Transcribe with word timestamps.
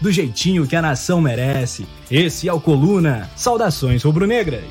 do 0.00 0.12
jeitinho 0.12 0.66
que 0.66 0.76
a 0.76 0.82
nação 0.82 1.20
merece. 1.20 1.86
Esse 2.10 2.48
é 2.48 2.52
o 2.52 2.60
Coluna. 2.60 3.30
Saudações 3.36 4.02
rubro-negras. 4.02 4.64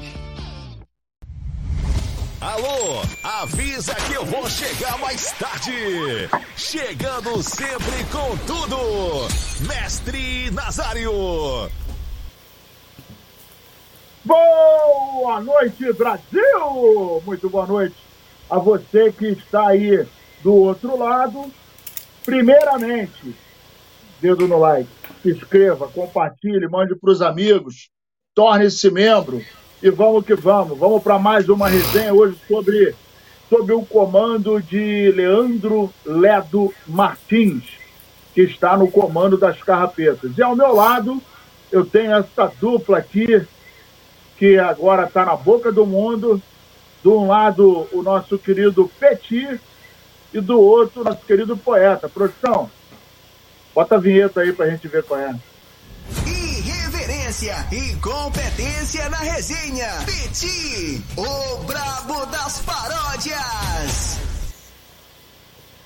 Alô, 2.42 3.02
avisa 3.24 3.96
que 3.96 4.14
eu 4.14 4.26
vou 4.26 4.48
chegar 4.50 4.98
mais 5.00 5.32
tarde. 5.34 6.30
Chegando 6.56 7.42
sempre 7.42 8.04
com 8.12 8.38
tudo. 8.46 9.28
Mestre 9.68 10.52
Nazário. 10.52 11.12
Boa 14.24 15.40
noite, 15.42 15.94
Brasil! 15.94 17.22
Muito 17.26 17.50
boa 17.50 17.68
noite 17.68 17.96
a 18.50 18.58
você 18.58 19.12
que 19.12 19.28
está 19.28 19.68
aí 19.68 20.06
do 20.44 20.54
outro 20.54 20.98
lado. 20.98 21.52
Primeiramente, 22.24 23.36
dedo 24.22 24.48
no 24.48 24.60
like 24.60 24.90
inscreva, 25.24 25.88
compartilhe, 25.88 26.68
mande 26.68 26.96
para 26.96 27.12
os 27.12 27.22
amigos, 27.22 27.90
torne-se 28.34 28.90
membro 28.92 29.42
e 29.82 29.90
vamos 29.90 30.26
que 30.26 30.36
vamos. 30.36 30.78
Vamos 30.78 31.02
para 31.02 31.18
mais 31.18 31.50
uma 31.50 31.68
resenha 31.68 32.14
hoje 32.14 32.38
sobre, 32.48 32.96
sobre 33.50 33.74
o 33.74 33.86
comando 33.86 34.62
de 34.62 35.12
Leandro 35.12 35.92
Ledo 36.06 36.74
Martins, 36.88 37.64
que 38.34 38.42
está 38.42 38.78
no 38.78 38.90
comando 38.90 39.38
das 39.38 39.62
Carrapetas. 39.62 40.38
E 40.38 40.44
ao 40.44 40.56
meu 40.56 40.74
lado, 40.74 41.22
eu 41.72 41.86
tenho 41.86 42.14
essa 42.14 42.52
dupla 42.60 43.00
aqui, 43.00 43.46
que 44.38 44.58
agora 44.58 45.06
está 45.06 45.26
na 45.26 45.36
boca 45.36 45.72
do 45.72 45.86
mundo. 45.86 46.42
De 47.02 47.10
um 47.10 47.28
lado, 47.28 47.88
o 47.92 48.02
nosso 48.02 48.38
querido 48.38 48.90
Petit, 49.00 49.60
e 50.34 50.42
do 50.42 50.60
outro, 50.60 51.04
nosso 51.04 51.24
querido 51.26 51.56
poeta. 51.56 52.10
Produção, 52.10 52.70
Bota 53.76 53.96
a 53.96 54.00
vinheta 54.00 54.40
aí 54.40 54.54
pra 54.54 54.70
gente 54.70 54.88
ver 54.88 55.04
qual 55.04 55.20
é. 55.20 55.36
Irreverência 56.26 57.68
e 57.74 57.94
competência 57.98 59.10
na 59.10 59.18
resenha. 59.18 59.90
Peti, 60.06 61.04
o 61.18 61.58
brabo 61.66 62.26
das 62.28 62.60
paródias. 62.60 64.18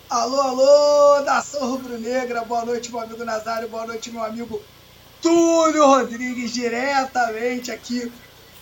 Alô, 0.07 0.39
alô, 0.39 1.21
nação 1.23 1.67
rubro-negra. 1.71 2.45
Boa 2.45 2.63
noite, 2.63 2.91
meu 2.91 2.99
amigo 2.99 3.25
Nazário. 3.25 3.67
Boa 3.67 3.87
noite, 3.87 4.11
meu 4.11 4.23
amigo 4.23 4.61
Túlio 5.19 5.87
Rodrigues, 5.87 6.51
diretamente 6.53 7.71
aqui 7.71 8.13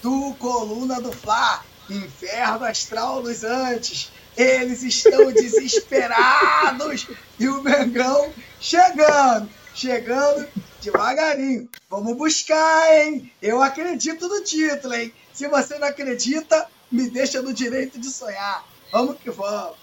do 0.01 0.33
Coluna 0.35 1.01
do 1.01 1.11
Fla. 1.11 1.65
Inferno 1.89 2.65
Astral 2.65 3.21
nos 3.21 3.43
Antes. 3.43 4.09
Eles 4.37 4.83
estão 4.83 5.31
desesperados 5.31 7.07
e 7.39 7.47
o 7.47 7.63
Mengão 7.63 8.31
chegando, 8.59 9.49
chegando 9.73 10.47
devagarinho. 10.79 11.67
Vamos 11.89 12.15
buscar, 12.15 12.93
hein? 12.93 13.31
Eu 13.41 13.63
acredito 13.63 14.27
no 14.27 14.43
título, 14.43 14.93
hein? 14.93 15.11
Se 15.33 15.47
você 15.47 15.79
não 15.79 15.87
acredita, 15.87 16.67
me 16.91 17.09
deixa 17.09 17.41
no 17.41 17.51
direito 17.51 17.99
de 17.99 18.11
sonhar. 18.11 18.63
Vamos 18.91 19.17
que 19.17 19.31
vamos. 19.31 19.75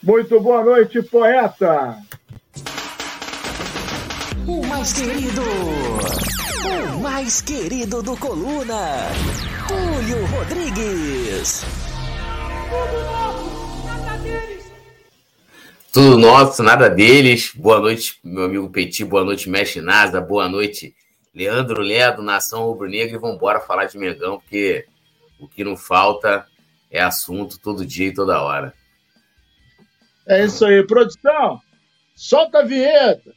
Muito 0.00 0.38
boa 0.40 0.62
noite, 0.64 1.02
poeta. 1.02 1.98
O 4.46 4.64
mais 4.66 4.92
querido, 4.92 5.42
o 6.94 7.00
mais 7.00 7.40
querido 7.40 8.02
do 8.02 8.16
Coluna, 8.16 9.08
Túlio 9.66 10.26
Rodrigues. 10.26 11.83
Tudo 15.94 16.18
nosso, 16.18 16.60
nada 16.60 16.90
deles. 16.90 17.52
Boa 17.54 17.78
noite, 17.78 18.18
meu 18.24 18.42
amigo 18.46 18.68
Petit. 18.68 19.04
Boa 19.04 19.22
noite, 19.22 19.48
Mestre 19.48 19.80
Nasa. 19.80 20.20
Boa 20.20 20.48
noite, 20.48 20.92
Leandro 21.32 21.80
Ledo, 21.80 22.20
Nação 22.20 22.64
Rubro 22.64 22.88
Negra. 22.88 23.14
E 23.14 23.20
vamos 23.20 23.36
embora 23.36 23.60
falar 23.60 23.84
de 23.84 23.96
Megão, 23.96 24.40
porque 24.40 24.86
o 25.38 25.46
que 25.46 25.62
não 25.62 25.76
falta 25.76 26.46
é 26.90 27.00
assunto 27.00 27.60
todo 27.60 27.86
dia 27.86 28.08
e 28.08 28.12
toda 28.12 28.42
hora. 28.42 28.74
É 30.26 30.44
isso 30.44 30.66
aí, 30.66 30.84
produção. 30.84 31.60
Solta 32.16 32.58
a 32.58 32.64
vinheta. 32.64 33.32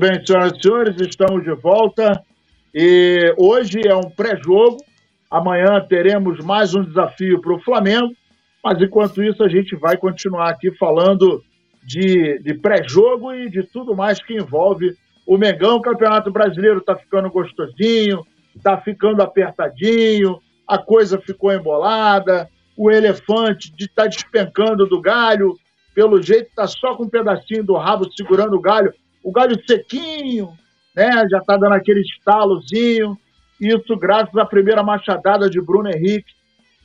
Bem, 0.00 0.24
senhoras 0.24 0.52
e 0.56 0.62
senhores, 0.62 0.96
estamos 1.02 1.44
de 1.44 1.52
volta 1.52 2.24
e 2.74 3.34
hoje 3.36 3.82
é 3.86 3.94
um 3.94 4.08
pré-jogo. 4.08 4.78
Amanhã 5.30 5.78
teremos 5.86 6.42
mais 6.42 6.74
um 6.74 6.82
desafio 6.82 7.38
para 7.38 7.52
o 7.52 7.60
Flamengo, 7.60 8.10
mas 8.64 8.80
enquanto 8.80 9.22
isso 9.22 9.44
a 9.44 9.48
gente 9.48 9.76
vai 9.76 9.98
continuar 9.98 10.48
aqui 10.48 10.74
falando 10.78 11.44
de, 11.82 12.38
de 12.38 12.54
pré-jogo 12.54 13.34
e 13.34 13.50
de 13.50 13.62
tudo 13.62 13.94
mais 13.94 14.22
que 14.22 14.32
envolve 14.32 14.96
o 15.26 15.36
Mengão. 15.36 15.76
O 15.76 15.82
Campeonato 15.82 16.30
Brasileiro 16.30 16.78
está 16.78 16.96
ficando 16.96 17.28
gostosinho, 17.28 18.24
está 18.56 18.78
ficando 18.78 19.20
apertadinho, 19.20 20.40
a 20.66 20.78
coisa 20.78 21.20
ficou 21.20 21.52
embolada, 21.52 22.48
o 22.74 22.90
elefante 22.90 23.70
está 23.78 24.06
despencando 24.06 24.86
do 24.86 24.98
galho, 24.98 25.58
pelo 25.94 26.22
jeito 26.22 26.48
está 26.48 26.66
só 26.66 26.94
com 26.94 27.04
um 27.04 27.10
pedacinho 27.10 27.62
do 27.62 27.76
rabo 27.76 28.10
segurando 28.16 28.56
o 28.56 28.60
galho 28.62 28.90
o 29.22 29.32
galho 29.32 29.60
sequinho, 29.66 30.52
né? 30.94 31.26
Já 31.30 31.38
está 31.38 31.56
dando 31.56 31.74
aquele 31.74 32.00
estalozinho. 32.00 33.16
Isso 33.60 33.96
graças 33.96 34.34
à 34.36 34.44
primeira 34.44 34.82
machadada 34.82 35.48
de 35.48 35.60
Bruno 35.60 35.90
Henrique. 35.90 36.32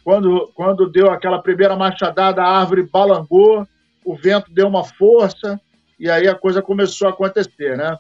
Quando, 0.04 0.52
quando 0.54 0.90
deu 0.90 1.10
aquela 1.10 1.42
primeira 1.42 1.76
machadada, 1.76 2.42
a 2.42 2.60
árvore 2.60 2.84
balangou, 2.84 3.66
o 4.04 4.16
vento 4.16 4.52
deu 4.52 4.68
uma 4.68 4.84
força 4.84 5.60
e 6.00 6.10
aí 6.10 6.28
a 6.28 6.36
coisa 6.36 6.62
começou 6.62 7.08
a 7.08 7.12
acontecer, 7.12 7.76
né? 7.76 7.98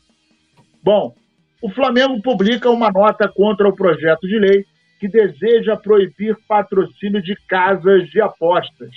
Bom, 0.83 1.15
o 1.61 1.69
Flamengo 1.71 2.21
publica 2.21 2.69
uma 2.69 2.91
nota 2.91 3.27
contra 3.27 3.67
o 3.67 3.75
projeto 3.75 4.27
de 4.27 4.37
lei 4.37 4.65
que 4.99 5.07
deseja 5.07 5.75
proibir 5.75 6.37
patrocínio 6.47 7.21
de 7.21 7.35
casas 7.47 8.07
de 8.09 8.21
apostas. 8.21 8.91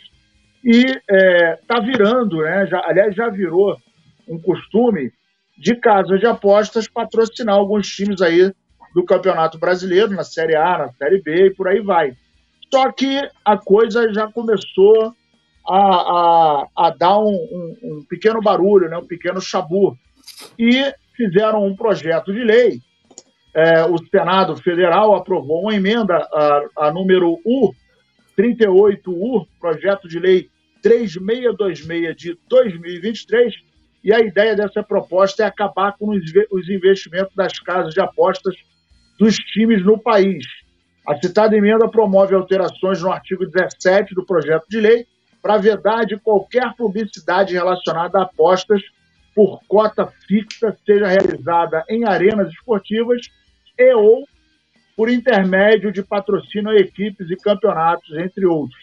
E 0.63 0.85
está 0.85 1.03
é, 1.09 1.59
tá 1.67 1.81
virando, 1.81 2.43
né? 2.43 2.67
Já, 2.67 2.83
aliás, 2.85 3.15
já 3.15 3.31
virou 3.31 3.77
um 4.29 4.39
costume 4.39 5.11
de 5.59 5.75
casas 5.75 6.21
de 6.21 6.27
apostas 6.27 6.89
patrocinar 6.89 7.57
alguns 7.57 7.89
times 7.89 8.23
aí 8.23 8.53
do 8.95 9.05
Campeonato 9.05 9.59
Brasileiro, 9.59 10.11
na 10.11 10.25
Série 10.25 10.55
A, 10.55 10.79
na 10.79 10.93
Série 10.93 11.21
B 11.21 11.47
e 11.47 11.55
por 11.55 11.69
aí 11.69 11.81
vai. 11.81 12.17
Só 12.73 12.93
que 12.93 13.21
a 13.45 13.57
coisa 13.57 14.13
já 14.13 14.31
começou 14.31 15.13
a, 15.69 15.77
a, 15.77 16.67
a 16.77 16.91
dar 16.91 17.19
um, 17.19 17.33
um, 17.33 17.77
um, 17.83 18.05
pequeno 18.09 18.41
barulho, 18.41 18.89
né, 18.89 18.97
um 18.97 19.07
pequeno 19.07 19.41
chabu. 19.41 19.97
E 20.59 20.93
fizeram 21.17 21.67
um 21.67 21.75
projeto 21.75 22.33
de 22.33 22.45
lei. 22.45 22.81
É, 23.55 23.85
o 23.85 23.99
Senado 23.99 24.57
Federal 24.57 25.15
aprovou 25.15 25.63
uma 25.63 25.75
emenda, 25.75 26.17
a, 26.17 26.87
a 26.87 26.93
número 26.93 27.39
U, 27.45 27.73
38U, 28.39 29.47
projeto 29.59 30.07
de 30.07 30.21
lei 30.21 30.49
3626 30.83 32.17
de 32.17 32.39
2023, 32.49 33.55
e 34.09 34.15
a 34.15 34.21
ideia 34.21 34.57
dessa 34.57 34.83
proposta 34.83 35.43
é 35.43 35.47
acabar 35.47 35.95
com 35.99 36.09
os 36.09 36.69
investimentos 36.71 37.35
das 37.37 37.59
casas 37.59 37.93
de 37.93 38.01
apostas 38.01 38.55
dos 39.19 39.37
times 39.37 39.85
no 39.85 39.99
país. 39.99 40.47
A 41.07 41.15
citada 41.15 41.55
emenda 41.55 41.87
promove 41.91 42.35
alterações 42.35 43.03
no 43.03 43.13
artigo 43.13 43.45
17 43.45 44.15
do 44.15 44.25
projeto 44.25 44.65
de 44.67 44.81
lei 44.81 45.07
para 45.43 45.59
vedar 45.59 46.07
de 46.07 46.19
qualquer 46.19 46.75
publicidade 46.75 47.53
relacionada 47.53 48.19
a 48.19 48.23
apostas 48.23 48.81
por 49.35 49.61
cota 49.69 50.07
fixa, 50.27 50.75
seja 50.87 51.07
realizada 51.07 51.85
em 51.91 52.09
arenas 52.09 52.51
esportivas 52.51 53.21
e 53.79 53.93
ou 53.93 54.27
por 54.97 55.11
intermédio 55.11 55.93
de 55.93 56.03
patrocínio 56.03 56.71
a 56.71 56.77
equipes 56.77 57.31
e 57.31 57.37
campeonatos, 57.37 58.17
entre 58.17 58.47
outros. 58.47 58.81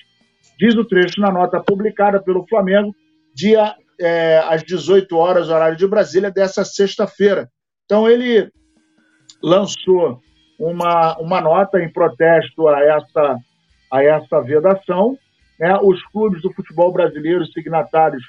Diz 0.60 0.76
o 0.76 0.86
trecho 0.86 1.20
na 1.20 1.32
nota 1.32 1.60
publicada 1.60 2.22
pelo 2.22 2.46
Flamengo, 2.46 2.96
dia 3.34 3.76
é, 4.00 4.42
às 4.46 4.64
18 4.64 5.16
horas, 5.18 5.50
horário 5.50 5.78
de 5.78 5.88
Brasília, 5.88 6.32
dessa 6.32 6.64
sexta-feira. 6.64 7.50
Então, 7.86 8.10
ele 8.10 8.50
lançou 9.42 10.20
uma, 10.60 11.18
uma 11.18 11.42
nota 11.42 11.82
em 11.82 11.92
protesto 11.92 12.68
a 12.68 12.80
essa, 12.82 13.38
a 13.92 14.04
essa 14.04 14.42
vedação. 14.42 15.18
Né? 15.60 15.78
Os 15.82 16.04
clubes 16.08 16.42
do 16.42 16.52
futebol 16.54 16.92
brasileiro 16.92 17.46
signatários 17.48 18.24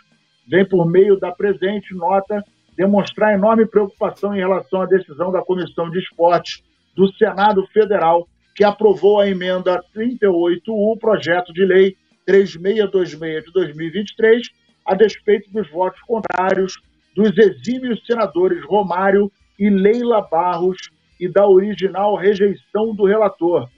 vêm, 0.48 0.64
por 0.64 0.86
meio 0.86 1.18
da 1.18 1.32
presente 1.32 1.94
nota, 1.94 2.44
demonstrar 2.76 3.34
enorme 3.34 3.66
preocupação 3.66 4.34
em 4.34 4.38
relação 4.38 4.82
à 4.82 4.86
decisão 4.86 5.32
da 5.32 5.42
Comissão 5.42 5.90
de 5.90 5.98
Esportes 5.98 6.62
do 6.94 7.12
Senado 7.14 7.66
Federal, 7.68 8.28
que 8.54 8.64
aprovou 8.64 9.20
a 9.20 9.28
emenda 9.28 9.82
38U, 9.94 10.98
projeto 10.98 11.52
de 11.52 11.64
lei 11.64 11.96
3626 12.26 13.44
de 13.44 13.52
2023, 13.52 14.48
a 14.86 14.94
despeito 14.94 15.50
dos 15.50 15.68
votos 15.70 16.00
contrários 16.02 16.80
dos 17.14 17.36
exímios 17.38 18.04
senadores 18.06 18.64
Romário 18.64 19.30
e 19.58 19.70
Leila 19.70 20.20
Barros 20.20 20.76
e 21.18 21.28
da 21.28 21.46
original 21.46 22.14
rejeição 22.14 22.94
do 22.94 23.06
relator. 23.06 23.68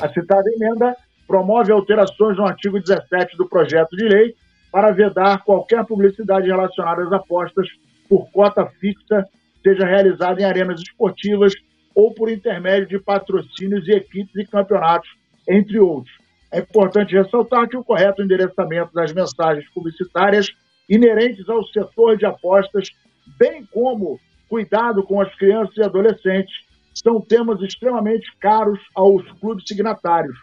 A 0.00 0.08
citada 0.08 0.50
emenda 0.50 0.96
promove 1.26 1.72
alterações 1.72 2.36
no 2.36 2.46
artigo 2.46 2.80
17 2.80 3.36
do 3.36 3.48
projeto 3.48 3.94
de 3.96 4.08
lei 4.08 4.34
para 4.72 4.90
vedar 4.90 5.42
qualquer 5.44 5.84
publicidade 5.84 6.46
relacionada 6.46 7.02
às 7.02 7.12
apostas 7.12 7.68
por 8.08 8.30
cota 8.30 8.66
fixa, 8.80 9.24
seja 9.62 9.84
realizada 9.84 10.40
em 10.40 10.44
arenas 10.44 10.80
esportivas 10.80 11.52
ou 11.94 12.14
por 12.14 12.30
intermédio 12.30 12.86
de 12.86 12.98
patrocínios 12.98 13.86
e 13.88 13.92
equipes 13.92 14.34
e 14.36 14.46
campeonatos, 14.46 15.08
entre 15.48 15.78
outros. 15.78 16.14
É 16.52 16.60
importante 16.60 17.16
ressaltar 17.16 17.68
que 17.68 17.76
o 17.76 17.84
correto 17.84 18.22
endereçamento 18.22 18.92
das 18.94 19.12
mensagens 19.12 19.68
publicitárias 19.70 20.48
inerentes 20.88 21.48
ao 21.48 21.64
setor 21.66 22.16
de 22.16 22.24
apostas, 22.24 22.90
bem 23.38 23.64
como 23.66 24.20
cuidado 24.48 25.02
com 25.02 25.20
as 25.20 25.34
crianças 25.34 25.76
e 25.76 25.82
adolescentes, 25.82 26.54
são 26.94 27.20
temas 27.20 27.60
extremamente 27.60 28.30
caros 28.38 28.80
aos 28.94 29.22
clubes 29.40 29.64
signatários, 29.66 30.36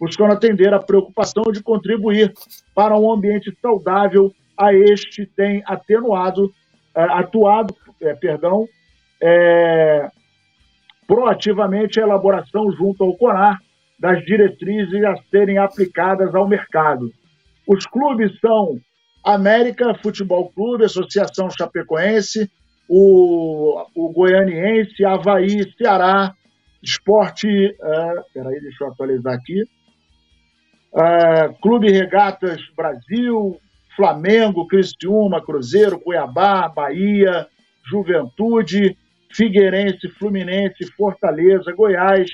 buscando 0.00 0.32
atender 0.32 0.72
a 0.72 0.78
preocupação 0.78 1.44
de 1.52 1.62
contribuir 1.62 2.32
para 2.74 2.96
um 2.96 3.12
ambiente 3.12 3.52
saudável 3.60 4.32
a 4.56 4.72
este 4.72 5.26
tem 5.26 5.62
atenuado, 5.66 6.52
é, 6.94 7.02
atuado, 7.02 7.74
é, 8.00 8.14
perdão, 8.14 8.66
é, 9.20 10.10
proativamente 11.06 12.00
a 12.00 12.02
elaboração 12.02 12.70
junto 12.72 13.04
ao 13.04 13.16
CONAR 13.16 13.60
das 13.98 14.24
diretrizes 14.24 15.04
a 15.04 15.16
serem 15.30 15.58
aplicadas 15.58 16.34
ao 16.34 16.46
mercado. 16.48 17.12
Os 17.66 17.84
clubes 17.86 18.38
são 18.40 18.78
América 19.24 19.94
Futebol 20.02 20.50
Clube, 20.50 20.84
Associação 20.84 21.50
Chapecoense, 21.50 22.50
o, 22.88 23.84
o 23.94 24.12
Goianiense, 24.12 25.04
Havaí, 25.04 25.70
Ceará, 25.76 26.32
Esporte. 26.82 27.46
Uh, 27.48 28.22
peraí, 28.32 28.60
deixa 28.60 28.84
eu 28.84 28.88
atualizar 28.88 29.34
aqui. 29.34 29.62
Uh, 30.92 31.52
Clube 31.60 31.90
Regatas 31.90 32.62
Brasil, 32.74 33.60
Flamengo, 33.94 34.66
Cristiúma, 34.66 35.44
Cruzeiro, 35.44 35.98
Cuiabá, 36.00 36.68
Bahia, 36.68 37.46
Juventude, 37.84 38.96
Figueirense, 39.30 40.08
Fluminense, 40.18 40.90
Fortaleza, 40.96 41.72
Goiás, 41.72 42.30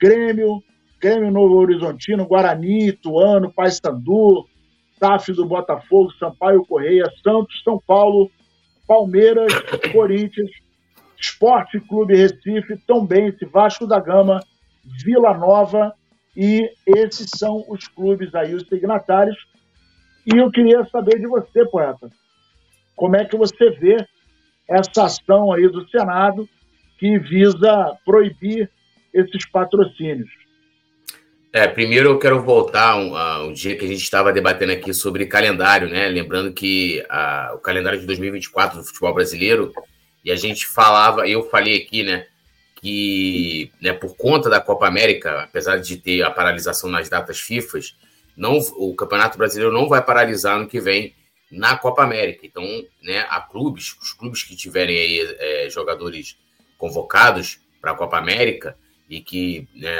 Grêmio, 0.00 0.62
Grêmio 1.00 1.30
Novo 1.30 1.54
Horizontino, 1.56 2.26
Guarani, 2.26 2.88
Ituano, 2.88 3.52
Paysandu, 3.52 4.46
TAF 4.98 5.32
do 5.32 5.46
Botafogo, 5.46 6.12
Sampaio 6.14 6.64
Correia, 6.66 7.04
Santos, 7.22 7.62
São 7.62 7.80
Paulo, 7.86 8.30
Palmeiras, 8.86 9.52
Corinthians, 9.92 10.50
Esporte 11.20 11.80
Clube 11.80 12.16
Recife, 12.16 12.76
Tombense, 12.86 13.44
Vasco 13.44 13.86
da 13.86 14.00
Gama, 14.00 14.40
Vila 15.04 15.36
Nova 15.36 15.92
e 16.36 16.70
esses 16.86 17.30
são 17.36 17.64
os 17.68 17.88
clubes 17.88 18.34
aí, 18.34 18.54
os 18.54 18.66
signatários. 18.68 19.36
E 20.26 20.36
eu 20.36 20.50
queria 20.50 20.84
saber 20.86 21.18
de 21.18 21.26
você, 21.26 21.64
poeta, 21.64 22.10
como 22.94 23.16
é 23.16 23.24
que 23.24 23.36
você 23.36 23.70
vê 23.70 24.06
essa 24.68 25.04
ação 25.04 25.52
aí 25.52 25.68
do 25.68 25.88
Senado 25.88 26.48
que 26.98 27.18
visa 27.18 27.96
proibir 28.04 28.70
esses 29.12 29.48
patrocínios? 29.50 30.37
É, 31.52 31.66
primeiro 31.66 32.10
eu 32.10 32.18
quero 32.18 32.42
voltar 32.42 32.90
ao, 32.90 33.16
ao 33.16 33.52
dia 33.52 33.76
que 33.76 33.84
a 33.84 33.88
gente 33.88 34.02
estava 34.02 34.32
debatendo 34.32 34.72
aqui 34.72 34.92
sobre 34.92 35.26
calendário, 35.26 35.88
né? 35.88 36.06
Lembrando 36.08 36.52
que 36.52 37.02
a, 37.08 37.52
o 37.54 37.58
calendário 37.58 37.98
de 37.98 38.06
2024 38.06 38.78
do 38.78 38.84
futebol 38.84 39.14
brasileiro, 39.14 39.72
e 40.22 40.30
a 40.30 40.36
gente 40.36 40.66
falava, 40.66 41.26
eu 41.26 41.48
falei 41.48 41.76
aqui, 41.82 42.02
né, 42.02 42.26
que 42.76 43.72
né, 43.80 43.94
por 43.94 44.14
conta 44.14 44.50
da 44.50 44.60
Copa 44.60 44.86
América, 44.86 45.42
apesar 45.44 45.78
de 45.78 45.96
ter 45.96 46.22
a 46.22 46.30
paralisação 46.30 46.90
nas 46.90 47.08
datas 47.08 47.40
FIFA, 47.40 47.78
não, 48.36 48.58
o 48.76 48.94
Campeonato 48.94 49.38
Brasileiro 49.38 49.72
não 49.72 49.88
vai 49.88 50.04
paralisar 50.04 50.58
no 50.58 50.68
que 50.68 50.78
vem 50.78 51.14
na 51.50 51.76
Copa 51.76 52.02
América. 52.04 52.46
Então, 52.46 52.64
né, 53.02 53.26
há 53.30 53.40
clubes, 53.40 53.96
os 54.02 54.12
clubes 54.12 54.42
que 54.42 54.54
tiverem 54.54 54.96
aí 54.96 55.36
é, 55.38 55.70
jogadores 55.70 56.36
convocados 56.76 57.58
para 57.80 57.92
a 57.92 57.94
Copa 57.94 58.18
América, 58.18 58.76
e 59.08 59.20
que 59.20 59.66
né, 59.74 59.98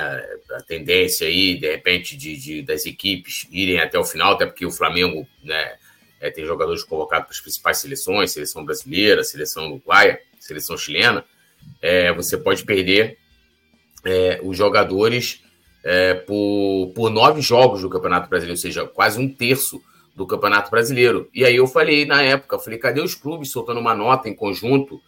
a 0.52 0.62
tendência 0.62 1.26
aí, 1.26 1.56
de 1.56 1.70
repente, 1.70 2.16
de, 2.16 2.37
de, 2.37 2.62
das 2.62 2.84
equipes 2.84 3.46
irem 3.50 3.81
até 3.81 3.99
o 3.99 4.05
final, 4.05 4.34
até 4.34 4.44
porque 4.44 4.66
o 4.66 4.70
Flamengo 4.70 5.26
né, 5.43 5.76
é, 6.20 6.31
tem 6.31 6.44
jogadores 6.44 6.84
convocados 6.84 7.26
para 7.26 7.34
as 7.34 7.40
principais 7.40 7.78
seleções, 7.78 8.32
seleção 8.32 8.64
brasileira, 8.64 9.25
seleção 9.25 9.66
uruguaia, 9.66 10.20
seleção 10.38 10.76
chilena, 10.76 11.25
é, 11.81 12.12
você 12.12 12.37
pode 12.37 12.64
perder 12.64 13.19
é, 14.05 14.40
os 14.43 14.56
jogadores 14.56 15.43
é, 15.82 16.14
por, 16.14 16.93
por 16.94 17.11
nove 17.11 17.40
jogos 17.40 17.82
do 17.82 17.88
Campeonato 17.88 18.28
Brasileiro, 18.28 18.58
ou 18.58 18.61
seja, 18.61 18.87
quase 18.87 19.19
um 19.19 19.28
terço 19.28 19.82
do 20.14 20.26
Campeonato 20.26 20.70
Brasileiro. 20.70 21.31
E 21.32 21.44
aí 21.44 21.56
eu 21.56 21.66
falei 21.66 22.04
na 22.04 22.22
época, 22.22 22.58
falei, 22.58 22.78
cadê 22.78 23.00
os 23.00 23.14
clubes 23.14 23.50
soltando 23.50 23.81
uma 23.81 23.94
nota 23.94 24.28
em 24.28 24.34
conjunto 24.34 25.00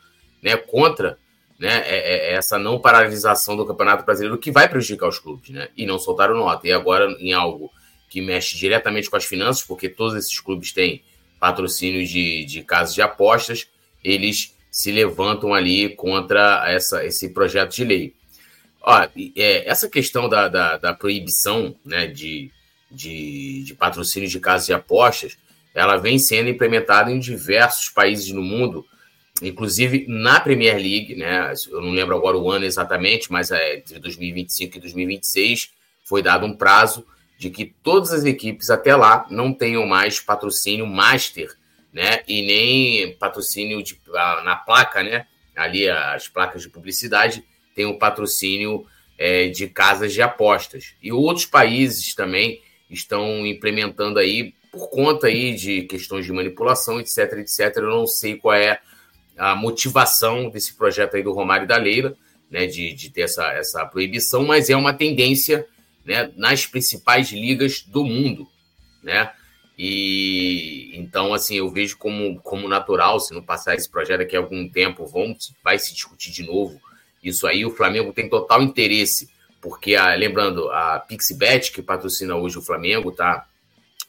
né, 0.43 0.57
contra 0.57 1.19
né, 1.61 1.83
é, 1.85 1.99
é, 1.99 2.31
é 2.31 2.33
essa 2.33 2.59
não 2.59 2.81
paralisação 2.81 3.55
do 3.55 3.67
Campeonato 3.67 4.07
Brasileiro 4.07 4.39
que 4.39 4.51
vai 4.51 4.67
prejudicar 4.67 5.09
os 5.09 5.19
clubes, 5.19 5.51
né? 5.51 5.69
E 5.77 5.85
não 5.85 5.99
soltaram 5.99 6.35
nota. 6.35 6.67
E 6.67 6.73
agora, 6.73 7.15
em 7.21 7.35
algo 7.35 7.71
que 8.09 8.23
mexe 8.23 8.57
diretamente 8.57 9.11
com 9.11 9.17
as 9.17 9.27
finanças, 9.27 9.63
porque 9.63 9.87
todos 9.87 10.17
esses 10.17 10.41
clubes 10.41 10.73
têm 10.73 11.03
patrocínios 11.39 12.09
de, 12.09 12.47
de 12.47 12.63
casas 12.63 12.95
de 12.95 13.03
apostas, 13.03 13.69
eles 14.03 14.57
se 14.71 14.91
levantam 14.91 15.53
ali 15.53 15.91
contra 15.91 16.65
essa, 16.67 17.05
esse 17.05 17.29
projeto 17.29 17.75
de 17.75 17.85
lei. 17.85 18.15
Ó, 18.81 19.07
é, 19.37 19.69
essa 19.69 19.87
questão 19.87 20.31
da, 20.31 20.49
da, 20.49 20.79
da 20.79 20.95
proibição 20.95 21.77
né, 21.85 22.07
de, 22.07 22.51
de, 22.91 23.65
de 23.65 23.75
patrocínios 23.75 24.33
de 24.33 24.41
casas 24.41 24.67
de 24.67 24.73
apostas, 24.73 25.37
ela 25.75 25.99
vem 25.99 26.19
sendo 26.19 26.49
implementada 26.49 27.11
em 27.11 27.19
diversos 27.19 27.91
países 27.91 28.33
no 28.33 28.43
mundo, 28.43 28.87
inclusive 29.43 30.07
na 30.09 30.41
Premier 30.41 30.77
League, 30.77 31.15
né? 31.15 31.53
Eu 31.71 31.81
não 31.81 31.91
lembro 31.91 32.17
agora 32.17 32.37
o 32.37 32.51
ano 32.51 32.65
exatamente, 32.65 33.31
mas 33.31 33.51
é 33.51 33.77
entre 33.77 33.99
2025 33.99 34.77
e 34.77 34.81
2026 34.81 35.71
foi 36.05 36.23
dado 36.23 36.45
um 36.45 36.57
prazo 36.57 37.07
de 37.39 37.49
que 37.51 37.65
todas 37.83 38.13
as 38.13 38.25
equipes 38.25 38.69
até 38.69 38.95
lá 38.95 39.27
não 39.31 39.53
tenham 39.53 39.87
mais 39.87 40.21
patrocínio 40.21 40.87
master, 40.87 41.57
né? 41.93 42.23
E 42.29 42.43
nem 42.43 43.17
patrocínio 43.17 43.83
de, 43.83 43.99
na 44.45 44.57
placa, 44.57 45.03
né? 45.03 45.27
Ali 45.57 45.89
as 45.89 46.29
placas 46.29 46.63
de 46.63 46.69
publicidade 46.69 47.45
tem 47.75 47.87
o 47.87 47.99
patrocínio 47.99 48.85
é, 49.17 49.49
de 49.49 49.69
casas 49.69 50.13
de 50.13 50.21
apostas. 50.21 50.95
E 51.03 51.13
outros 51.13 51.47
países 51.47 52.15
também 52.15 52.61
estão 52.91 53.47
implementando 53.47 54.19
aí 54.19 54.55
por 54.73 54.89
conta 54.89 55.27
aí 55.27 55.55
de 55.55 55.83
questões 55.83 56.27
de 56.27 56.33
manipulação, 56.33 57.01
etc, 57.01 57.19
etc. 57.39 57.77
Eu 57.77 57.91
não 57.91 58.07
sei 58.07 58.37
qual 58.37 58.55
é 58.55 58.81
a 59.41 59.57
motivação 59.57 60.51
desse 60.51 60.75
projeto 60.75 61.17
aí 61.17 61.23
do 61.23 61.33
Romário 61.33 61.67
da 61.67 61.79
Leila, 61.79 62.15
né, 62.51 62.67
de, 62.67 62.93
de 62.93 63.09
ter 63.09 63.23
essa, 63.23 63.51
essa 63.53 63.87
proibição, 63.87 64.45
mas 64.45 64.69
é 64.69 64.77
uma 64.77 64.93
tendência 64.93 65.67
né, 66.05 66.31
nas 66.37 66.67
principais 66.67 67.31
ligas 67.31 67.81
do 67.81 68.05
mundo, 68.05 68.47
né? 69.03 69.33
E 69.79 70.93
então, 70.95 71.33
assim, 71.33 71.57
eu 71.57 71.71
vejo 71.71 71.97
como, 71.97 72.39
como 72.43 72.69
natural, 72.69 73.19
se 73.19 73.33
não 73.33 73.43
passar 73.43 73.75
esse 73.75 73.91
projeto 73.91 74.19
daqui 74.19 74.37
a 74.37 74.41
algum 74.41 74.69
tempo, 74.69 75.07
vão, 75.07 75.35
vai 75.65 75.79
se 75.79 75.95
discutir 75.95 76.31
de 76.31 76.43
novo 76.43 76.79
isso 77.23 77.47
aí. 77.47 77.65
O 77.65 77.75
Flamengo 77.75 78.13
tem 78.13 78.29
total 78.29 78.63
interesse, 78.63 79.31
porque, 79.59 79.95
a, 79.95 80.15
lembrando, 80.15 80.71
a 80.71 80.99
Pixibet, 80.99 81.73
que 81.73 81.81
patrocina 81.81 82.37
hoje 82.37 82.59
o 82.59 82.63
Flamengo, 82.63 83.11
tá 83.11 83.47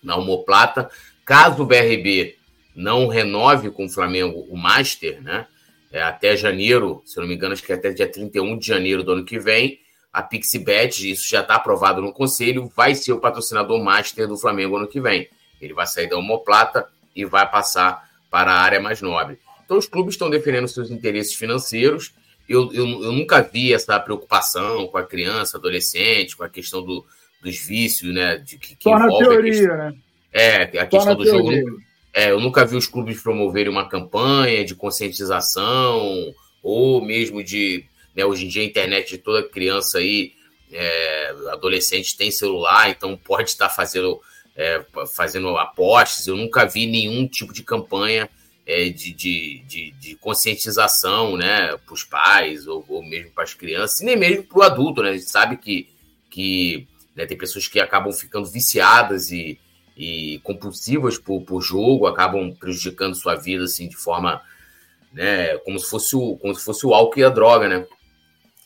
na 0.04 0.18
Homoplata. 0.18 0.92
Caso 1.24 1.64
o 1.64 1.66
BRB 1.66 2.36
não 2.76 3.08
renove 3.08 3.70
com 3.70 3.86
o 3.86 3.90
Flamengo 3.90 4.46
o 4.50 4.58
Master, 4.58 5.22
né? 5.22 5.48
É, 5.92 6.02
até 6.02 6.38
janeiro, 6.38 7.02
se 7.06 7.20
não 7.20 7.28
me 7.28 7.36
engano, 7.36 7.54
acho 7.54 7.64
que 7.64 7.72
é 7.72 7.76
até 7.76 7.92
dia 7.92 8.10
31 8.10 8.58
de 8.58 8.66
janeiro 8.66 9.04
do 9.04 9.12
ano 9.12 9.26
que 9.26 9.38
vem, 9.38 9.80
a 10.12 10.22
Pixibet, 10.22 11.10
isso 11.10 11.30
já 11.30 11.42
está 11.42 11.56
aprovado 11.56 12.02
no 12.02 12.12
conselho, 12.12 12.72
vai 12.76 12.96
ser 12.96 13.14
o 13.14 13.20
patrocinador 13.20 13.82
Master 13.82 14.28
do 14.28 14.38
Flamengo 14.38 14.78
ano 14.78 14.88
que 14.88 15.00
vem. 15.00 15.28
Ele 15.62 15.74
vai 15.74 15.88
sair 15.88 16.08
da 16.08 16.18
Homoplata 16.18 16.88
e 17.16 17.24
vai 17.24 17.50
passar 17.50 18.10
para 18.30 18.52
a 18.52 18.60
área 18.62 18.80
mais 18.80 19.02
nobre. 19.02 19.40
Então, 19.64 19.78
os 19.78 19.88
clubes 19.88 20.16
estão 20.16 20.30
defendendo 20.30 20.68
seus 20.68 20.90
interesses 20.92 21.34
financeiros. 21.34 22.14
Eu, 22.48 22.74
eu, 22.74 22.86
eu 22.86 23.12
nunca 23.14 23.42
vi 23.42 23.74
essa 23.74 23.98
preocupação 24.00 24.88
com 24.88 24.98
a 24.98 25.06
criança, 25.06 25.58
adolescente, 25.58 26.36
com 26.36 26.44
a 26.44 26.50
questão 26.50 26.84
do, 26.84 27.06
dos 27.42 27.58
vícios, 27.58 28.14
né? 28.14 28.38
De, 28.38 28.58
que, 28.58 28.76
que 28.76 28.84
Só 28.84 29.00
na 29.00 29.08
teoria, 29.08 29.52
questão, 29.52 29.78
né? 29.78 29.94
É, 30.34 30.56
a 30.80 30.86
questão 30.86 31.16
do 31.16 31.24
teoria. 31.24 31.62
jogo. 31.62 31.82
É, 32.14 32.32
eu 32.32 32.40
nunca 32.40 32.66
vi 32.66 32.76
os 32.76 32.88
clubes 32.88 33.22
promoverem 33.22 33.72
uma 33.72 33.88
campanha 33.88 34.66
de 34.66 34.76
conscientização 34.76 36.34
ou 36.62 37.04
mesmo 37.04 37.44
de. 37.44 37.86
Né, 38.14 38.26
hoje 38.26 38.46
em 38.46 38.50
dia 38.50 38.62
a 38.62 38.66
internet 38.66 39.12
de 39.12 39.18
toda 39.18 39.48
criança 39.48 40.00
aí, 40.00 40.34
é, 40.72 41.34
adolescente 41.50 42.18
tem 42.18 42.30
celular, 42.30 42.90
então 42.90 43.16
pode 43.16 43.50
estar 43.50 43.70
fazendo, 43.70 44.20
é, 44.56 44.84
fazendo 45.16 45.58
apostas. 45.58 46.28
Eu 46.28 46.36
nunca 46.36 46.66
vi 46.66 46.86
nenhum 46.86 47.26
tipo 47.26 47.54
de 47.54 47.64
campanha 47.64 48.30
é, 48.66 48.90
de, 48.90 49.14
de, 49.14 49.64
de, 49.68 49.92
de, 49.92 50.16
conscientização 50.16 51.38
né, 51.38 51.78
para 51.78 51.94
os 51.94 52.04
pais 52.04 52.68
ou, 52.68 52.84
ou 52.88 53.02
mesmo 53.02 53.32
para 53.32 53.44
as 53.44 53.54
crianças, 53.54 54.02
e 54.02 54.06
nem 54.06 54.18
mesmo 54.18 54.44
para 54.44 54.60
o 54.60 54.64
adulto. 54.64 55.02
Né? 55.02 55.12
A 55.12 55.14
gente 55.14 55.30
sabe 55.30 55.56
que, 55.56 55.90
que 56.30 56.86
né, 57.16 57.26
tem 57.26 57.38
pessoas 57.38 57.68
que 57.68 57.80
acabam 57.80 58.12
ficando 58.12 58.46
viciadas 58.50 59.32
e, 59.32 59.58
e 60.02 60.40
compulsivas 60.40 61.20
por, 61.20 61.44
por 61.44 61.62
jogo, 61.62 62.08
acabam 62.08 62.56
prejudicando 62.56 63.14
sua 63.14 63.36
vida 63.36 63.66
assim 63.66 63.88
de 63.88 63.96
forma 63.96 64.42
né, 65.14 65.56
como 65.60 65.78
se 65.78 65.88
fosse 65.88 66.16
o 66.16 66.38
como 66.38 66.56
se 66.56 66.66
fosse 66.66 66.88
o 66.88 66.94
álcool 66.96 67.20
e 67.20 67.24
a 67.24 67.30
droga, 67.30 67.68
né? 67.68 67.86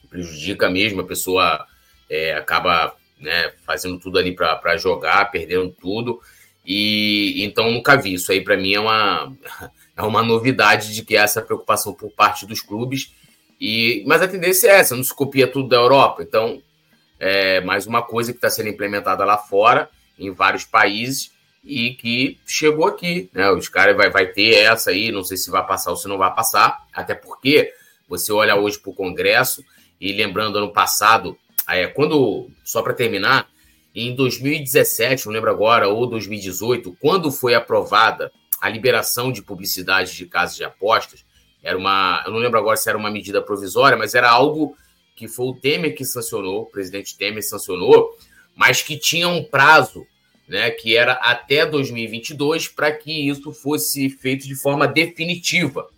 Prejudica 0.10 0.70
mesmo, 0.70 1.02
a 1.02 1.06
pessoa 1.06 1.66
é, 2.10 2.36
acaba 2.36 2.96
né, 3.20 3.52
fazendo 3.66 4.00
tudo 4.00 4.18
ali 4.18 4.34
para 4.34 4.78
jogar, 4.78 5.30
perdendo 5.30 5.76
tudo. 5.78 6.22
E 6.66 7.44
então 7.44 7.70
nunca 7.70 7.98
vi 7.98 8.14
isso 8.14 8.32
aí 8.32 8.40
para 8.40 8.56
mim 8.56 8.74
é 8.74 8.80
uma 8.80 9.30
é 9.98 10.04
uma 10.04 10.24
novidade 10.24 10.94
de 10.94 11.04
que 11.04 11.18
essa 11.18 11.42
preocupação 11.42 11.94
por 11.94 12.12
parte 12.12 12.46
dos 12.46 12.62
clubes 12.62 13.14
e 13.60 14.06
mas 14.08 14.22
a 14.22 14.28
tendência 14.28 14.70
é 14.70 14.80
essa, 14.80 14.96
não 14.96 15.04
se 15.04 15.14
copia 15.14 15.48
tudo 15.48 15.68
da 15.68 15.76
Europa, 15.76 16.24
então 16.24 16.62
é 17.20 17.60
mais 17.60 17.86
uma 17.86 18.02
coisa 18.02 18.32
que 18.32 18.38
está 18.38 18.50
sendo 18.50 18.70
implementada 18.70 19.26
lá 19.26 19.38
fora 19.38 19.90
em 20.18 20.32
vários 20.32 20.64
países 20.64 21.32
e 21.64 21.96
que 21.96 22.38
chegou 22.46 22.86
aqui, 22.86 23.30
né? 23.34 23.50
Os 23.52 23.68
caras 23.68 23.98
vai, 23.98 24.10
vai 24.10 24.28
ter 24.28 24.56
essa 24.60 24.92
aí, 24.92 25.12
não 25.12 25.24
sei 25.24 25.38
se 25.38 25.50
vai 25.50 25.66
passar 25.66 25.92
ou 25.92 25.98
se 25.98 26.08
não 26.08 26.18
vai 26.18 26.34
passar, 26.34 26.86
até 26.94 27.16
porque 27.16 27.74
você 28.08 28.32
olha 28.32 28.56
hoje 28.56 28.80
para 28.80 28.92
o 28.92 28.96
Congresso 28.96 29.64
e 30.00 30.14
lembrando 30.14 30.58
ano 30.58 30.72
passado, 30.72 31.38
é, 31.68 31.88
quando 31.88 32.50
só 32.64 32.84
para 32.84 32.94
terminar, 32.94 33.48
em 33.96 34.14
2017, 34.14 35.26
não 35.26 35.34
lembro 35.34 35.50
agora, 35.50 35.88
ou 35.88 36.06
2018, 36.06 36.96
quando 37.00 37.32
foi 37.32 37.56
aprovada 37.56 38.32
a 38.62 38.70
liberação 38.70 39.32
de 39.32 39.42
publicidade 39.42 40.16
de 40.16 40.26
casas 40.26 40.56
de 40.56 40.64
apostas, 40.64 41.26
era 41.64 41.78
uma, 41.78 42.22
eu 42.26 42.32
não 42.32 42.40
lembro 42.40 42.60
agora 42.60 42.78
se 42.78 42.88
era 42.88 42.98
uma 42.98 43.10
medida 43.10 43.42
provisória, 43.42 43.98
mas 43.98 44.14
era 44.14 44.30
algo 44.30 44.78
que 45.16 45.28
foi 45.28 45.48
o 45.48 45.54
Temer 45.54 45.96
que 45.96 46.06
sancionou, 46.06 46.64
o 46.64 46.66
presidente 46.66 47.18
Temer 47.18 47.42
sancionou, 47.42 48.16
mas 48.56 48.82
que 48.82 48.98
tinha 48.98 49.28
um 49.28 49.44
prazo, 49.44 50.08
né, 50.48 50.72
que 50.72 50.96
era 50.96 51.14
até 51.14 51.66
2022, 51.66 52.68
para 52.68 52.92
que 52.92 53.28
isso 53.28 53.52
fosse 53.52 54.10
feito 54.10 54.48
de 54.48 54.56
forma 54.56 54.88
definitiva. 54.88 55.90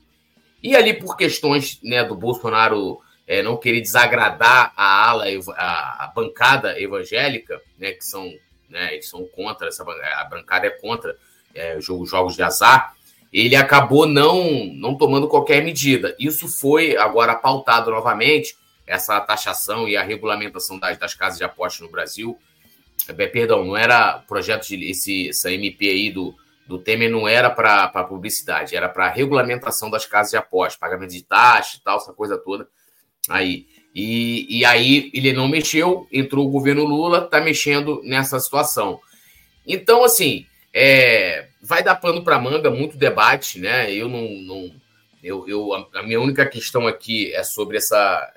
E 0.64 0.76
ali, 0.76 0.94
por 0.94 1.16
questões 1.16 1.80
né, 1.84 2.04
do 2.04 2.16
Bolsonaro 2.16 3.00
é, 3.28 3.44
não 3.44 3.58
querer 3.58 3.82
desagradar 3.82 4.74
a 4.76 5.10
ala, 5.10 5.26
a, 5.56 6.06
a 6.06 6.08
bancada 6.08 6.80
evangélica, 6.82 7.62
né, 7.78 7.92
que 7.92 8.04
são, 8.04 8.34
né, 8.70 8.94
eles 8.94 9.10
são 9.10 9.26
contra, 9.28 9.68
essa, 9.68 9.84
a 9.84 10.24
bancada 10.26 10.66
é 10.66 10.72
contra 10.72 11.16
é, 11.54 11.80
jogos 11.80 12.36
de 12.36 12.42
azar, 12.42 12.96
ele 13.32 13.56
acabou 13.56 14.08
não, 14.08 14.66
não 14.74 14.96
tomando 14.96 15.28
qualquer 15.28 15.62
medida. 15.64 16.16
Isso 16.18 16.48
foi 16.48 16.96
agora 16.96 17.36
pautado 17.36 17.92
novamente, 17.92 18.56
essa 18.88 19.20
taxação 19.20 19.88
e 19.88 19.98
a 19.98 20.02
regulamentação 20.02 20.80
das, 20.80 20.98
das 20.98 21.14
casas 21.14 21.38
de 21.38 21.44
apostas 21.44 21.82
no 21.82 21.92
Brasil. 21.92 22.40
É, 23.08 23.28
perdão, 23.28 23.64
não 23.66 23.78
era 23.78 24.20
projeto 24.20 24.68
de 24.68 24.90
esse, 24.90 25.30
essa 25.30 25.52
MP 25.52 25.90
aí 25.90 26.10
do, 26.10 26.34
do 26.66 26.80
Temer 26.80 27.12
não 27.12 27.28
era 27.28 27.50
para 27.50 28.04
publicidade, 28.06 28.76
era 28.76 28.90
para 28.90 29.10
regulamentação 29.10 29.90
das 29.90 30.06
casas 30.06 30.32
de 30.32 30.38
apostas, 30.38 30.80
pagamento 30.80 31.12
de 31.12 31.24
taxa 31.24 31.78
e 31.78 31.82
tal, 31.82 31.98
essa 31.98 32.14
coisa 32.14 32.38
toda. 32.38 32.68
Aí. 33.30 33.68
E, 33.94 34.60
e 34.60 34.64
aí 34.64 35.10
ele 35.14 35.34
não 35.34 35.48
mexeu, 35.48 36.08
entrou 36.12 36.46
o 36.46 36.52
governo 36.52 36.84
Lula, 36.84 37.26
está 37.26 37.42
mexendo 37.42 38.02
nessa 38.04 38.40
situação. 38.40 39.00
Então, 39.66 40.04
assim, 40.04 40.46
é, 40.72 41.48
vai 41.62 41.84
dar 41.84 41.96
pano 41.96 42.24
para 42.24 42.40
manga, 42.40 42.70
muito 42.70 42.98
debate, 42.98 43.60
né? 43.60 43.92
Eu 43.92 44.08
não. 44.08 44.30
não 44.30 44.72
eu, 45.24 45.50
eu, 45.50 45.74
a 45.74 46.04
minha 46.04 46.22
única 46.22 46.46
questão 46.46 46.88
aqui 46.88 47.34
é 47.34 47.44
sobre 47.44 47.78
essa, 47.78 48.32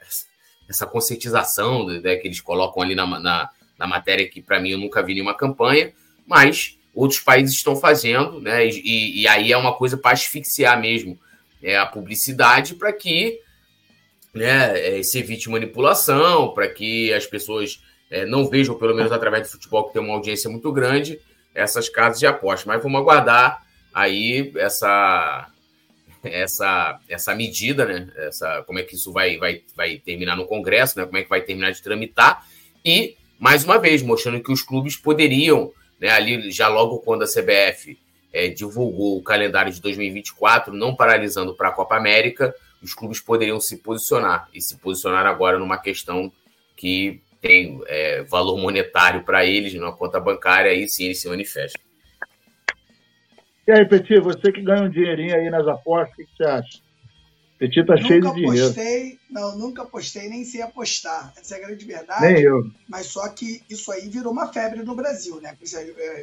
essa 0.71 0.87
conscientização 0.87 1.87
né, 1.87 2.17
que 2.17 2.27
eles 2.27 2.41
colocam 2.41 2.83
ali 2.83 2.95
na, 2.95 3.07
na 3.21 3.51
na 3.81 3.87
matéria 3.87 4.29
que, 4.29 4.43
para 4.43 4.61
mim, 4.61 4.73
eu 4.73 4.79
nunca 4.79 5.03
vi 5.03 5.15
nenhuma 5.15 5.35
campanha, 5.35 5.91
mas 6.27 6.79
outros 6.95 7.19
países 7.19 7.57
estão 7.57 7.75
fazendo, 7.75 8.39
né? 8.39 8.67
E, 8.67 9.23
e 9.23 9.27
aí 9.27 9.51
é 9.51 9.57
uma 9.57 9.75
coisa 9.75 9.97
para 9.97 10.11
asfixiar 10.13 10.79
mesmo 10.79 11.19
é, 11.63 11.79
a 11.79 11.87
publicidade 11.87 12.75
para 12.75 12.93
que 12.93 13.41
né, 14.35 14.99
é, 14.99 15.03
se 15.03 15.19
evite 15.19 15.49
manipulação, 15.49 16.53
para 16.53 16.69
que 16.69 17.11
as 17.15 17.27
pessoas 17.27 17.83
é, 18.11 18.27
não 18.27 18.47
vejam, 18.47 18.77
pelo 18.77 18.95
menos 18.95 19.11
através 19.11 19.47
do 19.47 19.53
futebol, 19.53 19.87
que 19.87 19.95
tem 19.95 20.03
uma 20.03 20.13
audiência 20.13 20.51
muito 20.51 20.71
grande, 20.71 21.19
essas 21.55 21.89
casas 21.89 22.21
de 22.21 22.27
aposta. 22.27 22.69
Mas 22.69 22.83
vamos 22.83 23.01
aguardar 23.01 23.65
aí 23.95 24.53
essa 24.57 25.49
essa 26.23 26.99
essa 27.09 27.35
medida, 27.35 27.85
né? 27.85 28.09
Essa, 28.17 28.63
como 28.67 28.79
é 28.79 28.83
que 28.83 28.95
isso 28.95 29.13
vai, 29.13 29.39
vai, 29.39 29.63
vai 29.75 29.99
terminar 29.99 30.37
no 30.37 30.47
Congresso, 30.47 30.99
né? 30.99 31.07
Como 31.07 31.19
é 31.19 31.23
que 31.23 31.29
vai 31.29 31.41
terminar 31.41 31.73
de 31.73 31.83
tramitar 31.83 32.45
e 32.85 33.17
mais 33.39 33.65
uma 33.65 33.79
vez, 33.79 34.03
mostrando 34.03 34.43
que 34.43 34.53
os 34.53 34.63
clubes 34.63 34.97
poderiam, 34.97 35.73
né, 35.99 36.11
ali 36.11 36.51
já 36.51 36.69
logo 36.69 36.99
quando 36.99 37.23
a 37.23 37.27
CBF 37.27 37.99
é, 38.33 38.49
divulgou 38.49 39.17
o 39.17 39.23
calendário 39.23 39.73
de 39.73 39.81
2024, 39.81 40.75
não 40.75 40.95
paralisando 40.95 41.55
para 41.55 41.69
a 41.69 41.73
Copa 41.73 41.97
América, 41.97 42.55
os 42.83 42.95
clubes 42.95 43.19
poderiam 43.19 43.59
se 43.59 43.79
posicionar 43.79 44.49
e 44.55 44.61
se 44.61 44.77
posicionar 44.77 45.27
agora 45.27 45.59
numa 45.59 45.79
questão 45.79 46.31
que 46.77 47.23
tem 47.41 47.81
é, 47.87 48.23
valor 48.25 48.59
monetário 48.59 49.23
para 49.25 49.45
eles, 49.45 49.73
numa 49.75 49.97
conta 49.97 50.21
bancária, 50.21 50.71
aí 50.71 50.87
sim 50.87 51.07
eles 51.07 51.21
se 51.21 51.29
manifestam. 51.29 51.81
E 53.67 53.73
aí, 53.73 53.87
Petit, 53.89 54.21
você 54.21 54.51
que 54.53 54.63
ganha 54.63 54.83
um 54.83 54.91
dinheirinho 54.91 55.35
aí 55.35 55.51
nas 55.51 55.67
apostas, 55.67 56.13
o 56.13 56.17
que 56.17 56.37
você 56.37 56.45
acha? 56.45 56.81
Petit 57.61 57.85
tá 57.85 57.95
cheio 57.95 58.23
de 58.23 58.33
dinheiro. 58.33 58.71
Apostei, 58.71 59.19
não, 59.29 59.59
nunca 59.59 59.83
apostei, 59.83 60.31
nem 60.31 60.47
sei 60.47 60.63
apostar. 60.63 61.31
Essa 61.37 61.57
é 61.57 61.59
a 61.59 61.67
grande 61.67 61.85
verdade. 61.85 62.33
Nem 62.33 62.43
eu. 62.43 62.63
Mas 62.89 63.09
só 63.09 63.29
que 63.29 63.63
isso 63.69 63.93
aí 63.93 64.09
virou 64.09 64.33
uma 64.33 64.51
febre 64.51 64.83
no 64.83 64.95
Brasil, 64.95 65.39
né? 65.43 65.55
Às 65.63 65.71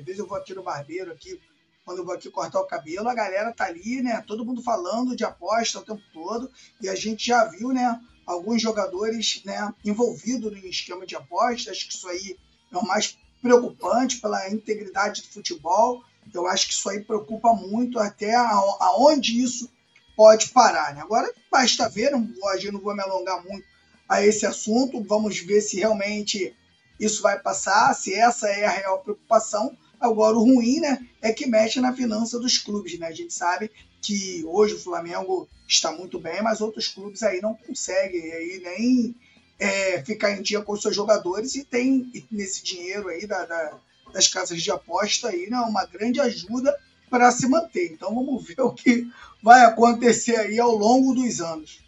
vezes 0.04 0.18
eu 0.18 0.26
vou 0.26 0.36
aqui 0.36 0.56
no 0.56 0.64
barbeiro, 0.64 1.12
aqui, 1.12 1.40
quando 1.86 2.00
eu 2.00 2.06
vou 2.06 2.16
aqui 2.16 2.28
cortar 2.32 2.60
o 2.60 2.66
cabelo, 2.66 3.08
a 3.08 3.14
galera 3.14 3.54
tá 3.54 3.66
ali, 3.66 4.02
né? 4.02 4.24
Todo 4.26 4.44
mundo 4.44 4.64
falando 4.64 5.16
de 5.16 5.24
aposta 5.24 5.78
o 5.78 5.86
tempo 5.86 6.02
todo. 6.12 6.50
E 6.82 6.90
a 6.90 6.96
gente 6.96 7.28
já 7.28 7.46
viu, 7.46 7.70
né? 7.70 8.02
Alguns 8.26 8.60
jogadores 8.60 9.44
né, 9.46 9.72
envolvidos 9.86 10.52
no 10.52 10.58
esquema 10.58 11.06
de 11.06 11.16
apostas. 11.16 11.68
Acho 11.68 11.88
que 11.88 11.94
isso 11.94 12.10
aí 12.10 12.36
é 12.74 12.78
o 12.78 12.86
mais 12.86 13.16
preocupante 13.44 14.20
pela 14.20 14.50
integridade 14.50 15.22
do 15.22 15.28
futebol. 15.28 16.04
Eu 16.34 16.48
acho 16.48 16.68
que 16.68 16.74
isso 16.74 16.90
aí 16.90 17.02
preocupa 17.02 17.54
muito 17.54 18.00
até 18.00 18.36
aonde 18.36 19.42
isso 19.42 19.70
pode 20.16 20.50
parar. 20.50 20.96
Né? 20.96 21.02
Agora 21.02 21.32
basta 21.52 21.88
ver, 21.88 22.12
não, 22.12 22.28
hoje 22.44 22.72
não 22.72 22.80
vou 22.80 22.96
me 22.96 23.02
alongar 23.02 23.44
muito 23.44 23.66
a 24.10 24.26
esse 24.26 24.46
assunto, 24.46 25.04
vamos 25.04 25.40
ver 25.40 25.62
se 25.62 25.78
realmente 25.78 26.56
isso 27.00 27.22
vai 27.22 27.40
passar, 27.40 27.94
se 27.94 28.14
essa 28.14 28.48
é 28.48 28.66
a 28.66 28.72
real 28.72 29.00
preocupação. 29.00 29.78
Agora, 30.00 30.38
o 30.38 30.44
ruim 30.44 30.80
né, 30.80 31.06
é 31.22 31.32
que 31.32 31.48
mexe 31.48 31.80
na 31.80 31.94
finança 31.94 32.40
dos 32.40 32.58
clubes. 32.58 32.98
Né? 32.98 33.08
A 33.08 33.12
gente 33.12 33.34
sabe 33.34 33.70
que 34.02 34.44
hoje 34.46 34.76
o 34.76 34.80
Flamengo 34.80 35.48
está 35.68 35.92
muito 35.92 36.20
bem, 36.20 36.42
mas 36.42 36.62
outros 36.62 36.88
clubes 36.88 37.24
aí 37.24 37.42
não 37.42 37.54
conseguem 37.56 38.32
aí 38.32 38.62
nem 38.64 39.16
é, 39.60 40.04
ficar 40.04 40.32
em 40.32 40.42
dia 40.42 40.62
com 40.62 40.74
os 40.74 40.82
seus 40.82 40.96
jogadores 40.96 41.56
e 41.56 41.64
tem 41.64 42.12
nesse 42.32 42.64
dinheiro 42.64 43.10
aí 43.10 43.26
da, 43.26 43.46
da, 43.46 43.80
das 44.18 44.28
casas 44.28 44.64
de 44.64 44.72
aposta 44.72 45.30
aí, 45.30 45.48
né, 45.48 45.58
uma 45.60 45.86
grande 45.86 46.20
ajuda 46.20 46.76
para 47.08 47.30
se 47.30 47.48
manter. 47.48 47.92
Então 47.94 48.16
vamos 48.16 48.48
ver 48.48 48.60
o 48.62 48.74
que 48.74 49.08
vai 49.44 49.64
acontecer 49.64 50.36
aí 50.38 50.60
ao 50.60 50.76
longo 50.76 51.14
dos 51.14 51.40
anos. 51.40 51.86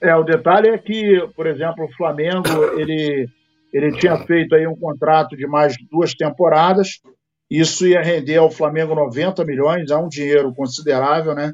É, 0.00 0.14
o 0.14 0.22
detalhe 0.22 0.68
é 0.68 0.78
que, 0.78 1.18
por 1.34 1.48
exemplo, 1.48 1.84
o 1.84 1.92
Flamengo, 1.96 2.46
ele, 2.78 3.28
ele 3.72 3.98
tinha 3.98 4.16
feito 4.24 4.54
aí 4.54 4.66
um 4.68 4.76
contrato 4.76 5.36
de 5.36 5.46
mais 5.46 5.74
duas 5.90 6.14
temporadas, 6.14 7.00
isso 7.50 7.86
ia 7.86 8.02
render 8.02 8.36
ao 8.36 8.50
Flamengo 8.50 8.94
90 8.94 9.44
milhões, 9.44 9.90
é 9.90 9.96
um 9.96 10.08
dinheiro 10.08 10.54
considerável, 10.54 11.34
né? 11.34 11.52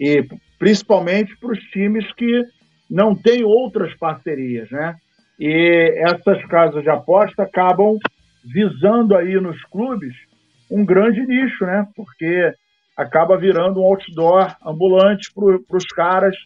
E 0.00 0.26
principalmente 0.58 1.36
para 1.38 1.52
os 1.52 1.58
times 1.70 2.10
que 2.14 2.42
não 2.88 3.14
têm 3.14 3.44
outras 3.44 3.94
parcerias, 3.96 4.70
né? 4.70 4.96
E 5.38 5.94
essas 5.98 6.44
casas 6.46 6.82
de 6.82 6.90
aposta 6.90 7.44
acabam 7.44 7.98
visando 8.44 9.16
aí 9.16 9.34
nos 9.40 9.62
clubes 9.64 10.14
um 10.70 10.84
grande 10.84 11.24
nicho, 11.26 11.64
né? 11.64 11.86
Porque 11.94 12.52
acaba 12.96 13.38
virando 13.38 13.80
um 13.80 13.84
outdoor 13.84 14.56
ambulante 14.64 15.32
para 15.32 15.76
os 15.76 15.86
caras. 15.86 16.36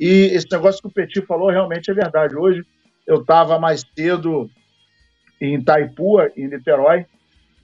E 0.00 0.30
esse 0.32 0.46
negócio 0.50 0.80
que 0.80 0.88
o 0.88 0.92
Petit 0.92 1.20
falou 1.26 1.50
realmente 1.50 1.90
é 1.90 1.94
verdade. 1.94 2.34
Hoje 2.34 2.62
eu 3.06 3.20
estava 3.20 3.58
mais 3.58 3.84
cedo 3.96 4.50
em 5.40 5.54
Itaipu, 5.56 6.20
em 6.36 6.48
Niterói, 6.48 7.06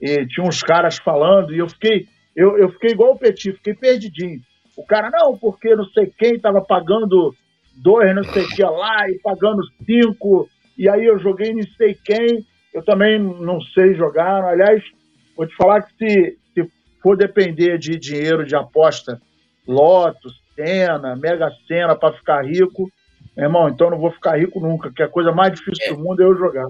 e 0.01 0.25
tinha 0.27 0.45
uns 0.45 0.61
caras 0.61 0.97
falando, 0.97 1.53
e 1.53 1.59
eu 1.59 1.67
fiquei, 1.67 2.07
eu, 2.35 2.57
eu 2.57 2.69
fiquei 2.69 2.91
igual 2.91 3.13
o 3.13 3.17
Petit, 3.17 3.51
fiquei 3.53 3.73
perdidinho. 3.73 4.39
O 4.77 4.85
cara, 4.85 5.09
não, 5.09 5.37
porque 5.37 5.75
não 5.75 5.85
sei 5.85 6.11
quem 6.17 6.35
estava 6.35 6.61
pagando 6.61 7.33
dois, 7.75 8.15
não 8.15 8.23
sei 8.23 8.43
o 8.43 8.47
que 8.49 8.63
lá, 8.63 9.09
e 9.09 9.19
pagando 9.19 9.61
cinco, 9.85 10.49
e 10.77 10.89
aí 10.89 11.05
eu 11.05 11.17
joguei 11.19 11.53
não 11.53 11.63
sei 11.77 11.93
quem, 11.93 12.45
eu 12.73 12.83
também 12.83 13.19
não 13.19 13.61
sei 13.61 13.95
jogar. 13.95 14.43
Aliás, 14.43 14.83
vou 15.35 15.47
te 15.47 15.55
falar 15.55 15.81
que 15.81 15.93
se, 15.97 16.37
se 16.53 16.71
for 17.01 17.15
depender 17.15 17.77
de 17.77 17.97
dinheiro 17.97 18.45
de 18.45 18.55
aposta, 18.55 19.21
Loto, 19.67 20.29
Sena, 20.55 21.15
Mega 21.15 21.49
Sena 21.67 21.95
para 21.95 22.15
ficar 22.15 22.45
rico, 22.45 22.91
meu 23.35 23.45
irmão, 23.45 23.69
então 23.69 23.89
não 23.89 23.97
vou 23.97 24.11
ficar 24.11 24.37
rico 24.37 24.59
nunca, 24.59 24.91
que 24.91 25.03
a 25.03 25.09
coisa 25.09 25.31
mais 25.31 25.53
difícil 25.53 25.85
é. 25.85 25.93
do 25.93 25.99
mundo 25.99 26.21
é 26.21 26.25
eu 26.25 26.37
jogar. 26.37 26.67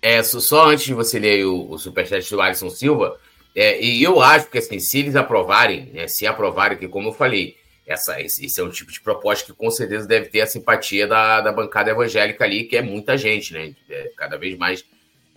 É, 0.00 0.22
só 0.22 0.70
antes 0.70 0.84
de 0.84 0.94
você 0.94 1.18
ler 1.18 1.44
o, 1.44 1.70
o 1.70 1.78
superchat 1.78 2.28
do 2.30 2.40
Alisson 2.40 2.70
Silva, 2.70 3.18
é, 3.54 3.80
e 3.82 4.02
eu 4.02 4.20
acho 4.20 4.50
que 4.50 4.58
assim, 4.58 4.78
se 4.78 4.98
eles 4.98 5.14
aprovarem, 5.14 5.90
né, 5.92 6.08
se 6.08 6.26
aprovarem, 6.26 6.78
que 6.78 6.88
como 6.88 7.08
eu 7.08 7.12
falei, 7.12 7.56
essa, 7.86 8.20
esse, 8.20 8.44
esse, 8.46 8.60
é 8.60 8.64
um 8.64 8.70
tipo 8.70 8.92
de 8.92 9.00
proposta 9.00 9.44
que 9.44 9.52
com 9.52 9.70
certeza 9.70 10.06
deve 10.06 10.28
ter 10.28 10.40
a 10.40 10.46
simpatia 10.46 11.06
da, 11.06 11.40
da 11.40 11.52
bancada 11.52 11.90
evangélica 11.90 12.44
ali, 12.44 12.64
que 12.64 12.76
é 12.76 12.82
muita 12.82 13.16
gente, 13.16 13.52
né? 13.52 13.74
É, 13.90 14.10
cada 14.16 14.36
vez 14.38 14.56
mais 14.56 14.84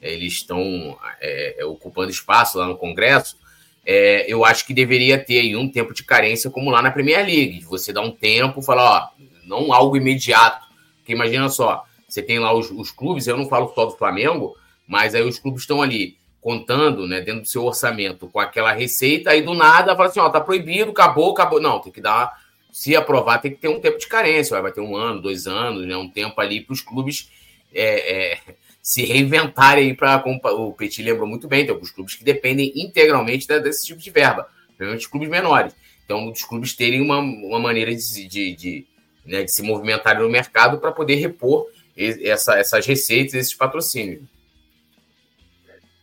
é, 0.02 0.14
eles 0.14 0.34
estão 0.34 0.98
é, 1.20 1.62
é, 1.62 1.66
ocupando 1.66 2.12
espaço 2.12 2.58
lá 2.58 2.68
no 2.68 2.78
Congresso. 2.78 3.38
É, 3.86 4.26
eu 4.32 4.46
acho 4.46 4.66
que 4.66 4.74
deveria 4.74 5.18
ter 5.18 5.56
um 5.56 5.70
tempo 5.70 5.94
de 5.94 6.04
carência, 6.04 6.50
como 6.50 6.72
lá 6.72 6.82
na 6.82 6.92
Premier 6.92 7.26
League, 7.26 7.64
você 7.66 7.92
dar 7.92 8.02
um 8.02 8.12
tempo, 8.12 8.62
falar, 8.62 9.12
ó, 9.18 9.24
não 9.46 9.74
algo 9.74 9.98
imediato. 9.98 10.66
Porque 10.98 11.14
imagina 11.14 11.50
só, 11.50 11.84
você 12.08 12.22
tem 12.22 12.40
lá 12.40 12.54
os, 12.54 12.70
os 12.72 12.92
clubes, 12.92 13.28
eu 13.28 13.38
não 13.38 13.48
falo 13.48 13.72
só 13.74 13.86
do 13.86 13.98
Flamengo, 13.98 14.56
mas 14.88 15.14
aí 15.14 15.24
os 15.24 15.40
clubes 15.40 15.62
estão 15.62 15.82
ali 15.82 16.18
contando, 16.46 17.08
né, 17.08 17.22
dentro 17.22 17.42
do 17.42 17.48
seu 17.48 17.64
orçamento 17.64 18.28
com 18.28 18.40
aquela 18.40 18.72
receita, 18.72 19.32
aí 19.32 19.42
do 19.42 19.56
nada 19.56 19.96
fala 19.96 20.10
assim, 20.10 20.20
ó, 20.20 20.30
tá 20.30 20.40
proibido, 20.40 20.92
acabou, 20.92 21.32
acabou. 21.32 21.60
Não, 21.60 21.80
tem 21.80 21.92
que 21.92 22.00
dar, 22.00 22.40
se 22.72 22.96
aprovar, 22.96 23.42
tem 23.42 23.50
que 23.50 23.58
ter 23.58 23.68
um 23.68 23.80
tempo 23.80 23.98
de 23.98 24.06
carência, 24.06 24.62
vai 24.62 24.72
ter 24.72 24.80
um 24.80 24.96
ano, 24.96 25.24
dois 25.24 25.48
anos, 25.48 25.88
né, 25.88 25.98
um 25.98 26.08
tempo 26.08 26.40
ali 26.40 26.62
para 26.62 26.74
os 26.74 26.82
clubes 26.82 27.32
é, 27.74 28.34
é, 28.34 28.40
se 28.80 29.04
reinventarem 29.04 29.96
para 29.96 30.22
o 30.54 30.72
Petit 30.74 31.02
lembrou 31.02 31.28
muito 31.28 31.48
bem, 31.48 31.66
tem 31.66 31.74
alguns 31.74 31.90
clubes 31.90 32.14
que 32.14 32.24
dependem 32.24 32.72
integralmente 32.76 33.48
desse 33.48 33.88
tipo 33.88 34.00
de 34.00 34.12
verba, 34.12 34.48
principalmente 34.78 35.10
clubes 35.10 35.30
menores. 35.30 35.76
Então, 36.06 36.32
os 36.32 36.44
clubes 36.44 36.76
terem 36.76 37.02
uma, 37.02 37.18
uma 37.18 37.58
maneira 37.58 37.90
de, 37.90 38.28
de, 38.28 38.56
de, 38.56 38.86
né, 39.26 39.42
de 39.42 39.52
se 39.52 39.64
movimentar 39.64 40.20
no 40.20 40.30
mercado 40.30 40.78
para 40.78 40.92
poder 40.92 41.16
repor 41.16 41.66
essa, 41.98 42.60
essas 42.60 42.86
receitas, 42.86 43.34
esses 43.34 43.56
patrocínios. 43.56 44.35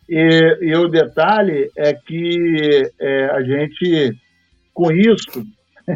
E, 0.08 0.58
e 0.60 0.74
o 0.74 0.88
detalhe 0.88 1.70
é 1.76 1.94
que 1.94 2.90
é, 3.00 3.24
a 3.26 3.42
gente, 3.42 4.16
com 4.74 4.90
isso, 4.92 5.44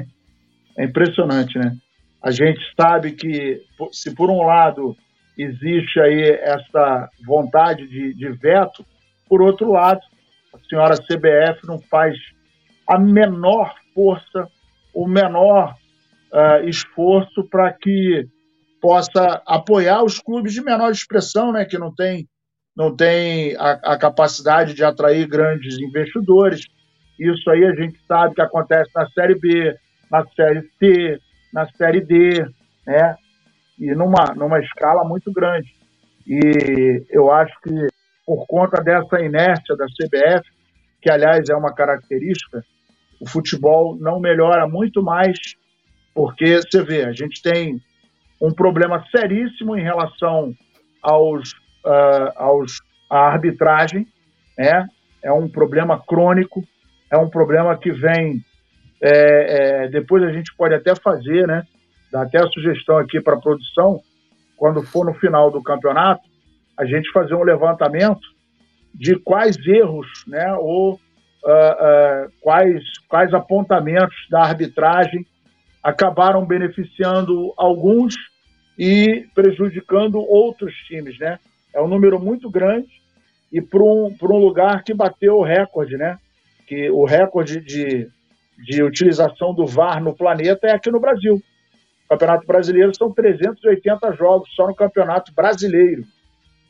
é 0.79 0.85
impressionante, 0.85 1.59
né? 1.59 1.77
A 2.23 2.31
gente 2.31 2.61
sabe 2.79 3.13
que, 3.13 3.63
se 3.93 4.15
por 4.15 4.31
um 4.31 4.43
lado 4.43 4.97
existe 5.37 6.01
aí 6.01 6.31
essa 6.41 7.09
vontade 7.25 7.87
de, 7.87 8.15
de 8.15 8.29
veto, 8.31 8.85
por 9.29 9.43
outro 9.43 9.71
lado, 9.71 10.01
a 10.55 10.59
senhora 10.69 10.97
CBF 10.97 11.67
não 11.67 11.79
faz 11.79 12.17
a 12.89 12.99
menor 12.99 13.75
força, 13.95 14.49
o 14.95 15.07
menor 15.07 15.75
uh, 16.33 16.69
esforço 16.69 17.45
para 17.45 17.73
que 17.73 18.27
possa 18.81 19.43
apoiar 19.47 20.03
os 20.03 20.19
clubes 20.19 20.53
de 20.53 20.63
menor 20.63 20.91
expressão, 20.91 21.53
né, 21.53 21.65
que 21.65 21.79
não 21.79 21.95
tem, 21.95 22.27
não 22.77 22.95
tem 22.95 23.57
a, 23.57 23.95
a 23.95 23.99
capacidade 23.99 24.75
de 24.75 24.85
atrair 24.85 25.27
grandes 25.27 25.79
investidores. 25.79 26.67
Isso 27.19 27.49
aí 27.51 27.65
a 27.65 27.75
gente 27.75 27.99
sabe 28.07 28.35
que 28.35 28.43
acontece 28.43 28.91
na 28.95 29.09
Série 29.11 29.39
B, 29.39 29.75
na 30.11 30.27
Série 30.27 30.69
C, 30.79 31.21
na 31.53 31.67
Série 31.73 32.01
D, 32.01 32.47
né? 32.87 33.17
E 33.79 33.95
numa, 33.95 34.35
numa 34.35 34.61
escala 34.61 35.05
muito 35.05 35.33
grande. 35.33 35.75
E 36.27 37.05
eu 37.11 37.31
acho 37.31 37.55
que 37.63 37.87
por 38.27 38.47
conta 38.47 38.83
dessa 38.83 39.21
inércia 39.21 39.77
da 39.77 39.87
CBF, 39.87 40.51
que 41.01 41.11
aliás 41.11 41.49
é 41.49 41.55
uma 41.55 41.73
característica, 41.73 42.65
o 43.21 43.29
futebol 43.29 43.97
não 43.97 44.19
melhora 44.19 44.67
muito 44.67 45.03
mais, 45.03 45.39
porque 46.13 46.61
você 46.61 46.83
vê, 46.83 47.05
a 47.05 47.13
gente 47.13 47.41
tem 47.41 47.81
um 48.41 48.53
problema 48.53 49.05
seríssimo 49.11 49.77
em 49.77 49.83
relação 49.83 50.53
aos, 51.01 51.55
uh, 51.87 52.33
aos 52.35 52.81
à 53.09 53.29
arbitragem, 53.29 54.07
né? 54.59 54.87
É 55.23 55.33
um 55.33 55.49
problema 55.49 56.01
crônico, 56.05 56.63
é 57.11 57.17
um 57.17 57.29
problema 57.29 57.77
que 57.77 57.91
vem. 57.91 58.45
É, 59.03 59.85
é, 59.85 59.89
depois 59.89 60.23
a 60.23 60.33
gente 60.33 60.55
pode 60.57 60.75
até 60.75 60.95
fazer, 60.95 61.47
né? 61.47 61.63
Dá 62.11 62.23
até 62.23 62.39
a 62.39 62.49
sugestão 62.49 62.99
aqui 62.99 63.21
para 63.21 63.35
a 63.35 63.41
produção, 63.41 64.01
quando 64.57 64.83
for 64.83 65.05
no 65.05 65.15
final 65.15 65.51
do 65.51 65.63
campeonato, 65.63 66.23
a 66.79 66.85
gente 66.85 67.11
fazer 67.13 67.35
um 67.35 67.43
levantamento 67.43 68.27
de 68.95 69.17
quais 69.17 69.57
erros, 69.67 70.07
né? 70.27 70.55
Ou 70.55 70.95
uh, 70.95 70.97
uh, 70.97 72.33
quais, 72.41 72.83
quais 73.09 73.33
apontamentos 73.35 74.17
da 74.31 74.43
arbitragem 74.43 75.27
acabaram 75.83 76.45
beneficiando 76.45 77.53
alguns 77.57 78.15
e 78.79 79.27
prejudicando 79.35 80.19
outros 80.19 80.75
times, 80.89 81.19
né? 81.19 81.39
É 81.77 81.83
um 81.83 81.87
número 81.87 82.19
muito 82.19 82.49
grande 82.49 82.89
e 83.53 83.61
para 83.61 83.83
um, 83.83 84.17
um 84.21 84.39
lugar 84.39 84.83
que 84.83 84.95
bateu 84.95 85.37
o 85.37 85.45
recorde, 85.45 85.99
né? 85.99 86.19
Que 86.67 86.91
o 86.91 87.05
recorde 87.05 87.61
de, 87.61 88.09
de 88.65 88.83
utilização 88.83 89.55
do 89.55 89.67
VAR 89.67 90.03
no 90.03 90.17
planeta 90.17 90.67
é 90.67 90.73
aqui 90.73 90.91
no 90.91 90.99
Brasil. 90.99 91.35
O 91.35 92.09
Campeonato 92.09 92.47
Brasileiro 92.47 92.97
são 92.97 93.13
380 93.13 94.13
jogos 94.13 94.49
só 94.57 94.67
no 94.67 94.75
Campeonato 94.75 95.35
Brasileiro. 95.35 96.05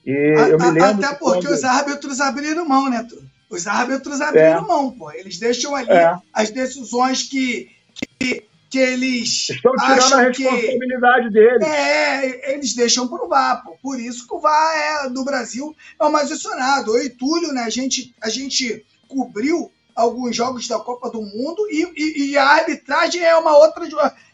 E 0.05 0.35
a, 0.37 0.49
eu 0.49 0.59
me 0.59 0.71
lembro 0.73 1.07
até 1.07 1.15
porque 1.15 1.47
quando... 1.47 1.55
os 1.55 1.63
árbitros 1.63 2.21
abriram 2.21 2.69
mão, 2.69 2.91
né? 2.91 3.07
Os 3.49 3.69
árbitros 3.69 4.21
abriram 4.21 4.65
é. 4.65 4.67
mão, 4.67 4.91
pô. 4.91 5.13
Eles 5.13 5.39
deixam 5.39 5.77
ali 5.77 5.91
é. 5.91 6.17
as 6.33 6.51
decisões 6.51 7.23
que, 7.23 7.71
que 8.19 8.45
que 8.71 8.79
eles 8.79 9.49
estão 9.51 9.73
tirando 9.77 10.15
a 10.15 10.23
responsabilidade 10.23 11.27
que, 11.27 11.33
deles. 11.33 11.67
É, 11.67 12.55
eles 12.55 12.75
deixam 12.75 13.09
pro 13.09 13.29
VAR, 13.29 13.63
pô. 13.65 13.77
Por 13.81 14.01
isso 14.01 14.27
que 14.27 14.35
o 14.35 14.41
VAR 14.41 14.77
é, 14.77 15.09
do 15.09 15.25
Brasil 15.25 15.75
é 16.01 16.05
o 16.05 16.13
mais 16.13 16.31
acionado. 16.31 16.97
Eu 16.97 17.05
e 17.05 17.11
Túlio, 17.11 17.53
né, 17.53 17.63
a 17.63 17.71
gente, 17.71 18.15
a 18.23 18.29
gente 18.29 18.85
cobriu 19.09 19.71
alguns 19.95 20.37
jogos 20.37 20.69
da 20.69 20.79
Copa 20.79 21.11
do 21.11 21.23
Mundo 21.23 21.67
e, 21.71 21.93
e, 21.97 22.31
e, 22.31 22.37
a 22.37 22.45
arbitragem 22.45 23.23
é 23.23 23.37
uma 23.37 23.57
outra. 23.57 23.87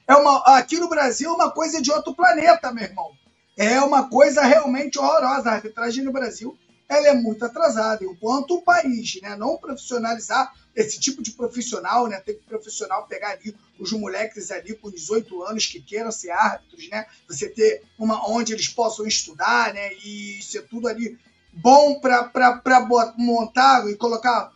É 0.09 0.14
uma, 0.16 0.38
aqui 0.57 0.79
no 0.79 0.88
Brasil 0.88 1.31
é 1.31 1.35
uma 1.35 1.51
coisa 1.51 1.81
de 1.81 1.92
outro 1.92 2.14
planeta, 2.14 2.73
meu 2.73 2.85
irmão. 2.85 3.12
É 3.57 3.81
uma 3.81 4.09
coisa 4.09 4.42
realmente 4.42 4.99
horrorosa. 4.99 5.51
A 5.51 5.55
arbitragem 5.55 6.05
no 6.05 6.12
Brasil 6.12 6.57
ela 6.92 7.09
é 7.09 7.14
muito 7.14 7.44
atrasada. 7.44 8.05
Enquanto 8.05 8.57
o 8.57 8.62
país 8.62 9.18
né, 9.22 9.37
não 9.37 9.57
profissionalizar 9.57 10.52
esse 10.74 10.98
tipo 10.98 11.22
de 11.22 11.33
profissional, 11.33 12.07
né, 12.07 12.20
tem 12.20 12.35
que 12.35 12.42
profissional 12.42 13.07
pegar 13.07 13.31
ali 13.31 13.55
os 13.78 13.92
moleques 13.92 14.50
ali 14.50 14.74
com 14.74 14.90
18 14.90 15.42
anos 15.42 15.66
que 15.66 15.81
queiram 15.81 16.11
ser 16.11 16.31
árbitros, 16.31 16.88
né, 16.88 17.07
você 17.28 17.48
ter 17.48 17.83
uma 17.98 18.28
onde 18.31 18.52
eles 18.52 18.68
possam 18.68 19.07
estudar, 19.07 19.74
né, 19.74 19.92
e 20.05 20.40
ser 20.42 20.66
tudo 20.68 20.88
ali 20.88 21.18
bom 21.52 22.00
para 22.00 23.14
montar 23.18 23.88
e 23.90 23.96
colocar 23.96 24.50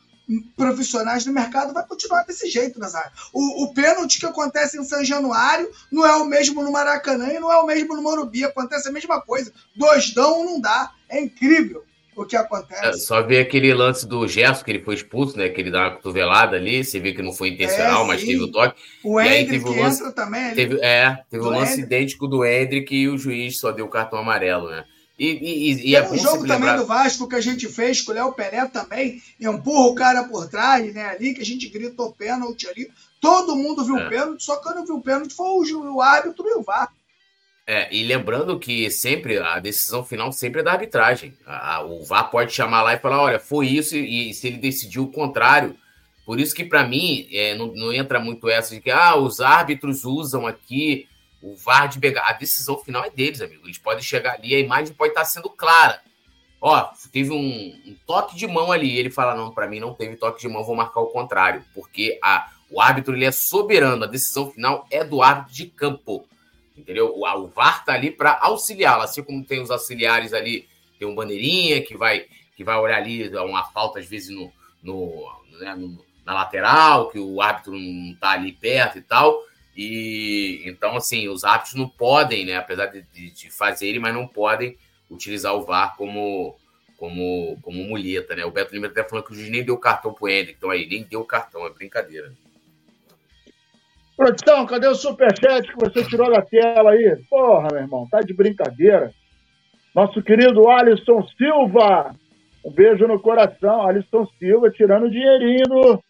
profissionais 0.57 1.25
no 1.25 1.33
mercado 1.33 1.73
vai 1.73 1.87
continuar 1.87 2.25
desse 2.25 2.51
jeito, 2.51 2.81
Nazário. 2.81 3.13
O, 3.33 3.65
o 3.65 3.75
pênalti 3.75 4.19
que 4.19 4.27
acontece 4.27 4.79
em 4.79 4.85
São 4.85 5.05
Januário 5.05 5.71
não 5.93 6.05
é 6.05 6.17
o 6.17 6.25
mesmo 6.25 6.63
no 6.63 6.73
Maracanã 6.73 7.29
e 7.33 7.39
não 7.39 7.53
é 7.53 7.57
o 7.59 7.67
mesmo 7.67 7.95
no 7.95 8.03
Morumbi. 8.03 8.45
Acontece 8.45 8.89
a 8.89 8.93
mesma 8.93 9.21
coisa. 9.21 9.53
Dois 9.77 10.13
dão, 10.13 10.45
não 10.45 10.61
dá. 10.61 10.93
É 11.09 11.21
incrível 11.21 11.85
o 12.17 12.25
que 12.25 12.35
acontece. 12.35 12.87
É, 12.87 12.93
só 12.95 13.23
ver 13.23 13.41
aquele 13.41 13.73
lance 13.75 14.07
do 14.07 14.27
Gerson, 14.27 14.65
que 14.65 14.71
ele 14.71 14.83
foi 14.83 14.95
expulso, 14.95 15.37
né? 15.37 15.51
Que 15.51 15.61
ele 15.61 15.71
dá 15.71 15.81
uma 15.81 15.91
cotovelada 15.97 16.57
ali, 16.57 16.83
você 16.83 16.99
vê 16.99 17.13
que 17.13 17.23
não 17.23 17.33
foi 17.33 17.51
intencional, 17.51 18.05
é, 18.05 18.07
mas 18.07 18.25
teve 18.25 18.43
o 18.43 18.51
toque. 18.51 18.81
O 19.05 19.21
e 19.21 19.29
aí 19.29 19.47
teve 19.47 19.65
o 19.65 19.77
lance, 19.77 20.01
entra 20.01 20.13
também. 20.13 20.55
Teve, 20.55 20.81
é, 20.81 21.23
teve 21.31 21.45
o 21.45 21.49
um 21.49 21.51
lance 21.51 21.73
Hendrick. 21.75 21.87
idêntico 21.87 22.27
do 22.27 22.45
Hendrick 22.45 22.95
e 22.95 23.09
o 23.09 23.19
juiz 23.19 23.61
só 23.61 23.71
deu 23.71 23.87
cartão 23.89 24.19
amarelo, 24.19 24.71
né? 24.71 24.85
E, 25.19 25.29
e, 25.29 25.91
e 25.91 25.97
é 25.97 26.07
um 26.07 26.17
jogo 26.17 26.47
também 26.47 26.69
lembrar... 26.69 26.77
do 26.77 26.87
Vasco 26.87 27.29
que 27.29 27.37
a 27.37 27.41
gente 27.41 27.69
fez 27.69 28.03
com 28.03 28.13
o 28.13 28.15
Léo 28.15 28.33
Pelé 28.33 28.67
também, 28.67 29.23
empurra 29.41 29.87
o 29.87 29.95
cara 29.95 30.25
por 30.25 30.49
trás, 30.49 30.93
né? 30.93 31.07
Ali 31.07 31.35
que 31.35 31.41
a 31.41 31.45
gente 31.45 31.69
gritou 31.69 32.13
pênalti 32.13 32.67
ali. 32.67 32.91
Todo 33.21 33.57
mundo 33.57 33.85
viu 33.85 33.99
é. 33.99 34.09
pênalti, 34.09 34.43
só 34.43 34.57
que 34.57 34.75
não 34.75 34.85
vi 34.85 34.93
o 34.93 35.01
pênalti 35.01 35.35
foi 35.35 35.73
o, 35.73 35.95
o 35.95 36.03
árbitro 36.03 36.47
e 36.47 36.55
o 36.55 36.63
VAR. 36.63 36.91
É, 37.69 37.93
e 37.93 38.05
lembrando 38.05 38.61
que 38.61 38.89
sempre 38.93 39.39
a 39.39 39.59
decisão 39.59 40.05
final 40.05 40.31
sempre 40.31 40.61
é 40.61 40.63
da 40.63 40.73
arbitragem. 40.73 41.35
A, 41.45 41.83
o 41.83 42.05
VAR 42.05 42.31
pode 42.31 42.53
chamar 42.53 42.83
lá 42.83 42.95
e 42.95 42.99
falar: 42.99 43.21
olha, 43.21 43.41
foi 43.41 43.67
isso, 43.67 43.97
e, 43.97 44.31
e 44.31 44.35
se 44.35 44.47
ele 44.47 44.59
decidiu 44.59 45.03
o 45.03 45.13
contrário. 45.13 45.77
Por 46.25 46.41
isso 46.41 46.55
que, 46.55 46.65
para 46.65 46.87
mim, 46.87 47.29
é, 47.33 47.55
não, 47.55 47.69
não, 47.75 47.93
entra 47.93 48.19
muito 48.21 48.49
essa 48.49 48.75
de 48.75 48.81
que 48.81 48.91
ah, 48.91 49.17
os 49.17 49.41
árbitros 49.41 50.05
usam 50.05 50.47
aqui 50.47 51.09
o 51.43 51.57
VAR 51.57 51.89
de 51.89 52.01
pegar. 52.01 52.29
A 52.29 52.33
decisão 52.33 52.79
final 52.79 53.05
é 53.05 53.11
deles, 53.11 53.41
amigo. 53.41 53.65
Eles 53.65 53.79
podem 53.79 54.03
chegar 54.03 54.35
ali, 54.35 54.55
a 54.55 54.61
imagem 54.61 54.95
pode 54.95 55.11
estar 55.11 55.25
sendo 55.25 55.49
clara. 55.51 56.01
ó, 56.61 56.89
teve 57.13 57.31
um, 57.31 57.81
um 57.87 57.97
toque 58.07 58.37
de 58.37 58.47
mão 58.47 58.71
ali. 58.71 58.97
Ele 58.97 59.11
fala: 59.11 59.35
não, 59.35 59.53
para 59.53 59.67
mim 59.67 59.81
não 59.81 59.93
teve 59.93 60.17
toque 60.17 60.41
de 60.41 60.49
mão, 60.49 60.65
vou 60.65 60.77
marcar 60.77 61.01
o 61.01 61.07
contrário, 61.07 61.65
porque 61.75 62.17
a, 62.23 62.49
o 62.71 62.81
árbitro 62.81 63.15
ele 63.15 63.25
é 63.25 63.33
soberano, 63.33 64.05
a 64.05 64.09
decisão 64.09 64.51
final 64.53 64.87
é 64.89 65.03
do 65.03 65.21
árbitro 65.21 65.53
de 65.53 65.67
campo. 65.67 66.27
Entendeu? 66.77 67.15
O, 67.17 67.49
VAR 67.49 67.85
tá 67.85 67.95
ali 67.95 68.11
para 68.11 68.39
auxiliá-lo, 68.41 69.03
assim 69.03 69.23
como 69.23 69.45
tem 69.45 69.61
os 69.61 69.71
auxiliares 69.71 70.33
ali, 70.33 70.69
tem 70.99 71.09
um 71.09 71.15
bandeirinha 71.15 71.83
que 71.83 71.97
vai 71.97 72.27
que 72.57 72.65
vai 72.65 72.77
olhar 72.79 72.97
ali 72.97 73.29
uma 73.37 73.65
falta 73.65 73.99
às 73.99 74.07
vezes 74.07 74.35
no, 74.35 74.51
no, 74.83 75.31
né, 75.61 75.75
no 75.75 76.07
na 76.27 76.35
lateral, 76.35 77.09
que 77.09 77.21
o 77.21 77.41
árbitro 77.41 77.79
não 77.79 78.15
tá 78.17 78.31
ali 78.31 78.51
perto 78.51 78.99
e 78.99 79.03
tal. 79.03 79.41
E 79.77 80.63
então, 80.65 80.97
assim, 80.97 81.29
os 81.29 81.45
árbitros 81.45 81.75
não 81.75 81.89
podem, 81.89 82.45
né? 82.45 82.57
Apesar 82.57 82.87
de, 82.87 83.03
de, 83.15 83.31
de 83.31 83.51
fazerem, 83.51 84.01
mas 84.01 84.13
não 84.13 84.27
podem 84.27 84.77
utilizar 85.09 85.55
o 85.55 85.63
VAR 85.65 85.97
como, 85.97 86.59
como, 86.97 87.57
como 87.63 87.85
muleta, 87.85 88.35
né? 88.35 88.45
O 88.45 88.51
Beto 88.51 88.75
Lima 88.75 88.89
até 88.89 89.05
falando 89.05 89.27
que 89.27 89.33
o 89.33 89.35
juiz 89.37 89.49
nem 89.49 89.63
deu 89.63 89.79
cartão 89.79 90.13
pro 90.13 90.29
Hendrick, 90.29 90.57
então 90.59 90.71
aí, 90.71 90.87
nem 90.87 91.05
deu 91.05 91.25
cartão, 91.25 91.65
é 91.65 91.71
brincadeira. 91.71 92.35
Produção, 94.17 94.65
cadê 94.65 94.89
o 94.89 94.95
superchat 94.95 95.69
que 95.69 95.79
você 95.79 96.03
tirou 96.05 96.31
da 96.31 96.41
tela 96.41 96.93
aí? 96.93 97.17
Porra, 97.29 97.69
meu 97.71 97.83
irmão, 97.83 98.09
tá 98.11 98.21
de 98.21 98.33
brincadeira. 98.33 99.13
Nosso 99.95 100.23
querido 100.23 100.69
Alisson 100.69 101.23
Silva, 101.37 102.15
um 102.65 102.71
beijo 102.71 103.07
no 103.07 103.21
coração. 103.21 103.87
Alisson 103.87 104.27
Silva 104.39 104.71
tirando 104.71 105.11
dinheirinho 105.11 105.65
do, 105.65 106.03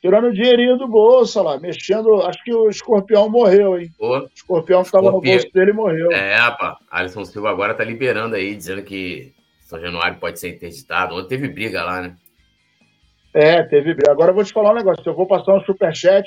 tirando 0.00 0.28
o 0.28 0.32
dinheirinho 0.32 0.78
do 0.78 0.88
bolso 0.88 1.42
lá, 1.42 1.58
mexendo. 1.60 2.22
Acho 2.22 2.42
que 2.42 2.54
o 2.54 2.68
escorpião 2.70 3.28
morreu, 3.28 3.78
hein? 3.78 3.90
O 3.98 4.26
escorpião 4.34 4.80
que 4.80 4.88
estava 4.88 5.10
no 5.10 5.20
bolso 5.20 5.52
dele 5.52 5.72
morreu. 5.72 6.10
É, 6.10 6.34
rapaz. 6.34 6.76
Alisson 6.90 7.24
Silva 7.24 7.50
agora 7.50 7.74
tá 7.74 7.84
liberando 7.84 8.34
aí, 8.34 8.54
dizendo 8.54 8.82
que 8.82 9.32
São 9.60 9.78
Januário 9.78 10.18
pode 10.18 10.40
ser 10.40 10.54
interditado. 10.54 11.14
Ontem 11.14 11.28
teve 11.28 11.48
briga 11.48 11.82
lá, 11.84 12.00
né? 12.00 12.16
É, 13.34 13.62
teve 13.62 13.94
briga. 13.94 14.10
Agora 14.10 14.30
eu 14.30 14.34
vou 14.34 14.44
te 14.44 14.52
falar 14.52 14.72
um 14.72 14.76
negócio. 14.76 15.02
Se 15.02 15.08
eu 15.08 15.14
vou 15.14 15.26
passar 15.26 15.54
um 15.54 15.60
superchat, 15.60 16.26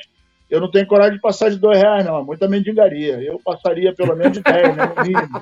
eu 0.50 0.62
não 0.62 0.70
tenho 0.70 0.86
coragem 0.86 1.16
de 1.16 1.22
passar 1.22 1.50
de 1.50 1.58
dois 1.58 1.80
reais, 1.80 2.06
não. 2.06 2.20
É 2.20 2.24
muita 2.24 2.48
mendigaria. 2.48 3.20
Eu 3.22 3.42
passaria 3.44 3.94
pelo 3.96 4.16
menos 4.16 4.34
de 4.34 4.44
dez, 4.44 4.76
né? 4.76 4.86
No 4.96 5.04
mínimo. 5.04 5.42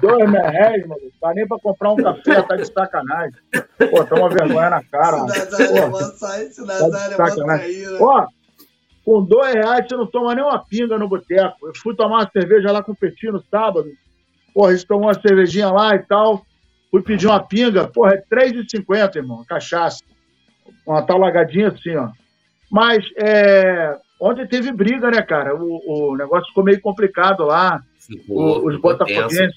Dois 0.00 0.30
reais, 0.30 0.86
mano. 0.86 1.00
Não 1.02 1.10
dá 1.20 1.34
nem 1.34 1.46
pra 1.46 1.58
comprar 1.58 1.92
um 1.92 1.96
café, 1.96 2.40
tá 2.42 2.56
de 2.56 2.64
sacanagem. 2.64 3.38
Pô, 3.90 4.02
tá 4.04 4.16
uma 4.16 4.30
vergonha 4.30 4.70
na 4.70 4.82
cara. 4.82 5.28
Se 5.28 6.64
Nazário 6.64 7.16
tá 7.16 7.54
aí, 7.54 7.82
né? 7.84 7.98
Ó, 8.00 8.26
com 9.04 9.22
dois 9.22 9.52
reais 9.52 9.86
você 9.86 9.96
não 9.96 10.06
toma 10.06 10.34
nem 10.34 10.42
uma 10.42 10.64
pinga 10.64 10.98
no 10.98 11.08
boteco. 11.08 11.66
Eu 11.66 11.74
fui 11.76 11.94
tomar 11.94 12.20
uma 12.20 12.30
cerveja 12.30 12.72
lá 12.72 12.82
com 12.82 12.92
o 12.92 12.96
Petinho 12.96 13.34
no 13.34 13.44
sábado. 13.50 13.90
Porra, 14.54 14.70
eles 14.70 14.84
tomou 14.84 15.04
uma 15.04 15.20
cervejinha 15.20 15.70
lá 15.70 15.94
e 15.94 15.98
tal. 16.00 16.46
Fui 16.90 17.02
pedir 17.02 17.26
uma 17.26 17.46
pinga. 17.46 17.86
Porra, 17.86 18.14
é 18.14 18.16
R$3,50, 18.16 19.16
irmão. 19.16 19.44
Cachaça. 19.46 20.02
Uma 20.86 21.02
tal 21.02 21.18
lagadinha 21.18 21.68
assim, 21.68 21.94
ó. 21.94 22.08
Mas, 22.70 23.04
é 23.16 23.96
Ontem 24.20 24.46
teve 24.46 24.70
briga, 24.70 25.10
né, 25.10 25.22
cara? 25.22 25.56
O, 25.56 26.10
o 26.10 26.16
negócio 26.16 26.48
ficou 26.48 26.62
meio 26.62 26.78
complicado 26.82 27.44
lá. 27.44 27.82
Ficou, 27.98 28.66
os 28.66 28.78
botafoguenses. 28.78 29.54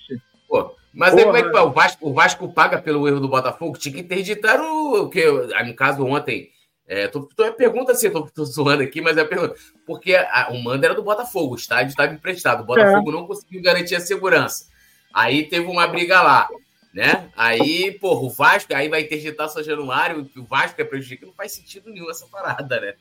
mas 0.93 1.13
aí, 1.13 1.25
como 1.25 1.35
é 1.35 1.43
que 1.43 1.57
o 1.57 1.71
Vasco, 1.71 2.09
o 2.09 2.13
Vasco 2.13 2.53
paga 2.53 2.81
pelo 2.81 3.05
erro 3.05 3.19
do 3.19 3.27
Botafogo? 3.27 3.77
Tinha 3.77 3.95
que 3.95 4.01
interditar 4.01 4.61
o, 4.61 5.03
o 5.03 5.09
que, 5.09 5.29
no 5.29 5.75
caso, 5.75 6.05
ontem. 6.05 6.49
É, 6.87 7.07
tô, 7.07 7.21
tô, 7.35 7.51
pergunta 7.53 7.91
assim, 7.91 8.09
tô, 8.09 8.23
tô 8.23 8.45
zoando 8.45 8.83
aqui, 8.83 9.01
mas 9.01 9.17
é 9.17 9.21
a 9.21 9.25
pergunta. 9.25 9.55
Porque 9.85 10.15
a, 10.15 10.49
o 10.51 10.63
mando 10.63 10.85
era 10.85 10.93
do 10.93 11.03
Botafogo, 11.03 11.53
o 11.53 11.57
estádio 11.57 11.89
estava 11.89 12.13
emprestado. 12.13 12.61
O 12.61 12.65
Botafogo 12.65 13.09
é. 13.09 13.13
não 13.13 13.27
conseguiu 13.27 13.61
garantir 13.61 13.95
a 13.95 13.99
segurança. 13.99 14.67
Aí 15.13 15.43
teve 15.43 15.65
uma 15.65 15.87
briga 15.87 16.21
lá, 16.21 16.47
né? 16.93 17.29
Aí, 17.35 17.91
porra, 17.99 18.21
o 18.21 18.29
Vasco, 18.29 18.73
aí 18.73 18.87
vai 18.87 19.01
interditar 19.01 19.49
São 19.49 19.61
Januário, 19.61 20.29
o 20.37 20.43
Vasco 20.43 20.81
é 20.81 20.85
prejudicado. 20.85 21.27
Não 21.27 21.35
faz 21.35 21.51
sentido 21.51 21.89
nenhum 21.89 22.09
essa 22.09 22.25
parada, 22.27 22.79
né? 22.79 22.93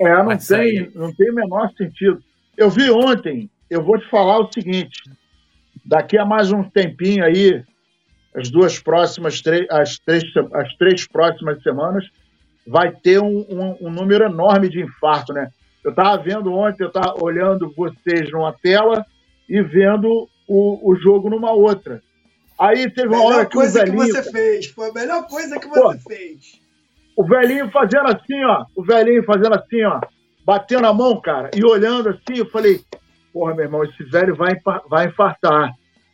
É, 0.00 0.22
não 0.22 0.36
tem, 0.36 0.90
não 0.94 1.14
tem 1.14 1.30
o 1.30 1.34
menor 1.34 1.70
sentido. 1.76 2.22
Eu 2.56 2.70
vi 2.70 2.90
ontem, 2.90 3.50
eu 3.68 3.82
vou 3.82 3.98
te 3.98 4.08
falar 4.08 4.38
o 4.38 4.52
seguinte: 4.52 5.02
daqui 5.84 6.18
a 6.18 6.24
mais 6.24 6.52
um 6.52 6.62
tempinho 6.62 7.24
aí, 7.24 7.62
as 8.34 8.50
duas 8.50 8.78
próximas, 8.78 9.42
as 9.70 9.98
três, 9.98 10.24
as 10.52 10.74
três 10.76 11.06
próximas 11.06 11.62
semanas, 11.62 12.04
vai 12.66 12.92
ter 12.92 13.20
um, 13.20 13.46
um, 13.48 13.88
um 13.88 13.90
número 13.90 14.24
enorme 14.24 14.68
de 14.68 14.80
infarto, 14.80 15.32
né? 15.32 15.50
Eu 15.84 15.90
estava 15.90 16.22
vendo 16.22 16.52
ontem, 16.52 16.84
eu 16.84 16.88
estava 16.88 17.14
olhando 17.22 17.72
vocês 17.76 18.30
numa 18.30 18.52
tela 18.52 19.04
e 19.48 19.60
vendo 19.62 20.28
o, 20.46 20.90
o 20.90 20.96
jogo 20.96 21.28
numa 21.28 21.52
outra. 21.52 22.00
Aí 22.58 22.88
teve 22.90 23.08
uma 23.08 23.18
melhor 23.18 23.32
hora 23.32 23.46
que 23.46 23.56
coisa 23.56 23.84
que 23.84 23.90
você 23.90 24.22
fez, 24.30 24.66
foi 24.66 24.90
a 24.90 24.92
melhor 24.92 25.26
coisa 25.26 25.58
que 25.58 25.66
você 25.66 25.80
Pô, 25.80 25.98
fez. 26.08 26.61
O 27.16 27.24
velhinho 27.24 27.70
fazendo 27.70 28.08
assim, 28.08 28.44
ó. 28.44 28.64
O 28.76 28.82
velhinho 28.82 29.24
fazendo 29.24 29.54
assim, 29.54 29.82
ó. 29.84 30.00
Batendo 30.44 30.86
a 30.86 30.92
mão, 30.92 31.20
cara, 31.20 31.50
e 31.54 31.64
olhando 31.64 32.08
assim, 32.08 32.38
eu 32.38 32.46
falei, 32.46 32.80
porra, 33.32 33.54
meu 33.54 33.64
irmão, 33.64 33.84
esse 33.84 34.02
velho 34.04 34.34
vai, 34.34 34.60
vai 34.88 35.06
infartar. 35.06 35.72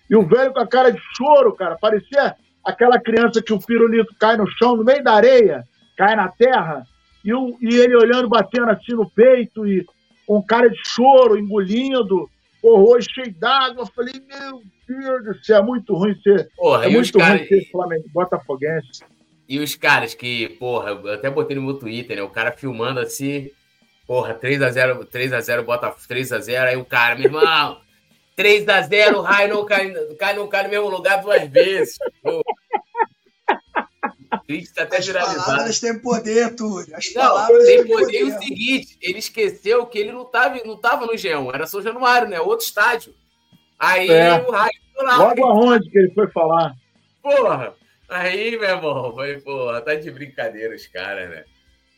E 0.08 0.14
o 0.14 0.26
velho 0.26 0.52
com 0.52 0.60
a 0.60 0.66
cara 0.66 0.90
de 0.90 1.00
choro, 1.16 1.54
cara, 1.54 1.76
parecia 1.80 2.34
aquela 2.64 3.00
criança 3.00 3.42
que 3.42 3.52
o 3.52 3.58
pirulito 3.58 4.14
cai 4.18 4.36
no 4.36 4.46
chão, 4.46 4.76
no 4.76 4.84
meio 4.84 5.02
da 5.02 5.14
areia, 5.14 5.64
cai 5.96 6.14
na 6.14 6.28
terra, 6.28 6.84
e, 7.24 7.32
o, 7.32 7.56
e 7.60 7.74
ele 7.74 7.96
olhando, 7.96 8.28
batendo 8.28 8.70
assim 8.70 8.92
no 8.92 9.08
peito, 9.10 9.66
e 9.66 9.84
com 10.26 10.42
cara 10.42 10.68
de 10.68 10.78
choro, 10.84 11.38
engolindo, 11.38 12.28
horror 12.62 13.00
cheio 13.02 13.34
d'água. 13.34 13.86
Falei, 13.86 14.14
meu 14.28 14.62
Deus 14.86 15.24
do 15.24 15.44
céu, 15.44 15.58
é 15.58 15.62
muito 15.62 15.94
ruim 15.94 16.14
ser. 16.22 16.48
Porra, 16.56 16.84
é 16.84 16.88
muito 16.88 17.18
ruim 17.18 17.46
ser 17.46 17.70
Flamengo, 17.70 18.04
Botafoguense. 18.12 19.04
E 19.48 19.58
os 19.58 19.74
caras 19.74 20.14
que, 20.14 20.50
porra, 20.60 20.90
eu 20.90 21.14
até 21.14 21.30
botei 21.30 21.56
no 21.56 21.62
meu 21.62 21.74
Twitter, 21.74 22.16
né? 22.16 22.22
O 22.22 22.28
cara 22.28 22.52
filmando 22.52 23.00
assim, 23.00 23.50
porra, 24.06 24.34
3x0, 24.34 25.06
3x0, 25.06 25.62
bota 25.62 25.90
3x0, 25.90 26.64
aí 26.64 26.76
o 26.76 26.84
cara, 26.84 27.14
meu 27.14 27.24
irmão, 27.24 27.80
3x0, 28.36 29.14
o 29.14 29.20
raio 29.22 29.54
não 29.54 29.64
cai, 29.64 29.90
cai, 30.18 30.36
não 30.36 30.46
cai 30.48 30.64
no 30.64 30.68
mesmo 30.68 30.88
lugar 30.88 31.22
duas 31.22 31.48
vezes. 31.48 31.98
Pô. 32.22 32.42
Tá 34.74 34.82
até 34.82 34.96
As 34.98 35.06
viralizado. 35.06 35.44
palavras 35.44 35.80
têm 35.80 35.98
poder, 35.98 36.54
Túlio. 36.54 36.96
As 36.96 37.12
não, 37.14 37.22
palavras 37.22 37.64
tem 37.66 37.86
poder. 37.86 38.04
poder. 38.04 38.18
E 38.18 38.24
o 38.24 38.38
seguinte, 38.38 38.98
ele 39.00 39.18
esqueceu 39.18 39.86
que 39.86 39.98
ele 39.98 40.12
não 40.12 40.22
estava 40.22 40.58
não 40.64 40.76
tava 40.76 41.06
no 41.06 41.12
G1, 41.12 41.54
era 41.54 41.66
São 41.66 41.82
Januário, 41.82 42.28
né? 42.28 42.40
Outro 42.40 42.64
estádio. 42.66 43.14
Aí 43.78 44.10
é. 44.10 44.40
o 44.40 44.50
raio... 44.50 44.72
Logo 45.00 45.46
aonde 45.46 45.88
que 45.90 45.98
ele 45.98 46.12
foi 46.12 46.28
falar? 46.28 46.74
Porra, 47.22 47.74
Aí, 48.08 48.58
meu 48.58 48.68
irmão, 48.68 49.12
foi, 49.14 49.40
porra, 49.40 49.82
tá 49.82 49.94
de 49.94 50.10
brincadeira 50.10 50.74
os 50.74 50.86
caras, 50.86 51.28
né? 51.28 51.44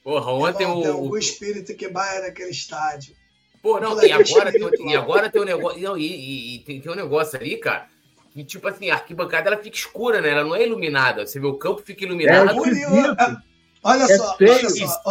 Porra, 0.03 0.33
ontem 0.33 0.67
o. 0.67 0.83
Tem 0.83 0.91
algum 0.91 1.17
espírito 1.17 1.75
que 1.75 1.89
vai 1.89 2.21
naquele 2.21 2.51
estádio. 2.51 3.15
Pô, 3.63 3.79
não, 3.79 4.03
e 4.03 4.11
agora, 4.11 4.51
tem, 4.51 4.91
e 4.91 4.97
agora 4.97 5.31
tem 5.31 5.43
um 5.43 5.45
negócio. 5.45 5.81
Não, 5.81 5.97
e, 5.97 6.07
e, 6.07 6.55
e 6.55 6.59
tem, 6.61 6.81
tem, 6.81 6.91
um 6.91 6.97
negócio 6.97 7.39
ali, 7.39 7.59
cara. 7.59 7.89
Que, 8.33 8.43
tipo 8.43 8.67
assim, 8.67 8.91
a 8.91 8.95
arquibancada 8.95 9.49
ela 9.49 9.63
fica 9.63 9.77
escura, 9.77 10.21
né? 10.21 10.31
Ela 10.31 10.45
não 10.45 10.55
é 10.55 10.65
iluminada. 10.65 11.27
Você 11.27 11.39
vê 11.39 11.47
o 11.47 11.59
campo 11.59 11.83
fica 11.83 12.05
iluminado. 12.05 12.51
É, 12.51 13.37
olha 13.83 14.07
só, 14.07 14.37
é 14.41 14.51
olha 14.51 14.71
só. 14.71 15.03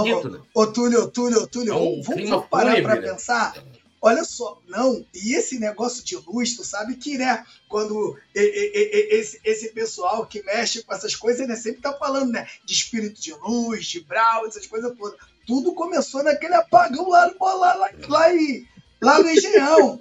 Ô, 0.54 0.68
Túlio, 0.68 1.08
Túlio, 1.12 1.48
Túlio, 1.48 1.74
é 1.74 1.76
um 1.76 2.02
vamos, 2.02 2.30
vamos 2.30 2.48
parar 2.48 2.82
pra 2.82 2.96
né? 2.96 3.02
pensar. 3.02 3.54
Olha 4.02 4.24
só, 4.24 4.62
não, 4.68 5.06
e 5.14 5.36
esse 5.36 5.60
negócio 5.60 6.04
de 6.04 6.16
luz, 6.16 6.56
tu 6.56 6.64
sabe 6.64 6.96
que, 6.96 7.18
né, 7.18 7.46
quando 7.68 8.18
esse, 8.34 9.42
esse 9.44 9.70
pessoal 9.74 10.26
que 10.26 10.42
mexe 10.44 10.84
com 10.84 10.94
essas 10.94 11.16
coisas, 11.16 11.46
né, 11.46 11.56
sempre 11.58 11.82
tá 11.82 11.92
falando, 11.94 12.32
né, 12.32 12.48
de 12.64 12.74
espírito 12.74 13.20
de 13.22 13.34
luz, 13.34 13.86
de 13.88 14.00
brau, 14.00 14.48
essas 14.48 14.66
coisas 14.66 14.96
todas. 14.98 15.20
Tudo 15.46 15.74
começou 15.74 16.24
naquele 16.24 16.54
apagão 16.54 17.10
lá, 17.10 17.30
lá, 17.40 17.54
lá, 17.56 17.92
lá, 18.08 18.34
em, 18.34 18.66
lá 19.02 19.20
no 19.20 19.30
Engenhão. 19.30 20.00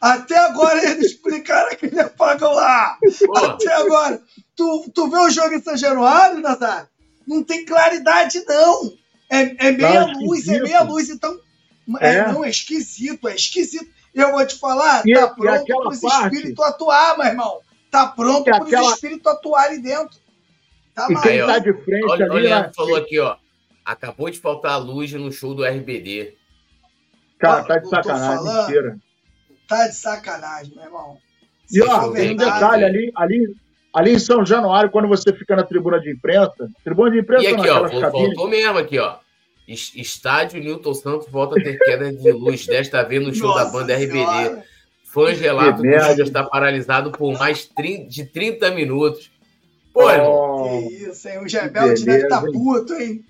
Até 0.00 0.38
agora 0.38 0.82
eles 0.88 1.12
explicaram 1.12 1.70
aquele 1.72 2.00
apagão 2.00 2.54
lá. 2.54 2.98
Até 3.36 3.72
agora. 3.72 4.22
Tu, 4.54 4.90
tu 4.94 5.10
vê 5.10 5.18
o 5.18 5.30
jogo 5.30 5.54
em 5.54 5.62
São 5.62 5.76
Januário, 5.76 6.40
Nazário? 6.40 6.88
Não 7.26 7.42
tem 7.42 7.64
claridade, 7.64 8.42
não. 8.46 8.92
É, 9.28 9.68
é 9.68 9.72
meia 9.72 10.06
luz, 10.06 10.48
é 10.48 10.60
meia 10.60 10.82
luz. 10.82 11.10
Então, 11.10 11.38
é. 12.00 12.16
é. 12.16 12.32
não, 12.32 12.44
é 12.44 12.50
esquisito, 12.50 13.28
é 13.28 13.34
esquisito. 13.34 13.90
Eu 14.14 14.32
vou 14.32 14.46
te 14.46 14.58
falar, 14.58 15.02
e, 15.06 15.12
tá 15.12 15.28
pronto 15.28 15.64
para 15.66 15.88
os 15.90 16.02
espíritos 16.02 16.64
atuar, 16.64 17.18
meu 17.18 17.26
irmão. 17.26 17.60
Tá 17.90 18.06
pronto 18.06 18.44
para 18.44 18.62
os 18.62 18.72
aquela... 18.72 18.92
espíritos 18.92 19.32
atuarem 19.32 19.80
dentro. 19.80 20.16
Tá 20.94 21.06
e 21.10 21.20
quem 21.20 21.46
tá 21.46 21.58
de 21.58 21.72
frente 21.72 22.06
olha, 22.08 22.24
ali... 22.24 22.34
Olha, 22.34 22.62
né? 22.62 22.72
falou 22.74 22.96
aqui, 22.96 23.18
ó. 23.18 23.36
Acabou 23.84 24.30
de 24.30 24.38
faltar 24.38 24.80
luz 24.80 25.12
no 25.12 25.30
show 25.30 25.54
do 25.54 25.64
RBD. 25.64 26.34
Cara, 27.38 27.64
tá 27.64 27.78
de 27.78 27.88
sacanagem, 27.88 28.36
falando, 28.36 28.60
mentira. 28.60 28.98
Tá 29.68 29.88
de 29.88 29.94
sacanagem, 29.94 30.74
meu 30.74 30.84
irmão. 30.84 31.18
E 31.70 31.82
ó, 31.82 32.10
tem 32.12 32.32
um 32.32 32.36
detalhe 32.36 32.84
ali, 32.84 33.12
ali, 33.14 33.56
ali 33.92 34.12
em 34.12 34.18
São 34.18 34.44
Januário, 34.46 34.90
quando 34.90 35.08
você 35.08 35.32
fica 35.32 35.54
na 35.54 35.62
tribuna 35.62 36.00
de 36.00 36.10
imprensa, 36.10 36.70
tribuna 36.82 37.10
de 37.10 37.20
imprensa 37.20 37.44
e 37.44 37.54
aqui, 37.54 37.68
ó, 37.68 37.88
faltou 38.10 38.48
mesmo 38.48 38.78
aqui, 38.78 38.98
ó. 38.98 39.18
Estádio 39.66 40.62
Newton 40.62 40.94
Santos 40.94 41.28
volta 41.28 41.58
a 41.58 41.62
ter 41.62 41.76
queda 41.78 42.12
de 42.12 42.30
luz, 42.32 42.66
desta 42.66 43.02
vez 43.02 43.24
no 43.24 43.34
show 43.34 43.48
Nossa 43.48 43.64
da 43.64 43.70
banda 43.70 43.96
RBD. 43.96 44.62
Fãs 45.04 45.40
relatam 45.40 45.82
que 45.82 45.88
o 45.88 45.96
estádio 45.96 46.24
está 46.24 46.44
paralisado 46.44 47.10
por 47.10 47.36
mais 47.38 47.68
de 48.08 48.24
30 48.26 48.70
minutos. 48.70 49.30
Pô, 49.92 50.02
oh, 50.04 50.88
que 50.88 50.94
isso, 50.94 51.28
hein? 51.28 51.44
Os 51.44 51.52
rebeldes 51.52 52.04
devem 52.04 52.22
estar 52.22 52.42
tá 52.42 52.46
puto, 52.52 52.94
hein? 52.94 53.24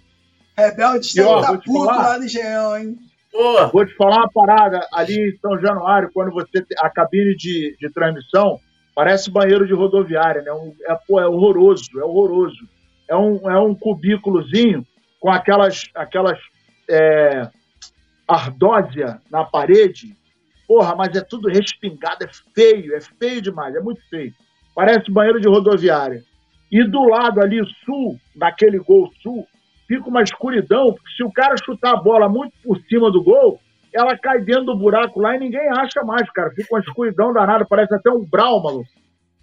Rebeldes 0.58 1.14
devem 1.14 1.36
estar 1.36 1.52
tá 1.52 1.58
puto 1.58 1.84
lá 1.84 2.18
no 2.18 2.24
Engenhão, 2.24 2.76
hein? 2.76 2.98
Pô. 3.30 3.68
Vou 3.68 3.86
te 3.86 3.94
falar 3.94 4.16
uma 4.16 4.30
parada 4.30 4.86
ali 4.92 5.14
em 5.14 5.38
São 5.38 5.58
Januário, 5.60 6.10
quando 6.12 6.32
você 6.32 6.66
a 6.78 6.90
cabine 6.90 7.36
de, 7.36 7.76
de 7.78 7.88
transmissão 7.90 8.58
parece 8.94 9.30
banheiro 9.30 9.66
de 9.66 9.74
rodoviária, 9.74 10.42
né? 10.42 10.52
Um, 10.52 10.74
é, 10.88 10.98
pô, 11.06 11.20
é 11.20 11.26
horroroso, 11.28 11.88
é 11.98 12.04
horroroso. 12.04 12.68
É 13.08 13.14
um, 13.14 13.50
é 13.50 13.58
um 13.60 13.74
cubículozinho 13.74 14.84
com 15.26 15.32
aquelas, 15.32 15.82
aquelas 15.92 16.38
é, 16.88 17.48
ardósia 18.28 19.20
na 19.28 19.42
parede. 19.42 20.14
Porra, 20.68 20.94
mas 20.94 21.16
é 21.16 21.20
tudo 21.20 21.48
respingado, 21.48 22.22
é 22.22 22.28
feio, 22.54 22.94
é 22.94 23.00
feio 23.00 23.42
demais, 23.42 23.74
é 23.74 23.80
muito 23.80 24.00
feio. 24.08 24.32
Parece 24.72 25.10
banheiro 25.10 25.40
de 25.40 25.48
rodoviária. 25.48 26.22
E 26.70 26.84
do 26.84 27.08
lado 27.08 27.40
ali, 27.40 27.60
sul, 27.84 28.16
naquele 28.36 28.78
gol 28.78 29.10
sul, 29.20 29.44
fica 29.88 30.08
uma 30.08 30.22
escuridão, 30.22 30.92
porque 30.92 31.10
se 31.16 31.24
o 31.24 31.32
cara 31.32 31.56
chutar 31.56 31.94
a 31.94 32.00
bola 32.00 32.28
muito 32.28 32.52
por 32.62 32.80
cima 32.82 33.10
do 33.10 33.20
gol, 33.20 33.58
ela 33.92 34.16
cai 34.16 34.40
dentro 34.40 34.66
do 34.66 34.78
buraco 34.78 35.18
lá 35.18 35.34
e 35.34 35.40
ninguém 35.40 35.68
acha 35.70 36.04
mais, 36.04 36.30
cara. 36.30 36.52
Fica 36.52 36.72
uma 36.72 36.82
escuridão 36.82 37.32
danada, 37.32 37.66
parece 37.68 37.92
até 37.92 38.12
um 38.12 38.24
brau, 38.24 38.62
maluco. 38.62 38.88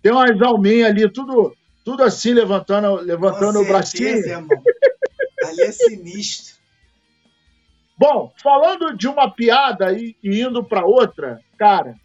Tem 0.01 0.13
umas 0.13 0.41
alminhas 0.41 0.91
ali, 0.91 1.11
tudo, 1.11 1.53
tudo 1.83 2.03
assim, 2.03 2.31
levantando, 2.31 3.01
levantando 3.01 3.59
o 3.59 3.65
bracinho. 3.65 4.25
Irmão. 4.25 4.47
Ali 5.43 5.61
é 5.61 5.71
sinistro. 5.71 6.55
Bom, 7.97 8.33
falando 8.41 8.95
de 8.97 9.07
uma 9.07 9.29
piada 9.29 9.93
e, 9.93 10.15
e 10.23 10.41
indo 10.41 10.63
para 10.63 10.85
outra, 10.85 11.39
cara, 11.57 11.95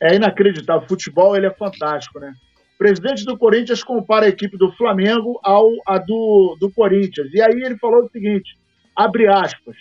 é 0.00 0.14
inacreditável. 0.14 0.84
O 0.84 0.88
futebol 0.88 1.36
ele 1.36 1.46
é 1.46 1.54
fantástico, 1.54 2.18
né? 2.18 2.34
O 2.74 2.78
presidente 2.78 3.24
do 3.24 3.38
Corinthians 3.38 3.82
compara 3.82 4.26
a 4.26 4.28
equipe 4.28 4.56
do 4.56 4.72
Flamengo 4.72 5.38
ao 5.42 5.70
a 5.86 5.98
do, 5.98 6.56
do 6.60 6.70
Corinthians. 6.70 7.32
E 7.32 7.40
aí 7.40 7.62
ele 7.62 7.78
falou 7.78 8.04
o 8.04 8.10
seguinte: 8.10 8.58
abre 8.94 9.26
aspas. 9.28 9.76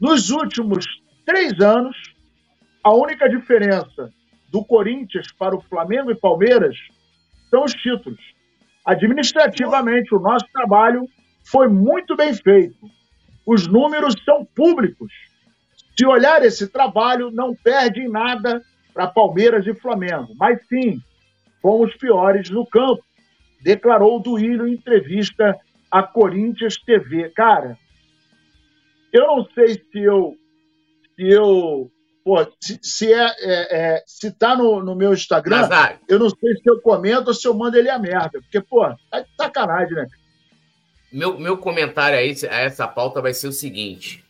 Nos 0.00 0.30
últimos 0.30 0.86
três 1.24 1.58
anos, 1.60 1.96
a 2.82 2.92
única 2.94 3.28
diferença 3.28 4.10
do 4.50 4.64
Corinthians 4.64 5.32
para 5.32 5.56
o 5.56 5.60
Flamengo 5.62 6.10
e 6.10 6.14
Palmeiras 6.14 6.76
são 7.50 7.64
os 7.64 7.72
títulos. 7.72 8.20
Administrativamente, 8.84 10.14
o 10.14 10.20
nosso 10.20 10.46
trabalho 10.52 11.08
foi 11.44 11.68
muito 11.68 12.16
bem 12.16 12.34
feito. 12.34 12.76
Os 13.46 13.66
números 13.66 14.14
são 14.24 14.44
públicos. 14.44 15.12
Se 15.96 16.06
olhar 16.06 16.42
esse 16.44 16.68
trabalho, 16.68 17.30
não 17.30 17.54
perde 17.54 18.00
em 18.00 18.08
nada 18.08 18.62
para 18.92 19.06
Palmeiras 19.06 19.66
e 19.66 19.74
Flamengo, 19.74 20.34
mas 20.36 20.58
sim, 20.68 21.00
fomos 21.60 21.94
piores 21.96 22.48
no 22.48 22.66
campo, 22.66 23.02
declarou 23.62 24.20
Duílio 24.20 24.66
em 24.66 24.74
entrevista 24.74 25.56
à 25.90 26.02
Corinthians 26.02 26.76
TV. 26.76 27.30
Cara, 27.30 27.76
eu 29.12 29.26
não 29.26 29.44
sei 29.54 29.74
se 29.74 29.98
eu 29.98 30.34
se 31.14 31.28
eu 31.28 31.90
pô, 32.24 32.44
se, 32.60 32.78
se 32.82 33.12
é, 33.12 33.26
é, 33.26 33.76
é, 33.96 34.04
se 34.06 34.32
tá 34.32 34.56
no, 34.56 34.82
no 34.82 34.96
meu 34.96 35.12
Instagram, 35.12 35.60
Nazário. 35.60 35.98
eu 36.08 36.18
não 36.18 36.30
sei 36.30 36.54
se 36.54 36.68
eu 36.68 36.80
comento 36.80 37.28
ou 37.28 37.34
se 37.34 37.46
eu 37.46 37.54
mando 37.54 37.76
ele 37.76 37.90
a 37.90 37.98
merda, 37.98 38.40
porque 38.40 38.60
pô, 38.60 38.82
tá 39.10 39.20
de 39.20 39.28
sacanagem, 39.36 39.94
né? 39.94 40.06
Meu, 41.14 41.38
meu 41.38 41.56
comentário 41.56 42.18
a, 42.18 42.22
esse, 42.24 42.44
a 42.48 42.58
essa 42.58 42.88
pauta 42.88 43.22
vai 43.22 43.32
ser 43.32 43.46
o 43.46 43.52
seguinte: 43.52 44.24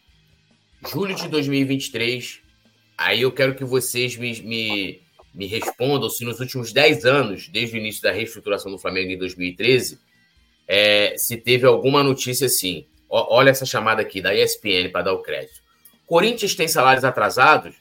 julho 0.86 1.14
de 1.14 1.26
2023, 1.28 2.40
aí 2.98 3.22
eu 3.22 3.32
quero 3.32 3.54
que 3.54 3.64
vocês 3.64 4.18
me, 4.18 4.38
me, 4.42 5.00
me 5.34 5.46
respondam 5.46 6.10
se 6.10 6.26
nos 6.26 6.40
últimos 6.40 6.74
10 6.74 7.06
anos, 7.06 7.48
desde 7.48 7.78
o 7.78 7.80
início 7.80 8.02
da 8.02 8.12
reestruturação 8.12 8.70
do 8.70 8.78
Flamengo 8.78 9.10
em 9.10 9.16
2013, 9.16 9.98
é, 10.68 11.14
se 11.16 11.38
teve 11.38 11.66
alguma 11.66 12.02
notícia 12.02 12.48
assim. 12.48 12.84
olha 13.08 13.48
essa 13.48 13.64
chamada 13.64 14.02
aqui 14.02 14.20
da 14.20 14.34
ESPN 14.34 14.90
para 14.92 15.04
dar 15.04 15.14
o 15.14 15.22
crédito. 15.22 15.62
Corinthians 16.06 16.54
tem 16.54 16.68
salários 16.68 17.02
atrasados? 17.02 17.74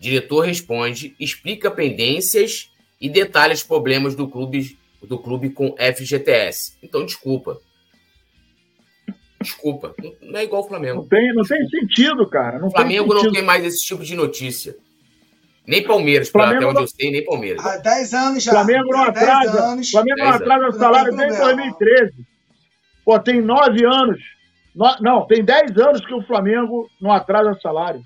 Diretor 0.00 0.40
responde, 0.40 1.14
explica 1.20 1.70
pendências 1.70 2.70
e 2.98 3.10
detalha 3.10 3.52
os 3.52 3.62
problemas 3.62 4.14
do 4.14 4.26
clube, 4.26 4.78
do 5.02 5.18
clube 5.18 5.50
com 5.50 5.76
FGTS. 5.76 6.78
Então, 6.82 7.04
desculpa. 7.04 7.60
Desculpa, 9.40 9.94
não 10.22 10.38
é 10.38 10.44
igual 10.44 10.62
o 10.62 10.68
Flamengo. 10.68 11.02
Não 11.02 11.08
tem, 11.08 11.32
não 11.34 11.44
tem 11.44 11.68
sentido, 11.68 12.26
cara. 12.28 12.58
Não 12.58 12.70
Flamengo 12.70 13.14
tem 13.14 13.24
não 13.24 13.32
tem 13.32 13.42
mais 13.42 13.64
esse 13.64 13.84
tipo 13.84 14.02
de 14.02 14.14
notícia. 14.14 14.76
Nem 15.66 15.82
Palmeiras, 15.82 16.28
Flamengo 16.28 16.58
até 16.58 16.66
onde 16.66 16.74
não... 16.74 16.82
eu 16.82 16.88
sei, 16.88 17.10
nem 17.10 17.24
Palmeiras. 17.24 17.64
Há 17.64 17.76
10 17.78 18.14
anos 18.14 18.42
já. 18.42 18.52
Flamengo 18.52 18.88
não 18.88 19.02
atrasa, 19.02 19.62
anos, 19.64 19.90
Flamengo 19.90 20.18
não 20.18 20.28
atrasa 20.28 20.78
salário 20.78 21.16
desde 21.16 21.38
2013. 21.38 22.12
Pô, 23.04 23.18
tem 23.18 23.40
9 23.40 23.84
anos. 23.84 24.20
No... 24.74 24.96
Não, 25.00 25.26
tem 25.26 25.44
10 25.44 25.76
anos 25.78 26.06
que 26.06 26.14
o 26.14 26.22
Flamengo 26.22 26.88
não 27.00 27.10
atrasa 27.10 27.58
salário. 27.60 28.00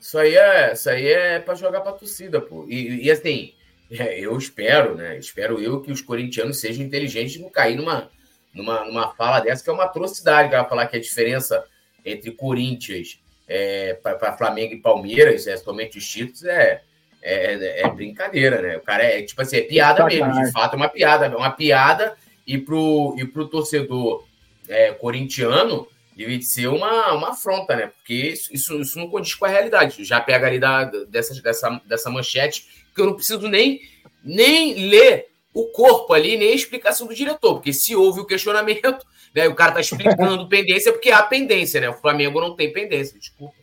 Isso 0.00 0.18
aí 0.18 0.34
é, 0.34 0.72
isso 0.72 0.90
aí 0.90 1.06
é 1.06 1.38
para 1.38 1.54
jogar 1.54 1.80
para 1.80 1.92
torcida, 1.92 2.40
pô. 2.40 2.66
E, 2.68 3.06
e 3.06 3.10
assim, 3.10 3.52
é, 3.90 4.18
eu 4.18 4.36
espero, 4.36 4.96
né? 4.96 5.16
Espero 5.16 5.60
eu 5.60 5.80
que 5.80 5.92
os 5.92 6.02
corintianos 6.02 6.60
sejam 6.60 6.84
inteligentes 6.84 7.36
e 7.36 7.40
não 7.40 7.48
cair 7.48 7.76
numa 7.76 8.10
numa, 8.54 8.84
numa 8.84 9.12
fala 9.14 9.40
dessa, 9.40 9.62
que 9.62 9.68
é 9.68 9.72
uma 9.72 9.84
atrocidade, 9.84 10.48
que 10.48 10.54
ela 10.54 10.64
falar 10.64 10.86
que 10.86 10.96
a 10.96 11.00
diferença 11.00 11.64
entre 12.04 12.30
Corinthians 12.30 13.18
é, 13.48 13.94
para 13.94 14.36
Flamengo 14.36 14.74
e 14.74 14.80
Palmeiras, 14.80 15.46
é, 15.46 15.56
somente 15.56 15.98
os 15.98 16.06
títulos, 16.06 16.44
é, 16.44 16.82
é, 17.22 17.82
é, 17.82 17.88
brincadeira, 17.90 18.60
né? 18.60 18.76
O 18.76 18.80
cara 18.80 19.02
é 19.02 19.22
tipo 19.22 19.40
assim, 19.40 19.56
é 19.56 19.62
piada 19.62 20.04
mesmo, 20.04 20.32
de 20.32 20.52
fato 20.52 20.74
é 20.74 20.76
uma 20.76 20.88
piada, 20.88 21.26
é 21.26 21.36
uma 21.36 21.50
piada, 21.50 22.16
e 22.46 22.58
pro, 22.58 23.16
e 23.18 23.24
pro 23.24 23.48
torcedor 23.48 24.26
é, 24.68 24.92
corintiano 24.92 25.88
deve 26.16 26.42
ser 26.42 26.68
uma, 26.68 27.12
uma 27.12 27.30
afronta, 27.30 27.74
né? 27.74 27.86
Porque 27.88 28.14
isso, 28.14 28.52
isso, 28.52 28.80
isso 28.80 28.98
não 28.98 29.08
condiz 29.08 29.34
com 29.34 29.46
a 29.46 29.48
realidade. 29.48 30.04
Já 30.04 30.20
pega 30.20 30.46
ali 30.46 30.58
da, 30.58 30.84
dessa, 30.84 31.40
dessa, 31.42 31.80
dessa 31.86 32.10
manchete, 32.10 32.66
que 32.94 33.00
eu 33.00 33.06
não 33.06 33.14
preciso 33.14 33.48
nem, 33.48 33.80
nem 34.22 34.88
ler 34.88 35.33
o 35.54 35.66
corpo 35.68 36.12
ali, 36.12 36.36
nem 36.36 36.50
a 36.50 36.54
explicação 36.54 37.06
do 37.06 37.14
diretor, 37.14 37.54
porque 37.54 37.72
se 37.72 37.94
houve 37.94 38.20
o 38.20 38.26
questionamento, 38.26 39.06
né, 39.32 39.46
o 39.46 39.54
cara 39.54 39.72
tá 39.72 39.80
explicando 39.80 40.46
pendência, 40.50 40.92
porque 40.92 41.12
há 41.12 41.22
pendência, 41.22 41.80
né? 41.80 41.88
O 41.88 42.00
Flamengo 42.00 42.40
não 42.40 42.56
tem 42.56 42.72
pendência, 42.72 43.16
desculpa. 43.16 43.54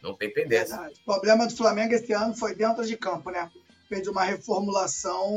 Não 0.00 0.14
tem 0.14 0.32
pendência. 0.32 0.76
Verdade. 0.76 1.00
O 1.00 1.04
problema 1.04 1.46
do 1.48 1.56
Flamengo 1.56 1.92
esse 1.92 2.12
ano 2.12 2.32
foi 2.36 2.54
dentro 2.54 2.86
de 2.86 2.96
campo, 2.96 3.30
né? 3.30 3.50
Fez 3.88 4.06
uma 4.06 4.22
reformulação, 4.22 5.28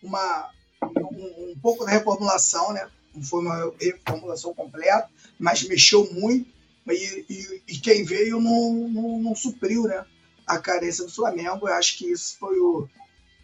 uma, 0.00 0.48
um, 0.80 1.50
um 1.50 1.58
pouco 1.60 1.84
da 1.84 1.90
reformulação, 1.90 2.72
né? 2.72 2.88
Não 3.12 3.22
foi 3.24 3.40
uma 3.40 3.72
reformulação 3.80 4.54
completa, 4.54 5.08
mas 5.36 5.64
mexeu 5.64 6.08
muito. 6.12 6.48
E, 6.88 7.24
e, 7.28 7.62
e 7.66 7.78
quem 7.78 8.04
veio 8.04 8.40
não, 8.40 8.88
não, 8.88 9.18
não 9.18 9.34
supriu, 9.34 9.82
né? 9.84 10.04
A 10.46 10.58
carência 10.58 11.04
do 11.04 11.12
Flamengo. 11.12 11.68
Eu 11.68 11.74
acho 11.74 11.98
que 11.98 12.10
isso 12.10 12.36
foi 12.38 12.58
o, 12.60 12.88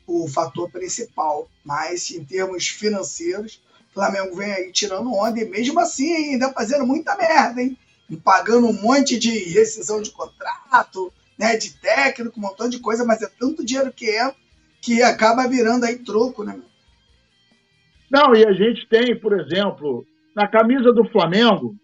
o 0.07 0.29
fator 0.29 0.71
principal. 0.71 1.49
Mas 1.64 2.11
em 2.11 2.25
termos 2.25 2.69
financeiros, 2.69 3.61
o 3.90 3.95
Flamengo 3.95 4.37
vem 4.37 4.53
aí 4.53 4.73
tirando 4.73 5.12
onda 5.12 5.40
e 5.40 5.49
mesmo 5.49 5.81
assim 5.81 6.12
ainda 6.14 6.53
fazendo 6.53 6.87
muita 6.87 7.16
merda, 7.16 7.62
hein? 7.62 7.77
Pagando 8.23 8.69
um 8.69 8.73
monte 8.73 9.19
de 9.19 9.31
rescisão 9.31 10.01
de 10.01 10.11
contrato, 10.11 11.12
né? 11.38 11.57
De 11.57 11.75
técnico, 11.75 12.38
um 12.38 12.42
montão 12.42 12.69
de 12.69 12.79
coisa, 12.79 13.05
mas 13.05 13.23
é 13.23 13.27
tanto 13.27 13.64
dinheiro 13.64 13.92
que 13.92 14.09
é 14.11 14.33
que 14.81 15.03
acaba 15.03 15.49
virando 15.49 15.85
aí 15.85 15.99
troco, 15.99 16.45
né? 16.45 16.61
Não, 18.11 18.35
e 18.35 18.47
a 18.47 18.53
gente 18.53 18.87
tem, 18.88 19.19
por 19.19 19.38
exemplo, 19.38 20.07
na 20.35 20.47
camisa 20.47 20.92
do 20.92 21.05
Flamengo, 21.09 21.77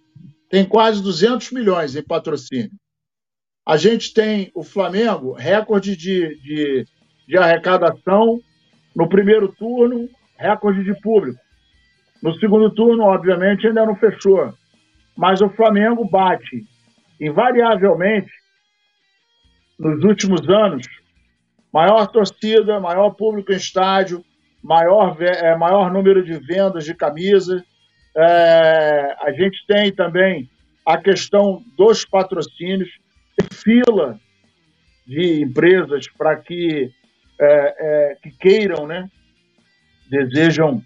tem 0.48 0.64
quase 0.64 1.02
200 1.02 1.50
milhões 1.50 1.96
em 1.96 2.02
patrocínio. 2.02 2.70
A 3.66 3.76
gente 3.76 4.12
tem 4.12 4.50
o 4.54 4.62
Flamengo, 4.62 5.32
recorde 5.32 5.96
de, 5.96 6.38
de 6.40 6.86
de 7.26 7.36
arrecadação. 7.36 8.40
No 8.94 9.08
primeiro 9.08 9.48
turno, 9.48 10.08
recorde 10.36 10.84
de 10.84 10.94
público. 11.00 11.38
No 12.22 12.34
segundo 12.34 12.70
turno, 12.70 13.04
obviamente, 13.04 13.66
ainda 13.66 13.86
não 13.86 13.96
fechou. 13.96 14.52
Mas 15.16 15.40
o 15.40 15.48
Flamengo 15.50 16.08
bate, 16.08 16.62
invariavelmente, 17.20 18.30
nos 19.78 20.04
últimos 20.04 20.48
anos, 20.48 20.86
maior 21.72 22.06
torcida, 22.06 22.78
maior 22.78 23.10
público 23.10 23.52
em 23.52 23.56
estádio, 23.56 24.24
maior, 24.62 25.16
é, 25.20 25.56
maior 25.56 25.92
número 25.92 26.24
de 26.24 26.38
vendas 26.38 26.84
de 26.84 26.94
camisas. 26.94 27.62
É, 28.16 29.16
a 29.20 29.32
gente 29.32 29.66
tem 29.66 29.92
também 29.92 30.48
a 30.86 30.98
questão 30.98 31.62
dos 31.76 32.04
patrocínios, 32.04 32.90
fila 33.52 34.18
de 35.06 35.42
empresas 35.42 36.08
para 36.08 36.36
que 36.36 36.90
é, 37.40 37.74
é, 37.78 38.16
que 38.22 38.30
queiram, 38.30 38.86
né? 38.86 39.08
Desejam 40.08 40.82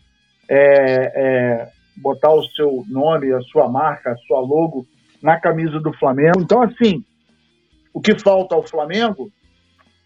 é, 0.48 0.58
é, 0.58 1.68
botar 1.96 2.32
o 2.32 2.44
seu 2.50 2.84
nome, 2.88 3.32
a 3.32 3.40
sua 3.42 3.68
marca, 3.68 4.12
a 4.12 4.16
sua 4.18 4.40
logo 4.40 4.86
na 5.22 5.40
camisa 5.40 5.80
do 5.80 5.92
Flamengo. 5.92 6.40
Então, 6.40 6.62
assim, 6.62 7.04
o 7.92 8.00
que 8.00 8.18
falta 8.18 8.54
ao 8.54 8.66
Flamengo 8.66 9.30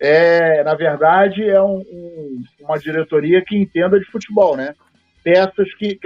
é, 0.01 0.65
na 0.65 0.75
verdade, 0.75 1.47
é 1.47 1.61
um, 1.61 1.79
um, 1.79 2.43
uma 2.61 2.79
diretoria 2.79 3.45
que 3.45 3.57
entenda 3.57 4.01
de 4.01 4.07
futebol, 4.07 4.57
né? 4.57 4.75
peças 5.23 5.73
que. 5.75 5.99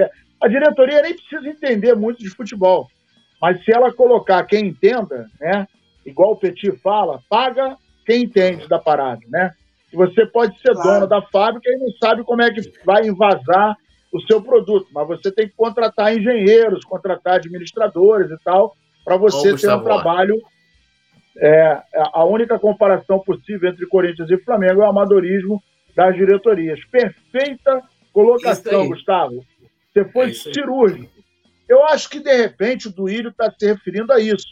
A 0.42 0.48
diretoria 0.48 1.00
nem 1.00 1.14
precisa 1.14 1.48
entender 1.48 1.94
muito 1.94 2.18
de 2.18 2.28
futebol. 2.28 2.88
Mas 3.40 3.64
se 3.64 3.72
ela 3.72 3.92
colocar 3.92 4.44
quem 4.44 4.68
entenda, 4.68 5.30
né? 5.40 5.66
Igual 6.04 6.32
o 6.32 6.36
Petit 6.36 6.72
fala, 6.82 7.22
paga 7.30 7.76
quem 8.04 8.24
entende 8.24 8.68
da 8.68 8.78
parada, 8.78 9.22
né? 9.28 9.52
E 9.94 9.96
você 9.96 10.26
pode 10.26 10.60
ser 10.60 10.74
claro. 10.74 10.90
dono 10.90 11.06
da 11.06 11.22
fábrica 11.22 11.70
e 11.70 11.78
não 11.78 11.88
sabe 12.02 12.24
como 12.24 12.42
é 12.42 12.52
que 12.52 12.60
vai 12.84 13.06
invasar 13.06 13.76
o 14.12 14.20
seu 14.22 14.42
produto, 14.42 14.88
mas 14.92 15.06
você 15.06 15.30
tem 15.30 15.46
que 15.46 15.54
contratar 15.54 16.16
engenheiros, 16.16 16.84
contratar 16.84 17.34
administradores 17.36 18.28
e 18.28 18.36
tal, 18.44 18.76
para 19.04 19.16
você 19.16 19.56
ter 19.56 19.72
um 19.72 19.84
trabalho. 19.84 20.34
É, 21.36 21.80
a 22.12 22.24
única 22.24 22.58
comparação 22.58 23.20
possível 23.20 23.70
entre 23.70 23.86
Corinthians 23.86 24.30
e 24.30 24.38
Flamengo 24.38 24.82
é 24.82 24.84
o 24.84 24.88
amadorismo 24.88 25.62
das 25.94 26.14
diretorias. 26.16 26.80
Perfeita 26.90 27.80
colocação, 28.12 28.88
Gustavo. 28.88 29.44
Você 29.92 30.04
foi 30.06 30.30
é 30.30 30.32
cirúrgico. 30.32 31.12
Eu 31.68 31.84
acho 31.84 32.10
que, 32.10 32.18
de 32.18 32.36
repente, 32.36 32.88
o 32.88 32.92
Duílio 32.92 33.30
está 33.30 33.48
se 33.50 33.66
referindo 33.66 34.12
a 34.12 34.18
isso. 34.20 34.46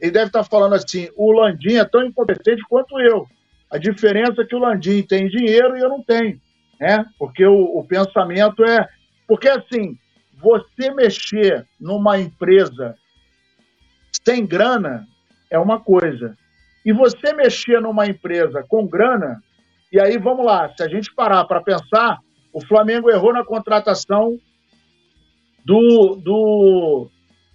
Ele 0.00 0.12
deve 0.12 0.26
estar 0.26 0.42
tá 0.42 0.48
falando 0.48 0.74
assim: 0.74 1.08
o 1.16 1.32
Landim 1.32 1.76
é 1.76 1.84
tão 1.84 2.04
incompetente 2.04 2.62
quanto 2.68 3.00
eu. 3.00 3.26
A 3.74 3.78
diferença 3.78 4.42
é 4.42 4.44
que 4.44 4.54
o 4.54 4.60
Landim 4.60 5.02
tem 5.02 5.26
dinheiro 5.26 5.76
e 5.76 5.80
eu 5.80 5.88
não 5.88 6.00
tenho. 6.00 6.40
Né? 6.80 7.04
Porque 7.18 7.44
o, 7.44 7.76
o 7.76 7.84
pensamento 7.84 8.62
é. 8.62 8.88
Porque, 9.26 9.48
assim, 9.48 9.98
você 10.34 10.92
mexer 10.94 11.66
numa 11.80 12.16
empresa 12.20 12.94
sem 14.24 14.46
grana 14.46 15.08
é 15.50 15.58
uma 15.58 15.80
coisa. 15.80 16.38
E 16.86 16.92
você 16.92 17.32
mexer 17.32 17.80
numa 17.80 18.06
empresa 18.06 18.64
com 18.68 18.86
grana, 18.86 19.42
e 19.90 20.00
aí 20.00 20.18
vamos 20.18 20.46
lá, 20.46 20.72
se 20.76 20.80
a 20.84 20.88
gente 20.88 21.12
parar 21.12 21.44
para 21.44 21.60
pensar, 21.60 22.20
o 22.52 22.64
Flamengo 22.64 23.10
errou 23.10 23.32
na 23.32 23.44
contratação 23.44 24.38
do, 25.64 26.14
do, 26.22 27.10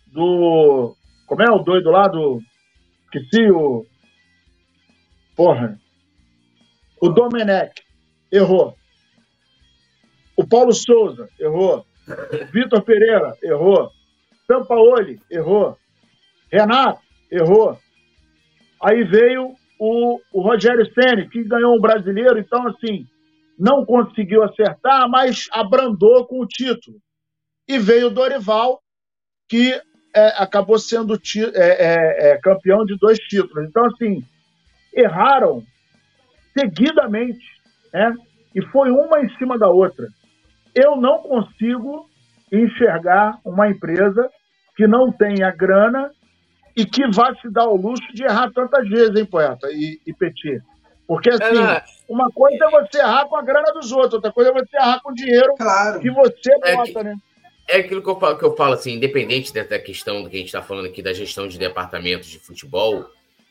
do. 0.07 0.95
Como 1.25 1.41
é 1.43 1.49
o 1.49 1.59
doido 1.59 1.89
lá 1.91 2.09
do. 2.09 2.41
Esqueci 3.05 3.49
o. 3.51 3.85
Porra. 5.33 5.79
O 7.01 7.09
Domenech 7.09 7.73
errou. 8.31 8.75
O 10.35 10.47
Paulo 10.47 10.73
Souza 10.73 11.29
errou. 11.39 11.85
Vitor 12.51 12.81
Pereira 12.81 13.37
errou. 13.43 13.91
Sampaoli 14.47 15.19
errou. 15.29 15.77
Renato 16.51 17.01
errou. 17.31 17.77
Aí 18.81 19.03
veio 19.03 19.55
o, 19.79 20.19
o 20.31 20.41
Rogério 20.41 20.85
Ceni 20.93 21.29
que 21.29 21.43
ganhou 21.43 21.75
um 21.75 21.81
brasileiro, 21.81 22.39
então 22.39 22.67
assim, 22.67 23.05
não 23.57 23.85
conseguiu 23.85 24.43
acertar, 24.43 25.07
mas 25.09 25.47
abrandou 25.51 26.25
com 26.25 26.39
o 26.39 26.47
título 26.47 26.97
e 27.67 27.77
veio 27.77 28.07
o 28.07 28.09
Dorival, 28.09 28.81
que 29.47 29.79
é, 30.15 30.27
acabou 30.37 30.79
sendo 30.79 31.15
é, 31.15 31.59
é, 31.59 32.31
é, 32.31 32.37
campeão 32.37 32.83
de 32.85 32.97
dois 32.97 33.19
títulos. 33.19 33.67
Então, 33.67 33.85
assim, 33.85 34.23
erraram 34.93 35.63
seguidamente, 36.57 37.45
né? 37.93 38.13
E 38.55 38.61
foi 38.67 38.89
uma 38.91 39.21
em 39.21 39.29
cima 39.37 39.57
da 39.57 39.69
outra. 39.69 40.07
Eu 40.73 40.95
não 40.95 41.19
consigo 41.19 42.09
enxergar 42.51 43.39
uma 43.45 43.69
empresa 43.69 44.29
que 44.75 44.87
não 44.87 45.11
tenha 45.11 45.51
grana 45.51 46.11
e 46.75 46.85
que 46.85 47.07
vá 47.11 47.33
se 47.35 47.49
dar 47.51 47.67
o 47.67 47.75
luxo 47.75 48.13
de 48.13 48.23
errar 48.23 48.51
tantas 48.51 48.87
vezes, 48.87 49.15
hein, 49.15 49.25
poeta 49.25 49.67
e, 49.71 49.99
e 50.05 50.13
Petit? 50.13 50.61
Porque, 51.07 51.29
assim, 51.29 51.63
é, 51.63 51.83
uma 52.07 52.29
coisa 52.31 52.65
é 52.65 52.69
você 52.69 52.99
errar 52.99 53.25
com 53.25 53.35
a 53.35 53.41
grana 53.41 53.73
dos 53.73 53.91
outros, 53.91 54.13
outra 54.13 54.31
coisa 54.31 54.51
é 54.51 54.53
você 54.53 54.77
errar 54.77 55.01
com 55.01 55.11
o 55.11 55.15
dinheiro 55.15 55.55
claro. 55.57 55.99
que 55.99 56.09
você 56.11 56.51
bota, 56.75 56.93
que... 56.93 57.03
né? 57.03 57.15
é 57.69 57.77
aquilo 57.77 58.01
que 58.01 58.09
eu 58.09 58.19
falo, 58.19 58.37
que 58.37 58.43
eu 58.43 58.55
falo 58.55 58.73
assim, 58.73 58.93
independente 58.93 59.53
da 59.53 59.79
questão 59.79 60.23
do 60.23 60.29
que 60.29 60.35
a 60.35 60.39
gente 60.39 60.47
está 60.47 60.61
falando 60.61 60.87
aqui 60.87 61.01
da 61.01 61.13
gestão 61.13 61.47
de 61.47 61.57
departamentos 61.57 62.27
de 62.27 62.39
futebol, 62.39 63.05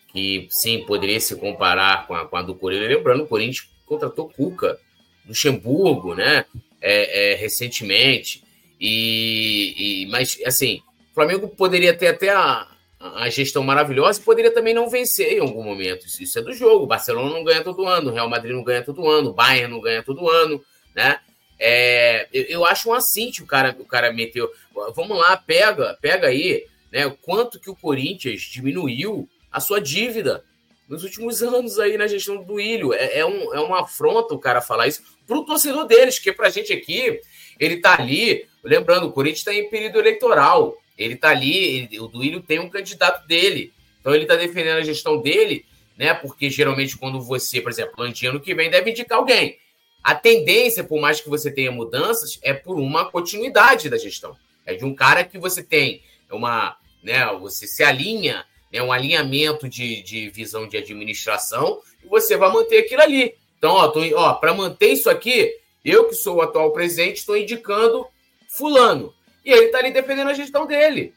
que 0.08 0.46
sim, 0.50 0.84
poderia 0.84 1.20
se 1.20 1.36
comparar 1.36 2.06
com 2.06 2.14
a, 2.14 2.26
com 2.26 2.36
a 2.36 2.42
do 2.42 2.54
Corinthians. 2.54 2.88
Lembrando, 2.88 3.24
o 3.24 3.26
Corinthians 3.26 3.68
contratou 3.86 4.28
Cuca, 4.28 4.78
Luxemburgo, 5.26 6.14
né? 6.14 6.44
É, 6.80 7.32
é, 7.32 7.34
recentemente. 7.34 8.42
E, 8.80 10.04
e, 10.04 10.06
mas, 10.06 10.38
assim, 10.46 10.80
o 11.10 11.14
Flamengo 11.14 11.48
poderia 11.48 11.92
ter 11.92 12.08
até 12.08 12.30
a, 12.30 12.66
a 12.98 13.28
gestão 13.28 13.62
maravilhosa 13.62 14.20
e 14.20 14.24
poderia 14.24 14.50
também 14.50 14.74
não 14.74 14.88
vencer 14.88 15.34
em 15.34 15.40
algum 15.40 15.62
momento. 15.62 16.06
Isso, 16.06 16.22
isso 16.22 16.38
é 16.38 16.42
do 16.42 16.52
jogo. 16.52 16.84
O 16.84 16.88
Barcelona 16.88 17.30
não 17.30 17.44
ganha 17.44 17.62
todo 17.62 17.86
ano, 17.86 18.10
o 18.10 18.14
Real 18.14 18.28
Madrid 18.28 18.54
não 18.54 18.64
ganha 18.64 18.82
todo 18.82 19.08
ano, 19.08 19.30
o 19.30 19.34
Bayern 19.34 19.72
não 19.72 19.80
ganha 19.80 20.02
todo 20.02 20.28
ano, 20.28 20.62
né? 20.94 21.20
É, 21.60 22.28
eu, 22.32 22.44
eu, 22.44 22.64
acho 22.64 22.88
um 22.88 22.94
assinte 22.94 23.42
o 23.42 23.46
cara, 23.46 23.76
o 23.78 23.84
cara 23.84 24.12
meteu. 24.12 24.48
Vamos 24.94 25.18
lá, 25.18 25.36
pega, 25.36 25.98
pega 26.00 26.28
aí, 26.28 26.64
né? 26.92 27.06
O 27.06 27.16
quanto 27.16 27.58
que 27.58 27.68
o 27.68 27.76
Corinthians 27.76 28.42
diminuiu 28.42 29.28
a 29.50 29.60
sua 29.60 29.80
dívida 29.80 30.44
nos 30.88 31.04
últimos 31.04 31.42
anos 31.42 31.78
aí 31.78 31.98
na 31.98 32.06
gestão 32.06 32.42
do 32.42 32.58
Ilho. 32.58 32.94
É, 32.94 33.18
é, 33.18 33.26
um, 33.26 33.54
é 33.54 33.60
uma 33.60 33.82
afronta 33.82 34.34
o 34.34 34.38
cara 34.38 34.60
falar 34.60 34.88
isso 34.88 35.02
pro 35.26 35.44
torcedor 35.44 35.86
deles, 35.86 36.18
que 36.18 36.32
pra 36.32 36.48
gente 36.48 36.72
aqui, 36.72 37.20
ele 37.60 37.76
tá 37.76 37.96
ali, 37.98 38.46
lembrando, 38.64 39.06
o 39.06 39.12
Corinthians 39.12 39.40
está 39.40 39.52
em 39.54 39.68
período 39.68 39.98
eleitoral. 39.98 40.76
Ele 40.96 41.14
tá 41.14 41.28
ali, 41.28 41.56
ele, 41.56 42.00
o 42.00 42.08
Duílio 42.08 42.40
tem 42.40 42.58
um 42.58 42.70
candidato 42.70 43.26
dele. 43.26 43.72
Então 44.00 44.14
ele 44.14 44.24
tá 44.24 44.36
defendendo 44.36 44.78
a 44.78 44.82
gestão 44.82 45.20
dele, 45.20 45.64
né? 45.96 46.14
Porque 46.14 46.48
geralmente 46.48 46.96
quando 46.96 47.20
você, 47.20 47.60
por 47.60 47.70
exemplo, 47.70 48.02
ano 48.02 48.40
que 48.40 48.54
vem 48.54 48.70
deve 48.70 48.90
indicar 48.90 49.18
alguém. 49.18 49.58
A 50.02 50.14
tendência, 50.14 50.82
por 50.82 51.00
mais 51.00 51.20
que 51.20 51.28
você 51.28 51.50
tenha 51.50 51.70
mudanças, 51.70 52.38
é 52.42 52.54
por 52.54 52.78
uma 52.78 53.10
continuidade 53.10 53.90
da 53.90 53.98
gestão. 53.98 54.36
É 54.64 54.74
de 54.74 54.84
um 54.84 54.94
cara 54.94 55.24
que 55.24 55.38
você 55.38 55.62
tem 55.62 56.02
uma, 56.30 56.76
né, 57.02 57.26
você 57.38 57.66
se 57.66 57.82
alinha, 57.82 58.44
né, 58.72 58.82
um 58.82 58.92
alinhamento 58.92 59.68
de, 59.68 60.02
de 60.02 60.30
visão 60.30 60.68
de 60.68 60.76
administração 60.76 61.80
e 62.04 62.08
você 62.08 62.36
vai 62.36 62.52
manter 62.52 62.78
aquilo 62.78 63.02
ali. 63.02 63.34
Então, 63.56 63.72
ó, 63.72 63.92
ó 64.14 64.34
para 64.34 64.54
manter 64.54 64.92
isso 64.92 65.10
aqui, 65.10 65.52
eu 65.84 66.08
que 66.08 66.14
sou 66.14 66.36
o 66.36 66.42
atual 66.42 66.72
presidente, 66.72 67.18
estou 67.18 67.36
indicando 67.36 68.06
fulano. 68.48 69.12
E 69.44 69.50
ele 69.50 69.66
está 69.66 69.78
ali 69.78 69.92
defendendo 69.92 70.28
a 70.28 70.34
gestão 70.34 70.66
dele. 70.66 71.14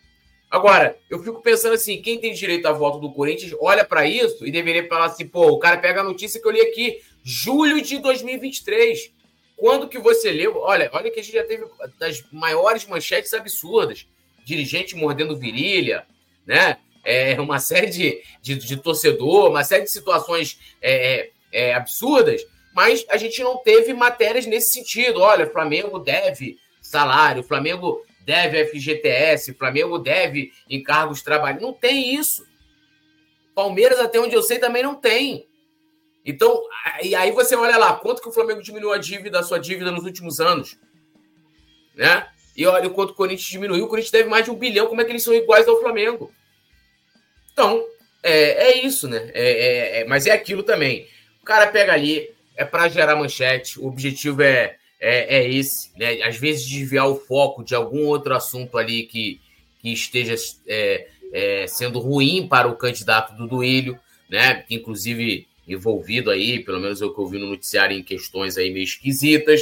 Agora, 0.50 0.98
eu 1.10 1.24
fico 1.24 1.42
pensando 1.42 1.76
assim, 1.76 2.02
quem 2.02 2.20
tem 2.20 2.34
direito 2.34 2.66
à 2.66 2.74
volta 2.74 3.00
do 3.00 3.14
Corinthians 3.14 3.56
olha 3.60 3.86
para 3.86 4.06
isso 4.06 4.46
e 4.46 4.52
deveria 4.52 4.88
falar 4.88 5.06
assim, 5.06 5.26
pô, 5.26 5.48
o 5.48 5.60
cara 5.60 5.78
pega 5.78 6.02
a 6.02 6.04
notícia 6.04 6.42
que 6.42 6.48
eu 6.48 6.52
li 6.52 6.60
aqui, 6.60 7.02
julho 7.24 7.82
de 7.82 7.98
2023. 8.00 9.14
Quando 9.56 9.88
que 9.88 9.98
você 9.98 10.32
leu? 10.32 10.58
Olha, 10.58 10.90
olha 10.92 11.10
que 11.10 11.20
a 11.20 11.24
gente 11.24 11.36
já 11.36 11.44
teve 11.44 11.66
das 11.98 12.22
maiores 12.32 12.86
manchetes 12.86 13.34
absurdas. 13.34 14.08
Dirigente 14.44 14.96
mordendo 14.96 15.38
virilha, 15.38 16.06
né? 16.46 16.78
É 17.04 17.40
uma 17.42 17.60
série 17.60 17.90
de, 17.90 18.22
de, 18.42 18.56
de 18.56 18.78
torcedor, 18.78 19.50
uma 19.50 19.64
série 19.64 19.84
de 19.84 19.92
situações 19.92 20.60
é, 20.82 20.94
é, 20.94 21.32
é, 21.52 21.74
absurdas, 21.74 22.46
mas 22.74 23.06
a 23.10 23.18
gente 23.18 23.42
não 23.44 23.58
teve 23.58 23.94
matérias 23.94 24.46
nesse 24.46 24.74
sentido. 24.74 25.20
Olha, 25.22 25.50
Flamengo 25.50 26.00
deve 26.00 26.58
salário, 26.82 27.44
Flamengo 27.44 28.06
deve 28.24 28.66
FGTS, 28.66 29.54
Flamengo 29.54 29.98
deve 29.98 30.52
encargos 30.70 31.22
trabalho. 31.22 31.62
Não 31.62 31.74
tem 31.74 32.16
isso. 32.16 32.46
Palmeiras, 33.54 34.00
até 34.00 34.20
onde 34.20 34.36
eu 34.36 34.44
sei, 34.44 34.60
também 34.60 34.84
não 34.84 34.96
tem. 34.96 35.48
Então, 36.24 36.62
e 37.02 37.16
aí 37.16 37.32
você 37.32 37.56
olha 37.56 37.78
lá, 37.78 37.94
quanto 37.96 38.22
que 38.22 38.30
o 38.30 38.32
Flamengo 38.32 38.62
diminuiu 38.62 38.94
a 38.94 38.98
dívida, 38.98 39.40
a 39.40 39.44
sua 39.44 39.60
dívida 39.60 39.92
nos 39.92 40.04
últimos 40.04 40.40
anos? 40.40 40.78
Né? 41.96 42.28
E 42.56 42.66
olha 42.66 42.88
o 42.88 42.94
quanto 42.94 43.12
o 43.12 43.16
Corinthians 43.16 43.50
diminuiu. 43.50 43.86
O 43.86 43.88
Corinthians 43.88 44.12
deve 44.12 44.30
mais 44.30 44.46
de 44.46 44.52
um 44.52 44.56
bilhão. 44.56 44.88
Como 44.88 45.02
é 45.02 45.04
que 45.04 45.12
eles 45.12 45.24
são 45.24 45.34
iguais 45.34 45.68
ao 45.68 45.80
Flamengo? 45.80 46.32
Então, 47.54 47.84
é, 48.24 48.72
é 48.72 48.86
isso, 48.86 49.08
né? 49.08 49.32
É, 49.34 49.52
é, 49.52 50.02
é 50.02 50.06
mas 50.06 50.28
é 50.28 50.32
aquilo 50.32 50.64
também. 50.64 51.08
O 51.42 51.46
cara 51.46 51.68
pega 51.68 51.94
ali, 51.94 52.30
é 52.56 52.64
para 52.64 52.88
gerar 52.90 53.16
manchete. 53.16 53.80
O 53.80 53.88
objetivo 53.88 54.42
é, 54.42 54.76
é, 55.00 55.38
é, 55.38 55.50
esse, 55.50 55.90
né? 55.98 56.22
Às 56.24 56.38
vezes 56.38 56.68
desviar 56.68 57.08
o 57.08 57.16
foco 57.16 57.64
de 57.64 57.74
algum 57.74 58.06
outro 58.06 58.36
assunto 58.36 58.78
ali 58.78 59.04
que, 59.04 59.42
que 59.82 59.92
esteja 59.92 60.36
é, 60.68 61.08
é, 61.34 61.68
sendo 61.68 62.00
ruim 62.00 62.48
para 62.48 62.68
o 62.68 62.76
candidato 62.76 63.36
do 63.36 63.48
Duílio, 63.48 64.00
né? 64.30 64.56
Que 64.68 64.76
inclusive 64.76 65.48
envolvido 65.68 66.30
aí, 66.30 66.60
pelo 66.60 66.80
menos 66.80 67.02
eu 67.02 67.14
que 67.14 67.20
ouvi 67.20 67.38
no 67.38 67.48
noticiário, 67.48 67.98
em 67.98 68.04
questões 68.04 68.58
aí 68.58 68.72
meio 68.72 68.84
esquisitas. 68.84 69.62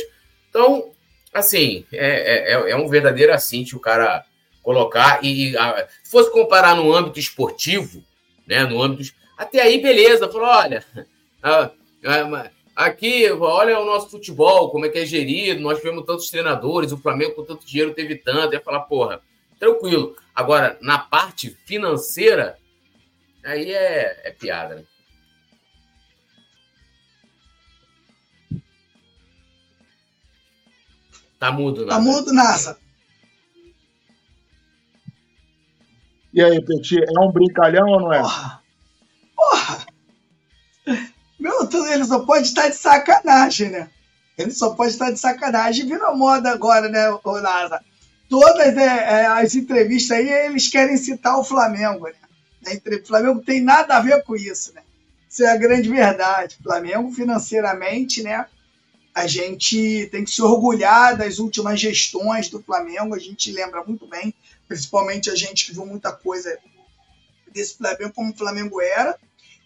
Então, 0.49 0.91
assim, 1.33 1.85
é, 1.91 2.07
é, 2.07 2.53
é, 2.53 2.71
é 2.71 2.75
um 2.75 2.87
verdadeiro 2.87 3.33
assinte 3.33 3.75
o 3.75 3.79
cara 3.79 4.25
colocar. 4.61 5.23
E 5.23 5.57
a, 5.57 5.87
se 6.03 6.11
fosse 6.11 6.31
comparar 6.31 6.75
no 6.75 6.93
âmbito 6.93 7.19
esportivo, 7.19 8.03
né, 8.47 8.63
no 8.65 8.81
âmbito. 8.81 9.13
Até 9.37 9.61
aí, 9.61 9.81
beleza, 9.81 10.31
falou: 10.31 10.47
olha, 10.47 10.83
a, 11.41 11.71
a, 12.05 12.49
aqui, 12.75 13.29
olha 13.31 13.79
o 13.79 13.85
nosso 13.85 14.09
futebol, 14.09 14.69
como 14.71 14.85
é 14.85 14.89
que 14.89 14.99
é 14.99 15.05
gerido, 15.05 15.61
nós 15.61 15.77
tivemos 15.77 16.05
tantos 16.05 16.29
treinadores, 16.29 16.91
o 16.91 16.97
Flamengo 16.97 17.35
com 17.35 17.45
tanto 17.45 17.65
dinheiro 17.65 17.93
teve 17.93 18.15
tanto. 18.15 18.53
Ia 18.53 18.61
falar, 18.61 18.81
porra, 18.81 19.21
tranquilo. 19.59 20.15
Agora, 20.33 20.77
na 20.81 20.97
parte 20.97 21.55
financeira, 21.65 22.57
aí 23.43 23.71
é, 23.71 24.21
é 24.25 24.31
piada, 24.31 24.75
né? 24.75 24.83
Tá 31.39 31.51
mudo, 31.51 31.85
Tá 31.85 31.99
mudo, 32.01 32.33
Nasa. 32.33 32.77
E 36.33 36.41
aí, 36.43 36.63
Petit, 36.63 36.97
é 37.03 37.19
um 37.19 37.31
brincalhão 37.31 37.87
ou 37.87 37.99
não 38.01 38.13
é? 38.13 38.19
Porra! 38.19 38.61
Porra! 39.35 39.85
Meu, 41.39 41.67
tu- 41.67 41.85
ele 41.87 42.05
só 42.05 42.19
pode 42.25 42.47
estar 42.47 42.67
de 42.69 42.75
sacanagem, 42.75 43.69
né? 43.69 43.89
Ele 44.37 44.51
só 44.51 44.71
pode 44.73 44.91
estar 44.91 45.11
de 45.11 45.19
sacanagem. 45.19 45.85
Virou 45.87 46.15
moda 46.15 46.51
agora, 46.51 46.89
né, 46.89 47.09
o 47.09 47.41
Nasa? 47.41 47.81
Todas 48.29 48.77
é, 48.77 48.83
é, 49.21 49.25
as 49.25 49.55
entrevistas 49.55 50.17
aí, 50.17 50.29
eles 50.29 50.67
querem 50.67 50.97
citar 50.97 51.37
o 51.37 51.43
Flamengo, 51.43 52.05
né? 52.07 52.13
O 53.01 53.07
Flamengo 53.07 53.41
tem 53.41 53.61
nada 53.61 53.97
a 53.97 54.01
ver 54.01 54.23
com 54.23 54.35
isso, 54.35 54.73
né? 54.73 54.81
Isso 55.29 55.43
é 55.43 55.49
a 55.51 55.57
grande 55.57 55.89
verdade. 55.89 56.57
Flamengo, 56.61 57.11
financeiramente, 57.11 58.21
né? 58.21 58.45
A 59.13 59.25
gente 59.27 60.07
tem 60.11 60.23
que 60.23 60.31
se 60.31 60.41
orgulhar 60.41 61.17
das 61.17 61.39
últimas 61.39 61.79
gestões 61.79 62.49
do 62.49 62.61
Flamengo. 62.61 63.15
A 63.15 63.19
gente 63.19 63.51
lembra 63.51 63.83
muito 63.83 64.05
bem, 64.07 64.33
principalmente 64.69 65.29
a 65.29 65.35
gente 65.35 65.65
que 65.65 65.73
viu 65.73 65.85
muita 65.85 66.13
coisa 66.13 66.57
desse 67.51 67.75
Flamengo, 67.75 68.13
como 68.13 68.31
o 68.31 68.37
Flamengo 68.37 68.79
era 68.79 69.17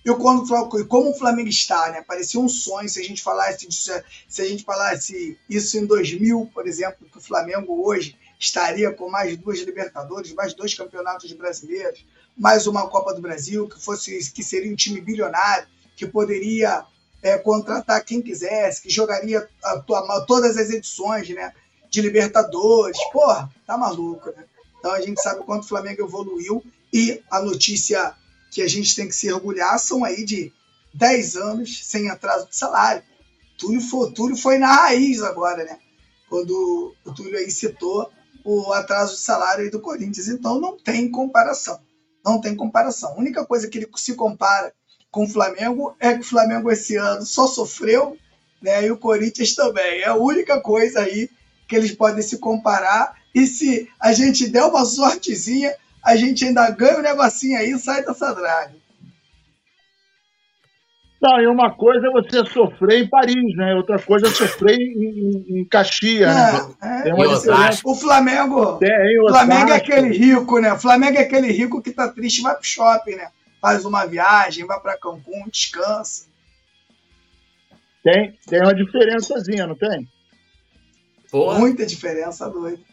e 0.06 0.14
quando, 0.16 0.45
como 0.88 1.12
o 1.12 1.14
Flamengo 1.14 1.49
está, 1.49 1.91
né? 1.91 2.01
Parecia 2.01 2.39
um 2.39 2.49
sonho 2.49 2.89
se 2.89 2.99
a 2.99 3.04
gente 3.04 3.22
falasse 3.22 3.68
se 3.70 4.41
a 4.41 4.45
gente 4.45 4.64
falasse 4.64 5.38
isso 5.49 5.78
em 5.78 5.86
2000, 5.86 6.49
por 6.54 6.68
exemplo, 6.68 7.08
que 7.10 7.18
o 7.18 7.22
Flamengo 7.22 7.86
hoje 7.88 8.18
estaria 8.39 8.91
com 8.91 9.10
mais 9.10 9.38
duas 9.38 9.60
Libertadores, 9.60 10.34
mais 10.34 10.54
dois 10.54 10.74
campeonatos 10.74 11.32
brasileiros, 11.34 12.06
mais 12.38 12.66
uma 12.68 12.89
Copa 12.89 13.14
do 13.14 13.22
Brasil, 13.22 13.68
que 13.70 13.80
fosse 13.80 14.32
que 14.32 14.43
seria 14.43 14.72
um 14.72 14.76
time 14.76 14.99
bilionário, 14.99 15.68
que 15.95 16.06
poderia 16.06 16.84
é, 17.22 17.38
contratar 17.38 18.04
quem 18.04 18.22
quisesse, 18.22 18.82
que 18.82 18.89
jogaria 18.89 19.47
a, 19.64 19.80
to- 19.80 20.26
todas 20.28 20.58
as 20.58 20.70
edições, 20.70 21.30
né? 21.30 21.54
De 21.89 22.01
Libertadores, 22.01 22.97
porra, 23.12 23.49
tá 23.68 23.78
maluco, 23.78 24.32
né? 24.32 24.43
Então 24.84 24.91
a 24.91 24.99
gente 24.99 25.21
sabe 25.21 25.39
o 25.39 25.43
quanto 25.45 25.63
o 25.63 25.67
Flamengo 25.69 26.03
evoluiu 26.03 26.61
e 26.91 27.23
a 27.31 27.41
notícia 27.41 28.13
que 28.51 28.61
a 28.61 28.67
gente 28.67 28.93
tem 28.93 29.07
que 29.07 29.15
se 29.15 29.31
orgulhar 29.31 29.79
são 29.79 30.03
aí 30.03 30.25
de 30.25 30.51
10 30.93 31.38
anos 31.38 31.88
sem 31.88 32.09
atraso 32.09 32.49
de 32.49 32.57
salário. 32.57 33.01
Túlio 33.57 33.79
foi, 33.79 34.11
Túlio 34.11 34.36
foi 34.36 34.57
na 34.57 34.67
raiz 34.67 35.21
agora, 35.21 35.63
né? 35.63 35.79
Quando 36.29 36.93
o 37.05 37.13
Túlio 37.13 37.38
aí 37.38 37.49
citou 37.49 38.11
o 38.43 38.73
atraso 38.73 39.15
de 39.15 39.21
salário 39.21 39.63
aí 39.63 39.69
do 39.69 39.79
Corinthians. 39.79 40.27
Então 40.27 40.59
não 40.59 40.77
tem 40.77 41.09
comparação. 41.09 41.79
Não 42.21 42.41
tem 42.41 42.53
comparação. 42.53 43.13
A 43.13 43.17
única 43.17 43.45
coisa 43.45 43.69
que 43.69 43.77
ele 43.77 43.88
se 43.95 44.15
compara 44.15 44.73
com 45.09 45.23
o 45.23 45.29
Flamengo 45.29 45.95
é 45.97 46.13
que 46.13 46.19
o 46.19 46.25
Flamengo 46.25 46.69
esse 46.69 46.97
ano 46.97 47.25
só 47.25 47.47
sofreu, 47.47 48.17
né? 48.61 48.86
E 48.86 48.91
o 48.91 48.97
Corinthians 48.97 49.55
também. 49.55 50.01
É 50.01 50.07
a 50.07 50.15
única 50.15 50.59
coisa 50.59 50.99
aí 50.99 51.29
que 51.69 51.75
eles 51.77 51.93
podem 51.93 52.21
se 52.21 52.38
comparar. 52.38 53.22
E 53.34 53.47
se 53.47 53.89
a 53.99 54.13
gente 54.13 54.47
der 54.47 54.63
uma 54.63 54.86
sortezinha, 54.86 55.75
a 56.03 56.15
gente 56.15 56.45
ainda 56.45 56.69
ganha 56.69 56.99
um 56.99 57.01
negocinho 57.01 57.57
aí 57.57 57.71
e 57.71 57.79
sai 57.79 58.03
dessa 58.03 58.34
draga. 58.34 58.84
Não, 61.21 61.39
e 61.39 61.47
uma 61.47 61.73
coisa 61.73 62.05
é 62.05 62.11
você 62.11 62.45
sofrer 62.45 63.01
em 63.01 63.07
Paris, 63.07 63.55
né? 63.55 63.73
Outra 63.75 63.97
coisa 63.97 64.27
é 64.27 64.29
sofrer 64.29 64.75
em, 64.77 64.91
em, 64.91 65.59
em 65.59 65.65
Caxias, 65.65 66.36
né? 66.36 66.75
É, 66.81 67.09
é. 67.09 67.13
O 67.86 67.95
Flamengo, 67.95 68.75
Tem 68.75 69.21
o 69.21 69.29
Flamengo 69.29 69.71
é 69.71 69.77
aquele 69.77 70.09
rico, 70.09 70.59
né? 70.59 70.73
O 70.73 70.79
Flamengo 70.79 71.17
é 71.17 71.21
aquele 71.21 71.49
rico 71.49 71.81
que 71.81 71.91
tá 71.91 72.09
triste 72.09 72.39
e 72.39 72.43
vai 72.43 72.53
pro 72.53 72.65
shopping, 72.65 73.15
né? 73.15 73.29
Faz 73.61 73.86
uma 73.86 74.05
viagem, 74.05 74.65
vai 74.65 74.77
pra 74.81 74.97
Cancún, 74.97 75.47
descansa. 75.49 76.25
Tem, 78.03 78.38
tem 78.45 78.61
uma 78.61 78.75
diferençazinha, 78.75 79.65
não 79.65 79.75
tem? 79.75 80.05
Porra. 81.31 81.57
Muita 81.57 81.86
diferença, 81.86 82.49
doido. 82.49 82.84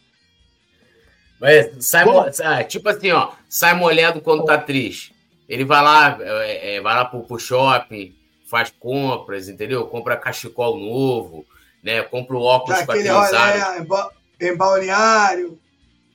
Mas 1.40 1.70
sai, 1.86 2.64
tipo 2.64 2.88
assim, 2.88 3.10
ó, 3.12 3.30
sai 3.48 3.74
molhado 3.74 4.20
quando 4.20 4.44
tá 4.44 4.58
triste. 4.58 5.14
Ele 5.48 5.64
vai 5.64 5.82
lá, 5.82 6.18
é, 6.20 6.76
é, 6.76 6.80
vai 6.80 6.94
lá 6.94 7.04
pro, 7.04 7.22
pro 7.22 7.38
shopping, 7.38 8.14
faz 8.48 8.70
compras, 8.78 9.48
entendeu? 9.48 9.86
Compra 9.86 10.16
cachecol 10.16 10.78
novo, 10.78 11.44
né? 11.82 12.02
Compra 12.02 12.36
o 12.36 12.42
óculos 12.42 12.78
aquele 12.78 13.00
criançada. 13.00 13.64
rolê 13.64 13.78
em 13.80 13.84
ba- 13.84 14.10
em 14.40 14.56
balneário. 14.56 15.58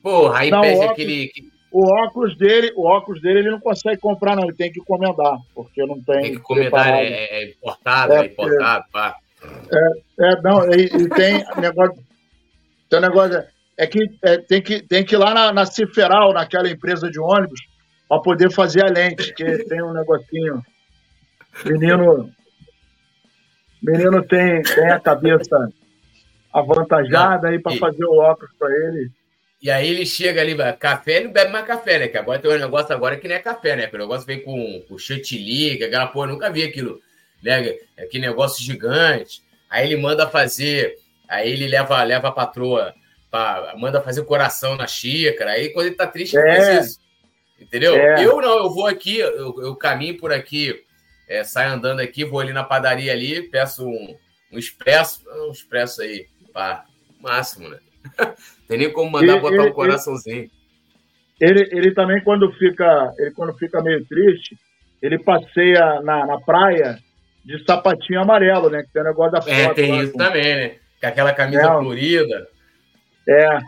Porra, 0.02 0.38
aí 0.38 0.50
Não, 0.50 0.60
pede 0.60 0.76
óculos- 0.76 0.90
aquele. 0.92 1.30
O 1.72 1.84
óculos 2.04 2.38
dele, 2.38 2.72
o 2.76 2.86
óculos 2.86 3.20
dele 3.20 3.40
ele 3.40 3.50
não 3.50 3.60
consegue 3.60 4.00
comprar, 4.00 4.34
não. 4.36 4.44
Ele 4.44 4.54
tem 4.54 4.72
que 4.72 4.80
encomendar, 4.80 5.36
porque 5.54 5.84
não 5.84 6.00
tem. 6.00 6.22
Tem 6.22 6.32
que 6.32 6.38
comentar, 6.38 6.70
preparado. 6.84 7.02
é, 7.02 7.24
é 7.42 7.50
importado, 7.50 8.12
É, 8.14 8.20
é, 8.20 8.26
importado, 8.26 8.84
pá. 8.92 9.16
É, 10.18 10.40
não, 10.42 10.72
e, 10.72 10.84
e 10.84 11.08
tem 11.10 11.44
negócio. 11.60 12.02
Tem 12.88 12.98
um 12.98 13.02
negócio. 13.02 13.44
É 13.78 13.86
que 13.86 14.08
é, 14.22 14.38
tem, 14.38 14.62
que 14.62 14.80
tem 14.82 15.04
que 15.04 15.14
ir 15.14 15.18
lá 15.18 15.34
na, 15.34 15.52
na 15.52 15.66
Ciferal, 15.66 16.32
naquela 16.32 16.68
empresa 16.68 17.10
de 17.10 17.20
ônibus, 17.20 17.60
para 18.08 18.22
poder 18.22 18.50
fazer 18.50 18.84
a 18.84 18.90
lente, 18.90 19.34
que 19.34 19.64
tem 19.64 19.82
um 19.82 19.92
negocinho. 19.92 20.64
Menino. 21.64 22.30
Menino 23.82 24.22
tem, 24.22 24.62
tem 24.62 24.90
a 24.90 24.98
cabeça 24.98 25.70
avantajada 26.52 27.48
aí 27.48 27.58
para 27.58 27.76
fazer 27.76 28.04
o 28.04 28.18
óculos 28.18 28.50
para 28.58 28.70
ele. 28.70 29.10
E 29.60 29.70
aí 29.70 29.88
ele 29.88 30.06
chega 30.06 30.40
ali, 30.40 30.54
café, 30.78 31.16
ele 31.16 31.26
não 31.26 31.32
bebe 31.32 31.50
mais 31.50 31.66
café, 31.66 31.98
né? 31.98 32.08
Que 32.08 32.16
agora 32.16 32.38
tem 32.38 32.50
um 32.50 32.58
negócio 32.58 32.94
agora 32.94 33.16
que 33.16 33.28
não 33.28 33.34
é 33.34 33.38
café, 33.38 33.76
né? 33.76 33.86
Que 33.86 33.96
o 33.96 33.98
negócio 33.98 34.26
vem 34.26 34.42
com, 34.42 34.82
com 34.88 34.98
chantilly, 34.98 35.76
que 35.76 35.84
aquela 35.84 36.06
porra, 36.06 36.28
nunca 36.28 36.50
vi 36.50 36.62
aquilo, 36.62 37.00
né? 37.42 37.76
Aquele 37.98 38.26
negócio 38.26 38.62
gigante. 38.62 39.42
Aí 39.68 39.86
ele 39.86 40.00
manda 40.00 40.28
fazer, 40.28 40.96
aí 41.28 41.50
ele 41.50 41.66
leva, 41.66 42.02
leva 42.02 42.28
a 42.28 42.32
patroa, 42.32 42.94
pra, 43.30 43.74
manda 43.78 44.00
fazer 44.02 44.22
coração 44.24 44.76
na 44.76 44.86
xícara. 44.86 45.52
Aí 45.52 45.70
quando 45.70 45.86
ele 45.86 45.94
tá 45.94 46.06
triste, 46.06 46.36
ele 46.36 46.48
É. 46.48 46.56
faz 46.56 46.86
isso. 46.86 47.00
Entendeu? 47.60 47.94
É. 47.96 48.24
Eu 48.24 48.40
não, 48.40 48.58
eu 48.58 48.70
vou 48.70 48.86
aqui, 48.86 49.18
eu, 49.18 49.54
eu 49.62 49.74
caminho 49.76 50.18
por 50.18 50.32
aqui, 50.32 50.82
é, 51.28 51.42
saio 51.42 51.72
andando 51.72 52.00
aqui, 52.00 52.24
vou 52.24 52.40
ali 52.40 52.52
na 52.52 52.62
padaria 52.62 53.10
ali, 53.12 53.42
peço 53.48 53.86
um, 53.86 54.14
um 54.52 54.58
expresso, 54.58 55.22
um 55.48 55.50
expresso 55.52 56.02
aí, 56.02 56.26
pá, 56.52 56.84
máximo, 57.20 57.68
né? 57.68 57.78
Tem 58.68 58.76
nem 58.78 58.92
como 58.92 59.10
mandar 59.10 59.40
botar 59.40 59.54
ele- 59.56 59.70
um 59.70 59.72
coraçãozinho. 59.72 60.50
Ele, 61.40 61.68
ele 61.72 61.92
também, 61.94 62.22
quando 62.22 62.50
fica, 62.52 63.12
ele, 63.18 63.30
quando 63.32 63.54
fica 63.58 63.82
meio 63.82 64.04
triste, 64.06 64.56
ele 65.02 65.18
passeia 65.18 66.00
na, 66.02 66.24
na 66.26 66.40
praia 66.40 66.98
de 67.44 67.62
sapatinho 67.64 68.20
amarelo, 68.20 68.70
né? 68.70 68.82
Que 68.82 68.92
tem 68.92 69.02
o 69.02 69.04
negócio 69.04 69.32
da 69.32 69.40
foto. 69.42 69.50
É, 69.52 69.72
tem 69.74 69.92
lá, 69.92 70.02
isso 70.04 70.12
também, 70.14 70.54
né? 70.56 70.68
Com 71.00 71.06
aquela 71.06 71.32
camisa 71.32 71.62
Não. 71.62 71.82
florida. 71.82 72.48
É. 73.28 73.58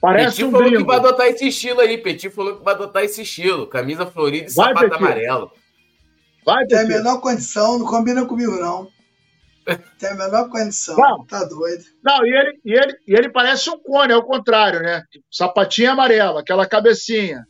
Parece 0.00 0.30
Petit 0.36 0.44
um 0.44 0.50
falou 0.50 0.66
gringo. 0.66 0.80
que 0.82 0.86
vai 0.86 0.96
adotar 0.96 1.26
esse 1.28 1.46
estilo 1.48 1.80
aí. 1.80 1.98
Petit 1.98 2.30
falou 2.30 2.56
que 2.58 2.64
vai 2.64 2.74
adotar 2.74 3.04
esse 3.04 3.22
estilo. 3.22 3.66
Camisa 3.66 4.04
florida 4.06 4.50
e 4.50 4.54
Vai, 4.54 4.68
sapato 4.68 4.90
Petit. 4.90 4.96
amarelo. 5.04 5.52
Vai, 6.44 6.66
Tem 6.66 6.78
a 6.78 6.80
Petit. 6.82 6.96
menor 6.96 7.20
condição, 7.20 7.78
não 7.78 7.86
combina 7.86 8.24
comigo, 8.26 8.52
não. 8.58 8.88
Tem 9.98 10.10
a 10.10 10.14
menor 10.14 10.48
condição. 10.48 10.96
Não. 10.96 11.24
Tá 11.24 11.44
doido. 11.44 11.84
Não, 12.02 12.26
e 12.26 12.30
ele, 12.30 12.60
e, 12.64 12.72
ele, 12.72 12.96
e 13.06 13.14
ele 13.14 13.28
parece 13.28 13.70
um 13.70 13.78
cone, 13.78 14.12
é 14.12 14.16
o 14.16 14.24
contrário, 14.24 14.80
né? 14.80 15.04
Sapatinho 15.30 15.92
amarelo, 15.92 16.38
aquela 16.38 16.66
cabecinha, 16.66 17.46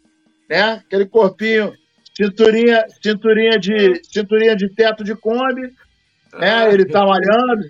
né? 0.49 0.83
Aquele 0.85 1.07
corpinho, 1.07 1.73
cinturinha, 2.15 2.85
cinturinha 3.03 3.59
de, 3.59 3.99
cinturinha 4.05 4.55
de 4.55 4.69
teto 4.75 5.03
de 5.03 5.15
Kombi, 5.17 5.73
né? 6.35 6.71
Ele 6.71 6.85
tá 6.85 7.01
malhando. 7.07 7.63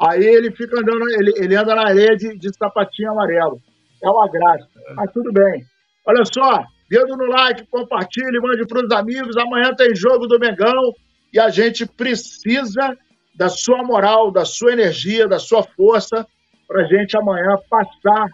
Aí 0.00 0.24
ele 0.24 0.50
fica 0.50 0.78
andando, 0.80 1.04
ele, 1.18 1.32
ele 1.36 1.56
anda 1.56 1.74
na 1.74 1.88
areia 1.88 2.16
de, 2.16 2.36
de 2.36 2.54
sapatinho 2.56 3.12
amarelo. 3.12 3.60
É 4.02 4.08
uma 4.08 4.28
graça. 4.28 4.68
Mas 4.96 5.12
tudo 5.12 5.32
bem. 5.32 5.64
Olha 6.06 6.24
só, 6.24 6.64
dedo 6.90 7.16
no 7.16 7.26
like, 7.26 7.66
compartilhe, 7.68 8.40
mande 8.40 8.66
para 8.66 8.84
os 8.84 8.90
amigos. 8.92 9.36
Amanhã 9.36 9.72
tem 9.74 9.94
jogo 9.94 10.26
do 10.26 10.38
Mengão 10.38 10.92
e 11.32 11.38
a 11.40 11.48
gente 11.48 11.86
precisa 11.86 12.96
da 13.34 13.48
sua 13.48 13.82
moral, 13.82 14.30
da 14.30 14.44
sua 14.44 14.72
energia, 14.72 15.26
da 15.26 15.38
sua 15.38 15.62
força 15.62 16.26
para 16.68 16.82
a 16.82 16.86
gente 16.86 17.16
amanhã 17.16 17.56
passar 17.70 18.28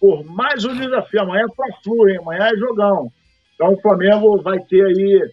por 0.00 0.24
mais 0.24 0.64
um 0.64 0.74
desafio. 0.76 1.22
Amanhã 1.22 1.44
é 1.50 1.54
para 1.54 1.76
Flu, 1.82 2.08
hein? 2.08 2.18
Amanhã 2.20 2.50
é 2.52 2.56
jogão. 2.56 3.10
Então 3.54 3.72
o 3.72 3.80
Flamengo 3.80 4.40
vai 4.42 4.58
ter 4.60 4.84
aí 4.84 5.30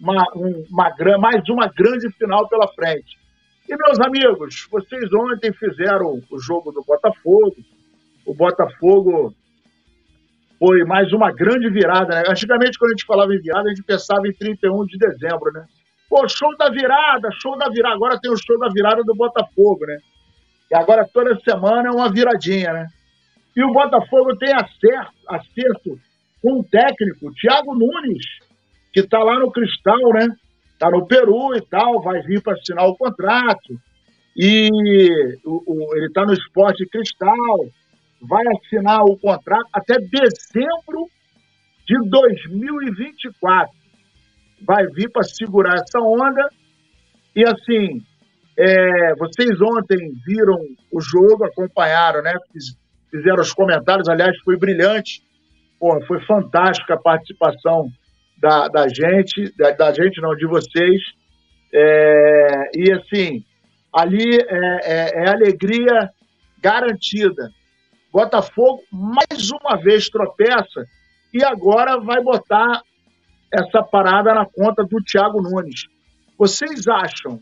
uma, 0.00 0.24
um- 0.36 0.64
uma, 0.70 1.18
mais 1.18 1.48
uma 1.48 1.68
grande 1.68 2.10
final 2.12 2.48
pela 2.48 2.68
frente. 2.68 3.16
E, 3.68 3.76
meus 3.76 3.98
amigos, 3.98 4.68
vocês 4.70 5.12
ontem 5.12 5.52
fizeram 5.52 6.20
o 6.30 6.38
jogo 6.38 6.70
do 6.70 6.84
Botafogo. 6.84 7.56
O 8.24 8.32
Botafogo 8.32 9.34
foi 10.58 10.84
mais 10.84 11.12
uma 11.12 11.32
grande 11.32 11.68
virada, 11.68 12.14
né? 12.14 12.24
Antigamente, 12.28 12.78
quando 12.78 12.90
a 12.90 12.94
gente 12.94 13.06
falava 13.06 13.34
em 13.34 13.40
virada, 13.40 13.68
a 13.68 13.74
gente 13.74 13.82
pensava 13.82 14.26
em 14.28 14.32
31 14.32 14.86
de 14.86 14.96
dezembro, 14.98 15.52
né? 15.52 15.66
Pô, 16.08 16.28
show 16.28 16.56
da 16.56 16.70
virada, 16.70 17.28
show 17.42 17.58
da 17.58 17.68
virada. 17.68 17.96
Agora 17.96 18.20
tem 18.20 18.30
o 18.30 18.36
show 18.36 18.56
da 18.58 18.68
virada 18.68 19.02
do 19.02 19.14
Botafogo, 19.14 19.84
né? 19.84 19.98
E 20.70 20.76
agora 20.76 21.08
toda 21.12 21.38
semana 21.40 21.88
é 21.88 21.90
uma 21.90 22.10
viradinha, 22.10 22.72
né? 22.72 22.86
E 23.56 23.64
o 23.64 23.72
Botafogo 23.72 24.36
tem 24.36 24.52
acerto, 24.54 25.12
acerto 25.28 25.98
com 26.40 26.60
o 26.60 26.64
técnico, 26.64 27.32
Thiago 27.34 27.74
Nunes, 27.74 28.24
que 28.92 29.00
está 29.00 29.18
lá 29.18 29.40
no 29.40 29.50
Cristal, 29.50 30.12
né? 30.14 30.28
Está 30.76 30.90
no 30.90 31.06
Peru 31.06 31.56
e 31.56 31.62
tal, 31.62 32.02
vai 32.02 32.20
vir 32.20 32.42
para 32.42 32.52
assinar 32.52 32.86
o 32.86 32.96
contrato. 32.96 33.80
e 34.36 34.68
o, 35.42 35.62
o, 35.66 35.96
ele 35.96 36.08
está 36.08 36.22
no 36.26 36.34
esporte 36.34 36.86
cristal, 36.86 37.58
vai 38.20 38.44
assinar 38.48 39.02
o 39.02 39.16
contrato 39.16 39.66
até 39.72 39.94
dezembro 39.98 41.08
de 41.86 41.96
2024. 42.10 43.74
Vai 44.66 44.86
vir 44.88 45.10
para 45.10 45.22
segurar 45.22 45.76
essa 45.76 45.98
onda. 45.98 46.46
E 47.34 47.42
assim, 47.42 48.02
é, 48.58 49.14
vocês 49.14 49.58
ontem 49.62 50.12
viram 50.26 50.58
o 50.92 51.00
jogo, 51.00 51.46
acompanharam, 51.46 52.22
né? 52.22 52.34
Fizeram 53.10 53.40
os 53.40 53.54
comentários, 53.54 54.10
aliás, 54.10 54.36
foi 54.44 54.58
brilhante. 54.58 55.22
Pô, 55.80 55.98
foi 56.06 56.20
fantástica 56.26 56.94
a 56.94 57.00
participação 57.00 57.88
da, 58.36 58.68
da 58.68 58.88
gente, 58.88 59.52
da, 59.56 59.70
da 59.70 59.92
gente 59.92 60.20
não, 60.20 60.34
de 60.36 60.46
vocês. 60.46 61.00
É, 61.72 62.70
e 62.74 62.92
assim, 62.92 63.44
ali 63.92 64.38
é, 64.38 64.80
é, 64.82 65.24
é 65.24 65.28
alegria 65.30 66.10
garantida. 66.60 67.50
Botafogo 68.12 68.82
mais 68.90 69.50
uma 69.50 69.76
vez 69.76 70.08
tropeça 70.08 70.86
e 71.32 71.44
agora 71.44 71.98
vai 71.98 72.22
botar 72.22 72.82
essa 73.52 73.82
parada 73.82 74.34
na 74.34 74.46
conta 74.46 74.84
do 74.84 75.02
Thiago 75.02 75.42
Nunes. 75.42 75.86
Vocês 76.38 76.86
acham, 76.88 77.40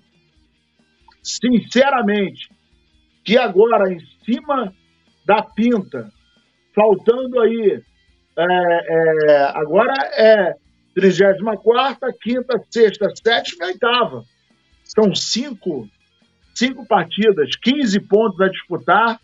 sinceramente, 1.22 2.48
que 3.24 3.38
agora 3.38 3.92
em 3.92 4.00
cima 4.24 4.72
da 5.24 5.42
pinta, 5.42 6.10
faltando 6.74 7.40
aí, 7.40 7.82
é, 8.36 8.42
é, 8.42 9.42
agora 9.54 9.94
é 10.12 10.63
34, 10.94 12.12
quinta, 12.20 12.62
sexta, 12.70 13.12
sétima 13.16 13.66
e 13.66 13.68
oitava. 13.68 14.24
São 14.84 15.14
cinco, 15.14 15.88
cinco 16.54 16.86
partidas, 16.86 17.56
15 17.56 18.00
pontos 18.00 18.40
a 18.40 18.48
disputar 18.48 19.20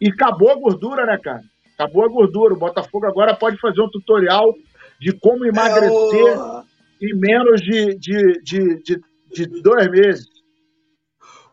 e 0.00 0.08
acabou 0.08 0.50
a 0.50 0.56
gordura, 0.56 1.06
né, 1.06 1.18
cara? 1.22 1.42
Acabou 1.74 2.04
a 2.04 2.08
gordura. 2.08 2.54
O 2.54 2.58
Botafogo 2.58 3.06
agora 3.06 3.34
pode 3.34 3.58
fazer 3.58 3.80
um 3.80 3.90
tutorial 3.90 4.54
de 5.00 5.12
como 5.12 5.44
emagrecer 5.44 6.26
é 6.26 6.38
o... 6.38 6.64
em 7.00 7.14
menos 7.16 7.60
de, 7.60 7.94
de, 7.96 8.42
de, 8.42 8.82
de, 8.82 9.00
de 9.32 9.62
dois 9.62 9.90
meses. 9.90 10.26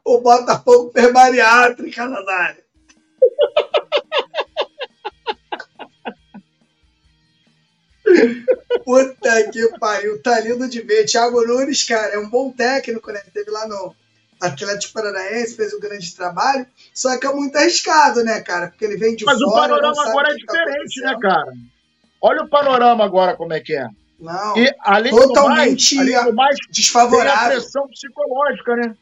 O 0.04 0.20
Botafogo 0.20 0.92
fez 0.92 1.12
bariátrica. 1.14 2.08
Puta 8.84 9.52
que 9.52 9.68
pariu, 9.80 10.22
tá 10.22 10.40
lindo 10.40 10.68
de 10.68 10.82
ver. 10.82 11.06
Thiago 11.06 11.46
Nunes, 11.46 11.84
cara, 11.84 12.14
é 12.14 12.20
um 12.20 12.30
bom 12.30 12.52
técnico, 12.52 13.12
né? 13.12 13.22
Teve 13.34 13.52
lá 13.52 13.68
no 13.68 13.96
Atlético 14.40 14.94
Paranaense, 14.94 15.56
fez 15.56 15.74
um 15.74 15.80
grande 15.80 16.16
trabalho, 16.16 16.66
só 16.94 17.18
que 17.18 17.28
é 17.28 17.34
muito 17.34 17.56
arriscado, 17.56 18.24
né, 18.24 18.42
cara? 18.42 18.68
Porque 18.70 18.84
ele 18.84 18.98
vem 18.98 19.16
de 19.16 19.24
Mas 19.24 19.40
fora. 19.40 19.52
Mas 19.52 19.56
o 19.56 19.62
panorama 19.62 20.10
agora 20.10 20.28
é 20.30 20.32
tá 20.32 20.38
diferente, 20.38 21.02
tá 21.02 21.12
né, 21.12 21.18
cara? 21.22 21.54
Olha 22.22 22.42
o 22.44 22.50
panorama 22.50 23.06
agora 23.06 23.36
como 23.36 23.54
é 23.54 23.60
que 23.60 23.76
é. 23.76 23.88
Não, 24.20 24.56
e, 24.56 24.72
além 24.80 25.12
totalmente 25.12 25.96
do 25.96 26.04
mais, 26.04 26.14
além 26.16 26.26
do 26.26 26.36
mais, 26.36 26.58
desfavorável. 26.70 27.50
Tem 27.50 27.58
a 27.58 27.62
pressão 27.62 27.88
psicológica, 27.88 28.76
né? 28.76 28.96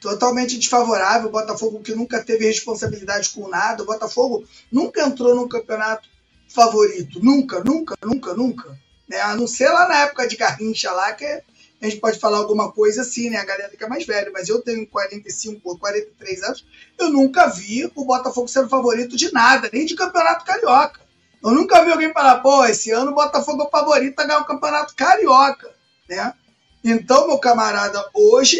Totalmente 0.00 0.58
desfavorável. 0.58 1.28
O 1.28 1.32
Botafogo 1.32 1.80
que 1.80 1.94
nunca 1.94 2.22
teve 2.22 2.46
responsabilidade 2.46 3.30
com 3.30 3.48
nada. 3.48 3.82
O 3.82 3.86
Botafogo 3.86 4.44
nunca 4.70 5.02
entrou 5.02 5.34
num 5.34 5.48
campeonato 5.48 6.08
favorito. 6.48 7.22
Nunca, 7.22 7.62
nunca, 7.62 7.96
nunca, 8.02 8.34
nunca. 8.34 8.78
Né? 9.08 9.20
A 9.20 9.36
não 9.36 9.46
ser 9.46 9.68
lá 9.68 9.88
na 9.88 9.98
época 10.02 10.26
de 10.26 10.36
Garrincha 10.36 10.90
lá, 10.92 11.12
que 11.12 11.24
a 11.24 11.42
gente 11.88 12.00
pode 12.00 12.18
falar 12.18 12.38
alguma 12.38 12.72
coisa 12.72 13.02
assim, 13.02 13.30
né? 13.30 13.36
A 13.36 13.44
galera 13.44 13.76
que 13.76 13.84
é 13.84 13.88
mais 13.88 14.06
velha, 14.06 14.30
mas 14.32 14.48
eu 14.48 14.62
tenho 14.62 14.86
45 14.86 15.60
ou 15.64 15.78
43 15.78 16.42
anos, 16.42 16.66
eu 16.98 17.10
nunca 17.10 17.48
vi 17.48 17.90
o 17.94 18.04
Botafogo 18.04 18.48
sendo 18.48 18.68
favorito 18.68 19.16
de 19.16 19.32
nada, 19.32 19.70
nem 19.72 19.84
de 19.84 19.94
campeonato 19.94 20.44
carioca. 20.44 21.00
Eu 21.42 21.52
nunca 21.52 21.84
vi 21.84 21.92
alguém 21.92 22.12
falar, 22.12 22.40
pô, 22.40 22.64
esse 22.64 22.90
ano 22.90 23.12
o 23.12 23.14
Botafogo 23.14 23.62
é 23.62 23.66
o 23.66 23.70
favorito 23.70 24.18
a 24.18 24.24
ganhar 24.24 24.40
o 24.40 24.46
campeonato 24.46 24.94
carioca, 24.96 25.70
né? 26.08 26.32
Então, 26.82 27.26
meu 27.26 27.38
camarada, 27.38 28.04
hoje 28.14 28.58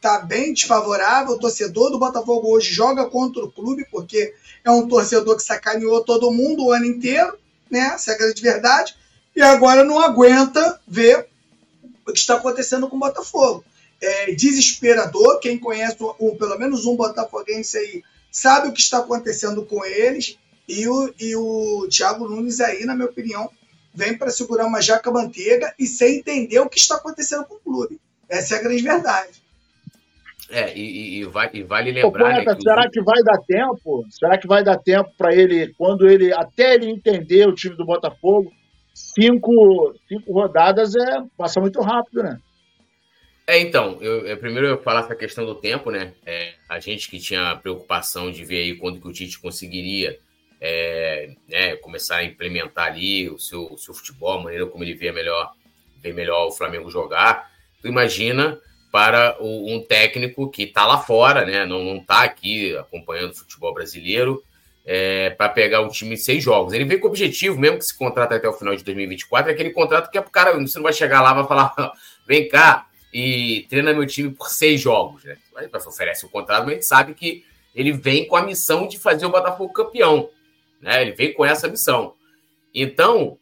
tá 0.00 0.20
bem 0.20 0.52
desfavorável. 0.52 1.34
O 1.34 1.38
torcedor 1.38 1.90
do 1.90 1.98
Botafogo 1.98 2.48
hoje 2.48 2.72
joga 2.72 3.06
contra 3.06 3.44
o 3.44 3.50
clube, 3.50 3.86
porque 3.90 4.34
é 4.64 4.70
um 4.70 4.86
torcedor 4.88 5.36
que 5.36 5.42
sacaneou 5.42 6.04
todo 6.04 6.30
mundo 6.30 6.64
o 6.64 6.72
ano 6.72 6.86
inteiro, 6.86 7.38
né? 7.70 7.92
Essa 7.94 8.12
é 8.12 8.18
grande 8.18 8.42
verdade. 8.42 8.96
E 9.34 9.42
agora 9.42 9.84
não 9.84 10.00
aguenta 10.00 10.80
ver 10.86 11.26
o 12.06 12.12
que 12.12 12.18
está 12.18 12.36
acontecendo 12.36 12.88
com 12.88 12.96
o 12.96 13.00
Botafogo. 13.00 13.64
É 14.00 14.32
desesperador. 14.32 15.40
Quem 15.40 15.58
conhece 15.58 15.96
um, 16.20 16.36
pelo 16.36 16.58
menos 16.58 16.86
um 16.86 16.96
botafoguense 16.96 17.76
aí 17.78 18.02
sabe 18.30 18.68
o 18.68 18.72
que 18.72 18.80
está 18.80 18.98
acontecendo 18.98 19.64
com 19.64 19.84
eles. 19.84 20.38
E 20.68 20.86
o, 20.88 21.14
e 21.18 21.36
o 21.36 21.88
Thiago 21.88 22.28
Nunes 22.28 22.60
aí, 22.60 22.84
na 22.84 22.94
minha 22.94 23.08
opinião, 23.08 23.48
vem 23.94 24.16
para 24.16 24.30
segurar 24.30 24.66
uma 24.66 24.82
jaca 24.82 25.10
manteiga 25.10 25.74
e 25.78 25.86
sem 25.86 26.18
entender 26.18 26.58
o 26.58 26.68
que 26.68 26.78
está 26.78 26.96
acontecendo 26.96 27.44
com 27.44 27.54
o 27.54 27.60
clube. 27.60 28.00
Essa 28.28 28.56
é 28.56 28.58
a 28.58 28.62
grande 28.62 28.82
verdade. 28.82 29.42
É, 30.50 30.76
e, 30.76 31.18
e, 31.18 31.24
vai, 31.24 31.50
e 31.52 31.62
vale 31.62 31.90
lembrar. 31.90 32.24
Pô, 32.24 32.28
né, 32.28 32.54
que 32.54 32.62
será 32.62 32.88
que 32.88 33.02
vai 33.02 33.22
dar 33.22 33.38
tempo? 33.38 34.06
Será 34.10 34.38
que 34.38 34.46
vai 34.46 34.62
dar 34.62 34.78
tempo 34.78 35.10
para 35.18 35.34
ele, 35.34 35.74
quando 35.76 36.08
ele, 36.08 36.32
até 36.32 36.74
ele 36.74 36.88
entender 36.88 37.48
o 37.48 37.54
time 37.54 37.76
do 37.76 37.84
Botafogo, 37.84 38.52
cinco, 38.94 39.94
cinco 40.08 40.32
rodadas 40.32 40.94
é 40.94 41.22
passa 41.36 41.60
muito 41.60 41.80
rápido, 41.80 42.22
né? 42.22 42.38
É, 43.48 43.58
então, 43.60 43.98
eu, 44.00 44.26
eu 44.26 44.36
primeiro 44.38 44.66
eu 44.66 44.82
falar 44.82 45.00
essa 45.00 45.14
questão 45.14 45.44
do 45.44 45.54
tempo, 45.54 45.90
né? 45.90 46.12
É, 46.24 46.54
a 46.68 46.80
gente 46.80 47.08
que 47.08 47.18
tinha 47.18 47.50
a 47.50 47.56
preocupação 47.56 48.30
de 48.30 48.44
ver 48.44 48.62
aí 48.62 48.74
quando 48.76 49.00
que 49.00 49.06
o 49.06 49.12
Tite 49.12 49.40
conseguiria 49.40 50.18
é, 50.60 51.30
né, 51.48 51.76
começar 51.76 52.16
a 52.16 52.24
implementar 52.24 52.86
ali 52.86 53.28
o 53.28 53.38
seu, 53.38 53.72
o 53.72 53.78
seu 53.78 53.94
futebol, 53.94 54.40
a 54.40 54.42
maneira 54.42 54.66
como 54.66 54.82
ele 54.82 54.94
vê 54.94 55.12
melhor, 55.12 55.52
vê 56.00 56.12
melhor 56.12 56.46
o 56.46 56.52
Flamengo 56.52 56.90
jogar. 56.90 57.50
Tu 57.80 57.88
imagina 57.88 58.58
para 58.96 59.36
o, 59.40 59.74
um 59.74 59.82
técnico 59.82 60.50
que 60.50 60.62
está 60.62 60.86
lá 60.86 60.96
fora, 60.96 61.44
né? 61.44 61.66
Não 61.66 61.98
está 61.98 62.22
aqui 62.22 62.74
acompanhando 62.78 63.32
o 63.32 63.36
futebol 63.36 63.74
brasileiro, 63.74 64.42
é, 64.86 65.28
para 65.28 65.50
pegar 65.50 65.82
o 65.82 65.90
time 65.90 66.14
em 66.14 66.16
seis 66.16 66.42
jogos. 66.42 66.72
Ele 66.72 66.86
vem 66.86 66.98
com 66.98 67.06
o 67.06 67.10
objetivo, 67.10 67.60
mesmo 67.60 67.76
que 67.76 67.84
se 67.84 67.94
contrata 67.94 68.36
até 68.36 68.48
o 68.48 68.54
final 68.54 68.74
de 68.74 68.82
2024, 68.82 69.50
é 69.50 69.52
aquele 69.52 69.68
contrato 69.68 70.10
que 70.10 70.16
é 70.16 70.20
para 70.22 70.28
o 70.30 70.32
cara, 70.32 70.58
você 70.58 70.78
não 70.78 70.84
vai 70.84 70.94
chegar 70.94 71.20
lá 71.20 71.32
e 71.32 71.34
vai 71.34 71.46
falar, 71.46 71.92
vem 72.26 72.48
cá 72.48 72.86
e 73.12 73.66
treina 73.68 73.92
meu 73.92 74.06
time 74.06 74.30
por 74.30 74.48
seis 74.48 74.80
jogos, 74.80 75.22
né? 75.24 75.36
Aí 75.56 75.68
oferece 75.86 76.24
o 76.24 76.30
contrato, 76.30 76.62
mas 76.62 76.70
a 76.70 76.74
gente 76.76 76.86
sabe 76.86 77.12
que 77.12 77.44
ele 77.74 77.92
vem 77.92 78.26
com 78.26 78.34
a 78.36 78.42
missão 78.46 78.88
de 78.88 78.98
fazer 78.98 79.26
o 79.26 79.30
Botafogo 79.30 79.74
campeão, 79.74 80.30
né? 80.80 81.02
Ele 81.02 81.12
vem 81.12 81.34
com 81.34 81.44
essa 81.44 81.68
missão. 81.68 82.14
Então, 82.74 83.36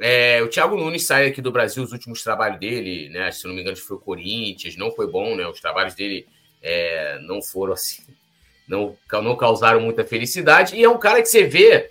é, 0.00 0.42
o 0.42 0.48
Thiago 0.48 0.76
Nunes 0.76 1.06
sai 1.06 1.26
aqui 1.26 1.42
do 1.42 1.52
Brasil, 1.52 1.82
os 1.82 1.92
últimos 1.92 2.22
trabalhos 2.22 2.58
dele, 2.58 3.10
né? 3.10 3.30
Se 3.30 3.46
não 3.46 3.54
me 3.54 3.60
engano, 3.60 3.76
foi 3.76 3.96
o 3.96 4.00
Corinthians, 4.00 4.76
não 4.76 4.90
foi 4.90 5.06
bom, 5.06 5.36
né? 5.36 5.46
Os 5.46 5.60
trabalhos 5.60 5.94
dele 5.94 6.26
é, 6.62 7.18
não 7.20 7.42
foram 7.42 7.74
assim 7.74 8.02
não, 8.66 8.96
não 9.22 9.36
causaram 9.36 9.80
muita 9.80 10.04
felicidade. 10.04 10.76
E 10.76 10.82
é 10.82 10.88
um 10.88 10.98
cara 10.98 11.20
que 11.20 11.28
você 11.28 11.44
vê 11.44 11.90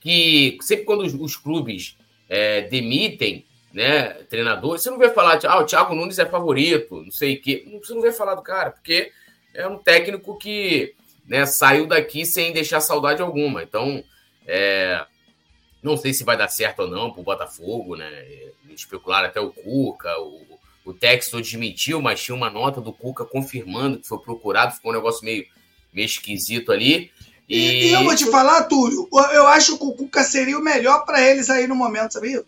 que 0.00 0.58
sempre 0.60 0.84
quando 0.84 1.00
os, 1.00 1.14
os 1.14 1.36
clubes 1.36 1.96
é, 2.28 2.62
demitem 2.62 3.44
né, 3.72 4.10
treinador, 4.28 4.78
você 4.78 4.90
não 4.90 4.98
vê 4.98 5.10
falar 5.10 5.40
ah, 5.44 5.58
o 5.58 5.66
Thiago 5.66 5.94
Nunes 5.94 6.18
é 6.18 6.26
favorito, 6.26 7.02
não 7.02 7.10
sei 7.10 7.34
o 7.34 7.40
quê. 7.40 7.66
Você 7.82 7.94
não 7.94 8.02
vê 8.02 8.12
falar 8.12 8.34
do 8.34 8.42
cara, 8.42 8.70
porque 8.70 9.10
é 9.54 9.66
um 9.66 9.78
técnico 9.78 10.38
que 10.38 10.94
né, 11.26 11.44
saiu 11.44 11.86
daqui 11.86 12.24
sem 12.24 12.52
deixar 12.52 12.80
saudade 12.80 13.20
alguma. 13.20 13.62
Então, 13.62 14.02
é, 14.46 15.04
não 15.82 15.96
sei 15.96 16.12
se 16.12 16.24
vai 16.24 16.36
dar 16.36 16.48
certo 16.48 16.80
ou 16.80 16.88
não 16.88 17.10
para 17.10 17.20
o 17.20 17.24
Botafogo, 17.24 17.96
né? 17.96 18.24
Especular 18.70 19.24
até 19.24 19.40
o 19.40 19.50
Cuca, 19.50 20.18
o, 20.20 20.40
o 20.84 20.92
Texto 20.92 21.40
desmentiu, 21.40 22.00
mas 22.00 22.22
tinha 22.22 22.34
uma 22.34 22.50
nota 22.50 22.80
do 22.80 22.92
Cuca 22.92 23.24
confirmando 23.24 23.98
que 23.98 24.08
foi 24.08 24.18
procurado, 24.18 24.74
ficou 24.74 24.90
um 24.90 24.94
negócio 24.94 25.24
meio 25.24 25.44
meio 25.92 26.06
esquisito 26.06 26.70
ali. 26.72 27.10
E... 27.48 27.88
e, 27.88 27.92
eu 27.92 28.04
vou 28.04 28.14
te 28.14 28.30
falar, 28.30 28.64
Túlio, 28.64 29.08
eu 29.32 29.46
acho 29.46 29.78
que 29.78 29.84
o 29.84 29.92
Cuca 29.92 30.22
seria 30.22 30.58
o 30.58 30.62
melhor 30.62 31.04
para 31.04 31.22
eles 31.22 31.48
aí 31.48 31.66
no 31.66 31.74
momento, 31.74 32.12
sabia? 32.12 32.44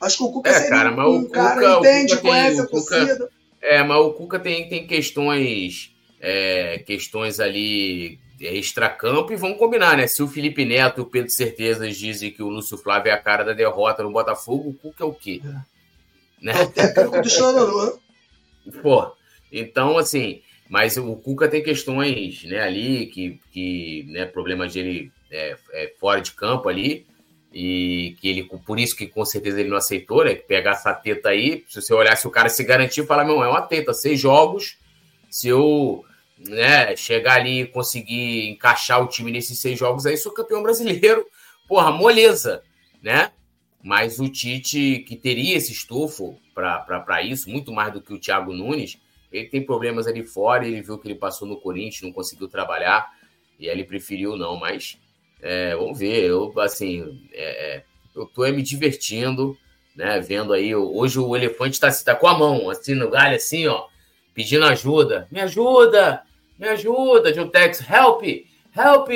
Acho 0.00 0.18
que 0.18 0.22
o 0.22 0.32
Cuca 0.32 0.50
é, 0.50 0.54
seria 0.54 0.70
cara, 0.70 0.90
mas 0.92 1.06
um 1.06 1.18
o 1.18 1.22
Cuca, 1.24 1.40
cara 1.40 1.78
entende, 1.78 2.16
Cuca 2.16 2.28
conhece 2.28 2.56
tem, 2.56 2.64
a 2.64 2.66
torcida. 2.68 3.30
É, 3.60 3.82
mas 3.82 3.98
o 3.98 4.12
Cuca 4.12 4.38
tem, 4.38 4.68
tem 4.68 4.86
questões, 4.86 5.94
é, 6.20 6.78
questões 6.86 7.40
ali 7.40 8.18
extracampo 8.40 9.32
e 9.32 9.36
vamos 9.36 9.58
combinar, 9.58 9.96
né? 9.96 10.06
Se 10.06 10.22
o 10.22 10.28
Felipe 10.28 10.64
Neto 10.64 11.00
e 11.00 11.02
o 11.02 11.06
Pedro 11.06 11.30
Certezas 11.30 11.96
dizem 11.96 12.30
que 12.30 12.42
o 12.42 12.48
Lúcio 12.48 12.78
Flávio 12.78 13.10
é 13.10 13.12
a 13.12 13.18
cara 13.18 13.44
da 13.44 13.52
derrota 13.52 14.02
no 14.02 14.10
Botafogo, 14.10 14.70
o 14.70 14.74
Cuca 14.74 15.04
é 15.04 15.06
o 15.06 15.12
quê? 15.12 15.40
É. 15.44 15.48
Né? 16.40 16.52
É 16.58 16.62
o 16.62 16.70
técnico 16.70 17.20
do 17.20 17.28
Chororô. 17.28 17.98
Pô, 18.82 19.12
então, 19.52 19.98
assim, 19.98 20.42
mas 20.68 20.96
o 20.96 21.16
Cuca 21.16 21.48
tem 21.48 21.62
questões 21.62 22.44
né, 22.44 22.60
ali, 22.60 23.06
que, 23.06 23.40
que 23.52 24.06
né, 24.08 24.24
problemas 24.24 24.72
dele 24.72 25.12
é, 25.30 25.56
é, 25.72 25.92
fora 25.98 26.20
de 26.20 26.32
campo 26.32 26.68
ali, 26.68 27.06
e 27.52 28.16
que 28.20 28.28
ele, 28.28 28.44
por 28.44 28.78
isso 28.78 28.96
que 28.96 29.06
com 29.06 29.24
certeza 29.24 29.60
ele 29.60 29.70
não 29.70 29.76
aceitou, 29.76 30.24
né? 30.24 30.34
Pegar 30.36 30.72
essa 30.72 30.94
teta 30.94 31.30
aí, 31.30 31.64
se 31.68 31.82
você 31.82 31.92
olhar 31.92 32.16
se 32.16 32.26
o 32.26 32.30
cara 32.30 32.48
se 32.48 32.62
garantir, 32.62 33.04
falar, 33.04 33.24
não, 33.24 33.42
é 33.42 33.48
uma 33.48 33.62
teta, 33.62 33.92
seis 33.92 34.20
jogos, 34.20 34.78
Se 35.28 35.48
eu 35.48 36.04
né, 36.48 36.96
chegar 36.96 37.40
ali 37.40 37.62
e 37.62 37.66
conseguir 37.66 38.48
encaixar 38.48 39.02
o 39.02 39.08
time 39.08 39.30
nesses 39.30 39.58
seis 39.58 39.78
jogos, 39.78 40.06
aí 40.06 40.16
sou 40.16 40.32
campeão 40.32 40.62
brasileiro. 40.62 41.26
Porra, 41.68 41.90
moleza, 41.90 42.62
né? 43.02 43.30
Mas 43.82 44.18
o 44.18 44.28
Tite, 44.28 45.04
que 45.06 45.16
teria 45.16 45.56
esse 45.56 45.72
estofo 45.72 46.38
para 46.54 47.22
isso, 47.22 47.48
muito 47.48 47.72
mais 47.72 47.92
do 47.92 48.02
que 48.02 48.12
o 48.12 48.18
Thiago 48.18 48.52
Nunes, 48.52 48.98
ele 49.32 49.48
tem 49.48 49.64
problemas 49.64 50.06
ali 50.06 50.24
fora, 50.24 50.66
ele 50.66 50.82
viu 50.82 50.98
que 50.98 51.08
ele 51.08 51.14
passou 51.14 51.46
no 51.46 51.60
Corinthians, 51.60 52.02
não 52.02 52.12
conseguiu 52.12 52.48
trabalhar, 52.48 53.08
e 53.58 53.68
ele 53.68 53.84
preferiu 53.84 54.36
não, 54.36 54.58
mas 54.58 54.98
é, 55.40 55.74
vamos 55.76 55.98
ver, 55.98 56.24
eu 56.24 56.52
assim, 56.60 57.28
é, 57.32 57.76
é 57.76 57.84
eu 58.14 58.26
tô 58.26 58.42
me 58.42 58.62
divertindo, 58.62 59.56
né, 59.94 60.20
vendo 60.20 60.52
aí, 60.52 60.74
hoje 60.74 61.18
o 61.18 61.36
elefante 61.36 61.78
tá, 61.78 61.90
tá 61.90 62.14
com 62.14 62.26
a 62.26 62.36
mão, 62.36 62.68
assim, 62.68 62.94
no 62.94 63.08
galho, 63.08 63.36
assim, 63.36 63.66
ó, 63.68 63.86
pedindo 64.34 64.64
ajuda, 64.64 65.28
me 65.30 65.40
ajuda, 65.40 66.22
me 66.60 66.68
ajuda, 66.68 67.32
Juntex, 67.32 67.80
help, 67.80 68.22
help, 68.76 69.08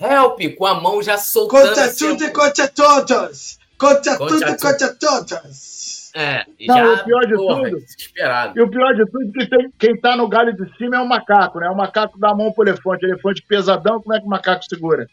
help, 0.00 0.56
com 0.56 0.66
a 0.66 0.80
mão 0.80 1.02
já 1.02 1.18
soltando. 1.18 1.68
Conta 1.68 1.84
assim, 1.84 2.08
tudo 2.08 2.24
e 2.24 2.30
conta 2.30 2.68
todos, 2.68 3.58
conta, 3.78 4.16
conta 4.16 4.26
tudo 4.26 4.48
e 4.48 4.58
conta 4.58 4.96
todos. 4.98 6.10
É, 6.14 6.46
não, 6.66 6.74
já, 6.74 6.94
o 6.94 7.04
pior 7.04 7.26
de 7.26 7.34
porra, 7.34 7.64
tudo. 7.64 7.80
Desesperado. 7.80 8.58
E 8.58 8.62
o 8.62 8.70
pior 8.70 8.94
de 8.94 9.04
tudo 9.04 9.28
é 9.28 9.32
que 9.32 9.50
tem, 9.50 9.72
quem 9.78 10.00
tá 10.00 10.16
no 10.16 10.26
galho 10.26 10.56
de 10.56 10.74
cima 10.78 10.96
é 10.96 11.00
o 11.00 11.06
macaco, 11.06 11.60
né? 11.60 11.68
O 11.68 11.76
macaco 11.76 12.18
dá 12.18 12.30
a 12.30 12.34
mão 12.34 12.50
pro 12.50 12.64
elefante. 12.64 13.04
elefante 13.04 13.42
pesadão, 13.42 14.00
como 14.00 14.14
é 14.14 14.20
que 14.20 14.24
o 14.24 14.30
macaco 14.30 14.64
segura? 14.64 15.06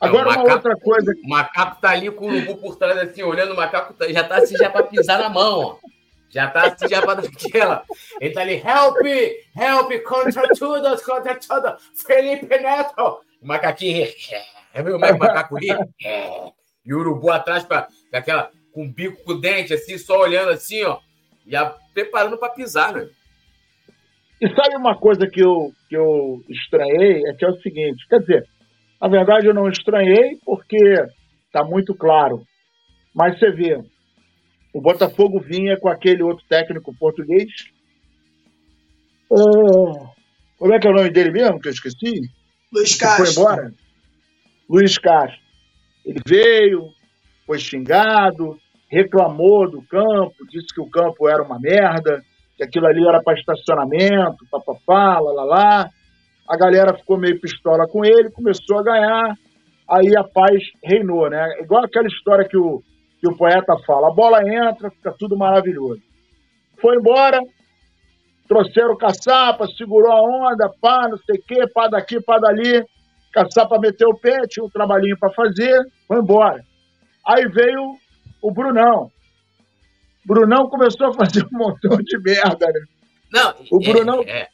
Agora, 0.00 0.30
uma 0.30 0.54
outra 0.54 0.74
coisa. 0.74 1.12
O 1.22 1.28
macaco 1.28 1.78
tá 1.82 1.90
ali 1.90 2.10
com 2.10 2.24
o 2.24 2.28
urubu 2.28 2.56
por 2.56 2.76
trás, 2.76 2.96
assim, 2.96 3.22
olhando, 3.22 3.52
o 3.52 3.56
macaco 3.56 3.92
tá, 3.92 4.10
já 4.10 4.24
tá 4.24 4.36
assim, 4.36 4.56
já 4.56 4.70
pra 4.70 4.82
pisar 4.82 5.18
na 5.18 5.28
mão, 5.28 5.60
ó. 5.60 5.76
Já 6.30 6.50
tá 6.50 6.66
assim, 6.66 6.88
já 6.88 7.00
pra 7.00 7.14
dar 7.14 7.26
aquela. 7.26 7.84
Ele 8.20 8.34
tá 8.34 8.40
ali, 8.40 8.54
help, 8.54 8.96
help, 9.56 10.04
contra 10.04 10.48
tudo, 10.54 11.02
contra 11.02 11.34
tudo, 11.36 11.76
Felipe 11.94 12.46
Neto. 12.46 13.20
O 13.40 13.46
macaquinho, 13.46 14.06
é 14.74 14.82
meu 14.82 14.98
macaco 14.98 15.56
ri. 15.56 15.68
E 16.86 16.94
o 16.94 16.98
urubu 17.00 17.32
atrás 17.32 17.64
pra, 17.64 17.88
com 18.10 18.16
aquela 18.16 18.48
com 18.72 18.84
o 18.84 18.88
bico 18.88 19.24
com 19.24 19.32
o 19.32 19.40
dente, 19.40 19.74
assim, 19.74 19.98
só 19.98 20.20
olhando 20.20 20.50
assim, 20.50 20.84
ó, 20.84 21.00
e 21.46 21.56
a, 21.56 21.74
preparando 21.92 22.38
para 22.38 22.52
pisar, 22.52 22.92
né? 22.92 23.08
E 24.40 24.48
sabe 24.50 24.76
uma 24.76 24.94
coisa 24.96 25.26
que 25.26 25.40
eu, 25.40 25.72
que 25.88 25.96
eu 25.96 26.44
estranhei? 26.48 27.22
É 27.26 27.32
que 27.32 27.44
é 27.44 27.48
o 27.48 27.60
seguinte, 27.60 28.06
quer 28.06 28.20
dizer, 28.20 28.46
na 29.00 29.08
verdade 29.08 29.46
eu 29.46 29.54
não 29.54 29.68
estranhei 29.68 30.38
porque 30.44 30.78
tá 31.50 31.64
muito 31.64 31.94
claro. 31.94 32.42
Mas 33.14 33.38
você 33.38 33.50
vê, 33.50 33.82
o 34.72 34.80
Botafogo 34.80 35.40
vinha 35.40 35.78
com 35.78 35.88
aquele 35.88 36.22
outro 36.22 36.44
técnico 36.48 36.94
português. 36.94 37.50
Oh, 39.28 40.08
como 40.58 40.74
é 40.74 40.78
que 40.78 40.86
é 40.86 40.90
o 40.90 40.94
nome 40.94 41.10
dele 41.10 41.30
mesmo, 41.30 41.60
que 41.60 41.68
eu 41.68 41.72
esqueci? 41.72 42.30
Luiz 42.72 42.94
Castro. 42.94 43.26
Foi 43.26 43.32
embora? 43.32 43.74
Luiz 44.68 44.98
Castro. 44.98 45.40
Ele 46.04 46.20
veio, 46.26 46.90
foi 47.46 47.58
xingado, 47.58 48.58
reclamou 48.88 49.70
do 49.70 49.82
campo, 49.82 50.34
disse 50.50 50.74
que 50.74 50.80
o 50.80 50.90
campo 50.90 51.28
era 51.28 51.42
uma 51.42 51.58
merda, 51.58 52.22
que 52.56 52.62
aquilo 52.62 52.86
ali 52.86 53.06
era 53.06 53.22
para 53.22 53.38
estacionamento, 53.38 54.46
papapá, 54.50 55.18
lá, 55.20 55.32
lá, 55.32 55.44
lá. 55.44 55.90
A 56.48 56.56
galera 56.56 56.96
ficou 56.96 57.18
meio 57.18 57.40
pistola 57.40 57.88
com 57.88 58.04
ele, 58.04 58.30
começou 58.30 58.78
a 58.78 58.82
ganhar, 58.82 59.36
aí 59.88 60.16
a 60.16 60.22
paz 60.22 60.62
reinou, 60.82 61.28
né? 61.28 61.60
Igual 61.60 61.84
aquela 61.84 62.06
história 62.06 62.48
que 62.48 62.56
o, 62.56 62.82
que 63.26 63.32
o 63.32 63.36
poeta 63.36 63.76
fala, 63.84 64.08
a 64.08 64.12
bola 64.12 64.40
entra, 64.42 64.90
fica 64.90 65.12
tudo 65.18 65.36
maravilhoso. 65.36 66.00
Foi 66.80 66.96
embora, 66.96 67.40
trouxeram 68.48 68.92
o 68.92 68.96
caçapa, 68.96 69.66
segurou 69.76 70.12
a 70.12 70.22
onda, 70.22 70.72
pá, 70.80 71.08
não 71.08 71.18
sei 71.18 71.36
o 71.36 71.42
quê, 71.42 71.66
pá 71.72 71.88
daqui, 71.88 72.20
pá 72.20 72.38
dali. 72.38 72.84
Caçapa 73.32 73.78
meteu 73.78 74.08
o 74.08 74.18
pé, 74.18 74.46
tinha 74.48 74.64
um 74.64 74.70
trabalhinho 74.70 75.18
para 75.18 75.32
fazer, 75.32 75.84
foi 76.06 76.18
embora. 76.18 76.64
Aí 77.26 77.46
veio 77.48 77.96
o 78.40 78.50
Brunão. 78.52 79.10
Brunão 80.24 80.68
começou 80.68 81.08
a 81.08 81.12
fazer 81.12 81.44
um 81.44 81.58
montão 81.58 81.98
de 81.98 82.18
merda, 82.18 82.66
né? 82.66 82.80
Não, 83.32 83.54
o 83.72 83.78
Brunão. 83.80 84.22
É, 84.26 84.42
é. 84.42 84.48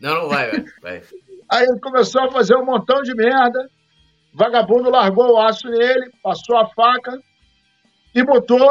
Não, 0.00 0.22
não 0.22 0.28
vai, 0.28 0.64
vai. 0.82 1.02
Aí 1.50 1.64
ele 1.64 1.80
começou 1.80 2.22
a 2.22 2.30
fazer 2.30 2.56
um 2.56 2.64
montão 2.64 3.02
de 3.02 3.14
merda. 3.14 3.68
Vagabundo 4.32 4.90
largou 4.90 5.32
o 5.32 5.40
aço 5.40 5.68
nele, 5.68 6.10
passou 6.22 6.56
a 6.56 6.68
faca 6.68 7.18
e 8.14 8.24
botou 8.24 8.68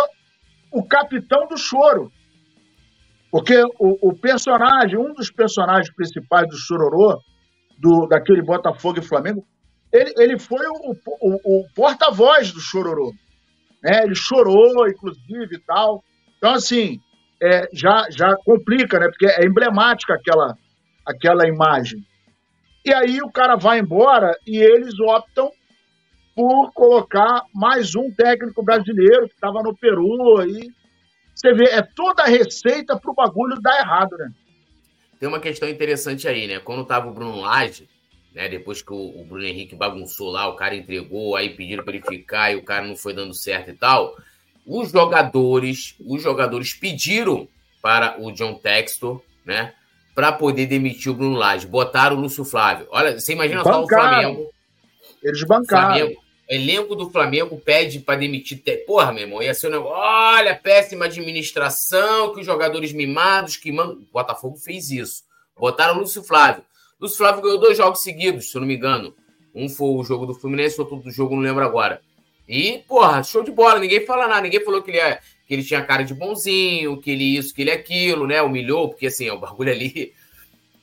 o 0.71 0.83
capitão 0.83 1.47
do 1.47 1.57
choro. 1.57 2.11
Porque 3.31 3.61
o, 3.79 4.09
o 4.09 4.15
personagem, 4.15 4.97
um 4.97 5.13
dos 5.13 5.31
personagens 5.31 5.93
principais 5.93 6.47
do 6.47 6.57
Chororô, 6.57 7.19
do, 7.77 8.07
daquele 8.07 8.41
Botafogo 8.41 8.99
e 8.99 9.03
Flamengo, 9.03 9.45
ele, 9.91 10.13
ele 10.17 10.39
foi 10.39 10.65
o, 10.67 10.95
o, 11.21 11.59
o 11.61 11.65
porta-voz 11.75 12.51
do 12.51 12.59
Chororô 12.59 13.13
né? 13.83 14.03
Ele 14.03 14.15
chorou, 14.15 14.87
inclusive, 14.87 15.55
e 15.55 15.59
tal. 15.59 16.03
Então, 16.37 16.53
assim, 16.53 16.99
é, 17.41 17.67
já, 17.73 18.07
já 18.09 18.35
complica, 18.45 18.99
né? 18.99 19.07
Porque 19.07 19.25
é 19.25 19.45
emblemática 19.45 20.13
aquela, 20.13 20.55
aquela 21.05 21.47
imagem. 21.47 21.99
E 22.85 22.93
aí 22.93 23.21
o 23.21 23.31
cara 23.31 23.55
vai 23.55 23.79
embora 23.79 24.37
e 24.47 24.57
eles 24.57 24.99
optam 24.99 25.49
por 26.39 26.71
colocar 26.71 27.43
mais 27.53 27.97
um 27.97 28.09
técnico 28.09 28.63
brasileiro 28.63 29.27
que 29.27 29.33
estava 29.33 29.61
no 29.61 29.75
Peru. 29.75 30.41
E 30.47 30.71
você 31.35 31.53
vê, 31.53 31.65
é 31.65 31.81
toda 31.81 32.23
a 32.23 32.27
receita 32.27 32.97
para 32.97 33.11
o 33.11 33.13
bagulho 33.13 33.59
dar 33.59 33.77
errado, 33.77 34.15
né? 34.17 34.31
Tem 35.19 35.27
uma 35.27 35.41
questão 35.41 35.67
interessante 35.67 36.29
aí, 36.29 36.47
né? 36.47 36.59
Quando 36.59 36.85
tava 36.85 37.09
o 37.09 37.13
Bruno 37.13 37.41
Lage, 37.41 37.89
né? 38.33 38.47
Depois 38.47 38.81
que 38.81 38.93
o, 38.93 39.19
o, 39.19 39.25
Bruno 39.25 39.43
Henrique 39.43 39.75
bagunçou 39.75 40.31
lá, 40.31 40.47
o 40.47 40.55
cara 40.55 40.77
entregou, 40.77 41.35
aí 41.35 41.49
pediram 41.49 41.83
para 41.83 41.95
ele 41.95 42.05
ficar 42.05 42.53
e 42.53 42.55
o 42.55 42.63
cara 42.63 42.87
não 42.87 42.95
foi 42.95 43.13
dando 43.13 43.33
certo 43.33 43.71
e 43.71 43.75
tal. 43.75 44.15
Os 44.65 44.93
jogadores, 44.93 45.97
os 45.99 46.23
jogadores 46.23 46.73
pediram 46.73 47.49
para 47.81 48.15
o 48.17 48.31
John 48.31 48.53
Textor, 48.53 49.21
né? 49.43 49.73
Para 50.15 50.31
poder 50.31 50.67
demitir 50.67 51.11
o 51.11 51.15
Bruno 51.15 51.35
Lage. 51.35 51.67
Botaram 51.67 52.15
o 52.15 52.21
Lúcio 52.21 52.45
Flávio. 52.45 52.87
Olha, 52.91 53.19
você 53.19 53.33
imagina 53.33 53.61
bancaram. 53.61 53.81
só 53.81 53.83
o 53.83 53.89
Flamengo. 53.89 54.49
Eles 55.21 55.43
bancaram. 55.43 55.95
Flamengo, 55.97 56.28
elenco 56.49 56.95
do 56.95 57.09
Flamengo 57.09 57.61
pede 57.63 57.99
para 57.99 58.19
demitir. 58.19 58.61
Porra, 58.85 59.13
meu 59.13 59.23
irmão, 59.23 59.41
ia 59.41 59.53
ser 59.53 59.67
um 59.67 59.71
negócio. 59.71 59.95
Olha, 59.95 60.55
péssima 60.55 61.05
administração, 61.05 62.33
que 62.33 62.39
os 62.39 62.45
jogadores 62.45 62.91
mimados 62.91 63.55
que. 63.55 63.71
O 63.71 63.95
Botafogo 64.11 64.57
fez 64.57 64.89
isso. 64.89 65.23
Botaram 65.57 65.95
o 65.95 65.99
Lúcio 65.99 66.23
Flávio. 66.23 66.63
Lúcio 66.99 67.17
Flávio 67.17 67.41
ganhou 67.41 67.59
dois 67.59 67.77
jogos 67.77 68.01
seguidos, 68.01 68.49
se 68.49 68.57
eu 68.57 68.61
não 68.61 68.67
me 68.67 68.75
engano. 68.75 69.13
Um 69.53 69.69
foi 69.69 69.87
o 69.89 70.03
jogo 70.03 70.25
do 70.25 70.33
Fluminense, 70.33 70.79
outro 70.79 70.97
do 70.97 71.11
jogo, 71.11 71.35
não 71.35 71.43
lembro 71.43 71.63
agora. 71.63 72.01
E, 72.47 72.79
porra, 72.87 73.23
show 73.23 73.43
de 73.43 73.51
bola. 73.51 73.79
Ninguém 73.79 74.05
fala 74.05 74.27
nada. 74.27 74.41
Ninguém 74.41 74.63
falou 74.63 74.81
que 74.81 74.89
ele, 74.89 74.99
é, 74.99 75.19
que 75.47 75.53
ele 75.53 75.63
tinha 75.63 75.83
cara 75.83 76.03
de 76.03 76.15
bonzinho, 76.15 76.99
que 76.99 77.11
ele 77.11 77.37
isso, 77.37 77.53
que 77.53 77.61
ele 77.61 77.71
aquilo, 77.71 78.25
né? 78.25 78.41
Humilhou, 78.41 78.89
porque 78.89 79.07
assim, 79.07 79.29
o 79.29 79.37
bagulho 79.39 79.71
ali. 79.71 80.13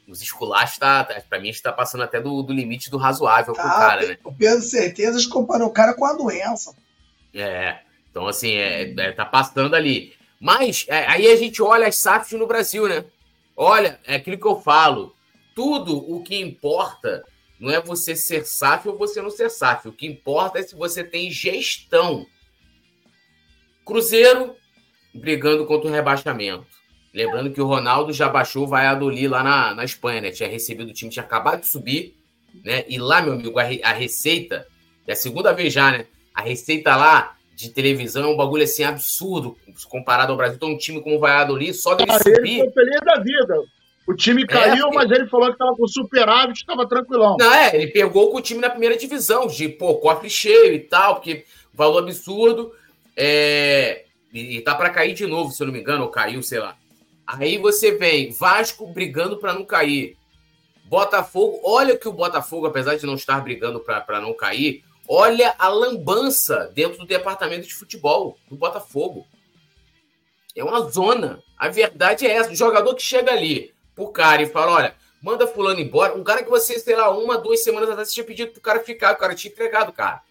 Os 0.09 0.23
esculachos, 0.23 0.79
tá, 0.79 1.03
tá, 1.05 1.21
pra 1.29 1.41
mim, 1.41 1.49
está 1.49 1.73
passando 1.73 2.05
até 2.05 2.21
do, 2.21 2.43
do 2.43 2.53
limite 2.53 2.91
do 2.91 2.97
razoável 2.97 3.55
tá, 3.55 3.63
pro 3.63 3.71
cara, 3.71 4.07
né? 4.07 4.19
O 4.23 4.33
Pedro 4.33 4.63
Certezas 4.63 5.27
comparou 5.27 5.69
o 5.69 5.73
cara 5.73 5.95
com 5.95 6.05
a 6.05 6.13
doença. 6.13 6.77
É. 7.35 7.81
Então, 8.11 8.27
assim, 8.27 8.55
é, 8.55 8.95
é 8.99 9.13
tá 9.13 9.25
passando 9.25 9.75
ali. 9.75 10.15
Mas, 10.41 10.87
é, 10.89 11.07
aí 11.07 11.27
a 11.27 11.37
gente 11.37 11.61
olha 11.61 11.89
as 11.89 11.97
SAFs 11.97 12.39
no 12.39 12.47
Brasil, 12.47 12.89
né? 12.89 13.05
Olha, 13.57 13.99
é 14.07 14.17
aquilo 14.17 14.39
que 14.39 14.47
eu 14.47 14.61
falo 14.61 15.17
tudo 15.57 15.97
o 16.13 16.23
que 16.23 16.39
importa 16.39 17.25
não 17.59 17.71
é 17.71 17.81
você 17.81 18.15
ser 18.15 18.45
SAF 18.45 18.89
ou 18.89 18.99
você 18.99 19.23
não 19.23 19.31
ser 19.31 19.51
SAF. 19.51 19.89
O 19.89 19.93
que 19.93 20.07
importa 20.07 20.59
é 20.59 20.63
se 20.63 20.77
você 20.77 21.03
tem 21.03 21.31
gestão. 21.31 22.27
Cruzeiro 23.83 24.55
brigando 25.15 25.65
contra 25.65 25.89
o 25.89 25.93
rebaixamento. 25.93 26.67
Lembrando 27.17 27.51
que 27.51 27.63
o 27.63 27.67
Ronaldo 27.67 28.13
já 28.13 28.29
baixou 28.29 28.65
o 28.65 28.67
Valladolid 28.67 29.27
lá 29.27 29.43
na, 29.43 29.75
na 29.75 29.85
Espanha, 29.85 30.21
né? 30.21 30.31
Tinha 30.31 30.51
recebido 30.51 30.91
o 30.91 30.93
time, 30.93 31.11
tinha 31.11 31.25
acabado 31.25 31.61
de 31.61 31.67
subir, 31.67 32.15
né? 32.63 32.85
E 32.87 32.99
lá, 32.99 33.23
meu 33.23 33.33
amigo, 33.33 33.59
a, 33.59 33.63
a 33.63 33.93
receita, 33.93 34.67
é 35.07 35.13
a 35.13 35.17
segunda 35.17 35.51
vez 35.55 35.73
já, 35.73 35.91
né? 35.91 36.05
A 36.35 36.43
receita 36.43 36.95
lá 36.95 37.35
de 37.55 37.71
televisão 37.71 38.25
é 38.25 38.27
um 38.27 38.37
bagulho 38.37 38.65
assim 38.65 38.85
absurdo 38.85 39.57
comparado 39.89 40.31
ao 40.31 40.37
Brasil. 40.37 40.57
Então, 40.57 40.69
um 40.69 40.77
time 40.77 41.01
como 41.01 41.17
o 41.17 41.19
Valladolid, 41.19 41.73
só 41.73 41.95
dele 41.95 42.11
ah, 42.11 42.19
subir... 42.19 42.61
Ele 42.61 42.71
foi 42.71 42.85
feliz 42.85 43.01
da 43.03 43.15
vida. 43.23 43.63
O 44.07 44.15
time 44.15 44.43
é, 44.43 44.47
caiu, 44.47 44.89
é, 44.89 44.95
mas 44.95 45.11
ele 45.11 45.27
falou 45.27 45.47
que 45.47 45.55
estava 45.55 45.75
com 45.75 45.89
superávit, 45.89 46.59
estava 46.59 46.87
tranquilão. 46.87 47.39
Não, 47.41 47.51
é, 47.51 47.75
ele 47.75 47.87
pegou 47.93 48.31
com 48.31 48.37
o 48.37 48.43
time 48.43 48.61
na 48.61 48.69
primeira 48.69 48.95
divisão, 48.95 49.47
de 49.47 49.71
pô, 49.71 49.95
cofre 49.95 50.29
cheio 50.29 50.75
e 50.75 50.81
tal, 50.81 51.15
porque 51.15 51.47
valor 51.73 52.03
absurdo. 52.03 52.73
É, 53.17 54.05
e 54.35 54.61
tá 54.61 54.75
para 54.75 54.91
cair 54.91 55.15
de 55.15 55.27
novo, 55.27 55.51
se 55.51 55.63
eu 55.63 55.67
não 55.67 55.73
me 55.73 55.81
engano, 55.81 56.05
ou 56.05 56.11
caiu, 56.11 56.43
sei 56.43 56.59
lá. 56.59 56.77
Aí 57.27 57.59
você 57.59 57.93
vem, 57.93 58.31
Vasco 58.31 58.87
brigando 58.87 59.39
para 59.39 59.53
não 59.53 59.65
cair. 59.65 60.17
Botafogo, 60.85 61.61
olha 61.65 61.99
que 61.99 62.09
o 62.09 62.13
Botafogo, 62.13 62.67
apesar 62.67 62.97
de 62.97 63.05
não 63.05 63.15
estar 63.15 63.41
brigando 63.41 63.81
para 63.81 64.21
não 64.21 64.33
cair, 64.33 64.85
olha 65.09 65.55
a 65.59 65.69
lambança 65.69 66.71
dentro 66.73 66.99
do 66.99 67.07
departamento 67.07 67.67
de 67.67 67.75
futebol 67.75 68.39
do 68.49 68.57
Botafogo. 68.57 69.27
É 70.55 70.63
uma 70.63 70.89
zona. 70.89 71.43
A 71.59 71.69
verdade 71.69 72.27
é 72.27 72.31
essa. 72.31 72.53
O 72.53 72.57
jogador 72.57 72.95
que 72.95 73.03
chega 73.03 73.33
ali, 73.33 73.75
pro 73.97 74.09
cara 74.09 74.43
e 74.43 74.47
fala: 74.47 74.73
olha, 74.73 74.95
manda 75.21 75.47
fulano 75.47 75.81
embora. 75.81 76.15
Um 76.15 76.23
cara 76.23 76.45
que 76.45 76.51
você, 76.51 76.79
sei 76.79 76.95
lá, 76.95 77.11
uma, 77.11 77.39
duas 77.39 77.65
semanas 77.65 77.91
atrás, 77.91 78.13
tinha 78.13 78.25
pedido 78.25 78.53
pro 78.53 78.61
cara 78.61 78.81
ficar, 78.81 79.15
o 79.15 79.19
cara 79.19 79.35
tinha 79.35 79.53
entregado, 79.53 79.93
cara. 79.93 80.23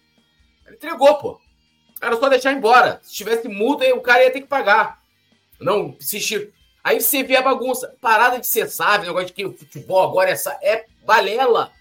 Ele 0.64 0.76
entregou, 0.76 1.14
pô. 1.18 1.40
Cara 2.00 2.16
só 2.16 2.28
deixar 2.28 2.52
embora. 2.52 3.00
Se 3.02 3.12
tivesse 3.12 3.48
multa, 3.48 3.84
o 3.94 4.00
cara 4.00 4.24
ia 4.24 4.30
ter 4.30 4.40
que 4.40 4.46
pagar. 4.46 5.00
Não, 5.60 5.96
se 5.98 6.20
Aí 6.86 7.00
você 7.00 7.24
vê 7.24 7.34
a 7.34 7.42
bagunça. 7.42 7.96
Parada 8.00 8.38
de 8.38 8.46
ser 8.46 8.68
sábio, 8.68 9.08
negócio 9.08 9.26
de 9.26 9.32
que 9.32 9.44
o 9.44 9.52
futebol 9.52 10.08
agora 10.08 10.30
é, 10.30 10.36
é 10.62 10.84
balela. 11.04 11.72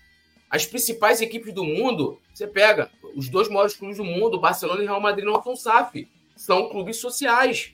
As 0.50 0.66
principais 0.66 1.22
equipes 1.22 1.54
do 1.54 1.64
mundo, 1.64 2.20
você 2.34 2.48
pega 2.48 2.90
os 3.16 3.30
dois 3.30 3.48
maiores 3.48 3.76
clubes 3.76 3.98
do 3.98 4.04
mundo, 4.04 4.40
Barcelona 4.40 4.82
e 4.82 4.86
Real 4.88 5.00
Madrid, 5.00 5.24
não 5.24 5.40
são 5.44 5.56
SAF. 5.56 6.08
São 6.36 6.70
clubes 6.70 6.98
sociais. 6.98 7.72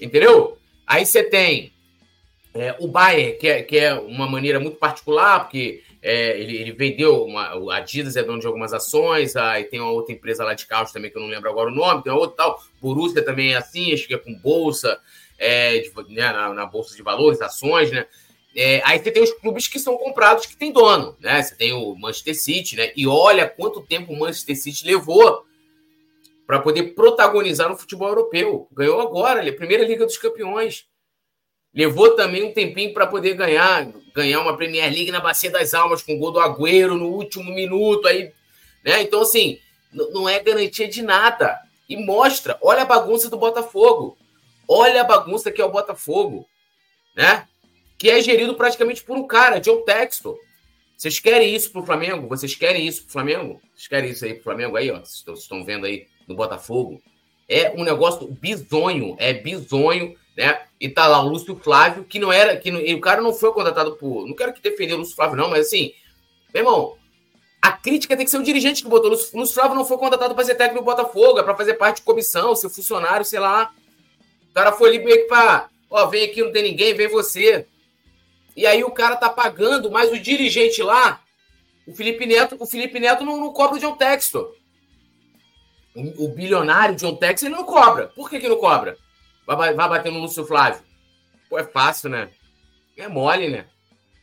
Entendeu? 0.00 0.58
Aí 0.84 1.06
você 1.06 1.22
tem 1.22 1.72
é, 2.52 2.74
o 2.80 2.88
Bayern, 2.88 3.38
que 3.38 3.46
é, 3.46 3.62
que 3.62 3.78
é 3.78 3.94
uma 3.94 4.28
maneira 4.28 4.58
muito 4.58 4.78
particular, 4.78 5.44
porque 5.44 5.84
é, 6.02 6.40
ele, 6.40 6.56
ele, 6.56 6.72
vendeu, 6.72 7.24
uma, 7.24 7.56
o 7.56 7.70
Adidas 7.70 8.16
é 8.16 8.22
dono 8.24 8.40
de 8.40 8.48
algumas 8.48 8.72
ações, 8.72 9.36
aí 9.36 9.62
tem 9.62 9.78
uma 9.78 9.92
outra 9.92 10.12
empresa 10.12 10.42
lá 10.42 10.54
de 10.54 10.66
carros 10.66 10.90
também, 10.90 11.08
que 11.08 11.16
eu 11.16 11.22
não 11.22 11.28
lembro 11.28 11.48
agora 11.48 11.70
o 11.70 11.74
nome, 11.74 12.02
tem 12.02 12.12
uma 12.12 12.18
outra 12.18 12.38
tal, 12.38 12.60
Borussia 12.80 13.24
também 13.24 13.52
é 13.52 13.58
assim, 13.58 13.92
acho 13.92 14.08
que 14.08 14.14
é 14.14 14.18
com 14.18 14.34
bolsa, 14.34 15.00
é, 15.42 15.80
de, 15.80 15.92
né, 16.14 16.32
na, 16.32 16.54
na, 16.54 16.66
bolsa 16.66 16.94
de 16.94 17.02
valores, 17.02 17.42
ações, 17.42 17.90
né? 17.90 18.06
É, 18.54 18.80
aí 18.84 18.98
você 18.98 19.10
tem 19.10 19.22
os 19.22 19.32
clubes 19.32 19.66
que 19.66 19.78
são 19.80 19.96
comprados 19.96 20.46
que 20.46 20.56
tem 20.56 20.70
dono, 20.70 21.16
né? 21.18 21.42
Você 21.42 21.56
tem 21.56 21.72
o 21.72 21.96
Manchester 21.96 22.40
City, 22.40 22.76
né? 22.76 22.92
E 22.94 23.08
olha 23.08 23.48
quanto 23.48 23.80
tempo 23.80 24.12
o 24.12 24.18
Manchester 24.18 24.56
City 24.56 24.86
levou 24.86 25.44
para 26.46 26.60
poder 26.60 26.94
protagonizar 26.94 27.68
no 27.68 27.76
futebol 27.76 28.08
europeu. 28.08 28.68
Ganhou 28.70 29.00
agora, 29.00 29.40
a 29.48 29.52
primeira 29.52 29.84
Liga 29.84 30.06
dos 30.06 30.16
Campeões. 30.16 30.86
Levou 31.74 32.14
também 32.14 32.44
um 32.44 32.52
tempinho 32.52 32.92
para 32.92 33.06
poder 33.06 33.34
ganhar, 33.34 33.90
ganhar 34.14 34.40
uma 34.40 34.56
Premier 34.56 34.92
League 34.92 35.10
na 35.10 35.20
Bacia 35.20 35.50
das 35.50 35.74
Almas 35.74 36.02
com 36.02 36.14
o 36.14 36.18
gol 36.18 36.30
do 36.30 36.38
Agüero 36.38 36.96
no 36.96 37.08
último 37.08 37.52
minuto 37.52 38.06
aí, 38.06 38.30
né? 38.84 39.02
Então 39.02 39.22
assim, 39.22 39.58
não 39.92 40.28
é 40.28 40.38
garantia 40.38 40.86
de 40.86 41.02
nada. 41.02 41.58
E 41.88 41.96
mostra, 41.96 42.56
olha 42.62 42.82
a 42.82 42.86
bagunça 42.86 43.28
do 43.28 43.38
Botafogo. 43.38 44.16
Olha 44.68 45.00
a 45.00 45.04
bagunça 45.04 45.50
que 45.50 45.60
é 45.60 45.64
o 45.64 45.70
Botafogo, 45.70 46.46
né? 47.16 47.46
Que 47.98 48.10
é 48.10 48.20
gerido 48.20 48.54
praticamente 48.54 49.02
por 49.02 49.16
um 49.16 49.26
cara, 49.26 49.60
John 49.60 49.82
Textor. 49.82 50.38
Vocês 50.96 51.18
querem 51.18 51.54
isso 51.54 51.70
pro 51.72 51.84
Flamengo? 51.84 52.28
Vocês 52.28 52.54
querem 52.54 52.86
isso 52.86 53.02
pro 53.02 53.12
Flamengo? 53.12 53.60
Vocês 53.74 53.88
querem 53.88 54.10
isso 54.10 54.24
aí 54.24 54.34
pro 54.34 54.44
Flamengo 54.44 54.76
aí, 54.76 54.90
ó? 54.90 55.00
Vocês 55.00 55.38
estão 55.38 55.64
vendo 55.64 55.86
aí 55.86 56.06
no 56.28 56.34
Botafogo? 56.34 57.02
É 57.48 57.72
um 57.76 57.82
negócio 57.82 58.28
bizonho, 58.28 59.16
é 59.18 59.34
bizonho 59.34 60.16
né? 60.36 60.62
E 60.80 60.88
tá 60.88 61.06
lá 61.06 61.22
o 61.22 61.28
Lúcio 61.28 61.56
Flávio, 61.56 62.04
que 62.04 62.18
não 62.18 62.32
era. 62.32 62.56
que 62.56 62.70
não, 62.70 62.80
o 62.80 63.00
cara 63.00 63.20
não 63.20 63.32
foi 63.32 63.52
contratado 63.52 63.96
por. 63.96 64.26
Não 64.26 64.34
quero 64.34 64.52
que 64.52 64.62
defender 64.62 64.94
o 64.94 64.98
Lúcio 64.98 65.14
Flávio, 65.14 65.36
não, 65.36 65.48
mas 65.48 65.66
assim, 65.66 65.92
meu 66.52 66.62
irmão, 66.62 66.96
a 67.60 67.72
crítica 67.72 68.16
tem 68.16 68.24
que 68.24 68.30
ser 68.30 68.38
o 68.38 68.42
dirigente 68.42 68.82
que 68.82 68.88
botou. 68.88 69.10
O 69.10 69.38
Lúcio, 69.38 69.54
Flávio 69.54 69.74
não 69.74 69.84
foi 69.84 69.98
contratado 69.98 70.34
para 70.34 70.44
ser 70.44 70.54
técnico 70.54 70.82
do 70.82 70.86
Botafogo, 70.86 71.38
é 71.38 71.42
para 71.42 71.56
fazer 71.56 71.74
parte 71.74 71.96
de 71.96 72.02
comissão, 72.02 72.56
ser 72.56 72.68
funcionário, 72.68 73.24
sei 73.24 73.38
lá. 73.38 73.72
O 74.52 74.54
cara 74.54 74.70
foi 74.70 74.90
ali 74.90 75.02
meio 75.02 75.22
que 75.22 75.28
pra. 75.28 75.70
Ó, 75.88 76.06
vem 76.06 76.24
aqui, 76.24 76.42
não 76.42 76.52
tem 76.52 76.62
ninguém, 76.62 76.92
vem 76.92 77.08
você. 77.08 77.66
E 78.54 78.66
aí 78.66 78.84
o 78.84 78.90
cara 78.90 79.16
tá 79.16 79.30
pagando, 79.30 79.90
mas 79.90 80.12
o 80.12 80.18
dirigente 80.18 80.82
lá, 80.82 81.22
o 81.86 81.94
Felipe 81.94 82.26
Neto, 82.26 82.54
o 82.60 82.66
Felipe 82.66 83.00
Neto 83.00 83.24
não, 83.24 83.40
não 83.40 83.50
cobra 83.50 83.76
o 83.76 83.80
John 83.80 83.96
Textor. 83.96 84.54
O, 85.94 86.26
o 86.26 86.28
bilionário 86.28 86.96
John 86.96 87.16
Textor 87.16 87.48
ele 87.48 87.56
não 87.56 87.64
cobra. 87.64 88.08
Por 88.08 88.28
que, 88.28 88.38
que 88.38 88.48
não 88.48 88.58
cobra? 88.58 88.98
Vai, 89.46 89.72
vai 89.72 89.88
bater 89.88 90.12
no 90.12 90.20
Lúcio 90.20 90.44
Flávio. 90.44 90.82
Pô, 91.48 91.58
é 91.58 91.64
fácil, 91.64 92.10
né? 92.10 92.28
É 92.94 93.08
mole, 93.08 93.48
né? 93.48 93.66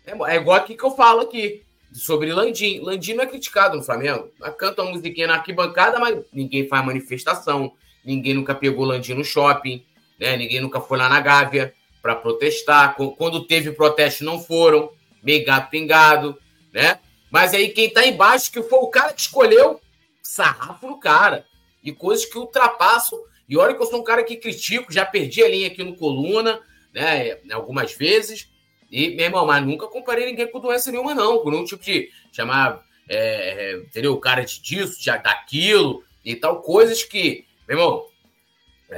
É, 0.06 0.12
é 0.32 0.36
igual 0.36 0.58
aqui 0.58 0.76
que 0.76 0.86
eu 0.86 0.92
falo 0.92 1.22
aqui, 1.22 1.64
sobre 1.92 2.32
Landim. 2.32 2.80
Landim 2.82 3.14
não 3.14 3.24
é 3.24 3.28
criticado 3.28 3.76
no 3.76 3.84
Flamengo. 3.84 4.32
Canta 4.60 4.84
uma 4.84 4.92
musiquinha 4.92 5.28
na 5.28 5.36
arquibancada, 5.36 6.00
mas 6.00 6.24
ninguém 6.32 6.68
faz 6.68 6.86
manifestação. 6.86 7.74
Ninguém 8.06 8.36
nunca 8.36 8.54
pegou 8.54 8.86
Landim 8.86 9.16
no 9.16 9.24
shopping. 9.24 9.86
Né? 10.20 10.36
Ninguém 10.38 10.60
nunca 10.60 10.82
foi 10.82 10.98
lá 10.98 11.08
na 11.08 11.20
Gávea 11.20 11.74
para 12.02 12.16
protestar. 12.16 12.96
Quando 12.96 13.46
teve 13.46 13.72
protesto, 13.72 14.24
não 14.24 14.40
foram. 14.40 14.92
Meio 15.22 15.46
gato 15.46 15.70
pingado, 15.70 16.40
né? 16.74 17.00
Mas 17.30 17.54
aí 17.54 17.70
quem 17.70 17.90
tá 17.90 18.06
embaixo, 18.08 18.52
que 18.52 18.62
foi 18.64 18.80
o 18.80 18.88
cara 18.88 19.12
que 19.12 19.20
escolheu, 19.20 19.82
sarrafo 20.24 20.88
no 20.88 20.98
cara. 20.98 21.46
E 21.84 21.92
coisas 21.92 22.26
que 22.26 22.38
ultrapassam 22.38 23.20
e 23.50 23.58
olha 23.58 23.74
que 23.74 23.82
eu 23.82 23.88
sou 23.88 24.00
um 24.00 24.04
cara 24.04 24.24
que 24.24 24.36
critico, 24.36 24.94
já 24.94 25.04
perdi 25.04 25.44
a 25.44 25.50
linha 25.50 25.68
aqui 25.68 25.84
no 25.84 25.96
Coluna, 25.96 26.62
né, 26.94 27.40
algumas 27.52 27.94
vezes. 27.94 28.48
E, 28.92 29.10
meu 29.16 29.26
irmão, 29.26 29.46
mas 29.46 29.66
nunca 29.66 29.88
comparei 29.88 30.28
ninguém 30.28 30.48
com 30.52 30.60
doença 30.60 30.92
nenhuma, 30.92 31.16
não. 31.16 31.40
Com 31.40 31.50
nenhum 31.50 31.66
tipo 31.66 31.84
de 31.84 32.12
chamar, 32.32 32.86
é, 33.08 33.18
é, 33.18 33.78
entendeu? 33.78 34.14
O 34.14 34.20
cara 34.20 34.46
de 34.46 34.62
disso, 34.62 35.02
de, 35.02 35.06
daquilo 35.06 36.04
e 36.24 36.36
tal. 36.36 36.62
Coisas 36.62 37.04
que, 37.04 37.46
meu 37.68 37.80
irmão, 37.80 38.06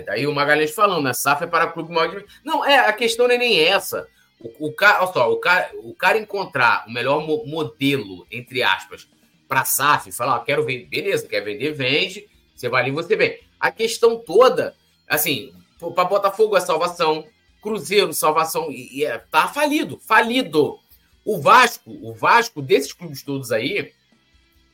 daí 0.02 0.26
o 0.26 0.34
Magalhães 0.34 0.72
falando, 0.72 1.04
né? 1.04 1.14
SAF 1.14 1.44
é 1.44 1.48
para 1.48 1.68
clube 1.68 1.94
maior. 1.94 2.24
Não, 2.44 2.66
é, 2.66 2.80
a 2.80 2.94
questão 2.94 3.28
não 3.28 3.36
é 3.36 3.38
nem 3.38 3.60
essa. 3.60 4.08
O, 4.40 4.68
o, 4.68 4.74
cara, 4.74 5.04
olha 5.04 5.14
só, 5.14 5.32
o 5.32 5.38
cara, 5.38 5.70
o 5.84 5.94
cara 5.94 6.18
encontrar 6.18 6.86
o 6.88 6.92
melhor 6.92 7.26
mo 7.26 7.46
modelo, 7.46 8.26
entre 8.32 8.64
aspas, 8.64 9.08
para 9.48 9.66
SAF, 9.66 10.12
falar, 10.12 10.38
ó, 10.38 10.40
quero 10.40 10.64
vender, 10.64 10.86
beleza, 10.86 11.28
quer 11.28 11.42
vender, 11.42 11.74
vende, 11.74 12.28
você 12.56 12.70
vai 12.70 12.84
ali, 12.84 12.92
você 12.92 13.16
vem. 13.16 13.38
A 13.60 13.70
questão 13.70 14.18
toda, 14.18 14.76
assim, 15.08 15.54
para 15.94 16.06
Botafogo 16.06 16.56
é 16.56 16.62
salvação, 16.62 17.28
Cruzeiro, 17.62 18.12
salvação, 18.12 18.72
e, 18.72 19.00
e 19.00 19.06
é, 19.06 19.20
tá 19.20 19.48
falido, 19.48 20.00
falido. 20.00 20.80
O 21.24 21.40
Vasco, 21.40 21.92
o 22.02 22.14
Vasco 22.14 22.62
desses 22.62 22.92
clubes 22.92 23.22
todos 23.22 23.52
aí, 23.52 23.92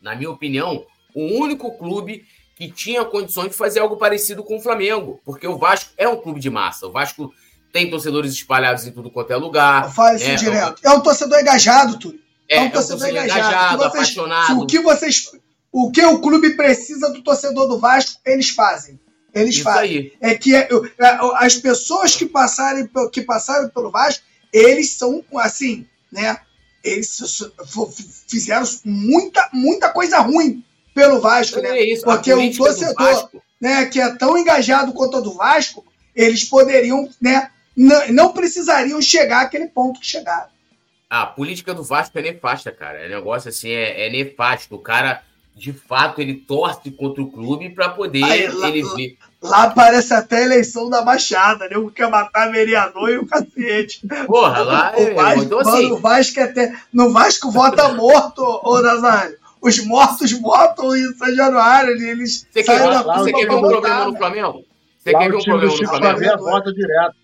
na 0.01 0.15
minha 0.15 0.31
opinião, 0.31 0.85
o 1.13 1.25
único 1.37 1.77
clube 1.77 2.25
que 2.57 2.71
tinha 2.71 3.05
condições 3.05 3.51
de 3.51 3.55
fazer 3.55 3.79
algo 3.79 3.97
parecido 3.97 4.43
com 4.43 4.57
o 4.57 4.59
Flamengo, 4.59 5.21
porque 5.23 5.47
o 5.47 5.57
Vasco 5.57 5.91
é 5.95 6.07
um 6.07 6.17
clube 6.17 6.39
de 6.39 6.49
massa. 6.49 6.87
O 6.87 6.91
Vasco 6.91 7.31
tem 7.71 7.89
torcedores 7.89 8.33
espalhados 8.33 8.87
em 8.87 8.91
tudo 8.91 9.11
quanto 9.11 9.31
é 9.31 9.35
lugar. 9.35 9.93
Fala 9.93 10.15
isso 10.15 10.25
é, 10.25 10.35
direto. 10.35 10.81
É 10.83 10.89
um 10.89 10.99
torcedor 10.99 11.39
engajado, 11.39 11.99
tudo. 11.99 12.19
É, 12.49 12.57
é 12.57 12.61
um 12.61 12.71
torcedor, 12.71 13.07
é 13.07 13.11
um 13.11 13.13
torcedor 13.13 13.25
engajado, 13.25 13.39
engajado 13.39 13.77
vocês, 13.77 13.93
apaixonado. 13.93 14.59
O 14.59 14.65
que 14.65 14.79
vocês 14.79 15.31
o 15.71 15.91
que 15.91 16.03
o 16.03 16.19
clube 16.19 16.55
precisa 16.55 17.11
do 17.11 17.21
torcedor 17.21 17.67
do 17.67 17.79
Vasco, 17.79 18.19
eles 18.25 18.49
fazem. 18.49 18.99
Eles 19.31 19.55
Isso 19.55 19.63
fazem. 19.63 19.97
Aí. 19.97 20.13
É 20.19 20.35
que 20.35 20.55
é, 20.55 20.67
é, 20.71 21.17
as 21.35 21.55
pessoas 21.57 22.15
que 22.15 22.25
passarem, 22.25 22.89
que 23.11 23.21
passaram 23.21 23.69
pelo 23.69 23.91
Vasco, 23.91 24.23
eles 24.51 24.93
são 24.93 25.23
assim, 25.35 25.85
né? 26.11 26.37
Eles 26.83 27.19
fizeram 28.27 28.65
muita, 28.83 29.47
muita 29.53 29.89
coisa 29.89 30.19
ruim 30.19 30.63
pelo 30.97 31.21
Vasco, 31.21 31.61
né? 31.61 31.79
Isso, 31.79 32.03
Porque 32.03 32.33
o 32.33 32.57
torcedor, 32.57 33.29
né, 33.61 33.85
que 33.85 34.01
é 34.01 34.15
tão 34.15 34.35
engajado 34.35 34.91
quanto 34.93 35.17
o 35.17 35.21
do 35.21 35.35
Vasco, 35.35 35.85
eles 36.15 36.43
poderiam, 36.43 37.07
né, 37.21 37.51
não 38.09 38.33
precisariam 38.33 38.99
chegar 38.99 39.41
àquele 39.41 39.67
ponto 39.67 39.99
que 39.99 40.07
chegaram. 40.07 40.47
A 41.07 41.27
política 41.27 41.71
do 41.71 41.83
Vasco 41.83 42.17
é 42.17 42.21
nefasta, 42.23 42.71
cara. 42.71 42.97
É 42.97 43.07
negócio 43.07 43.49
assim, 43.49 43.69
é, 43.69 44.07
é 44.07 44.09
nefasto. 44.09 44.73
O 44.73 44.79
cara 44.79 45.21
de 45.55 45.71
fato 45.71 46.19
ele 46.19 46.33
torce 46.33 46.89
contra 46.89 47.21
o 47.21 47.31
clube 47.31 47.69
para 47.69 47.89
poder 47.89 48.23
Aí, 48.23 48.47
lá, 48.47 48.67
ele 48.67 48.83
ver. 48.95 49.17
Lá 49.41 49.63
aparece 49.63 50.13
até 50.15 50.37
a 50.37 50.45
eleição 50.45 50.89
da 50.89 51.03
Baixada, 51.03 51.69
né? 51.69 51.77
O 51.77 51.91
que 51.91 52.05
matar 52.07 52.51
vereador 52.51 53.09
e 53.09 53.19
o 53.19 53.25
cacete. 53.27 54.01
Porra, 54.25 54.63
lá 54.63 54.93
o, 54.97 54.99
é, 54.99 55.13
Vasco, 55.13 55.43
então, 55.43 55.59
assim... 55.59 55.91
o 55.91 55.97
Vasco 55.97 56.41
até. 56.41 56.75
No 56.91 57.13
Vasco 57.13 57.51
vota 57.51 57.93
morto, 57.93 58.41
ô 58.63 58.81
Nazário. 58.81 59.37
Os 59.61 59.85
mortos 59.85 60.31
votam 60.33 60.95
em 60.95 61.13
São 61.13 61.35
Januário. 61.35 61.91
Eles 61.91 62.47
você 62.49 62.63
quer, 62.63 62.79
da 62.79 63.01
lá, 63.01 63.17
você 63.19 63.31
quer 63.31 63.47
ver 63.47 63.55
um 63.55 63.61
problema 63.61 64.05
no 64.05 64.17
Flamengo? 64.17 64.65
Você 64.97 65.11
lá 65.11 65.19
quer 65.19 65.29
ver 65.29 65.37
um 65.37 65.43
problema 65.43 65.75
no 65.75 65.87
Flamengo? 65.87 66.43
Vota 66.43 66.73
direto. 66.73 67.15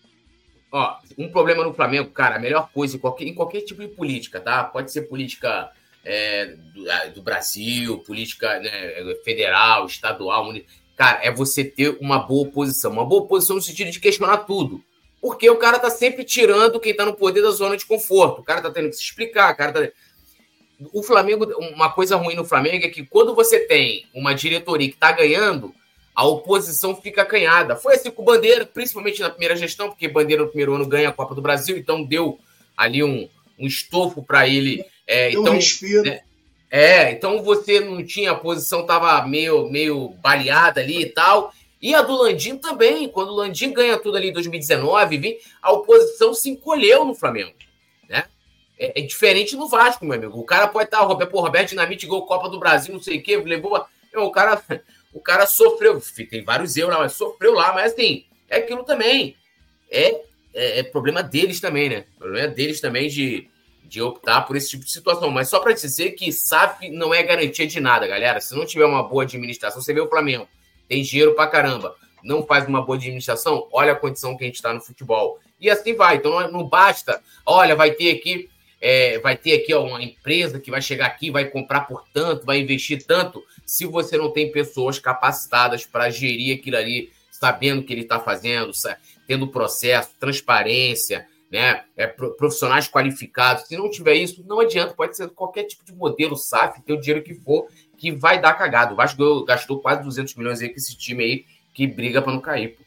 Ó, 0.72 0.96
um 1.20 1.30
problema 1.30 1.64
no 1.64 1.74
Flamengo, 1.74 2.10
cara, 2.10 2.38
a 2.38 2.40
melhor 2.40 2.70
coisa 2.74 2.96
em 2.96 3.00
qualquer, 3.00 3.26
em 3.26 3.36
qualquer 3.36 3.62
tipo 3.62 3.82
de 3.82 3.90
política, 3.90 4.40
tá? 4.40 4.64
Pode 4.64 4.92
ser 4.92 5.04
política 5.04 5.70
é, 6.04 6.56
do, 6.74 7.14
do, 7.14 7.22
Brasil, 7.22 8.00
política 8.00 8.60
né, 8.60 9.16
federal, 9.24 9.86
estadual, 9.86 10.52
cara, 10.96 11.20
é 11.24 11.32
você 11.32 11.64
ter 11.64 11.98
uma 12.02 12.20
boa 12.20 12.48
oposição. 12.48 12.92
Uma 12.92 13.06
boa 13.06 13.22
oposição 13.22 13.56
no 13.56 13.62
sentido 13.62 13.92
de 13.92 14.00
questionar 14.00 14.38
tudo. 14.40 14.84
Porque 15.22 15.50
o 15.50 15.58
cara 15.58 15.80
tá 15.80 15.90
sempre 15.90 16.24
tirando 16.26 16.80
quem 16.80 16.96
tá 16.96 17.06
no 17.06 17.14
poder 17.14 17.42
da 17.42 17.52
zona 17.52 17.78
de 17.78 17.86
conforto. 17.86 18.42
O 18.42 18.44
cara 18.44 18.62
tá 18.62 18.70
tendo 18.70 18.90
que 18.90 18.96
se 18.96 19.04
explicar, 19.04 19.54
o 19.54 19.56
cara 19.56 19.72
tá... 19.72 19.92
O 20.92 21.04
Flamengo, 21.04 21.46
uma 21.74 21.92
coisa 21.92 22.16
ruim 22.16 22.36
no 22.36 22.46
Flamengo 22.46 22.86
é 22.86 22.90
que 22.90 23.06
quando 23.06 23.36
você 23.36 23.60
tem 23.60 24.06
uma 24.14 24.34
diretoria 24.34 24.90
que 24.90 24.98
tá 24.98 25.12
ganhando, 25.12 25.74
a 26.16 26.26
oposição 26.26 26.96
fica 26.96 27.22
acanhada. 27.22 27.76
Foi 27.76 27.96
assim 27.96 28.12
com 28.12 28.22
o 28.22 28.26
Bandeira, 28.26 28.66
principalmente 28.66 29.22
na 29.22 29.30
primeira 29.30 29.56
gestão, 29.56 29.90
porque 29.90 30.08
Bandeira 30.08 30.44
no 30.44 30.50
primeiro 30.50 30.74
ano 30.74 30.86
ganha 30.86 31.10
a 31.10 31.14
Copa 31.14 31.34
do 31.34 31.42
Brasil, 31.42 31.78
então 31.78 32.04
deu 32.04 32.40
ali 32.76 33.04
um, 33.04 33.30
um 33.60 33.68
estofo 33.68 34.24
para 34.24 34.48
ele 34.48 34.86
é, 35.08 35.32
então, 35.32 35.54
né, 36.04 36.22
é, 36.72 37.12
então 37.12 37.44
você 37.44 37.80
não 37.80 38.04
tinha 38.04 38.32
a 38.32 38.36
posição, 38.36 38.86
tava 38.86 39.26
meio, 39.28 39.70
meio 39.70 40.10
baleada 40.22 40.82
ali 40.82 41.02
e 41.04 41.10
tal. 41.10 41.54
E 41.82 41.94
a 41.94 42.02
do 42.02 42.16
Landim 42.16 42.58
também, 42.58 43.10
quando 43.10 43.30
o 43.30 43.36
Landim 43.36 43.74
ganha 43.74 43.98
tudo 43.98 44.16
ali 44.16 44.30
em 44.30 44.34
2019, 44.34 45.38
a 45.62 45.72
oposição 45.72 46.34
se 46.34 46.50
encolheu 46.50 47.04
no 47.04 47.14
Flamengo. 47.14 47.52
É, 48.84 49.00
é, 49.00 49.02
diferente 49.02 49.56
no 49.56 49.70
Vasco, 49.70 50.04
meu 50.04 50.18
amigo. 50.18 50.38
O 50.38 50.44
cara 50.44 50.68
pode 50.68 50.86
estar, 50.86 51.00
Roberto, 51.00 51.32
pô, 51.32 51.40
Roberto 51.40 51.70
Dinamite 51.70 52.06
gol 52.06 52.26
Copa 52.26 52.50
do 52.50 52.60
Brasil, 52.60 52.94
não 52.94 53.02
sei 53.02 53.18
o 53.18 53.24
quê, 53.24 53.38
levou. 53.38 53.82
o 54.14 54.30
cara, 54.30 54.62
o 55.14 55.22
cara 55.22 55.48
sofreu, 55.48 56.02
tem 56.30 56.44
vários 56.44 56.76
erros 56.76 56.92
lá, 56.92 57.00
mas 57.00 57.14
sofreu 57.14 57.54
lá, 57.54 57.72
mas 57.72 57.94
assim, 57.94 58.26
é 58.50 58.58
aquilo 58.58 58.84
também. 58.84 59.38
É, 59.90 60.10
é, 60.54 60.80
é 60.80 60.84
problema 60.84 61.24
deles 61.24 61.62
também, 61.62 61.88
né? 61.88 62.04
Problema 62.20 62.50
deles 62.50 62.82
também 62.82 63.08
de, 63.08 63.48
de 63.86 64.02
optar 64.02 64.42
por 64.42 64.58
esse 64.58 64.72
tipo 64.72 64.84
de 64.84 64.92
situação. 64.92 65.32
Mas 65.32 65.48
só 65.48 65.62
para 65.62 65.72
dizer 65.72 66.12
que 66.12 66.34
SAF 66.34 66.90
não 66.90 67.14
é 67.14 67.24
garantia 67.24 67.66
de 67.66 67.80
nada, 67.80 68.06
galera. 68.06 68.42
Se 68.42 68.54
não 68.54 68.66
tiver 68.66 68.86
uma 68.86 69.04
boa 69.04 69.24
administração, 69.24 69.82
você 69.82 69.94
vê 69.94 70.02
o 70.02 70.10
Flamengo, 70.10 70.46
tem 70.90 71.02
dinheiro 71.04 71.34
pra 71.36 71.48
caramba, 71.48 71.96
não 72.22 72.46
faz 72.46 72.68
uma 72.68 72.82
boa 72.82 72.98
administração, 72.98 73.66
olha 73.72 73.94
a 73.94 73.96
condição 73.96 74.36
que 74.36 74.44
a 74.44 74.48
gente 74.48 74.56
está 74.56 74.74
no 74.74 74.82
futebol. 74.82 75.40
E 75.58 75.70
assim 75.70 75.96
vai. 75.96 76.18
Então 76.18 76.52
não 76.52 76.68
basta, 76.68 77.24
olha, 77.46 77.78
vai 77.78 77.92
ter 77.92 78.12
aqui 78.12 78.50
é, 78.86 79.18
vai 79.20 79.38
ter 79.38 79.54
aqui 79.54 79.74
ó, 79.74 79.82
uma 79.82 80.04
empresa 80.04 80.60
que 80.60 80.70
vai 80.70 80.82
chegar 80.82 81.06
aqui, 81.06 81.32
vai 81.32 81.46
comprar 81.46 81.88
por 81.88 82.04
tanto, 82.14 82.46
vai 82.46 82.60
investir 82.60 83.02
tanto, 83.06 83.42
se 83.66 83.86
você 83.86 84.18
não 84.18 84.30
tem 84.30 84.52
pessoas 84.52 85.00
capacitadas 85.00 85.86
para 85.86 86.10
gerir 86.10 86.60
aquilo 86.60 86.76
ali, 86.76 87.10
sabendo 87.32 87.80
o 87.80 87.84
que 87.86 87.94
ele 87.94 88.02
está 88.02 88.20
fazendo, 88.20 88.74
tendo 89.26 89.48
processo, 89.48 90.10
transparência, 90.20 91.26
né? 91.50 91.86
É, 91.96 92.08
profissionais 92.08 92.90
qualificados. 92.90 93.68
Se 93.68 93.78
não 93.78 93.90
tiver 93.90 94.16
isso, 94.16 94.44
não 94.46 94.60
adianta, 94.60 94.94
pode 94.94 95.16
ser 95.16 95.30
qualquer 95.30 95.64
tipo 95.64 95.86
de 95.86 95.94
modelo 95.94 96.36
SAF, 96.36 96.82
ter 96.82 96.92
o 96.92 97.00
dinheiro 97.00 97.24
que 97.24 97.36
for, 97.36 97.68
que 97.98 98.12
vai 98.12 98.42
dar 98.42 98.54
cagado. 98.54 98.94
O 98.94 98.98
Vasco 98.98 99.46
gastou 99.46 99.80
quase 99.80 100.04
200 100.04 100.36
milhões 100.36 100.62
aí 100.62 100.68
com 100.68 100.76
esse 100.76 100.98
time 100.98 101.24
aí 101.24 101.46
que 101.74 101.88
briga 101.88 102.22
para 102.22 102.34
não 102.34 102.42
cair. 102.42 102.76
Pô. 102.76 102.84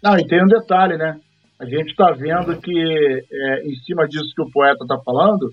Não, 0.00 0.16
e 0.16 0.24
tem 0.24 0.44
um 0.44 0.46
detalhe, 0.46 0.96
né? 0.96 1.20
A 1.60 1.64
gente 1.64 1.90
está 1.90 2.10
vendo 2.12 2.60
que, 2.60 3.24
é, 3.30 3.66
em 3.66 3.74
cima 3.84 4.06
disso 4.08 4.32
que 4.34 4.42
o 4.42 4.50
poeta 4.50 4.82
está 4.82 4.98
falando, 5.04 5.50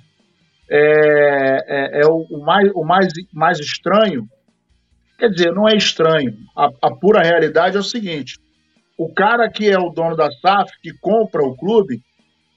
é, 0.70 0.80
é, 1.68 2.02
é 2.02 2.06
o, 2.08 2.26
o, 2.30 2.44
mais, 2.44 2.72
o 2.74 2.84
mais, 2.84 3.14
mais 3.34 3.60
estranho. 3.60 4.28
Quer 5.18 5.30
dizer, 5.30 5.52
não 5.52 5.68
é 5.68 5.76
estranho. 5.76 6.34
A, 6.56 6.70
a, 6.82 6.96
pura 6.96 7.22
realidade 7.22 7.76
é 7.76 7.80
o 7.80 7.84
seguinte: 7.84 8.38
o 8.98 9.14
cara 9.14 9.50
que 9.50 9.70
é 9.70 9.78
o 9.78 9.90
dono 9.90 10.16
da 10.16 10.32
SAF, 10.32 10.72
que 10.82 10.94
compra 11.00 11.44
o 11.44 11.56
clube, 11.58 12.02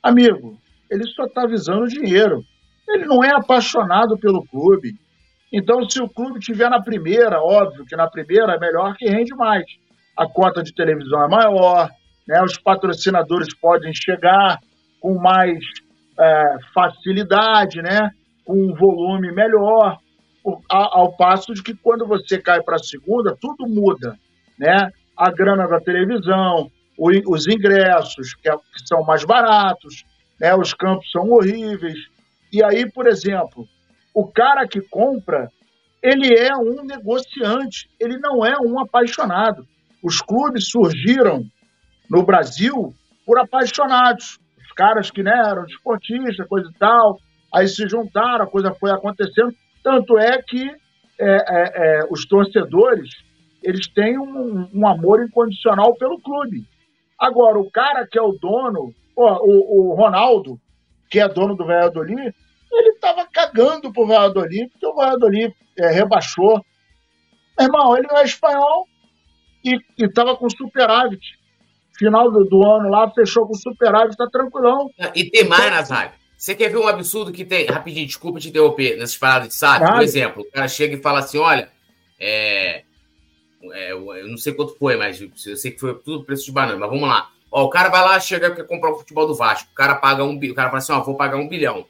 amigo, 0.03 0.59
ele 0.91 1.07
só 1.09 1.25
está 1.25 1.47
visando 1.47 1.89
dinheiro. 1.89 2.43
Ele 2.89 3.07
não 3.07 3.25
é 3.25 3.31
apaixonado 3.35 4.19
pelo 4.19 4.45
clube. 4.45 4.95
Então, 5.53 5.89
se 5.89 6.01
o 6.03 6.09
clube 6.09 6.41
tiver 6.41 6.69
na 6.69 6.83
primeira, 6.83 7.41
óbvio 7.41 7.85
que 7.85 7.97
na 7.97 8.09
primeira 8.09 8.55
é 8.55 8.59
melhor 8.59 8.95
que 8.97 9.09
rende 9.09 9.35
mais. 9.35 9.65
A 10.17 10.27
cota 10.27 10.63
de 10.63 10.75
televisão 10.75 11.25
é 11.25 11.29
maior, 11.29 11.89
né? 12.33 12.43
Os 12.43 12.57
patrocinadores 12.57 13.55
podem 13.55 13.93
chegar 13.95 14.59
com 14.99 15.19
mais 15.19 15.59
é, 16.19 16.57
facilidade, 16.73 17.83
né? 17.83 18.11
com 18.43 18.55
um 18.55 18.75
volume 18.75 19.31
melhor, 19.31 19.99
ao, 20.69 21.13
passo 21.13 21.53
de 21.53 21.63
que 21.63 21.75
quando 21.75 22.07
você 22.07 22.39
cai 22.39 22.63
para 22.63 22.77
a 22.77 22.83
segunda, 22.83 23.37
tudo 23.39 23.69
muda. 23.69 24.19
Né? 24.59 24.91
A 25.15 25.31
grana 25.31 25.69
da 25.69 25.79
televisão, 25.79 26.71
os 26.99 27.47
ingressos, 27.47 28.35
que, 28.35 28.49
é, 28.49 28.57
que 28.57 28.87
são 28.87 29.05
mais 29.05 29.25
baratos, 29.25 30.03
né? 30.41 30.55
os 30.57 30.73
campos 30.73 31.11
são 31.11 31.31
horríveis. 31.31 31.99
E 32.51 32.65
aí, 32.65 32.91
por 32.91 33.07
exemplo, 33.07 33.69
o 34.15 34.27
cara 34.27 34.67
que 34.67 34.81
compra, 34.81 35.51
ele 36.03 36.35
é 36.35 36.57
um 36.57 36.83
negociante, 36.83 37.91
ele 38.01 38.17
não 38.17 38.45
é 38.45 38.57
um 38.59 38.81
apaixonado. 38.81 39.67
Os 40.03 40.21
clubes 40.23 40.71
surgiram 40.71 41.45
no 42.13 42.23
Brasil 42.23 42.95
por 43.25 43.39
apaixonados. 43.39 44.39
Os 44.59 44.73
caras 44.73 45.11
que 45.11 45.23
né, 45.23 45.33
eram 45.33 45.65
desportistas, 45.65 46.47
coisa 46.47 46.69
e 46.69 46.79
tal, 46.79 47.19
aí 47.53 47.67
se 47.67 47.89
juntaram, 47.89 48.45
a 48.45 48.51
coisa 48.51 48.75
foi 48.75 48.91
acontecendo. 48.91 49.55
Tanto 49.83 50.19
é 50.19 50.41
que 50.43 50.71
é, 51.19 51.25
é, 51.25 51.73
é, 51.75 52.01
os 52.11 52.27
torcedores 52.27 53.11
eles 53.63 53.89
têm 53.89 54.19
um, 54.19 54.69
um, 54.75 54.87
amor 54.87 55.23
incondicional 55.23 55.95
pelo 55.95 56.21
clube. 56.21 56.67
Agora, 57.19 57.59
o 57.59 57.71
cara 57.71 58.07
que 58.07 58.19
é 58.19 58.23
o 58.23 58.33
dono, 58.33 58.93
ó, 59.17 59.39
o, 59.41 59.93
o 59.93 59.95
Ronaldo, 59.95 60.61
que 61.09 61.21
é 61.21 61.29
dono 61.29 61.55
do 61.55 61.65
Valladolid, 61.65 62.35
ele 62.73 62.89
estava 62.91 63.27
cagando 63.33 63.93
pro 63.93 64.07
Valladolid, 64.07 64.69
porque 64.69 64.87
o 64.87 64.95
Valladolid 64.95 65.55
é, 65.79 65.93
rebaixou. 65.93 66.61
Irmão, 67.59 67.97
ele 67.97 68.09
não 68.09 68.19
é 68.19 68.25
espanhol 68.25 68.87
e 69.65 69.79
estava 69.99 70.37
com 70.37 70.51
superávit 70.51 71.42
final 72.03 72.31
do, 72.31 72.45
do, 72.45 72.67
ano 72.67 72.89
lá, 72.89 73.09
fechou 73.11 73.47
com 73.47 73.55
superávit, 73.55 74.17
tá 74.17 74.27
tranquilão. 74.27 74.91
Ah, 74.99 75.13
e 75.15 75.31
tem 75.31 75.45
mais, 75.45 75.71
Nazário. 75.71 76.13
Você 76.37 76.57
quer 76.57 76.71
ver 76.71 76.79
um 76.79 76.89
absurdo 76.89 77.31
que 77.31 77.45
tem? 77.45 77.67
Rapidinho, 77.67 78.07
desculpa 78.07 78.41
te 78.41 78.49
interromper 78.49 78.97
nessas 78.97 79.17
paradas 79.17 79.49
de 79.49 79.55
SAF. 79.55 79.87
Por 79.93 80.03
exemplo, 80.03 80.43
o 80.43 80.51
cara 80.51 80.67
chega 80.67 80.97
e 80.97 81.01
fala 81.01 81.21
assim: 81.21 81.39
olha, 81.39 81.71
é, 82.19 82.83
é, 83.71 83.93
eu 83.93 84.29
não 84.29 84.37
sei 84.37 84.53
quanto 84.53 84.77
foi, 84.77 84.97
mas 84.97 85.21
eu 85.21 85.57
sei 85.57 85.71
que 85.71 85.79
foi 85.79 85.95
tudo 85.95 86.25
preço 86.25 86.45
de 86.45 86.51
banana, 86.51 86.77
mas 86.77 86.91
vamos 86.91 87.09
lá. 87.09 87.31
Ó, 87.51 87.65
o 87.65 87.71
cara 87.71 87.89
vai 87.91 88.01
lá, 88.01 88.19
chega 88.19 88.49
e 88.49 88.55
quer 88.57 88.67
comprar 88.67 88.91
o 88.91 88.99
futebol 88.99 89.27
do 89.27 89.37
Vasco. 89.37 89.69
O 89.71 89.75
cara 89.75 89.95
paga 89.95 90.25
um 90.25 90.37
O 90.37 90.55
cara 90.55 90.69
fala 90.69 90.79
assim: 90.79 90.93
ó, 90.93 91.01
vou 91.01 91.15
pagar 91.15 91.37
um 91.37 91.49
bilhão. 91.49 91.87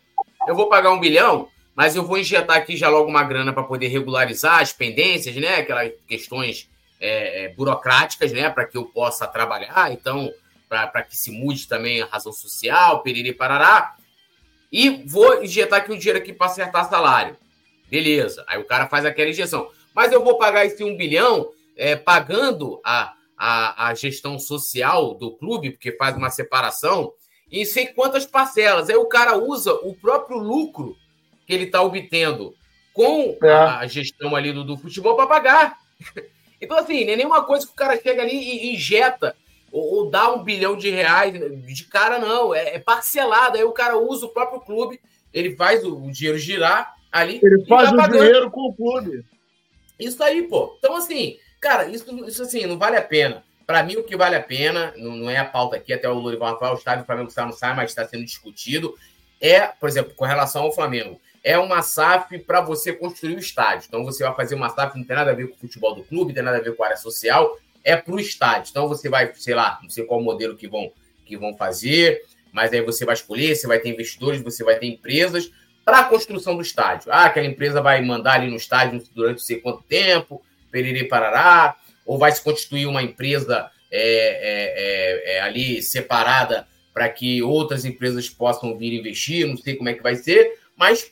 Eu 0.47 0.55
vou 0.55 0.69
pagar 0.69 0.93
um 0.93 1.01
bilhão, 1.01 1.49
mas 1.75 1.97
eu 1.97 2.05
vou 2.05 2.19
injetar 2.19 2.59
aqui 2.59 2.77
já 2.77 2.91
logo 2.91 3.09
uma 3.09 3.23
grana 3.23 3.55
para 3.55 3.63
poder 3.63 3.89
regularizar 3.89 4.61
as 4.61 4.73
pendências, 4.73 5.35
né? 5.37 5.57
Aquelas 5.57 5.93
questões 6.07 6.69
é, 7.03 7.45
é, 7.45 7.49
burocráticas, 7.49 8.31
né, 8.31 8.49
para 8.49 8.65
que 8.65 8.79
eu 8.79 8.85
possa 8.85 9.27
trabalhar, 9.27 9.93
então, 9.93 10.33
para 10.69 11.03
que 11.03 11.17
se 11.17 11.33
mude 11.33 11.67
também 11.67 12.01
a 12.01 12.07
razão 12.07 12.33
social, 12.33 13.03
periri 13.03 13.33
parará, 13.33 13.97
e 14.71 14.89
vou 15.05 15.43
injetar 15.43 15.81
aqui 15.81 15.93
o 15.93 15.99
dinheiro 15.99 16.19
aqui 16.19 16.33
para 16.33 16.47
acertar 16.47 16.89
salário. 16.89 17.37
Beleza, 17.91 18.45
aí 18.47 18.59
o 18.59 18.65
cara 18.65 18.87
faz 18.87 19.05
aquela 19.05 19.29
injeção. 19.29 19.69
Mas 19.93 20.13
eu 20.13 20.25
vou 20.25 20.39
pagar 20.39 20.65
esse 20.65 20.83
um 20.83 20.97
bilhão 20.97 21.51
é, 21.77 21.97
pagando 21.97 22.81
a, 22.83 23.13
a, 23.37 23.89
a 23.89 23.95
gestão 23.95 24.39
social 24.39 25.13
do 25.15 25.33
clube, 25.33 25.73
porque 25.73 25.93
faz 25.93 26.17
uma 26.17 26.31
separação, 26.31 27.13
em 27.51 27.65
sei 27.67 27.89
quantas 27.89 28.25
parcelas. 28.25 28.89
Aí 28.89 28.97
o 28.97 29.05
cara 29.07 29.37
usa 29.37 29.75
o 29.75 29.95
próprio 29.95 30.39
lucro 30.39 30.97
que 31.47 31.53
ele 31.53 31.65
está 31.65 31.83
obtendo 31.83 32.55
com 32.95 33.37
é. 33.43 33.53
a 33.53 33.87
gestão 33.87 34.35
ali 34.37 34.53
do, 34.53 34.65
do 34.65 34.79
futebol 34.79 35.17
para 35.17 35.27
pagar. 35.27 35.79
Então, 36.63 36.79
assim, 36.79 37.05
não 37.05 37.13
é 37.13 37.17
nenhuma 37.17 37.43
coisa 37.43 37.67
que 37.67 37.73
o 37.73 37.77
cara 37.77 38.01
chega 38.01 38.23
ali 38.23 38.37
e 38.37 38.73
injeta 38.73 39.35
ou, 39.73 39.97
ou 39.97 40.11
dá 40.11 40.33
um 40.33 40.45
bilhão 40.45 40.77
de 40.77 40.91
reais 40.91 41.33
de 41.33 41.85
cara, 41.85 42.21
não. 42.21 42.55
É, 42.55 42.77
é, 42.77 42.79
parcelado. 42.79 43.57
Aí 43.57 43.65
o 43.65 43.73
cara 43.73 43.99
usa 43.99 44.27
o 44.27 44.29
próprio 44.29 44.61
clube, 44.61 45.01
ele 45.35 45.57
faz 45.57 45.85
o, 45.85 45.97
o 45.97 46.13
dinheiro 46.13 46.39
girar 46.39 46.95
ali. 47.11 47.41
Ele 47.43 47.67
faz 47.67 47.89
tá 47.89 47.95
o 47.95 47.99
pagando. 47.99 48.23
dinheiro 48.23 48.51
com 48.53 48.69
o 48.69 48.73
clube. 48.73 49.25
Isso 49.99 50.23
aí, 50.23 50.43
pô. 50.43 50.77
Então, 50.79 50.95
assim, 50.95 51.37
cara, 51.61 51.87
isso, 51.89 52.07
isso 52.27 52.43
assim, 52.43 52.65
não 52.65 52.79
vale 52.79 52.97
a 52.97 53.03
pena. 53.03 53.43
Para 53.67 53.83
mim, 53.83 53.97
o 53.97 54.05
que 54.05 54.17
vale 54.17 54.37
a 54.37 54.43
pena, 54.43 54.95
não, 54.97 55.17
não 55.17 55.31
é 55.31 55.39
a 55.39 55.45
pauta 55.45 55.77
aqui, 55.77 55.93
até 55.93 56.09
o 56.09 56.15
Lurival 56.15 56.59
falar, 56.61 56.75
o 56.75 56.79
estádio 56.79 57.03
do 57.03 57.07
Flamengo 57.07 57.29
está 57.29 57.45
no 57.45 57.53
sai, 57.53 57.75
mas 57.75 57.91
está 57.91 58.07
sendo 58.07 58.25
discutido, 58.25 58.95
é, 59.41 59.61
por 59.67 59.89
exemplo, 59.89 60.15
com 60.15 60.25
relação 60.25 60.63
ao 60.63 60.73
Flamengo 60.73 61.21
é 61.43 61.59
uma 61.59 61.83
SAF 61.83 62.39
para 62.41 62.61
você 62.61 62.93
construir 62.93 63.35
o 63.35 63.39
estádio. 63.39 63.87
Então 63.89 64.05
você 64.05 64.23
vai 64.23 64.35
fazer 64.35 64.55
uma 64.55 64.69
SAF, 64.69 64.97
não 64.97 65.05
tem 65.05 65.17
nada 65.17 65.33
a 65.33 65.35
ver 65.35 65.49
com 65.49 65.57
o 65.57 65.59
futebol 65.59 65.95
do 65.95 66.05
clube, 66.05 66.29
não 66.29 66.35
tem 66.35 66.45
nada 66.45 66.59
a 66.59 66.61
ver 66.63 66.77
com 66.77 66.83
a 66.83 66.87
área 66.87 66.97
social, 66.97 67.59
é 67.83 67.97
para 67.97 68.15
o 68.15 68.21
estádio. 68.21 68.71
Então 68.71 68.89
você 68.89 69.09
vai, 69.09 69.33
sei 69.35 69.55
lá, 69.55 69.79
não 69.83 69.91
sei 69.91 70.05
qual 70.05 70.23
modelo 70.23 70.57
que 70.57 70.69
vão, 70.69 70.93
que 71.27 71.37
vão 71.37 71.57
fazer, 71.57 72.23
mas 72.53 72.73
aí 72.73 72.81
você 72.83 73.05
vai 73.05 73.15
escolher, 73.15 73.57
você 73.57 73.67
vai 73.67 73.81
ter 73.81 73.89
investidores, 73.89 74.41
você 74.41 74.63
vai 74.63 74.79
ter 74.79 74.87
empresas 74.87 75.51
para 75.85 76.01
a 76.01 76.05
construção 76.05 76.55
do 76.55 76.63
estádio. 76.63 77.11
Ah, 77.11 77.25
aquela 77.25 77.47
empresa 77.47 77.81
vai 77.81 78.01
mandar 78.03 78.35
ali 78.35 78.49
no 78.49 78.57
estádio 78.57 79.03
durante 79.15 79.39
não 79.39 79.45
sei 79.45 79.57
quanto 79.59 79.83
tempo, 79.83 80.41
periri 80.71 81.09
parará, 81.09 81.77
ou 82.07 82.19
vai 82.19 82.31
se 82.31 82.43
constituir 82.43 82.87
uma 82.87 83.03
empresa 83.03 83.69
é, 83.91 84.01
é, 84.01 85.35
é, 85.35 85.37
é 85.37 85.41
ali 85.41 85.83
separada 85.83 86.69
para 86.95 87.09
que 87.09 87.43
outras 87.43 87.85
empresas 87.85 88.29
possam 88.29 88.77
vir 88.77 88.93
investir, 88.93 89.47
não 89.47 89.57
sei 89.57 89.75
como 89.77 89.89
é 89.89 89.95
que 89.95 90.03
vai 90.03 90.15
ser, 90.15 90.59
mas 90.77 91.11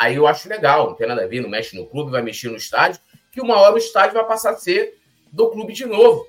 Aí 0.00 0.16
eu 0.16 0.26
acho 0.26 0.48
legal, 0.48 0.86
não 0.86 0.94
tem 0.94 1.06
nada 1.06 1.24
a 1.24 1.26
ver, 1.26 1.42
não 1.42 1.50
mexe 1.50 1.76
no 1.76 1.84
clube, 1.84 2.10
vai 2.10 2.22
mexer 2.22 2.48
no 2.48 2.56
estádio, 2.56 3.02
que 3.30 3.38
uma 3.38 3.60
hora 3.60 3.74
o 3.74 3.78
estádio 3.78 4.14
vai 4.14 4.26
passar 4.26 4.52
a 4.52 4.56
ser 4.56 4.98
do 5.30 5.50
clube 5.50 5.74
de 5.74 5.84
novo. 5.84 6.26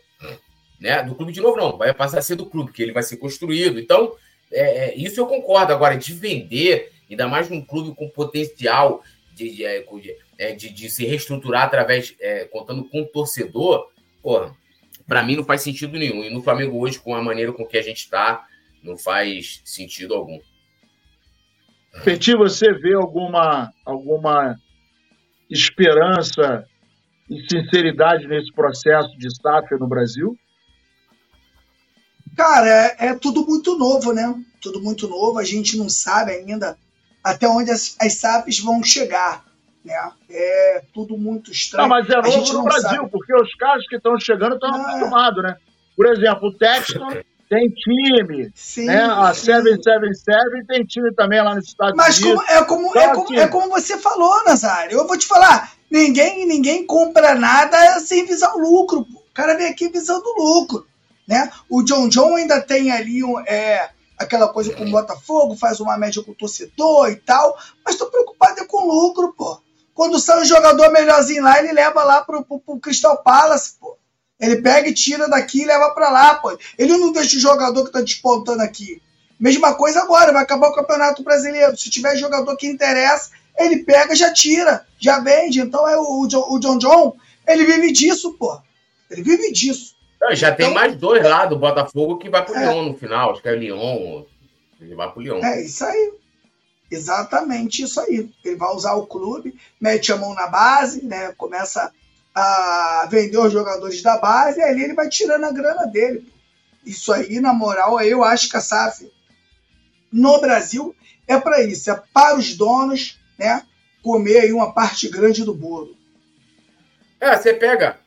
Né? 0.78 1.02
Do 1.04 1.16
clube 1.16 1.32
de 1.32 1.40
novo, 1.40 1.56
não, 1.56 1.78
vai 1.78 1.94
passar 1.94 2.20
a 2.20 2.22
ser 2.22 2.36
do 2.36 2.46
clube, 2.46 2.74
que 2.74 2.84
ele 2.84 2.92
vai 2.92 3.02
ser 3.02 3.16
construído. 3.16 3.80
Então, 3.80 4.14
é, 4.52 4.90
é, 4.90 4.96
isso 4.98 5.22
eu 5.22 5.26
concordo. 5.26 5.72
Agora, 5.72 5.96
de 5.96 6.12
vender, 6.12 6.92
ainda 7.10 7.30
mais 7.30 7.50
num 7.50 7.64
clube 7.64 7.96
com 7.96 8.10
potencial 8.10 9.02
de, 9.34 9.50
de, 9.56 9.66
é, 9.66 9.86
é, 10.38 10.52
de, 10.52 10.68
de 10.68 10.90
se 10.90 11.06
reestruturar 11.06 11.64
através, 11.64 12.14
é, 12.20 12.44
contando 12.44 12.84
com 12.84 13.04
o 13.04 13.08
torcedor, 13.08 13.90
porra, 14.22 14.54
para 15.08 15.24
mim 15.24 15.38
não 15.38 15.46
faz 15.46 15.62
sentido 15.62 15.98
nenhum. 15.98 16.26
E 16.26 16.30
no 16.30 16.44
Flamengo 16.44 16.78
hoje, 16.78 17.00
com 17.00 17.16
a 17.16 17.22
maneira 17.22 17.54
com 17.54 17.66
que 17.66 17.78
a 17.78 17.82
gente 17.82 18.00
está, 18.00 18.46
não 18.84 18.98
faz 18.98 19.62
sentido 19.64 20.14
algum. 20.14 20.42
Peti, 22.04 22.36
você 22.36 22.74
vê 22.74 22.94
alguma, 22.94 23.72
alguma 23.86 24.56
esperança 25.50 26.66
e 27.30 27.42
sinceridade 27.50 28.28
nesse 28.28 28.52
processo 28.54 29.18
de 29.18 29.28
SAF 29.36 29.74
no 29.80 29.88
Brasil? 29.88 30.38
Cara, 32.36 32.68
é, 32.68 33.08
é, 33.08 33.16
tudo 33.16 33.46
muito 33.46 33.78
novo, 33.78 34.14
né? 34.14 34.34
tudo 34.62 34.80
muito 34.80 35.08
novo, 35.08 35.40
a 35.40 35.44
gente 35.44 35.76
não 35.76 35.90
sabe 35.90 36.32
ainda 36.32 36.78
até 37.24 37.48
onde 37.48 37.72
as, 37.72 37.98
as 38.00 38.14
SAFs 38.14 38.60
vão 38.60 38.82
chegar. 38.84 39.44
Né? 39.84 39.96
É 40.30 40.84
tudo 40.94 41.18
muito 41.18 41.52
estranho. 41.52 41.90
Não, 41.90 41.98
mas 41.98 42.08
é 42.10 42.16
novo 42.16 42.54
no 42.54 42.64
Brasil, 42.64 42.90
sabe. 42.90 43.10
porque 43.10 43.34
os 43.34 43.54
caras 43.56 43.86
que 43.88 43.96
estão 43.96 44.18
chegando 44.20 44.56
estão 44.56 44.72
ah. 44.72 44.82
acostumados, 44.82 45.44
né? 45.44 45.58
Por 45.98 46.06
exemplo, 46.06 46.50
o 46.50 46.58
Texton 46.58 47.10
tem 47.52 47.70
time. 47.70 48.50
Sim, 48.56 48.86
né? 48.86 49.04
A 49.04 49.34
777 49.34 50.66
tem 50.68 50.86
time 50.86 51.14
também 51.14 51.44
lá 51.44 51.54
nos 51.54 51.68
Estados 51.68 51.98
Mas 51.98 52.18
Unidos. 52.20 52.46
Mas 52.48 52.56
é, 52.56 52.64
como, 52.64 52.98
é, 52.98 53.14
como, 53.14 53.40
é 53.40 53.48
como 53.48 53.70
você 53.70 53.98
falou, 53.98 54.46
Nazário. 54.46 54.98
Eu 54.98 55.06
vou 55.06 55.18
te 55.18 55.28
falar, 55.28 55.74
ninguém, 55.92 56.48
ninguém 56.48 56.86
compra 56.86 57.36
nada 57.36 58.00
sem 58.00 58.26
visar 58.26 58.56
o 58.56 58.60
lucro. 58.60 59.04
Pô. 59.04 59.20
O 59.20 59.34
cara 59.34 59.58
vem 59.58 59.68
aqui 59.68 59.90
visando 59.90 60.24
o 60.26 60.42
lucro. 60.42 60.88
Né? 61.28 61.52
O 61.70 61.84
John 61.84 62.08
John 62.08 62.38
ainda 62.38 62.62
tem 62.62 62.90
ali 62.90 63.20
é, 63.46 63.90
aquela 64.18 64.48
coisa 64.48 64.74
com 64.74 64.86
o 64.86 64.92
Botafogo, 64.92 65.58
faz 65.58 65.82
uma 65.82 65.98
média 65.98 66.24
com 66.24 66.32
o 66.32 66.36
torcedor 66.36 67.10
e 67.10 67.18
tal, 67.18 67.58
mas 67.86 67.98
tô 67.98 68.06
preocupado 68.06 68.62
é 68.62 68.66
com 68.66 68.88
o 68.88 68.88
lucro, 68.88 69.34
pô. 69.34 69.62
Quando 69.94 70.20
sai 70.20 70.42
um 70.42 70.46
jogador 70.46 70.90
melhorzinho 70.90 71.44
lá, 71.44 71.60
ele 71.60 71.74
leva 71.74 72.02
lá 72.06 72.22
pro, 72.22 72.46
pro, 72.46 72.60
pro 72.60 72.80
Crystal 72.80 73.22
Palace, 73.22 73.76
pô. 73.78 73.98
Ele 74.42 74.60
pega 74.60 74.90
e 74.90 74.94
tira 74.94 75.30
daqui 75.30 75.62
e 75.62 75.66
leva 75.66 75.92
para 75.92 76.10
lá, 76.10 76.36
pô. 76.36 76.58
Ele 76.76 76.98
não 76.98 77.12
deixa 77.12 77.38
o 77.38 77.40
jogador 77.40 77.86
que 77.86 77.92
tá 77.92 78.02
despontando 78.02 78.64
aqui. 78.64 79.00
Mesma 79.40 79.76
coisa 79.76 80.02
agora, 80.02 80.34
vai 80.34 80.42
acabar 80.42 80.70
o 80.70 80.74
Campeonato 80.74 81.24
Brasileiro. 81.24 81.78
Se 81.78 81.92
tiver 81.92 82.16
jogador 82.16 82.58
que 82.58 82.66
interessa, 82.66 83.30
ele 83.58 83.84
pega, 83.84 84.16
já 84.16 84.34
tira, 84.34 84.86
já 85.00 85.20
vende. 85.20 85.62
Então 85.62 85.88
é 85.88 85.96
o, 85.96 86.24
o 86.24 86.60
John 86.60 86.78
John, 86.80 87.16
ele 87.48 87.66
vive 87.66 87.92
disso, 87.92 88.34
pô. 88.34 88.60
Ele 89.12 89.22
vive 89.22 89.52
disso. 89.52 89.96
Já 90.32 90.52
tem 90.52 90.68
então, 90.68 90.76
mais 90.76 90.96
dois 90.96 91.24
lá 91.24 91.46
do 91.46 91.58
Botafogo 91.58 92.18
que 92.18 92.30
vai 92.30 92.44
pro 92.44 92.56
é, 92.56 92.66
Lyon 92.66 92.84
no 92.84 92.98
final. 92.98 93.32
Acho 93.32 93.42
que 93.42 93.50
é 93.50 93.54
o 93.54 93.58
Lyon. 93.58 94.24
Ele 94.80 94.96
vai 94.96 95.12
pro 95.12 95.22
Lyon. 95.22 95.44
É 95.44 95.62
isso 95.62 95.84
aí. 95.86 96.14
Exatamente 96.90 97.84
isso 97.84 98.00
aí. 98.00 98.30
Ele 98.44 98.56
vai 98.56 98.74
usar 98.74 98.94
o 98.94 99.06
clube, 99.06 99.56
mete 99.80 100.12
a 100.12 100.18
mão 100.18 100.34
na 100.34 100.48
base, 100.48 101.04
né? 101.06 101.34
Começa 101.38 101.92
a 102.34 103.08
vender 103.10 103.38
os 103.38 103.52
jogadores 103.52 104.02
da 104.02 104.18
base, 104.18 104.60
e 104.60 104.64
ali 104.64 104.84
ele 104.84 104.94
vai 104.94 105.10
tirando 105.10 105.44
a 105.44 105.52
grana 105.52 105.86
dele. 105.86 106.28
Isso 106.86 107.12
aí, 107.12 107.40
na 107.40 107.54
moral, 107.54 108.00
eu 108.02 108.24
acho 108.24 108.50
que 108.50 108.58
a 108.58 108.62
SAF 108.62 109.12
no 110.12 110.40
Brasil 110.42 110.96
é 111.28 111.40
para 111.40 111.62
isso, 111.64 111.92
é 111.92 112.04
para 112.14 112.38
os 112.38 112.56
donos, 112.56 113.20
né, 113.38 113.64
comer 114.02 114.40
aí 114.40 114.54
uma 114.54 114.74
parte 114.74 115.08
grande 115.08 115.44
do 115.44 115.54
bolo. 115.54 115.96
É, 117.20 117.38
você 117.38 117.54
pega, 117.54 118.00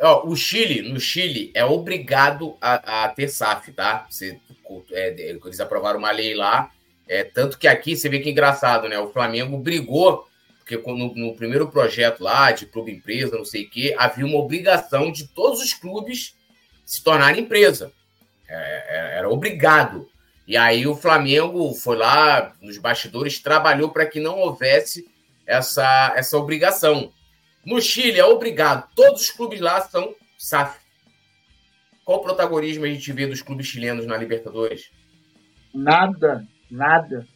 ó, 0.00 0.26
o 0.26 0.36
Chile, 0.36 0.88
no 0.92 1.00
Chile 1.00 1.50
é 1.54 1.64
obrigado 1.64 2.56
a, 2.60 3.04
a 3.04 3.08
ter 3.08 3.28
SAF, 3.28 3.72
tá? 3.72 4.06
Você, 4.08 4.38
é, 4.92 5.14
eles 5.18 5.58
aprovaram 5.58 5.98
uma 5.98 6.12
lei 6.12 6.34
lá, 6.34 6.70
é, 7.08 7.24
tanto 7.24 7.58
que 7.58 7.66
aqui 7.66 7.96
você 7.96 8.08
vê 8.08 8.20
que 8.20 8.28
é 8.28 8.32
engraçado, 8.32 8.88
né? 8.88 8.98
O 8.98 9.12
Flamengo 9.12 9.58
brigou 9.58 10.28
porque 10.78 10.92
no, 10.92 11.14
no, 11.14 11.34
primeiro 11.34 11.68
projeto 11.68 12.22
lá, 12.22 12.52
de 12.52 12.66
clube 12.66 12.92
empresa, 12.92 13.36
não 13.36 13.44
sei 13.44 13.64
o 13.64 13.70
quê, 13.70 13.94
havia 13.98 14.24
uma 14.24 14.38
obrigação 14.38 15.10
de 15.10 15.26
todos 15.28 15.60
os 15.60 15.74
clubes 15.74 16.36
se 16.84 17.02
tornarem 17.02 17.42
empresa. 17.42 17.92
É, 18.48 19.14
é 19.14 19.18
era 19.18 19.28
obrigado. 19.28 20.08
E 20.46 20.56
aí 20.56 20.86
o 20.86 20.96
Flamengo 20.96 21.72
foi 21.74 21.96
lá 21.96 22.52
nos 22.60 22.78
bastidores, 22.78 23.38
trabalhou 23.38 23.90
para 23.90 24.06
que 24.06 24.20
não 24.20 24.38
houvesse 24.38 25.06
essa, 25.46 26.12
essa 26.16 26.36
obrigação. 26.36 27.12
No 27.64 27.80
Chile 27.80 28.18
é 28.18 28.24
obrigado. 28.24 28.88
Todos 28.94 29.22
os 29.22 29.30
clubes 29.30 29.60
lá 29.60 29.80
são 29.80 30.14
SAF. 30.38 30.78
Qual 32.04 32.18
o 32.18 32.22
protagonismo 32.22 32.84
a 32.84 32.88
gente 32.88 33.12
vê 33.12 33.26
dos 33.26 33.42
clubes 33.42 33.66
chilenos 33.66 34.06
na 34.06 34.16
Libertadores? 34.16 34.90
Nada, 35.72 36.44
nada. 36.68 37.26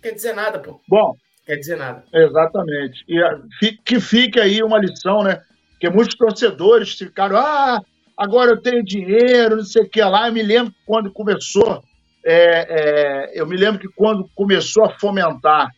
Quer 0.00 0.12
dizer 0.12 0.34
nada, 0.34 0.58
pô. 0.58 0.80
Bom, 0.88 1.14
quer 1.48 1.56
dizer 1.56 1.78
nada. 1.78 2.04
Exatamente. 2.12 3.02
E 3.08 3.18
ah, 3.22 3.40
que 3.82 3.98
fique 3.98 4.38
aí 4.38 4.62
uma 4.62 4.78
lição, 4.78 5.22
né? 5.22 5.40
Porque 5.70 5.88
muitos 5.88 6.14
torcedores 6.14 6.92
ficaram, 6.92 7.38
ah, 7.38 7.80
agora 8.14 8.50
eu 8.50 8.60
tenho 8.60 8.84
dinheiro, 8.84 9.56
não 9.56 9.64
sei 9.64 9.84
o 9.84 9.88
que 9.88 10.02
lá. 10.02 10.28
Eu 10.28 10.34
me 10.34 10.42
lembro 10.42 10.74
quando 10.84 11.10
começou, 11.10 11.82
é, 12.22 13.30
é, 13.32 13.40
eu 13.40 13.46
me 13.46 13.56
lembro 13.56 13.80
que 13.80 13.88
quando 13.88 14.28
começou 14.34 14.84
a 14.84 14.98
fomentar 14.98 15.70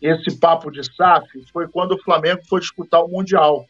esse 0.00 0.38
papo 0.38 0.70
de 0.70 0.84
SAF, 0.84 1.26
foi 1.52 1.66
quando 1.66 1.92
o 1.92 2.02
Flamengo 2.04 2.40
foi 2.48 2.60
disputar 2.60 3.02
o 3.02 3.08
Mundial. 3.08 3.66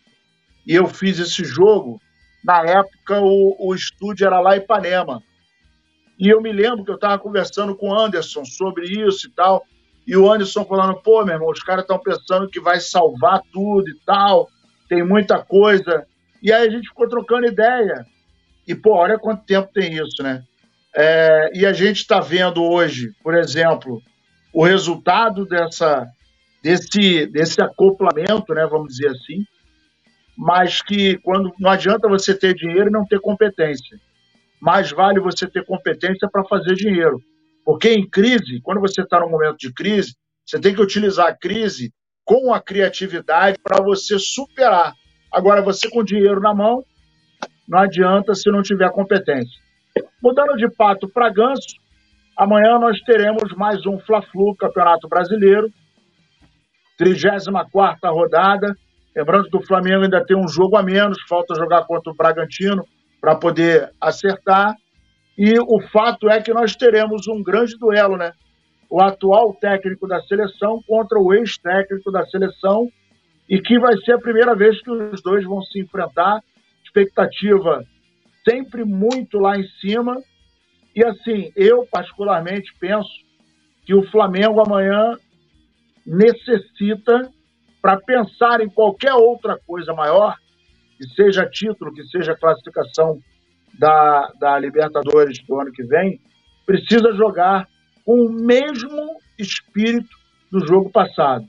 E 0.66 0.74
eu 0.74 0.86
fiz 0.86 1.18
esse 1.18 1.42
jogo, 1.44 1.98
na 2.44 2.60
época 2.60 3.22
o, 3.22 3.56
o 3.58 3.74
estúdio 3.74 4.26
era 4.26 4.38
lá 4.38 4.54
em 4.54 4.60
Ipanema. 4.60 5.22
E 6.18 6.28
eu 6.28 6.42
me 6.42 6.52
lembro 6.52 6.84
que 6.84 6.90
eu 6.90 6.96
estava 6.96 7.18
conversando 7.18 7.74
com 7.74 7.88
o 7.88 7.98
Anderson 7.98 8.44
sobre 8.44 8.86
isso 8.86 9.28
e 9.28 9.30
tal. 9.30 9.64
E 10.08 10.16
o 10.16 10.32
Anderson 10.32 10.64
falando, 10.64 11.02
pô, 11.02 11.22
meu 11.22 11.34
irmão, 11.34 11.50
os 11.50 11.62
caras 11.62 11.82
estão 11.82 11.98
pensando 11.98 12.48
que 12.48 12.58
vai 12.58 12.80
salvar 12.80 13.42
tudo 13.52 13.90
e 13.90 13.94
tal, 14.06 14.48
tem 14.88 15.04
muita 15.04 15.38
coisa. 15.38 16.06
E 16.42 16.50
aí 16.50 16.66
a 16.66 16.70
gente 16.70 16.88
ficou 16.88 17.06
trocando 17.06 17.46
ideia. 17.46 18.06
E, 18.66 18.74
pô, 18.74 18.94
olha 18.94 19.18
quanto 19.18 19.44
tempo 19.44 19.68
tem 19.70 19.92
isso, 19.92 20.22
né? 20.22 20.42
É, 20.96 21.50
e 21.52 21.66
a 21.66 21.74
gente 21.74 21.98
está 21.98 22.20
vendo 22.20 22.62
hoje, 22.64 23.12
por 23.22 23.34
exemplo, 23.34 24.00
o 24.50 24.64
resultado 24.64 25.44
dessa, 25.44 26.06
desse, 26.62 27.26
desse 27.26 27.60
acoplamento, 27.60 28.54
né, 28.54 28.66
vamos 28.66 28.94
dizer 28.94 29.10
assim, 29.10 29.44
mas 30.34 30.80
que 30.80 31.18
quando 31.18 31.52
não 31.60 31.68
adianta 31.68 32.08
você 32.08 32.34
ter 32.34 32.54
dinheiro 32.54 32.88
e 32.88 32.92
não 32.92 33.04
ter 33.04 33.20
competência. 33.20 33.98
Mais 34.58 34.90
vale 34.90 35.20
você 35.20 35.46
ter 35.46 35.66
competência 35.66 36.28
para 36.32 36.44
fazer 36.44 36.74
dinheiro. 36.74 37.22
Porque 37.68 37.92
em 37.92 38.08
crise, 38.08 38.62
quando 38.62 38.80
você 38.80 39.02
está 39.02 39.20
num 39.20 39.28
momento 39.28 39.58
de 39.58 39.70
crise, 39.70 40.16
você 40.42 40.58
tem 40.58 40.74
que 40.74 40.80
utilizar 40.80 41.26
a 41.26 41.36
crise 41.36 41.92
com 42.24 42.54
a 42.54 42.62
criatividade 42.62 43.58
para 43.62 43.84
você 43.84 44.18
superar. 44.18 44.94
Agora, 45.30 45.60
você 45.60 45.86
com 45.90 46.02
dinheiro 46.02 46.40
na 46.40 46.54
mão, 46.54 46.82
não 47.68 47.80
adianta 47.80 48.34
se 48.34 48.50
não 48.50 48.62
tiver 48.62 48.90
competência. 48.90 49.60
Mudando 50.22 50.56
de 50.56 50.66
pato 50.70 51.10
para 51.10 51.28
ganso, 51.28 51.76
amanhã 52.34 52.78
nós 52.78 52.98
teremos 53.02 53.54
mais 53.54 53.84
um 53.84 53.98
Fla-Flu 53.98 54.56
Campeonato 54.56 55.06
Brasileiro, 55.06 55.70
34 56.96 58.10
rodada. 58.10 58.74
Lembrando 59.14 59.50
que 59.50 59.58
o 59.58 59.66
Flamengo 59.66 60.04
ainda 60.04 60.24
tem 60.24 60.38
um 60.38 60.48
jogo 60.48 60.74
a 60.74 60.82
menos, 60.82 61.18
falta 61.28 61.54
jogar 61.54 61.84
contra 61.84 62.10
o 62.10 62.16
Bragantino 62.16 62.82
para 63.20 63.36
poder 63.36 63.92
acertar. 64.00 64.74
E 65.38 65.56
o 65.60 65.80
fato 65.92 66.28
é 66.28 66.42
que 66.42 66.52
nós 66.52 66.74
teremos 66.74 67.28
um 67.28 67.40
grande 67.40 67.78
duelo, 67.78 68.16
né? 68.16 68.32
O 68.90 69.00
atual 69.00 69.54
técnico 69.54 70.08
da 70.08 70.20
seleção 70.22 70.82
contra 70.84 71.16
o 71.16 71.32
ex-técnico 71.32 72.10
da 72.10 72.26
seleção, 72.26 72.90
e 73.48 73.60
que 73.60 73.78
vai 73.78 73.96
ser 73.98 74.12
a 74.12 74.18
primeira 74.18 74.56
vez 74.56 74.82
que 74.82 74.90
os 74.90 75.22
dois 75.22 75.44
vão 75.44 75.62
se 75.62 75.80
enfrentar. 75.80 76.42
Expectativa 76.84 77.84
sempre 78.48 78.84
muito 78.84 79.38
lá 79.38 79.56
em 79.56 79.66
cima. 79.80 80.20
E 80.94 81.04
assim, 81.04 81.52
eu 81.54 81.86
particularmente 81.90 82.74
penso 82.80 83.08
que 83.86 83.94
o 83.94 84.02
Flamengo 84.10 84.60
amanhã 84.60 85.16
necessita, 86.04 87.30
para 87.80 87.96
pensar 88.00 88.60
em 88.60 88.68
qualquer 88.68 89.14
outra 89.14 89.56
coisa 89.66 89.94
maior, 89.94 90.34
que 90.96 91.06
seja 91.14 91.48
título, 91.48 91.94
que 91.94 92.02
seja 92.08 92.34
classificação 92.34 93.20
da, 93.78 94.32
da 94.38 94.58
Libertadores 94.58 95.38
do 95.46 95.60
ano 95.60 95.72
que 95.72 95.82
vem, 95.84 96.20
precisa 96.66 97.12
jogar 97.14 97.66
com 98.04 98.26
o 98.26 98.32
mesmo 98.32 99.16
espírito 99.38 100.16
do 100.50 100.66
jogo 100.66 100.90
passado. 100.90 101.44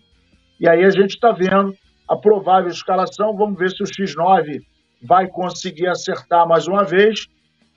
E 0.60 0.68
aí 0.68 0.84
a 0.84 0.90
gente 0.90 1.12
está 1.12 1.32
vendo 1.32 1.74
a 2.08 2.16
provável 2.16 2.70
escalação. 2.70 3.36
Vamos 3.36 3.58
ver 3.58 3.70
se 3.72 3.84
o 3.84 3.86
X9 3.86 4.62
vai 5.02 5.28
conseguir 5.28 5.88
acertar 5.88 6.48
mais 6.48 6.68
uma 6.68 6.84
vez. 6.84 7.28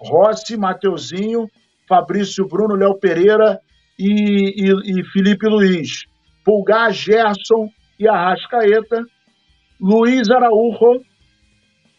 Rossi, 0.01 0.57
Mateuzinho, 0.57 1.49
Fabrício 1.89 2.47
Bruno, 2.47 2.75
Léo 2.75 2.99
Pereira 2.99 3.61
e, 3.99 4.69
e, 4.69 5.01
e 5.01 5.05
Felipe 5.13 5.47
Luiz. 5.47 6.05
Pulgar, 6.45 6.93
Gerson 6.93 7.69
e 7.99 8.09
Arrascaeta. 8.09 9.05
Luiz 9.81 10.31
Araújo, 10.31 11.03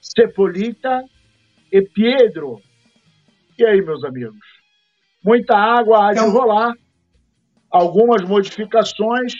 Cepolita, 0.01 1.03
e 1.73 1.81
Pedro. 1.81 2.61
E 3.57 3.65
aí, 3.65 3.81
meus 3.81 4.03
amigos? 4.03 4.37
Muita 5.23 5.57
água 5.57 6.07
há 6.07 6.13
de 6.13 6.19
então, 6.19 6.31
rolar, 6.31 6.73
algumas 7.71 8.21
modificações. 8.23 9.33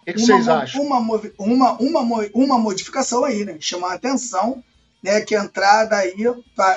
O 0.00 0.04
que, 0.04 0.14
que 0.14 0.20
vocês 0.20 0.48
acham? 0.48 0.82
Uma, 0.82 0.98
uma, 1.38 1.72
uma, 1.78 2.30
uma 2.34 2.58
modificação 2.58 3.24
aí, 3.24 3.44
né? 3.44 3.56
Chamar 3.60 3.92
a 3.92 3.94
atenção, 3.94 4.62
né? 5.00 5.20
Que 5.20 5.36
a 5.36 5.44
entrada 5.44 5.96
aí, 5.96 6.16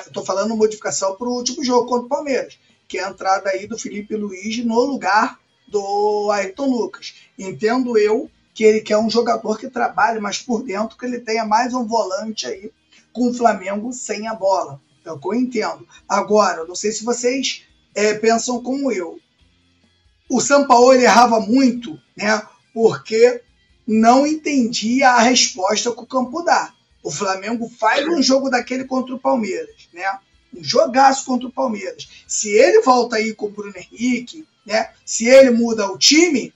estou 0.06 0.24
falando 0.24 0.56
modificação 0.56 1.16
para 1.16 1.26
o 1.26 1.34
último 1.34 1.64
jogo 1.64 1.88
contra 1.88 2.06
o 2.06 2.08
Palmeiras, 2.08 2.56
que 2.86 2.98
é 2.98 3.04
a 3.04 3.10
entrada 3.10 3.50
aí 3.50 3.66
do 3.66 3.76
Felipe 3.76 4.14
Luiz 4.14 4.64
no 4.64 4.78
lugar 4.84 5.40
do 5.66 6.30
Ayrton 6.30 6.70
Lucas. 6.70 7.14
Entendo 7.36 7.98
eu 7.98 8.30
que 8.54 8.62
ele 8.62 8.80
quer 8.80 8.98
um 8.98 9.10
jogador 9.10 9.58
que 9.58 9.68
trabalhe 9.68 10.20
mais 10.20 10.38
por 10.38 10.62
dentro, 10.62 10.96
que 10.96 11.04
ele 11.04 11.18
tenha 11.18 11.44
mais 11.44 11.74
um 11.74 11.84
volante 11.84 12.46
aí 12.46 12.70
com 13.16 13.30
o 13.30 13.34
Flamengo 13.34 13.94
sem 13.94 14.28
a 14.28 14.34
bola. 14.34 14.78
É 15.02 15.10
o 15.10 15.18
que 15.18 15.26
eu 15.26 15.34
entendo. 15.34 15.88
Agora, 16.06 16.66
não 16.66 16.74
sei 16.74 16.92
se 16.92 17.02
vocês 17.02 17.64
é, 17.94 18.12
pensam 18.12 18.62
como 18.62 18.92
eu. 18.92 19.18
o 20.28 20.38
Sampaoli 20.38 21.02
errava 21.02 21.40
muito, 21.40 21.98
né? 22.14 22.42
Porque 22.74 23.40
não 23.86 24.26
entendia 24.26 25.12
a 25.12 25.20
resposta 25.20 25.90
que 25.92 26.00
o 26.00 26.06
campo 26.06 26.42
dá. 26.42 26.74
O 27.02 27.10
Flamengo 27.10 27.70
faz 27.70 28.06
um 28.06 28.22
jogo 28.22 28.50
daquele 28.50 28.84
contra 28.84 29.14
o 29.14 29.20
Palmeiras, 29.20 29.88
né? 29.94 30.18
Um 30.54 30.62
jogaço 30.62 31.24
contra 31.24 31.48
o 31.48 31.52
Palmeiras. 31.52 32.06
Se 32.26 32.50
ele 32.50 32.82
volta 32.82 33.16
aí 33.16 33.32
com 33.32 33.46
o 33.46 33.50
Bruno 33.50 33.74
Henrique, 33.76 34.46
né? 34.66 34.90
Se 35.06 35.26
ele 35.26 35.50
muda 35.50 35.90
o 35.90 35.96
time, 35.96 36.52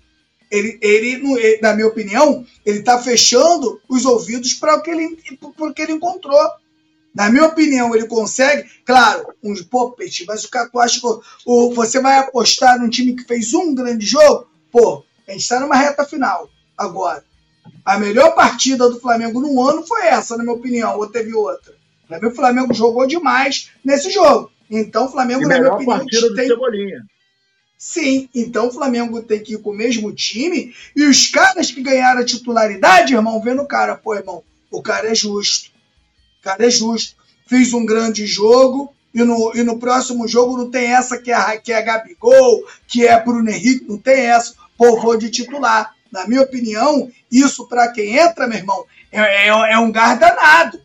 ele, 0.51 0.79
ele, 0.83 1.59
na 1.63 1.75
minha 1.75 1.87
opinião, 1.87 2.45
ele 2.67 2.81
está 2.81 2.99
fechando 2.99 3.81
os 3.89 4.05
ouvidos 4.05 4.55
para 4.55 4.77
o 4.77 4.83
que 4.83 4.91
ele, 4.91 5.17
porque 5.57 5.83
ele 5.83 5.93
encontrou. 5.93 6.41
Na 7.15 7.29
minha 7.29 7.47
opinião, 7.47 7.95
ele 7.95 8.07
consegue, 8.07 8.69
claro, 8.85 9.27
uns 9.43 9.63
Petit, 9.97 10.25
mas 10.27 10.45
o 10.45 10.51
tu 10.71 10.81
acha 10.81 11.01
que 11.01 11.07
o, 11.47 11.75
você 11.75 12.01
vai 12.01 12.19
apostar 12.19 12.79
num 12.79 12.89
time 12.89 13.15
que 13.15 13.25
fez 13.25 13.53
um 13.53 13.75
grande 13.75 14.07
jogo? 14.07 14.49
Pô, 14.71 15.05
a 15.27 15.33
gente 15.33 15.43
está 15.43 15.59
numa 15.61 15.77
reta 15.77 16.05
final 16.05 16.49
agora. 16.77 17.25
A 17.85 17.99
melhor 17.99 18.35
partida 18.35 18.89
do 18.89 19.01
Flamengo 19.01 19.41
no 19.41 19.61
ano 19.63 19.87
foi 19.87 20.07
essa, 20.07 20.37
na 20.37 20.45
minha 20.45 20.55
opinião, 20.55 20.99
ou 20.99 21.09
teve 21.09 21.35
outra. 21.35 21.75
O 22.23 22.31
Flamengo 22.35 22.75
jogou 22.75 23.07
demais 23.07 23.71
nesse 23.85 24.11
jogo. 24.11 24.51
Então, 24.71 25.07
o 25.07 25.09
Flamengo, 25.09 25.47
na 25.47 25.59
minha 25.59 25.73
opinião, 25.73 25.99
partida 25.99 26.35
tem... 26.35 26.49
do 26.49 26.55
Cebolinha. 26.55 27.05
Sim, 27.83 28.29
então 28.35 28.69
o 28.69 28.73
Flamengo 28.73 29.23
tem 29.23 29.43
que 29.43 29.55
ir 29.55 29.63
com 29.63 29.71
o 29.71 29.75
mesmo 29.75 30.13
time 30.13 30.75
e 30.95 31.03
os 31.05 31.29
caras 31.29 31.71
que 31.71 31.83
ganharam 31.83 32.21
a 32.21 32.25
titularidade, 32.27 33.15
irmão, 33.15 33.41
vendo 33.41 33.63
o 33.63 33.67
cara, 33.67 33.97
pô, 33.97 34.15
irmão, 34.15 34.45
o 34.71 34.83
cara 34.83 35.11
é 35.11 35.15
justo. 35.15 35.71
O 36.39 36.43
cara 36.43 36.67
é 36.67 36.71
justo. 36.71 37.17
Fiz 37.47 37.73
um 37.73 37.87
grande 37.87 38.27
jogo 38.27 38.95
e 39.15 39.25
no, 39.25 39.53
e 39.55 39.63
no 39.63 39.79
próximo 39.79 40.29
jogo 40.29 40.59
não 40.59 40.71
tem 40.71 40.93
essa 40.93 41.17
que 41.17 41.33
é, 41.33 41.57
que 41.57 41.73
é 41.73 41.81
Gabigol, 41.81 42.67
que 42.87 43.07
é 43.07 43.19
Bruno 43.19 43.49
Henrique, 43.49 43.87
não 43.89 43.97
tem 43.97 44.27
essa. 44.27 44.55
Pô, 44.77 45.01
vou 45.01 45.17
de 45.17 45.31
titular. 45.31 45.95
Na 46.13 46.27
minha 46.27 46.43
opinião, 46.43 47.11
isso 47.33 47.67
para 47.67 47.89
quem 47.89 48.19
entra, 48.19 48.47
meu 48.47 48.59
irmão, 48.59 48.85
é, 49.11 49.47
é, 49.47 49.49
é 49.49 49.79
um 49.79 49.91
gar 49.91 50.19
danado. 50.19 50.79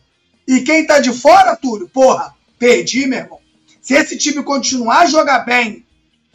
E 0.48 0.62
quem 0.62 0.86
tá 0.86 0.98
de 0.98 1.12
fora, 1.12 1.56
Túlio, 1.56 1.90
porra, 1.90 2.34
perdi, 2.58 3.06
meu 3.06 3.18
irmão. 3.18 3.40
Se 3.82 3.92
esse 3.92 4.16
time 4.16 4.42
continuar 4.42 5.00
a 5.00 5.06
jogar 5.06 5.40
bem 5.40 5.85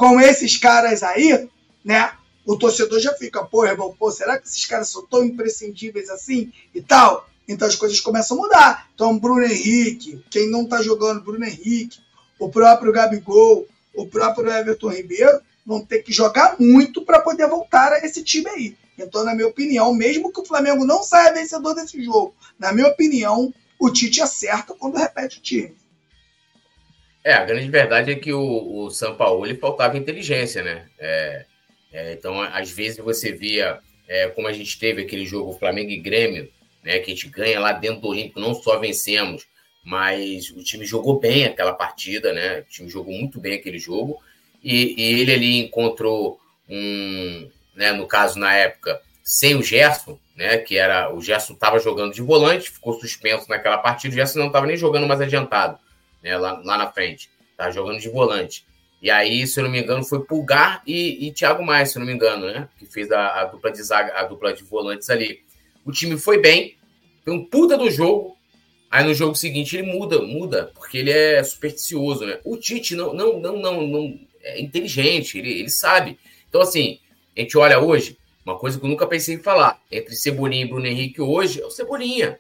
com 0.02 0.20
esses 0.20 0.58
caras 0.58 1.04
aí, 1.04 1.48
né? 1.86 2.12
O 2.44 2.58
torcedor 2.58 3.00
já 3.00 3.14
fica, 3.14 3.46
pô, 3.46 3.68
irmão, 3.68 3.96
pô, 4.00 4.12
será 4.12 4.40
que 4.40 4.48
esses 4.48 4.66
caras 4.66 4.90
são 4.90 5.06
tão 5.06 5.24
imprescindíveis 5.24 6.10
assim 6.10 6.52
e 6.74 6.82
tal? 6.82 7.30
Então 7.48 7.68
as 7.68 7.76
coisas 7.76 8.00
começam 8.00 8.36
a 8.36 8.42
mudar. 8.42 8.90
Então, 8.96 9.16
Bruno 9.20 9.44
Henrique, 9.44 10.20
quem 10.32 10.50
não 10.50 10.66
tá 10.66 10.82
jogando, 10.82 11.22
Bruno 11.22 11.46
Henrique, 11.46 12.00
o 12.40 12.50
próprio 12.50 12.92
Gabigol, 12.92 13.68
o 13.94 14.08
próprio 14.08 14.52
Everton 14.52 14.90
Ribeiro, 14.90 15.40
vão 15.64 15.86
ter 15.86 16.02
que 16.02 16.12
jogar 16.12 16.56
muito 16.60 17.04
para 17.04 17.20
poder 17.20 17.48
voltar 17.48 17.94
a 17.94 18.00
esse 18.04 18.24
time 18.24 18.50
aí. 18.50 18.78
Então, 18.98 19.24
na 19.24 19.36
minha 19.36 19.50
opinião, 19.50 19.94
mesmo 19.94 20.34
que 20.34 20.42
o 20.42 20.46
Flamengo 20.46 20.84
não 20.84 21.04
saia 21.04 21.32
vencedor 21.32 21.76
desse 21.76 22.04
jogo, 22.04 22.34
na 22.58 22.74
minha 22.74 22.88
opinião, 22.88 23.54
o 23.80 23.92
Tite 23.92 24.20
acerta 24.20 24.74
quando 24.74 24.98
repete 24.98 25.38
o 25.38 25.42
time. 25.44 25.76
É, 27.24 27.34
a 27.34 27.46
grande 27.46 27.70
verdade 27.70 28.12
é 28.12 28.16
que 28.16 28.34
o, 28.34 28.42
o 28.42 29.46
ele 29.46 29.56
faltava 29.56 29.98
inteligência, 29.98 30.64
né? 30.64 30.88
É, 30.98 31.46
é, 31.94 32.14
então, 32.14 32.42
às 32.42 32.72
vezes 32.72 32.98
você 32.98 33.32
via, 33.32 33.80
é, 34.08 34.28
como 34.30 34.48
a 34.48 34.54
gente 34.54 34.80
teve 34.80 35.04
aquele 35.04 35.26
jogo 35.26 35.58
Flamengo 35.58 35.92
e 35.92 35.98
Grêmio, 35.98 36.52
né? 36.84 37.00
Que 37.00 37.12
a 37.12 37.16
gente 37.16 37.28
ganha 37.30 37.60
lá 37.60 37.74
dentro 37.74 38.02
do 38.02 38.08
Olímpico, 38.08 38.40
não 38.40 38.56
só 38.56 38.80
vencemos, 38.80 39.46
mas 39.84 40.50
o 40.52 40.64
time 40.64 40.84
jogou 40.84 41.20
bem 41.20 41.46
aquela 41.46 41.74
partida, 41.74 42.34
né? 42.34 42.60
O 42.62 42.64
time 42.64 42.90
jogou 42.90 43.14
muito 43.14 43.40
bem 43.40 43.54
aquele 43.54 43.78
jogo 43.78 44.20
e, 44.64 44.96
e 45.00 45.22
ele 45.22 45.34
ali 45.34 45.60
encontrou 45.60 46.40
um, 46.68 47.50
né? 47.76 47.92
No 47.92 48.08
caso 48.08 48.40
na 48.40 48.56
época 48.56 49.00
sem 49.24 49.56
o 49.56 49.62
Gerson, 49.62 50.20
né? 50.36 50.58
Que 50.58 50.76
era 50.76 51.14
o 51.14 51.22
Gerson 51.22 51.54
estava 51.54 51.78
jogando 51.78 52.16
de 52.16 52.22
volante, 52.22 52.72
ficou 52.72 53.00
suspenso 53.00 53.48
naquela 53.48 53.78
partida, 53.78 54.12
o 54.12 54.18
Gerson 54.18 54.40
não 54.40 54.48
estava 54.48 54.66
nem 54.66 54.76
jogando 54.76 55.08
mais 55.08 55.22
adiantado 55.22 55.78
né, 56.24 56.38
lá, 56.38 56.62
lá 56.64 56.78
na 56.78 56.92
frente. 56.92 57.30
Tá 57.58 57.70
jogando 57.70 58.00
de 58.00 58.10
volante. 58.10 58.66
E 59.02 59.10
aí, 59.10 59.48
se 59.48 59.60
eu 59.60 59.64
não 59.64 59.72
me 59.72 59.82
engano, 59.82 60.04
foi 60.04 60.24
Pulgar 60.24 60.84
e, 60.86 61.28
e 61.28 61.32
Thiago 61.32 61.64
Maia, 61.64 61.86
se 61.86 61.98
eu 61.98 62.02
não 62.02 62.08
me 62.08 62.14
engano, 62.14 62.46
né? 62.46 62.70
Que 62.78 62.86
fez 62.86 63.12
a, 63.12 63.42
a, 63.42 63.46
dupla 63.46 63.72
de 63.72 63.82
zaga, 63.82 64.14
a 64.14 64.24
dupla 64.24 64.54
de 64.54 64.64
volantes 64.64 65.10
ali. 65.10 65.42
O 65.84 65.92
time 65.92 66.18
foi 66.18 66.40
bem, 66.40 66.76
foi 67.26 67.34
um 67.34 67.44
puta 67.44 67.76
do 67.76 67.90
jogo. 67.90 68.38
Aí 68.92 69.04
no 69.04 69.14
jogo 69.14 69.36
seguinte 69.36 69.76
ele 69.76 69.92
muda, 69.92 70.22
muda, 70.22 70.72
porque 70.76 70.98
ele 70.98 71.12
é 71.12 71.42
supersticioso, 71.44 72.26
né? 72.26 72.40
O 72.44 72.58
Tite 72.58 72.96
não, 72.96 73.14
não, 73.14 73.40
não, 73.40 73.58
não, 73.58 73.88
não 73.88 74.20
é 74.44 74.62
inteligente, 74.62 75.40
ele, 75.40 75.60
ele 75.60 75.70
sabe. 75.70 76.20
Então, 76.48 76.62
assim, 76.62 77.00
a 77.36 77.40
gente 77.40 77.58
olha 77.58 77.80
hoje, 77.80 78.18
uma 78.46 78.60
coisa 78.60 78.78
que 78.78 78.86
eu 78.86 78.90
nunca 78.90 79.08
pensei 79.08 79.36
em 79.36 79.40
falar, 79.40 79.82
entre 79.90 80.16
Cebolinha 80.16 80.66
e 80.66 80.68
Bruno 80.68 80.86
Henrique 80.86 81.22
hoje, 81.22 81.62
é 81.62 81.66
o 81.66 81.72
Cebolinha, 81.72 82.38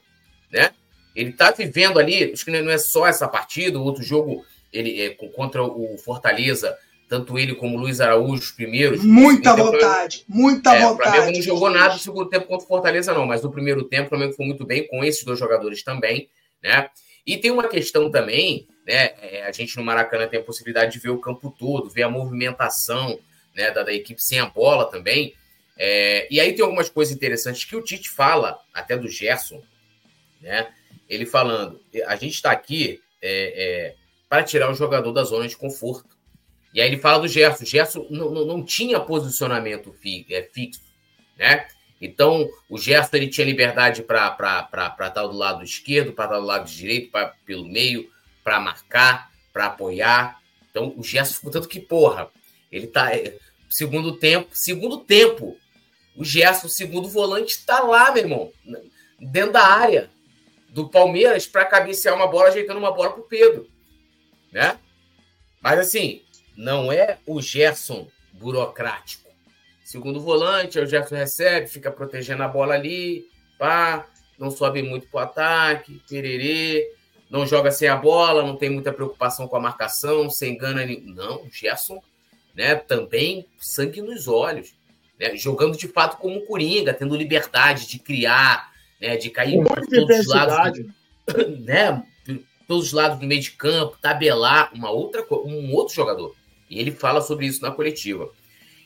né? 0.51 0.71
Ele 1.15 1.31
está 1.31 1.51
vivendo 1.51 1.99
ali, 1.99 2.31
acho 2.31 2.45
que 2.45 2.51
não 2.51 2.71
é 2.71 2.77
só 2.77 3.07
essa 3.07 3.27
partida, 3.27 3.77
o 3.77 3.83
outro 3.83 4.03
jogo 4.03 4.45
ele 4.71 5.01
é, 5.01 5.09
contra 5.09 5.61
o 5.63 5.97
Fortaleza, 5.97 6.77
tanto 7.09 7.37
ele 7.37 7.53
como 7.53 7.77
o 7.77 7.81
Luiz 7.81 7.99
Araújo, 7.99 8.41
os 8.41 8.51
primeiros. 8.51 9.03
Muita 9.03 9.53
vontade, 9.53 10.23
muita 10.27 10.73
é, 10.73 10.81
vontade. 10.81 11.09
O 11.09 11.11
Flamengo 11.11 11.37
não 11.37 11.43
jogou 11.43 11.69
nada 11.69 11.93
no 11.93 11.99
segundo 11.99 12.29
tempo 12.29 12.47
contra 12.47 12.65
o 12.65 12.67
Fortaleza, 12.67 13.13
não, 13.13 13.25
mas 13.25 13.41
no 13.41 13.51
primeiro 13.51 13.83
tempo 13.83 14.05
o 14.05 14.09
Flamengo 14.09 14.33
foi 14.33 14.45
muito 14.45 14.65
bem 14.65 14.87
com 14.87 15.03
esses 15.03 15.23
dois 15.25 15.37
jogadores 15.37 15.83
também, 15.83 16.29
né? 16.63 16.89
E 17.27 17.37
tem 17.37 17.51
uma 17.51 17.67
questão 17.67 18.09
também, 18.09 18.67
né? 18.87 19.11
É, 19.21 19.43
a 19.45 19.51
gente 19.51 19.75
no 19.75 19.83
Maracanã 19.83 20.27
tem 20.27 20.39
a 20.39 20.43
possibilidade 20.43 20.93
de 20.93 20.99
ver 20.99 21.09
o 21.09 21.19
campo 21.19 21.53
todo, 21.57 21.89
ver 21.89 22.03
a 22.03 22.09
movimentação 22.09 23.19
né, 23.55 23.71
da, 23.71 23.83
da 23.83 23.93
equipe 23.93 24.21
sem 24.21 24.39
a 24.39 24.45
bola 24.45 24.89
também. 24.89 25.35
É, 25.77 26.27
e 26.31 26.39
aí 26.39 26.53
tem 26.53 26.63
algumas 26.63 26.89
coisas 26.89 27.13
interessantes 27.13 27.65
que 27.65 27.75
o 27.75 27.81
Tite 27.81 28.09
fala, 28.09 28.59
até 28.73 28.97
do 28.97 29.09
Gerson, 29.09 29.61
né? 30.39 30.67
Ele 31.11 31.25
falando: 31.25 31.79
a 32.07 32.15
gente 32.15 32.35
está 32.35 32.51
aqui 32.51 33.01
é, 33.21 33.89
é, 33.91 33.95
para 34.29 34.43
tirar 34.43 34.71
o 34.71 34.75
jogador 34.75 35.11
da 35.11 35.25
zona 35.25 35.45
de 35.45 35.57
conforto. 35.57 36.17
E 36.73 36.81
aí 36.81 36.87
ele 36.87 37.01
fala 37.01 37.19
do 37.19 37.27
Gerson. 37.27 37.63
O 37.63 37.67
Gerson 37.67 38.07
não, 38.09 38.31
não, 38.31 38.45
não 38.45 38.63
tinha 38.65 38.97
posicionamento 38.97 39.91
fi, 39.91 40.25
é, 40.29 40.41
fixo, 40.41 40.81
né? 41.37 41.67
Então, 41.99 42.49
o 42.69 42.77
Gerson 42.77 43.17
ele 43.17 43.27
tinha 43.27 43.45
liberdade 43.45 44.01
para 44.01 44.29
estar 45.05 45.27
do 45.27 45.33
lado 45.33 45.63
esquerdo, 45.63 46.13
para 46.13 46.25
estar 46.25 46.39
do 46.39 46.45
lado 46.45 46.65
direito, 46.65 47.11
pra, 47.11 47.35
pelo 47.45 47.67
meio, 47.67 48.09
para 48.41 48.59
marcar, 48.59 49.29
para 49.51 49.65
apoiar. 49.65 50.39
Então, 50.69 50.93
o 50.97 51.03
Gerson, 51.03 51.51
tanto 51.51 51.67
que, 51.67 51.81
porra, 51.81 52.29
ele 52.71 52.87
tá. 52.87 53.13
É, 53.13 53.37
segundo 53.69 54.15
tempo, 54.15 54.49
segundo 54.53 54.99
tempo, 54.99 55.57
o 56.15 56.23
Gerson, 56.23 56.69
segundo 56.69 57.09
volante, 57.09 57.51
está 57.51 57.81
lá, 57.81 58.11
meu 58.13 58.23
irmão, 58.23 58.51
dentro 59.19 59.51
da 59.51 59.63
área 59.63 60.09
do 60.71 60.89
Palmeiras 60.89 61.45
para 61.45 61.65
cabecear 61.65 62.15
uma 62.15 62.27
bola, 62.27 62.47
ajeitando 62.47 62.79
uma 62.79 62.91
bola 62.91 63.11
para 63.11 63.21
o 63.21 63.27
Pedro. 63.27 63.69
Né? 64.51 64.79
Mas 65.61 65.79
assim, 65.79 66.23
não 66.57 66.91
é 66.91 67.19
o 67.27 67.41
Gerson 67.41 68.07
burocrático. 68.33 69.29
Segundo 69.83 70.21
volante, 70.21 70.79
o 70.79 70.87
Gerson 70.87 71.15
recebe, 71.15 71.67
fica 71.67 71.91
protegendo 71.91 72.41
a 72.43 72.47
bola 72.47 72.73
ali, 72.73 73.27
pá, 73.59 74.07
não 74.39 74.49
sobe 74.49 74.81
muito 74.81 75.07
para 75.07 75.17
o 75.17 75.23
ataque, 75.23 76.01
pererê, 76.09 76.89
não 77.29 77.45
joga 77.45 77.71
sem 77.71 77.89
a 77.89 77.95
bola, 77.95 78.41
não 78.41 78.55
tem 78.55 78.69
muita 78.69 78.93
preocupação 78.93 79.47
com 79.47 79.57
a 79.57 79.59
marcação, 79.59 80.29
sem 80.29 80.53
engana. 80.53 80.85
Não, 81.05 81.43
o 81.43 81.49
Gerson 81.51 82.01
né, 82.55 82.75
também 82.75 83.45
sangue 83.59 84.01
nos 84.01 84.27
olhos. 84.27 84.73
Né, 85.19 85.35
jogando 85.35 85.77
de 85.77 85.87
fato 85.87 86.17
como 86.17 86.45
Coringa, 86.45 86.93
tendo 86.93 87.15
liberdade 87.15 87.87
de 87.87 87.99
criar, 87.99 88.70
né, 89.01 89.17
de 89.17 89.29
cair 89.31 89.63
por 89.63 89.81
todos 89.87 90.19
os 90.19 90.27
lados, 90.27 90.85
né, 91.59 92.03
todos 92.67 92.87
os 92.87 92.93
lados 92.93 93.19
do 93.19 93.25
meio 93.25 93.41
de 93.41 93.51
campo, 93.51 93.97
tabelar 93.99 94.71
uma 94.73 94.91
outra, 94.91 95.25
um 95.43 95.73
outro 95.73 95.95
jogador. 95.95 96.35
E 96.69 96.79
ele 96.79 96.91
fala 96.91 97.19
sobre 97.19 97.47
isso 97.47 97.61
na 97.61 97.71
coletiva. 97.71 98.29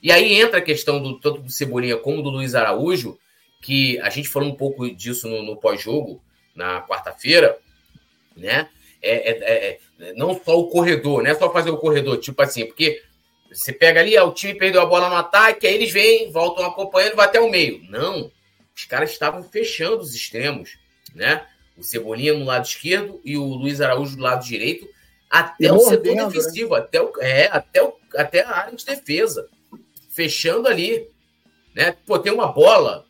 E 0.02 0.12
aí 0.12 0.34
entra 0.34 0.60
a 0.60 0.64
questão 0.64 1.02
do 1.02 1.20
tanto 1.20 1.42
do 1.42 1.52
Cebolinha 1.52 1.98
como 1.98 2.24
do 2.24 2.30
Luiz 2.30 2.56
Araújo, 2.56 3.20
que 3.62 4.00
a 4.00 4.10
gente 4.10 4.30
falou 4.30 4.50
um 4.50 4.56
pouco 4.56 4.90
disso 4.90 5.28
no, 5.28 5.44
no 5.44 5.58
pós-jogo, 5.58 6.22
na 6.56 6.82
quarta-feira, 6.82 7.58
né? 8.36 8.70
É, 9.02 9.32
é, 9.32 9.80
é, 10.00 10.14
não 10.16 10.40
só 10.44 10.58
o 10.58 10.70
corredor, 10.70 11.22
não 11.22 11.30
é 11.30 11.36
só 11.36 11.52
fazer 11.52 11.70
o 11.70 11.78
corredor, 11.78 12.18
tipo 12.18 12.42
assim, 12.42 12.66
porque 12.66 13.04
você 13.52 13.72
pega 13.72 14.00
ali, 14.00 14.18
ó, 14.18 14.28
o 14.28 14.34
time 14.34 14.56
perdeu 14.56 14.82
a 14.82 14.86
bola 14.86 15.10
no 15.10 15.16
ataque, 15.16 15.68
aí 15.68 15.76
eles 15.76 15.92
vêm, 15.92 16.32
voltam 16.32 16.66
acompanhando, 16.66 17.16
vai 17.16 17.26
até 17.28 17.40
o 17.40 17.50
meio. 17.50 17.84
Não 17.88 18.32
os 18.76 18.86
caras 18.86 19.12
estavam 19.12 19.44
fechando 19.44 20.00
os 20.00 20.14
extremos, 20.14 20.78
né? 21.14 21.46
O 21.78 21.84
Cebolinha 21.84 22.34
no 22.34 22.46
lado 22.46 22.66
esquerdo 22.66 23.22
e 23.24 23.38
o 23.38 23.44
Luiz 23.44 23.82
Araújo 23.82 24.16
do 24.16 24.24
lado 24.24 24.46
direito, 24.46 24.88
até 25.30 25.72
o 25.72 25.80
setor 25.80 26.16
né? 26.16 26.26
defensivo, 26.26 26.76
né? 26.76 26.80
até, 26.80 27.02
o, 27.02 27.12
é, 27.20 27.48
até, 27.48 27.84
o, 27.84 27.94
até 28.16 28.44
a 28.44 28.52
área 28.52 28.76
de 28.76 28.86
defesa, 28.86 29.48
fechando 30.10 30.68
ali. 30.68 31.10
Né? 31.74 31.96
Pô, 32.06 32.18
tem 32.18 32.32
uma 32.32 32.48
bola, 32.48 33.06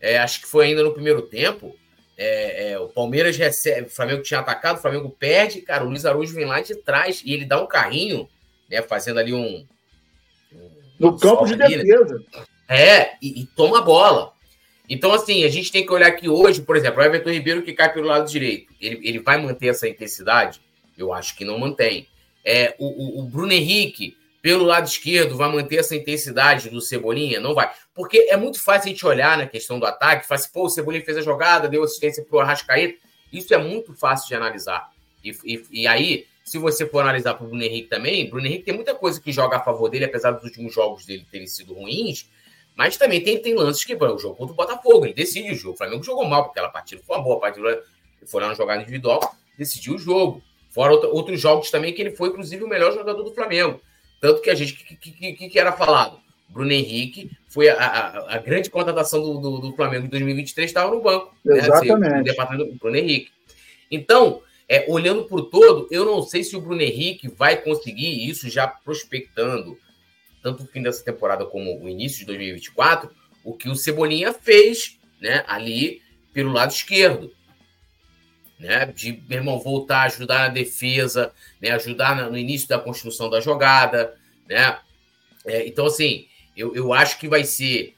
é, 0.00 0.18
acho 0.18 0.40
que 0.40 0.46
foi 0.46 0.66
ainda 0.66 0.82
no 0.82 0.92
primeiro 0.92 1.22
tempo, 1.22 1.76
é, 2.16 2.72
é, 2.72 2.78
o 2.78 2.88
Palmeiras 2.88 3.36
recebe, 3.36 3.86
o 3.86 3.90
Flamengo 3.90 4.22
tinha 4.22 4.40
atacado, 4.40 4.76
o 4.76 4.82
Flamengo 4.82 5.08
perde, 5.10 5.62
cara, 5.62 5.84
o 5.84 5.88
Luiz 5.88 6.04
Araújo 6.04 6.34
vem 6.34 6.44
lá 6.44 6.60
de 6.60 6.74
trás 6.74 7.22
e 7.24 7.32
ele 7.32 7.46
dá 7.46 7.62
um 7.62 7.66
carrinho, 7.66 8.28
né, 8.70 8.82
fazendo 8.82 9.18
ali 9.18 9.32
um, 9.32 9.66
um 10.52 10.70
No 10.98 11.18
campo 11.18 11.46
de 11.46 11.56
defesa. 11.56 12.22
É, 12.68 13.16
e, 13.22 13.40
e, 13.40 13.46
toma 13.56 13.78
a 13.78 13.82
bola. 13.82 14.32
Então, 14.90 15.12
assim, 15.12 15.44
a 15.44 15.48
gente 15.48 15.70
tem 15.70 15.86
que 15.86 15.92
olhar 15.92 16.10
que 16.10 16.28
hoje, 16.28 16.62
por 16.62 16.76
exemplo, 16.76 17.00
o 17.00 17.04
Everton 17.04 17.30
Ribeiro 17.30 17.62
que 17.62 17.72
cai 17.72 17.92
pelo 17.92 18.08
lado 18.08 18.28
direito, 18.28 18.74
ele, 18.80 18.98
ele 19.04 19.20
vai 19.20 19.40
manter 19.40 19.68
essa 19.68 19.88
intensidade? 19.88 20.60
Eu 20.98 21.12
acho 21.12 21.36
que 21.36 21.44
não 21.44 21.60
mantém. 21.60 22.08
É, 22.44 22.74
o, 22.76 23.20
o, 23.20 23.20
o 23.20 23.22
Bruno 23.22 23.52
Henrique, 23.52 24.16
pelo 24.42 24.64
lado 24.64 24.88
esquerdo, 24.88 25.36
vai 25.36 25.48
manter 25.48 25.76
essa 25.76 25.94
intensidade 25.94 26.68
do 26.70 26.80
Cebolinha? 26.80 27.38
Não 27.38 27.54
vai. 27.54 27.70
Porque 27.94 28.26
é 28.28 28.36
muito 28.36 28.60
fácil 28.60 28.88
a 28.88 28.92
gente 28.92 29.06
olhar 29.06 29.38
na 29.38 29.46
questão 29.46 29.78
do 29.78 29.86
ataque, 29.86 30.26
falar 30.26 30.40
assim, 30.40 30.50
pô, 30.52 30.64
o 30.64 30.68
Cebolinha 30.68 31.04
fez 31.04 31.18
a 31.18 31.22
jogada, 31.22 31.68
deu 31.68 31.84
assistência 31.84 32.24
pro 32.24 32.40
Arrascaeta. 32.40 32.98
Isso 33.32 33.54
é 33.54 33.58
muito 33.58 33.94
fácil 33.94 34.26
de 34.26 34.34
analisar. 34.34 34.90
E, 35.22 35.30
e, 35.44 35.64
e 35.70 35.86
aí, 35.86 36.26
se 36.44 36.58
você 36.58 36.84
for 36.84 36.98
analisar 36.98 37.34
pro 37.34 37.46
Bruno 37.46 37.62
Henrique 37.62 37.88
também, 37.88 38.28
Bruno 38.28 38.44
Henrique 38.44 38.64
tem 38.64 38.74
muita 38.74 38.96
coisa 38.96 39.20
que 39.20 39.30
joga 39.30 39.58
a 39.58 39.60
favor 39.60 39.88
dele, 39.88 40.06
apesar 40.06 40.32
dos 40.32 40.42
últimos 40.42 40.74
jogos 40.74 41.06
dele 41.06 41.24
terem 41.30 41.46
sido 41.46 41.74
ruins, 41.74 42.28
mas 42.76 42.96
também 42.96 43.22
tem, 43.22 43.40
tem 43.40 43.54
lances 43.54 43.84
que, 43.84 43.94
o 43.94 44.18
jogo 44.18 44.36
contra 44.36 44.52
o 44.52 44.56
Botafogo, 44.56 45.04
ele 45.04 45.14
decide 45.14 45.52
o 45.52 45.56
jogo. 45.56 45.74
O 45.74 45.76
Flamengo 45.76 46.02
jogou 46.02 46.24
mal, 46.24 46.44
porque 46.44 46.58
aquela 46.58 46.72
partida 46.72 47.02
foi 47.06 47.16
uma 47.16 47.22
boa 47.22 47.40
partida, 47.40 47.82
foi 48.26 48.42
lá 48.42 48.48
no 48.48 48.54
jogada 48.54 48.82
individual, 48.82 49.20
decidiu 49.58 49.94
o 49.94 49.98
jogo. 49.98 50.42
Fora 50.70 50.94
outros 51.08 51.40
jogos 51.40 51.70
também 51.70 51.92
que 51.92 52.00
ele 52.00 52.12
foi, 52.12 52.28
inclusive, 52.28 52.62
o 52.62 52.68
melhor 52.68 52.92
jogador 52.92 53.22
do 53.22 53.34
Flamengo. 53.34 53.80
Tanto 54.20 54.40
que 54.40 54.50
a 54.50 54.54
gente, 54.54 54.74
que, 54.74 54.96
que, 54.96 55.32
que, 55.32 55.48
que 55.48 55.58
era 55.58 55.72
falado? 55.72 56.20
Bruno 56.48 56.72
Henrique 56.72 57.30
foi 57.48 57.68
a, 57.68 57.76
a, 57.76 58.34
a 58.34 58.38
grande 58.38 58.70
contratação 58.70 59.22
do, 59.22 59.40
do, 59.40 59.58
do, 59.58 59.76
Flamengo 59.76 60.06
em 60.06 60.10
2023, 60.10 60.68
estava 60.68 60.94
no 60.94 61.00
banco. 61.00 61.34
Exatamente. 61.44 61.98
Né, 61.98 62.14
assim, 62.14 62.22
departamento 62.22 62.72
do 62.72 62.78
Bruno 62.78 62.96
Henrique. 62.96 63.30
Então, 63.90 64.42
é, 64.68 64.84
olhando 64.88 65.24
para 65.24 65.36
o 65.36 65.42
todo, 65.42 65.88
eu 65.90 66.04
não 66.04 66.22
sei 66.22 66.44
se 66.44 66.56
o 66.56 66.60
Bruno 66.60 66.82
Henrique 66.82 67.28
vai 67.28 67.56
conseguir 67.56 68.28
isso 68.28 68.48
já 68.48 68.66
prospectando, 68.66 69.76
tanto 70.42 70.62
o 70.62 70.66
fim 70.66 70.82
dessa 70.82 71.04
temporada 71.04 71.44
como 71.44 71.82
o 71.82 71.88
início 71.88 72.20
de 72.20 72.26
2024, 72.26 73.10
o 73.44 73.54
que 73.54 73.68
o 73.68 73.74
Cebolinha 73.74 74.32
fez 74.32 74.98
né, 75.20 75.44
ali 75.46 76.02
pelo 76.32 76.52
lado 76.52 76.70
esquerdo 76.70 77.32
né? 78.60 78.84
De, 78.94 79.22
meu 79.26 79.38
irmão, 79.38 79.58
voltar 79.58 80.02
a 80.02 80.04
ajudar 80.04 80.40
na 80.40 80.48
defesa, 80.48 81.32
né? 81.60 81.70
Ajudar 81.70 82.30
no 82.30 82.36
início 82.36 82.68
da 82.68 82.78
construção 82.78 83.30
da 83.30 83.40
jogada, 83.40 84.14
né? 84.46 84.78
É, 85.46 85.66
então, 85.66 85.86
assim, 85.86 86.28
eu, 86.54 86.76
eu 86.76 86.92
acho 86.92 87.18
que 87.18 87.26
vai 87.26 87.42
ser 87.42 87.96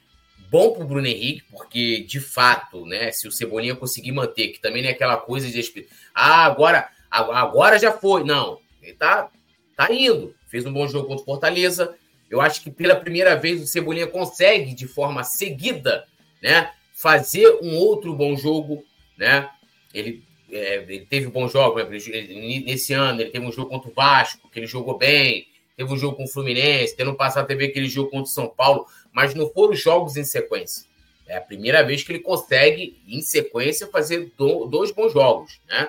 bom 0.49 0.71
para 0.71 0.83
o 0.83 0.87
Bruno 0.87 1.05
Henrique, 1.05 1.43
porque, 1.51 1.99
de 1.99 2.21
fato, 2.21 2.85
né? 2.85 3.11
Se 3.11 3.27
o 3.27 3.31
Cebolinha 3.31 3.75
conseguir 3.75 4.13
manter, 4.13 4.47
que 4.49 4.61
também 4.61 4.81
não 4.81 4.89
é 4.89 4.93
aquela 4.93 5.17
coisa 5.17 5.49
de... 5.49 5.87
Ah, 6.15 6.45
agora, 6.45 6.89
agora 7.11 7.77
já 7.77 7.91
foi. 7.91 8.23
Não, 8.23 8.61
ele 8.81 8.93
tá, 8.93 9.29
tá 9.75 9.93
indo. 9.93 10.33
Fez 10.47 10.65
um 10.65 10.71
bom 10.71 10.87
jogo 10.87 11.07
contra 11.07 11.23
o 11.23 11.25
Fortaleza. 11.25 11.93
Eu 12.33 12.41
acho 12.41 12.63
que 12.63 12.71
pela 12.71 12.95
primeira 12.95 13.35
vez 13.35 13.61
o 13.61 13.67
Cebolinha 13.67 14.07
consegue, 14.07 14.73
de 14.73 14.87
forma 14.87 15.23
seguida, 15.23 16.07
né? 16.41 16.71
Fazer 16.91 17.59
um 17.61 17.75
outro 17.77 18.11
bom 18.15 18.35
jogo, 18.35 18.83
né? 19.15 19.47
Ele 19.93 20.23
é, 20.51 20.77
ele 20.87 21.05
teve 21.05 21.27
bons 21.27 21.51
jogos, 21.51 21.83
nesse 22.07 22.91
ano 22.91 23.21
ele 23.21 23.29
teve 23.29 23.45
um 23.45 23.51
jogo 23.51 23.69
contra 23.69 23.89
o 23.89 23.93
Vasco, 23.93 24.49
que 24.49 24.59
ele 24.59 24.65
jogou 24.65 24.97
bem, 24.97 25.47
teve 25.77 25.93
um 25.93 25.97
jogo 25.97 26.17
com 26.17 26.23
o 26.23 26.27
Fluminense, 26.27 26.95
tendo 26.95 27.13
passado 27.13 27.45
teve 27.45 27.65
aquele 27.65 27.87
jogo 27.87 28.09
contra 28.09 28.29
o 28.29 28.33
São 28.33 28.47
Paulo, 28.47 28.87
mas 29.11 29.35
não 29.35 29.47
foram 29.49 29.75
jogos 29.75 30.17
em 30.17 30.23
sequência. 30.23 30.87
É 31.27 31.37
a 31.37 31.41
primeira 31.41 31.83
vez 31.83 32.01
que 32.01 32.11
ele 32.11 32.19
consegue, 32.19 32.99
em 33.07 33.21
sequência, 33.21 33.85
fazer 33.87 34.31
do, 34.35 34.65
dois 34.65 34.91
bons 34.91 35.13
jogos, 35.13 35.59
né? 35.67 35.87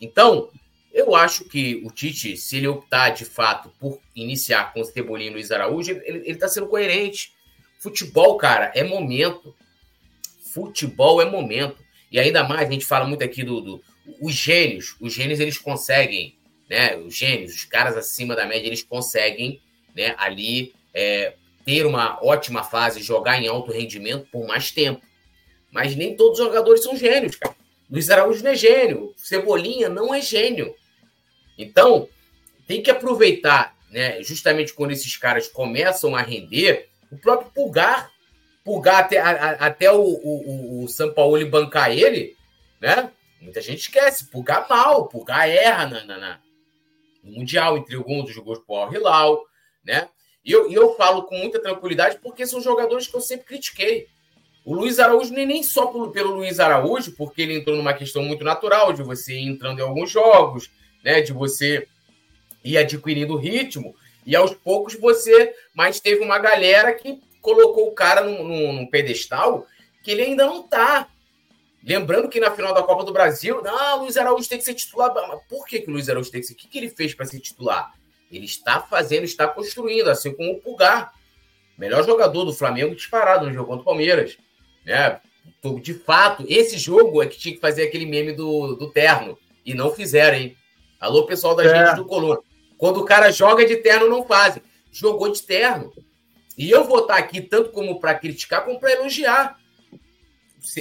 Então, 0.00 0.50
eu 0.94 1.16
acho 1.16 1.44
que 1.44 1.82
o 1.84 1.90
Tite, 1.90 2.36
se 2.36 2.56
ele 2.56 2.68
optar 2.68 3.10
de 3.10 3.24
fato 3.24 3.68
por 3.80 4.00
iniciar 4.14 4.72
com 4.72 4.80
o 4.80 4.84
Cebolinha 4.84 5.28
e 5.28 5.34
Luiz 5.34 5.50
Araújo, 5.50 5.90
ele 5.90 6.30
está 6.30 6.46
sendo 6.46 6.68
coerente. 6.68 7.32
Futebol, 7.80 8.36
cara, 8.36 8.70
é 8.76 8.84
momento. 8.84 9.52
Futebol 10.52 11.20
é 11.20 11.24
momento. 11.24 11.76
E 12.12 12.20
ainda 12.20 12.44
mais, 12.44 12.68
a 12.68 12.72
gente 12.72 12.86
fala 12.86 13.04
muito 13.04 13.24
aqui 13.24 13.42
do, 13.42 13.60
do 13.60 13.84
os 14.20 14.34
gênios, 14.34 14.94
os 15.00 15.12
gênios 15.12 15.40
eles 15.40 15.58
conseguem, 15.58 16.36
né? 16.70 16.96
Os 16.96 17.16
gênios, 17.16 17.52
os 17.54 17.64
caras 17.64 17.96
acima 17.96 18.36
da 18.36 18.46
média, 18.46 18.68
eles 18.68 18.84
conseguem, 18.84 19.60
né? 19.96 20.14
Ali 20.16 20.74
é, 20.94 21.34
ter 21.64 21.86
uma 21.86 22.22
ótima 22.24 22.62
fase, 22.62 23.02
jogar 23.02 23.42
em 23.42 23.48
alto 23.48 23.72
rendimento 23.72 24.28
por 24.30 24.46
mais 24.46 24.70
tempo. 24.70 25.02
Mas 25.72 25.96
nem 25.96 26.14
todos 26.14 26.38
os 26.38 26.46
jogadores 26.46 26.84
são 26.84 26.96
gênios, 26.96 27.34
cara. 27.34 27.56
Luiz 27.90 28.08
Araújo 28.08 28.44
não 28.44 28.52
é 28.52 28.54
gênio, 28.54 29.12
Cebolinha 29.16 29.88
não 29.88 30.14
é 30.14 30.20
gênio. 30.20 30.74
Então, 31.56 32.08
tem 32.66 32.82
que 32.82 32.90
aproveitar, 32.90 33.76
né? 33.90 34.22
Justamente 34.22 34.72
quando 34.72 34.92
esses 34.92 35.16
caras 35.16 35.48
começam 35.48 36.16
a 36.16 36.22
render, 36.22 36.88
o 37.10 37.16
próprio 37.16 37.50
Pulgar 37.50 38.12
pulgar 38.64 39.00
até, 39.00 39.20
a, 39.20 39.50
até 39.52 39.92
o, 39.92 40.00
o, 40.00 40.84
o 40.84 40.88
São 40.88 41.12
Paulo 41.12 41.46
bancar 41.48 41.92
ele, 41.92 42.34
né? 42.80 43.10
Muita 43.40 43.60
gente 43.60 43.80
esquece. 43.80 44.30
Pulgar 44.30 44.66
mal, 44.68 45.06
pulgar 45.06 45.48
erra 45.48 45.86
na, 45.86 46.04
na, 46.04 46.18
na 46.18 46.40
no 47.22 47.32
Mundial, 47.32 47.76
entre 47.76 47.94
alguns 47.94 48.32
jogos 48.32 48.58
pro 48.58 48.76
Al 48.76 48.92
Hilal, 48.92 49.42
né? 49.84 50.08
E 50.44 50.50
eu, 50.52 50.70
e 50.70 50.74
eu 50.74 50.94
falo 50.94 51.24
com 51.24 51.36
muita 51.36 51.60
tranquilidade 51.60 52.18
porque 52.22 52.46
são 52.46 52.60
jogadores 52.60 53.06
que 53.06 53.14
eu 53.14 53.20
sempre 53.20 53.46
critiquei. 53.46 54.08
O 54.64 54.74
Luiz 54.74 54.98
Araújo 54.98 55.32
nem, 55.32 55.46
nem 55.46 55.62
só 55.62 55.86
pelo, 55.86 56.10
pelo 56.10 56.34
Luiz 56.34 56.58
Araújo, 56.58 57.12
porque 57.12 57.42
ele 57.42 57.58
entrou 57.58 57.76
numa 57.76 57.92
questão 57.92 58.22
muito 58.22 58.44
natural 58.44 58.92
de 58.94 59.02
você 59.02 59.34
ir 59.34 59.46
entrando 59.46 59.78
em 59.78 59.82
alguns 59.82 60.10
jogos, 60.10 60.70
né? 61.04 61.20
De 61.20 61.32
você 61.32 61.86
ir 62.64 62.78
adquirindo 62.78 63.36
ritmo, 63.36 63.94
e 64.26 64.34
aos 64.34 64.54
poucos 64.54 64.94
você. 64.94 65.54
Mas 65.74 66.00
teve 66.00 66.24
uma 66.24 66.38
galera 66.38 66.92
que 66.94 67.20
colocou 67.40 67.88
o 67.88 67.92
cara 67.92 68.22
num, 68.22 68.42
num, 68.42 68.72
num 68.72 68.86
pedestal 68.86 69.66
que 70.02 70.10
ele 70.10 70.22
ainda 70.22 70.46
não 70.46 70.64
está. 70.64 71.08
Lembrando 71.82 72.30
que 72.30 72.40
na 72.40 72.50
final 72.50 72.72
da 72.72 72.82
Copa 72.82 73.04
do 73.04 73.12
Brasil, 73.12 73.62
não, 73.62 74.02
Luiz 74.02 74.16
Araújo 74.16 74.48
tem 74.48 74.58
que 74.58 74.64
ser 74.64 74.74
titular. 74.74 75.12
Mas 75.14 75.40
por 75.48 75.66
que, 75.66 75.80
que 75.80 75.90
o 75.90 75.92
Luiz 75.92 76.08
Araújo 76.08 76.30
tem 76.30 76.40
que 76.40 76.46
ser? 76.46 76.54
O 76.54 76.56
que, 76.56 76.68
que 76.68 76.78
ele 76.78 76.88
fez 76.88 77.14
para 77.14 77.26
ser 77.26 77.40
titular? 77.40 77.92
Ele 78.32 78.46
está 78.46 78.80
fazendo, 78.80 79.24
está 79.24 79.46
construindo, 79.46 80.08
assim 80.08 80.32
como 80.34 80.52
o 80.52 80.60
Pulgar. 80.60 81.12
Melhor 81.76 82.04
jogador 82.04 82.44
do 82.44 82.54
Flamengo 82.54 82.94
disparado 82.94 83.46
no 83.46 83.52
jogo 83.52 83.66
contra 83.66 83.82
o 83.82 83.84
Palmeiras. 83.84 84.38
Né? 84.84 85.20
De 85.82 85.94
fato, 85.94 86.44
esse 86.48 86.78
jogo 86.78 87.22
é 87.22 87.26
que 87.26 87.38
tinha 87.38 87.54
que 87.54 87.60
fazer 87.60 87.82
aquele 87.82 88.06
meme 88.06 88.32
do, 88.32 88.74
do 88.74 88.90
terno. 88.90 89.38
E 89.64 89.74
não 89.74 89.90
fizeram, 89.90 90.38
hein? 90.38 90.56
Alô, 91.00 91.26
pessoal 91.26 91.54
da 91.54 91.64
é. 91.64 91.86
gente 91.86 91.96
do 91.96 92.04
Coluna. 92.04 92.38
Quando 92.78 93.00
o 93.00 93.04
cara 93.04 93.30
joga 93.30 93.66
de 93.66 93.76
terno, 93.76 94.08
não 94.08 94.24
fazem. 94.24 94.62
Jogou 94.90 95.30
de 95.30 95.42
terno. 95.42 95.92
E 96.56 96.70
eu 96.70 96.84
vou 96.84 97.00
estar 97.00 97.16
aqui 97.16 97.40
tanto 97.40 97.70
como 97.70 97.98
para 97.98 98.14
criticar 98.14 98.64
como 98.64 98.78
para 98.78 98.92
elogiar. 98.92 99.58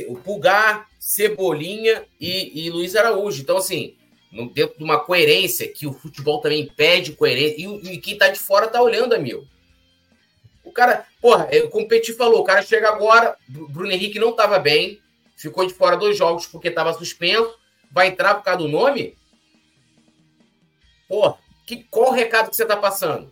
O 0.08 0.16
Pulgar, 0.16 0.88
Cebolinha 1.00 2.06
e, 2.20 2.66
e 2.66 2.70
Luiz 2.70 2.96
Araújo. 2.96 3.42
Então, 3.42 3.58
assim, 3.58 3.98
dentro 4.54 4.78
de 4.78 4.84
uma 4.84 5.00
coerência 5.00 5.68
que 5.68 5.86
o 5.86 5.94
futebol 5.94 6.40
também 6.42 6.66
pede 6.68 7.14
coerência. 7.14 7.56
E, 7.58 7.94
e 7.94 7.98
quem 7.98 8.18
tá 8.18 8.30
de 8.30 8.40
fora 8.40 8.68
tá 8.68 8.82
olhando, 8.82 9.14
amigo. 9.14 9.48
O 10.64 10.72
cara, 10.72 11.06
porra, 11.22 11.50
como 11.70 11.86
o 11.86 11.88
Petit 11.88 12.14
falou, 12.14 12.42
o 12.42 12.44
cara 12.44 12.62
chega 12.62 12.88
agora, 12.88 13.36
Bruno 13.48 13.92
Henrique 13.92 14.18
não 14.18 14.32
tava 14.32 14.58
bem, 14.58 15.02
ficou 15.36 15.68
de 15.68 15.74
fora 15.74 15.98
dois 15.98 16.18
jogos 16.18 16.48
porque 16.48 16.72
tava 16.72 16.94
suspenso, 16.94 17.54
vai 17.92 18.08
entrar 18.08 18.36
por 18.36 18.44
causa 18.44 18.60
do 18.60 18.68
nome? 18.70 19.18
Porra, 21.14 21.36
que, 21.68 21.86
qual 21.92 22.10
o 22.10 22.12
recado 22.12 22.50
que 22.50 22.56
você 22.56 22.66
tá 22.66 22.76
passando? 22.76 23.32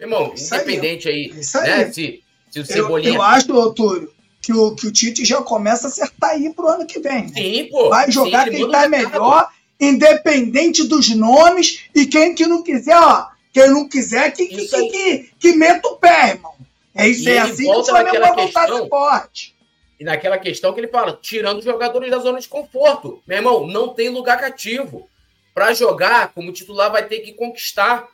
Irmão, 0.00 0.32
isso 0.34 0.54
independente 0.54 1.06
aí, 1.06 1.30
aí, 1.30 1.62
né? 1.66 1.74
Aí. 1.74 1.92
Se, 1.92 2.24
se 2.50 2.60
o 2.60 2.64
Cebolinha. 2.64 3.10
Eu, 3.10 3.16
eu 3.16 3.22
acho, 3.22 3.46
doutor, 3.48 4.10
que 4.40 4.54
o, 4.54 4.74
que 4.74 4.86
o 4.86 4.90
Tite 4.90 5.22
já 5.26 5.42
começa 5.42 5.86
a 5.86 5.90
acertar 5.90 6.30
aí 6.30 6.50
pro 6.54 6.66
ano 6.66 6.86
que 6.86 6.98
vem. 6.98 7.28
Sim, 7.28 7.68
pô. 7.70 7.90
Vai 7.90 8.10
jogar 8.10 8.46
sim, 8.46 8.52
quem 8.52 8.70
tá 8.70 8.88
melhor, 8.88 9.50
independente 9.78 10.88
dos 10.88 11.14
nomes, 11.14 11.84
e 11.94 12.06
quem 12.06 12.34
que 12.34 12.46
não 12.46 12.62
quiser, 12.62 12.96
ó. 12.96 13.26
Quem 13.52 13.68
não 13.68 13.86
quiser, 13.86 14.32
que, 14.32 14.46
que, 14.46 14.66
que, 14.66 14.88
que, 14.88 15.30
que 15.38 15.52
meta 15.52 15.88
o 15.88 15.96
pé, 15.96 16.30
irmão. 16.30 16.54
É 16.94 17.06
isso 17.06 17.28
é 17.28 17.36
assim 17.36 17.64
que 17.64 17.76
o 17.76 17.84
Flamengo 17.84 18.18
vai 18.18 18.34
voltar 18.34 18.66
questão, 18.66 18.88
forte. 18.88 19.54
E 20.00 20.04
naquela 20.04 20.38
questão 20.38 20.72
que 20.72 20.80
ele 20.80 20.88
fala, 20.88 21.18
tirando 21.20 21.58
os 21.58 21.64
jogadores 21.66 22.10
da 22.10 22.18
zona 22.18 22.40
de 22.40 22.48
conforto. 22.48 23.22
Meu 23.26 23.36
irmão, 23.36 23.66
não 23.66 23.88
tem 23.88 24.08
lugar 24.08 24.40
cativo. 24.40 25.06
Para 25.54 25.74
jogar 25.74 26.32
como 26.32 26.52
titular, 26.52 26.90
vai 26.90 27.06
ter 27.06 27.20
que 27.20 27.32
conquistar. 27.32 28.08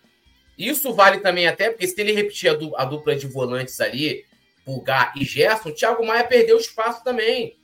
Isso 0.59 0.93
vale 0.95 1.19
também 1.19 1.47
até, 1.47 1.71
porque 1.71 1.87
se 1.87 2.01
ele 2.01 2.13
repetir 2.13 2.51
a, 2.51 2.85
dupla 2.85 3.15
de 3.15 3.27
volantes 3.27 3.81
ali, 3.81 4.25
Pulgar 4.65 5.13
e 5.17 5.25
Gerson, 5.25 5.69
o 5.69 5.73
Thiago 5.73 6.05
Maia 6.05 6.25
perdeu 6.25 6.57
espaço 6.57 7.05
também. 7.05 7.57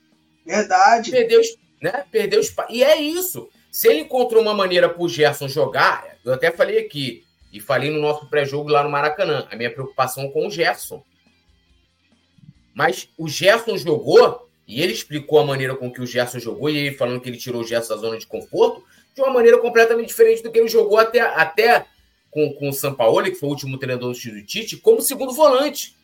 Verdade. 0.45 1.11
Perdeu, 1.11 1.41
né? 1.81 2.05
perdeu 2.11 2.39
espaço. 2.39 2.71
E 2.71 2.83
é 2.83 2.99
isso. 3.01 3.49
Se 3.71 3.87
ele 3.87 4.01
encontrou 4.01 4.41
uma 4.41 4.53
maneira 4.53 4.87
para 4.87 5.01
o 5.01 5.09
Gerson 5.09 5.47
jogar, 5.47 6.15
eu 6.23 6.31
até 6.31 6.51
falei 6.51 6.77
aqui, 6.77 7.25
e 7.51 7.59
falei 7.59 7.89
no 7.89 7.99
nosso 7.99 8.27
pré-jogo 8.27 8.69
lá 8.69 8.83
no 8.83 8.89
Maracanã, 8.89 9.47
a 9.51 9.55
minha 9.55 9.71
preocupação 9.71 10.29
com 10.29 10.47
o 10.47 10.51
Gerson. 10.51 11.03
Mas 12.73 13.09
o 13.17 13.27
Gerson 13.27 13.77
jogou, 13.77 14.49
e 14.67 14.81
ele 14.81 14.93
explicou 14.93 15.39
a 15.39 15.45
maneira 15.45 15.75
com 15.75 15.91
que 15.91 16.01
o 16.01 16.05
Gerson 16.05 16.39
jogou, 16.39 16.69
e 16.69 16.77
ele 16.77 16.95
falando 16.95 17.21
que 17.21 17.29
ele 17.29 17.37
tirou 17.37 17.61
o 17.61 17.65
Gerson 17.65 17.95
da 17.95 18.01
zona 18.01 18.17
de 18.17 18.25
conforto, 18.25 18.83
de 19.13 19.21
uma 19.21 19.31
maneira 19.31 19.57
completamente 19.57 20.07
diferente 20.07 20.41
do 20.41 20.51
que 20.51 20.59
ele 20.59 20.67
jogou 20.67 20.97
até, 20.97 21.21
até 21.21 21.85
com, 22.31 22.53
com 22.53 22.69
o 22.69 22.73
Sampaoli, 22.73 23.31
que 23.31 23.37
foi 23.37 23.47
o 23.47 23.51
último 23.51 23.77
treinador 23.77 24.13
do 24.13 24.43
Tite, 24.43 24.77
como 24.77 25.01
segundo 25.01 25.33
volante. 25.33 25.95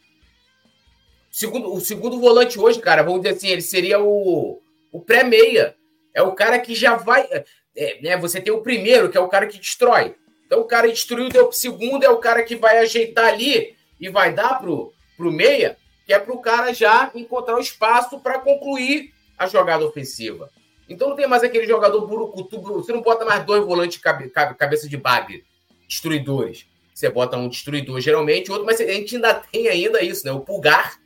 Segundo, 1.32 1.74
o 1.74 1.80
segundo 1.80 2.20
volante 2.20 2.60
hoje, 2.60 2.80
cara, 2.80 3.04
vamos 3.04 3.22
dizer 3.22 3.36
assim, 3.36 3.50
ele 3.50 3.62
seria 3.62 4.00
o, 4.00 4.62
o 4.92 5.02
pré-meia. 5.02 5.76
É 6.14 6.22
o 6.22 6.34
cara 6.34 6.60
que 6.60 6.76
já 6.76 6.96
vai. 6.96 7.28
É, 7.76 8.02
né, 8.02 8.18
você 8.18 8.42
tem 8.42 8.54
o 8.54 8.62
primeiro, 8.62 9.10
que 9.10 9.18
é 9.18 9.22
o 9.22 9.30
cara 9.30 9.48
que 9.48 9.58
destrói. 9.58 10.16
Então 10.46 10.62
o 10.62 10.66
cara 10.66 10.88
destruiu, 10.88 11.30
deu 11.30 11.48
o 11.48 11.52
segundo, 11.52 12.04
é 12.04 12.10
o 12.10 12.18
cara 12.18 12.44
que 12.44 12.56
vai 12.56 12.80
ajeitar 12.80 13.26
ali 13.26 13.76
e 14.00 14.10
vai 14.10 14.34
dar 14.34 14.60
pro, 14.60 14.92
pro 15.16 15.32
meia, 15.32 15.78
que 16.06 16.14
é 16.14 16.18
pro 16.18 16.42
cara 16.42 16.74
já 16.74 17.12
encontrar 17.14 17.56
o 17.56 17.62
espaço 17.62 18.20
para 18.20 18.40
concluir 18.40 19.14
a 19.38 19.46
jogada 19.46 19.86
ofensiva. 19.86 20.50
Então 20.90 21.10
não 21.10 21.16
tem 21.16 21.28
mais 21.28 21.44
aquele 21.44 21.68
jogador 21.68 22.06
burucutu, 22.08 22.60
você 22.60 22.92
não 22.92 23.02
bota 23.02 23.24
mais 23.24 23.46
dois 23.46 23.64
volantes 23.64 24.00
cabe, 24.00 24.28
cabe, 24.30 24.56
cabeça 24.56 24.90
de 24.90 24.98
bagre, 24.98 25.46
destruidores. 25.88 26.66
Você 26.94 27.10
bota 27.10 27.38
um 27.38 27.48
destruidor 27.48 28.02
geralmente, 28.02 28.52
outro, 28.52 28.66
mas 28.66 28.82
a 28.82 28.86
gente 28.86 29.16
ainda 29.16 29.34
tem 29.34 29.70
ainda 29.70 30.04
isso, 30.04 30.26
né? 30.26 30.34
O 30.34 30.42
Pulgar, 30.42 31.00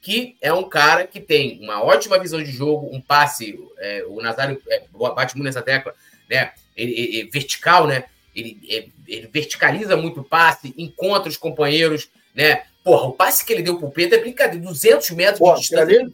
que 0.00 0.36
é 0.40 0.52
um 0.52 0.62
cara 0.62 1.06
que 1.06 1.18
tem 1.18 1.58
uma 1.62 1.82
ótima 1.82 2.18
visão 2.18 2.42
de 2.42 2.52
jogo, 2.52 2.94
um 2.94 3.00
passe, 3.00 3.58
é, 3.78 4.04
o 4.06 4.20
Nazário 4.20 4.60
é, 4.68 4.82
bate 4.92 5.34
muito 5.34 5.46
nessa 5.46 5.62
tecla, 5.62 5.94
né? 6.30 6.52
Ele, 6.76 6.92
ele, 6.92 7.30
vertical, 7.30 7.86
né? 7.86 8.04
Ele, 8.36 8.58
ele, 8.68 8.92
ele, 9.08 9.26
verticaliza 9.32 9.96
muito 9.96 10.20
o 10.20 10.24
passe, 10.24 10.74
encontra 10.76 11.28
os 11.28 11.36
companheiros, 11.36 12.08
né? 12.34 12.64
Porra, 12.84 13.08
o 13.08 13.12
passe 13.12 13.44
que 13.44 13.52
ele 13.52 13.62
deu 13.62 13.78
pro 13.78 13.90
Pedro 13.90 14.18
é 14.18 14.20
brincadeira, 14.20 14.64
200 14.64 15.10
metros 15.10 15.38
Porra, 15.38 15.54
de 15.56 15.60
distância. 15.62 16.12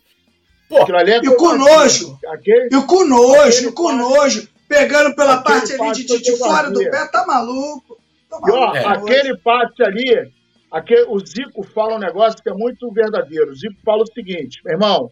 Pô, 0.68 0.80
é 0.80 1.16
e 1.16 1.36
com 1.36 1.56
nojo, 1.56 2.18
aquele, 2.26 2.68
e 2.70 2.82
com 2.86 3.04
nojo, 3.04 3.68
e 3.68 3.72
com 3.72 3.92
nojo, 3.92 4.46
pegando 4.68 5.14
pela 5.16 5.38
parte 5.42 5.72
ali 5.72 5.92
de, 5.92 6.04
de, 6.04 6.22
de 6.22 6.36
fora 6.36 6.70
do 6.70 6.78
pé, 6.78 7.06
tá 7.06 7.24
maluco. 7.26 7.98
Tá 8.28 8.38
maluco 8.38 8.50
e, 8.50 8.52
ó, 8.52 8.74
é. 8.74 8.84
aquele 8.86 9.38
passe 9.38 9.82
ali, 9.82 10.30
aquele, 10.70 11.06
o 11.08 11.18
Zico 11.20 11.62
fala 11.62 11.96
um 11.96 11.98
negócio 11.98 12.42
que 12.42 12.50
é 12.50 12.52
muito 12.52 12.92
verdadeiro. 12.92 13.50
O 13.50 13.54
Zico 13.54 13.80
fala 13.82 14.02
o 14.02 14.12
seguinte, 14.12 14.60
meu 14.62 14.74
irmão, 14.74 15.10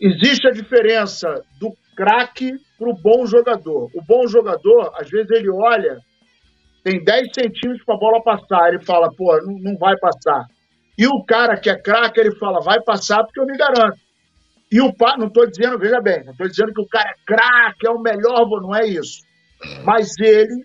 existe 0.00 0.48
a 0.48 0.50
diferença 0.50 1.44
do 1.60 1.72
craque 1.96 2.54
para 2.76 2.90
o 2.90 2.94
bom 2.94 3.24
jogador. 3.26 3.88
O 3.94 4.02
bom 4.02 4.26
jogador, 4.26 4.92
às 4.96 5.08
vezes, 5.08 5.30
ele 5.30 5.48
olha, 5.48 6.00
tem 6.82 7.02
10 7.02 7.28
centímetros 7.32 7.84
para 7.84 7.94
a 7.94 7.98
bola 7.98 8.20
passar, 8.20 8.68
ele 8.68 8.84
fala, 8.84 9.14
pô, 9.16 9.40
não, 9.42 9.58
não 9.60 9.78
vai 9.78 9.96
passar. 9.96 10.44
E 10.98 11.06
o 11.06 11.24
cara 11.24 11.56
que 11.56 11.70
é 11.70 11.80
craque, 11.80 12.18
ele 12.18 12.36
fala, 12.36 12.60
vai 12.60 12.80
passar 12.82 13.22
porque 13.22 13.38
eu 13.38 13.46
me 13.46 13.56
garanto. 13.56 14.03
E 14.70 14.80
o 14.80 14.92
pai, 14.92 15.16
não 15.18 15.28
estou 15.28 15.46
dizendo, 15.46 15.78
veja 15.78 16.00
bem, 16.00 16.24
não 16.24 16.32
estou 16.32 16.48
dizendo 16.48 16.72
que 16.72 16.80
o 16.80 16.88
cara 16.88 17.08
é 17.08 17.14
craque, 17.24 17.86
é 17.86 17.90
o 17.90 18.00
melhor, 18.00 18.48
não 18.60 18.74
é 18.74 18.86
isso. 18.86 19.20
Mas 19.84 20.10
ele, 20.18 20.64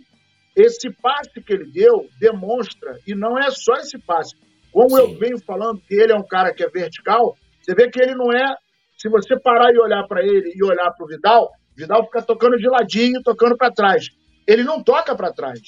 esse 0.55 0.89
passe 0.89 1.41
que 1.41 1.53
ele 1.53 1.71
deu, 1.71 2.07
demonstra, 2.19 2.97
e 3.05 3.13
não 3.13 3.37
é 3.37 3.49
só 3.51 3.75
esse 3.75 3.97
passe. 3.99 4.35
Como 4.71 4.89
Sim. 4.89 5.01
eu 5.01 5.17
venho 5.17 5.39
falando 5.45 5.81
que 5.81 5.93
ele 5.93 6.11
é 6.11 6.15
um 6.15 6.25
cara 6.25 6.53
que 6.53 6.63
é 6.63 6.69
vertical, 6.69 7.35
você 7.61 7.75
vê 7.75 7.89
que 7.89 8.01
ele 8.01 8.15
não 8.15 8.31
é. 8.31 8.55
Se 8.97 9.09
você 9.09 9.39
parar 9.39 9.73
e 9.73 9.79
olhar 9.79 10.05
para 10.07 10.23
ele 10.23 10.53
e 10.55 10.63
olhar 10.63 10.91
para 10.91 11.05
o 11.05 11.07
Vidal, 11.07 11.51
Vidal 11.75 12.03
fica 12.05 12.21
tocando 12.21 12.57
de 12.57 12.67
ladinho, 12.67 13.21
tocando 13.23 13.55
para 13.55 13.71
trás. 13.71 14.07
Ele 14.45 14.63
não 14.63 14.83
toca 14.83 15.15
para 15.15 15.31
trás. 15.31 15.59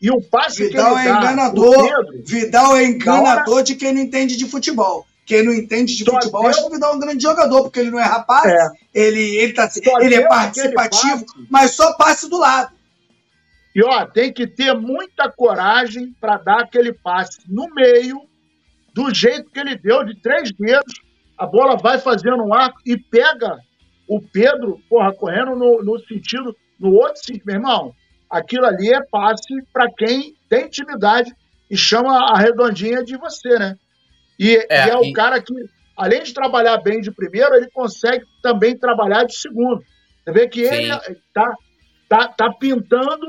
E 0.00 0.10
o 0.10 0.20
passe 0.20 0.68
Vidal 0.68 0.94
que 0.94 1.00
ele 1.00 1.08
é 1.08 1.12
dá, 1.12 1.18
enganador. 1.18 1.88
Pedro, 1.88 2.24
Vidal 2.26 2.76
é 2.76 2.84
enganador 2.84 3.54
hora... 3.54 3.62
de 3.62 3.76
quem 3.76 3.92
não 3.92 4.00
entende 4.00 4.36
de 4.36 4.46
futebol. 4.46 5.06
Quem 5.24 5.44
não 5.44 5.54
entende 5.54 5.96
de 5.96 6.04
Só 6.04 6.12
futebol, 6.12 6.46
acho 6.46 6.68
que 6.68 6.84
é 6.84 6.88
um 6.88 6.98
grande 6.98 7.22
jogador, 7.22 7.62
porque 7.62 7.80
ele 7.80 7.90
não 7.90 8.00
é 8.00 8.04
rapaz, 8.04 8.50
é. 8.50 8.70
Ele, 8.92 9.36
ele, 9.36 9.52
tá, 9.52 9.70
ele 10.00 10.16
é 10.16 10.26
participativo, 10.26 11.24
mas 11.48 11.72
só 11.72 11.92
passe 11.96 12.28
do 12.28 12.38
lado. 12.38 12.74
E 13.74 13.82
ó, 13.82 14.04
tem 14.06 14.32
que 14.32 14.46
ter 14.46 14.74
muita 14.74 15.30
coragem 15.30 16.14
para 16.20 16.36
dar 16.36 16.60
aquele 16.60 16.92
passe 16.92 17.40
no 17.48 17.68
meio, 17.74 18.20
do 18.92 19.12
jeito 19.14 19.50
que 19.50 19.58
ele 19.58 19.76
deu, 19.76 20.04
de 20.04 20.20
três 20.20 20.52
dedos. 20.52 21.00
A 21.38 21.46
bola 21.46 21.76
vai 21.76 21.98
fazendo 21.98 22.42
um 22.44 22.52
arco 22.52 22.78
e 22.84 22.96
pega 22.96 23.58
o 24.06 24.20
Pedro, 24.20 24.78
porra, 24.90 25.14
correndo 25.14 25.56
no, 25.56 25.82
no 25.82 25.98
sentido, 26.00 26.54
no 26.78 26.92
outro 26.92 27.24
sentido. 27.24 27.44
Meu 27.46 27.56
irmão, 27.56 27.94
aquilo 28.28 28.66
ali 28.66 28.92
é 28.92 29.00
passe 29.10 29.62
para 29.72 29.90
quem 29.90 30.34
tem 30.50 30.66
intimidade 30.66 31.34
e 31.70 31.76
chama 31.76 32.30
a 32.30 32.36
redondinha 32.36 33.02
de 33.02 33.16
você, 33.16 33.58
né? 33.58 33.78
E 34.42 34.56
é, 34.68 34.88
e 34.88 34.90
é 34.90 34.96
o 34.96 35.12
cara 35.12 35.40
que, 35.40 35.54
além 35.96 36.20
de 36.24 36.34
trabalhar 36.34 36.76
bem 36.78 37.00
de 37.00 37.12
primeiro, 37.12 37.54
ele 37.54 37.70
consegue 37.70 38.24
também 38.42 38.76
trabalhar 38.76 39.22
de 39.22 39.36
segundo. 39.36 39.84
Você 40.24 40.32
vê 40.32 40.48
que 40.48 40.66
Sim. 40.66 40.74
ele 40.74 40.90
tá, 41.32 41.54
tá, 42.08 42.26
tá 42.26 42.52
pintando 42.52 43.24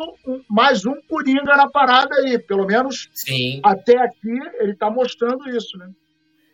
mais 0.50 0.88
um 0.88 0.96
Coringa 1.08 1.56
na 1.56 1.70
parada 1.70 2.16
aí. 2.16 2.40
Pelo 2.40 2.66
menos 2.66 3.12
Sim. 3.14 3.60
até 3.64 3.96
aqui 4.00 4.40
ele 4.60 4.76
tá 4.76 4.90
mostrando 4.90 5.48
isso, 5.56 5.78
né? 5.78 5.88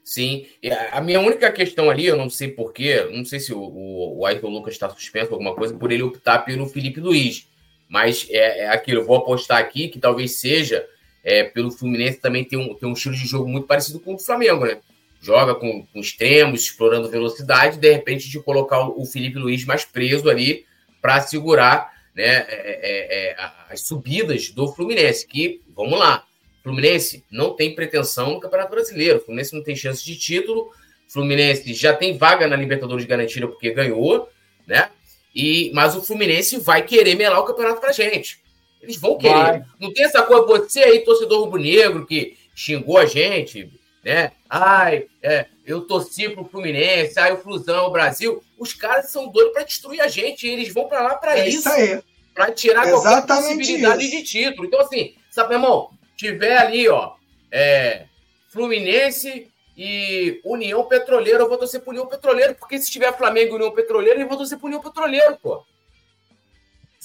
Sim. 0.04 0.46
A 0.92 1.00
minha 1.00 1.22
única 1.22 1.50
questão 1.54 1.90
ali, 1.90 2.08
eu 2.08 2.18
não 2.18 2.30
sei 2.30 2.50
porquê, 2.50 3.08
não 3.14 3.24
sei 3.24 3.40
se 3.40 3.54
o, 3.54 3.62
o, 3.62 4.20
o 4.20 4.26
Ayrton 4.26 4.50
Lucas 4.50 4.74
está 4.74 4.90
suspenso 4.90 5.32
alguma 5.32 5.56
coisa, 5.56 5.74
por 5.74 5.90
ele 5.90 6.04
optar 6.04 6.40
pelo 6.40 6.68
Felipe 6.68 7.00
Luiz. 7.00 7.48
Mas 7.88 8.28
é, 8.30 8.66
é 8.66 8.70
aquilo, 8.70 9.00
eu 9.02 9.06
vou 9.06 9.16
apostar 9.16 9.60
aqui 9.60 9.88
que 9.88 10.00
talvez 10.00 10.38
seja 10.38 10.86
é, 11.24 11.44
pelo 11.44 11.72
Fluminense 11.72 12.20
também 12.20 12.44
tem 12.44 12.58
um, 12.58 12.74
tem 12.74 12.88
um 12.88 12.94
estilo 12.94 13.16
de 13.16 13.28
jogo 13.28 13.48
muito 13.48 13.68
parecido 13.68 14.00
com 14.00 14.14
o 14.14 14.18
do 14.18 14.24
Flamengo, 14.24 14.66
né? 14.66 14.80
Joga 15.22 15.54
com, 15.54 15.86
com 15.86 16.00
extremos, 16.00 16.64
explorando 16.64 17.10
velocidade, 17.10 17.78
de 17.78 17.92
repente 17.92 18.30
de 18.30 18.40
colocar 18.40 18.88
o 18.88 19.06
Felipe 19.06 19.38
Luiz 19.38 19.66
mais 19.66 19.84
preso 19.84 20.30
ali 20.30 20.66
para 21.02 21.20
segurar 21.22 21.94
né, 22.16 22.24
é, 22.26 22.48
é, 22.48 23.32
é 23.32 23.36
as 23.70 23.82
subidas 23.82 24.50
do 24.50 24.72
Fluminense. 24.72 25.28
Que, 25.28 25.62
vamos 25.76 26.00
lá, 26.00 26.26
Fluminense 26.64 27.24
não 27.30 27.54
tem 27.54 27.76
pretensão 27.76 28.34
no 28.34 28.40
Campeonato 28.40 28.72
Brasileiro, 28.72 29.20
Fluminense 29.20 29.54
não 29.54 29.64
tem 29.64 29.76
chance 29.76 30.04
de 30.06 30.18
título, 30.18 30.72
Fluminense 31.08 31.74
já 31.74 31.94
tem 31.94 32.18
vaga 32.18 32.48
na 32.48 32.56
Libertadores 32.56 33.06
garantida 33.06 33.48
porque 33.48 33.72
ganhou, 33.72 34.30
né? 34.68 34.90
E, 35.34 35.72
mas 35.74 35.96
o 35.96 36.02
Fluminense 36.02 36.60
vai 36.60 36.84
querer 36.84 37.16
melar 37.16 37.40
o 37.40 37.46
campeonato 37.46 37.82
pra 37.82 37.92
gente. 37.92 38.40
Eles 38.82 38.98
vão 38.98 39.18
querer. 39.18 39.34
Vai. 39.34 39.64
Não 39.80 39.94
tem 39.94 40.06
essa 40.06 40.22
coisa, 40.22 40.46
você 40.46 40.80
aí, 40.80 41.00
torcedor 41.00 41.44
rubro-negro, 41.44 42.06
que 42.06 42.38
xingou 42.56 42.98
a 42.98 43.06
gente, 43.06 43.72
né? 44.04 44.32
Ai, 44.50 45.08
é, 45.22 45.46
eu 45.66 45.82
torci 45.82 46.30
pro 46.30 46.46
Fluminense, 46.46 47.20
ai, 47.20 47.34
o 47.34 47.38
Flusão 47.38 47.88
o 47.88 47.92
Brasil. 47.92 48.44
Os 48.58 48.74
caras 48.74 49.12
são 49.12 49.28
doidos 49.28 49.54
para 49.54 49.64
destruir 49.64 50.02
a 50.02 50.08
gente, 50.08 50.48
eles 50.48 50.74
vão 50.74 50.88
para 50.88 51.02
lá 51.02 51.16
para 51.16 51.38
é 51.38 51.48
isso. 51.48 51.60
isso 51.60 51.70
aí. 51.70 52.02
Pra 52.34 52.52
tirar 52.52 52.88
Exatamente 52.88 53.28
qualquer 53.28 53.36
possibilidade 53.36 54.06
isso. 54.06 54.18
de 54.18 54.24
título. 54.24 54.66
Então, 54.66 54.80
assim, 54.80 55.14
sabe, 55.30 55.50
meu 55.50 55.58
irmão, 55.58 55.92
tiver 56.16 56.58
ali, 56.58 56.88
ó, 56.88 57.14
é, 57.52 58.06
Fluminense 58.50 59.48
e 59.78 60.42
União 60.44 60.84
Petroleira, 60.86 61.40
eu 61.40 61.50
vou 61.50 61.58
torcer 61.58 61.82
pro 61.82 61.92
União 61.92 62.08
Petroleiro, 62.08 62.56
porque 62.56 62.80
se 62.80 62.92
tiver 62.92 63.16
Flamengo 63.18 63.54
e 63.54 63.56
União 63.56 63.72
Petroleira, 63.72 64.20
eu 64.20 64.28
vou 64.28 64.38
torcer 64.38 64.58
pro 64.58 64.68
União 64.68 64.82
Petroleiro, 64.82 65.38
pô. 65.42 65.64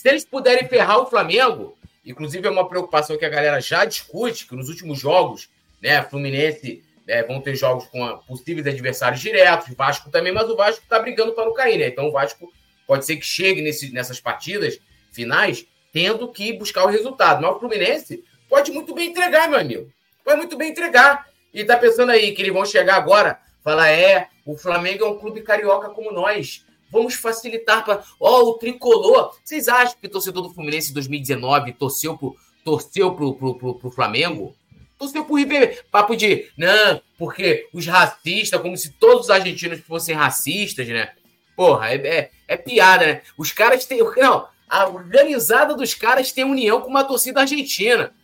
Se 0.04 0.10
eles 0.10 0.24
puderem 0.26 0.68
ferrar 0.68 0.98
o 0.98 1.06
Flamengo, 1.06 1.78
inclusive 2.04 2.46
é 2.46 2.50
uma 2.50 2.68
preocupação 2.68 3.16
que 3.16 3.24
a 3.24 3.28
galera 3.30 3.58
já 3.58 3.86
discute, 3.86 4.46
que 4.46 4.54
nos 4.54 4.68
últimos 4.68 5.00
jogos, 5.00 5.48
né, 5.80 6.02
Fluminense 6.02 6.84
né, 7.06 7.22
vão 7.22 7.40
ter 7.40 7.56
jogos 7.56 7.86
com 7.86 8.18
possíveis 8.18 8.66
adversários 8.66 9.22
diretos, 9.22 9.74
Vasco 9.74 10.10
também, 10.10 10.30
mas 10.30 10.50
o 10.50 10.56
Vasco 10.56 10.82
está 10.82 10.98
brigando 10.98 11.32
para 11.32 11.46
não 11.46 11.54
cair, 11.54 11.78
né? 11.78 11.86
Então 11.86 12.08
o 12.08 12.12
Vasco 12.12 12.52
pode 12.86 13.06
ser 13.06 13.16
que 13.16 13.24
chegue 13.24 13.62
nesse, 13.62 13.94
nessas 13.94 14.20
partidas 14.20 14.78
finais 15.10 15.66
tendo 15.90 16.30
que 16.30 16.52
buscar 16.52 16.84
o 16.84 16.90
resultado. 16.90 17.40
Mas 17.40 17.56
o 17.56 17.60
Fluminense 17.60 18.22
pode 18.46 18.70
muito 18.72 18.94
bem 18.94 19.08
entregar, 19.08 19.48
meu 19.48 19.58
amigo. 19.58 19.90
Pode 20.22 20.36
muito 20.36 20.58
bem 20.58 20.70
entregar. 20.70 21.26
E 21.50 21.64
tá 21.64 21.78
pensando 21.78 22.12
aí 22.12 22.32
que 22.32 22.42
eles 22.42 22.52
vão 22.52 22.66
chegar 22.66 22.96
agora, 22.96 23.40
falar: 23.62 23.88
é, 23.88 24.28
o 24.44 24.54
Flamengo 24.54 25.02
é 25.02 25.08
um 25.08 25.18
clube 25.18 25.40
carioca 25.40 25.88
como 25.88 26.12
nós. 26.12 26.63
Vamos 26.94 27.14
facilitar 27.14 27.84
para. 27.84 28.04
Ó, 28.20 28.40
oh, 28.40 28.50
o 28.50 28.54
tricolor. 28.54 29.36
Vocês 29.42 29.66
acham 29.66 29.96
que 30.00 30.06
o 30.06 30.10
torcedor 30.10 30.44
do 30.44 30.54
Fluminense 30.54 30.92
em 30.92 30.94
2019 30.94 31.72
torceu 31.72 32.16
pro, 32.16 32.36
torceu 32.64 33.12
pro, 33.16 33.34
pro, 33.34 33.54
pro, 33.56 33.74
pro 33.74 33.90
Flamengo? 33.90 34.54
Torceu 34.96 35.24
pro 35.24 35.34
River. 35.34 35.84
Papo 35.90 36.14
de. 36.14 36.48
Não, 36.56 37.02
porque 37.18 37.68
os 37.72 37.84
racistas, 37.84 38.60
como 38.60 38.76
se 38.76 38.92
todos 38.92 39.24
os 39.24 39.30
argentinos 39.30 39.80
fossem 39.80 40.14
racistas, 40.14 40.86
né? 40.86 41.12
Porra, 41.56 41.90
é, 41.90 41.96
é, 41.96 42.30
é 42.46 42.56
piada, 42.56 43.04
né? 43.04 43.22
Os 43.36 43.50
caras 43.50 43.84
têm. 43.84 43.98
Não, 43.98 44.46
a 44.68 44.88
organizada 44.88 45.74
dos 45.74 45.94
caras 45.94 46.30
tem 46.30 46.44
união 46.44 46.80
com 46.80 46.90
uma 46.90 47.02
torcida 47.02 47.40
argentina. 47.40 48.14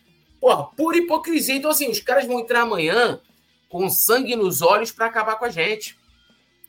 Porra, 0.41 0.69
pura 0.77 0.97
hipocrisia. 0.97 1.57
Então, 1.57 1.73
assim, 1.73 1.91
os 1.91 1.99
caras 1.99 2.25
vão 2.25 2.39
entrar 2.39 2.61
amanhã 2.61 3.21
com 3.69 3.91
sangue 3.91 4.37
nos 4.37 4.63
olhos 4.63 4.93
para 4.93 5.07
acabar 5.07 5.35
com 5.35 5.45
a 5.45 5.51
gente. 5.51 5.99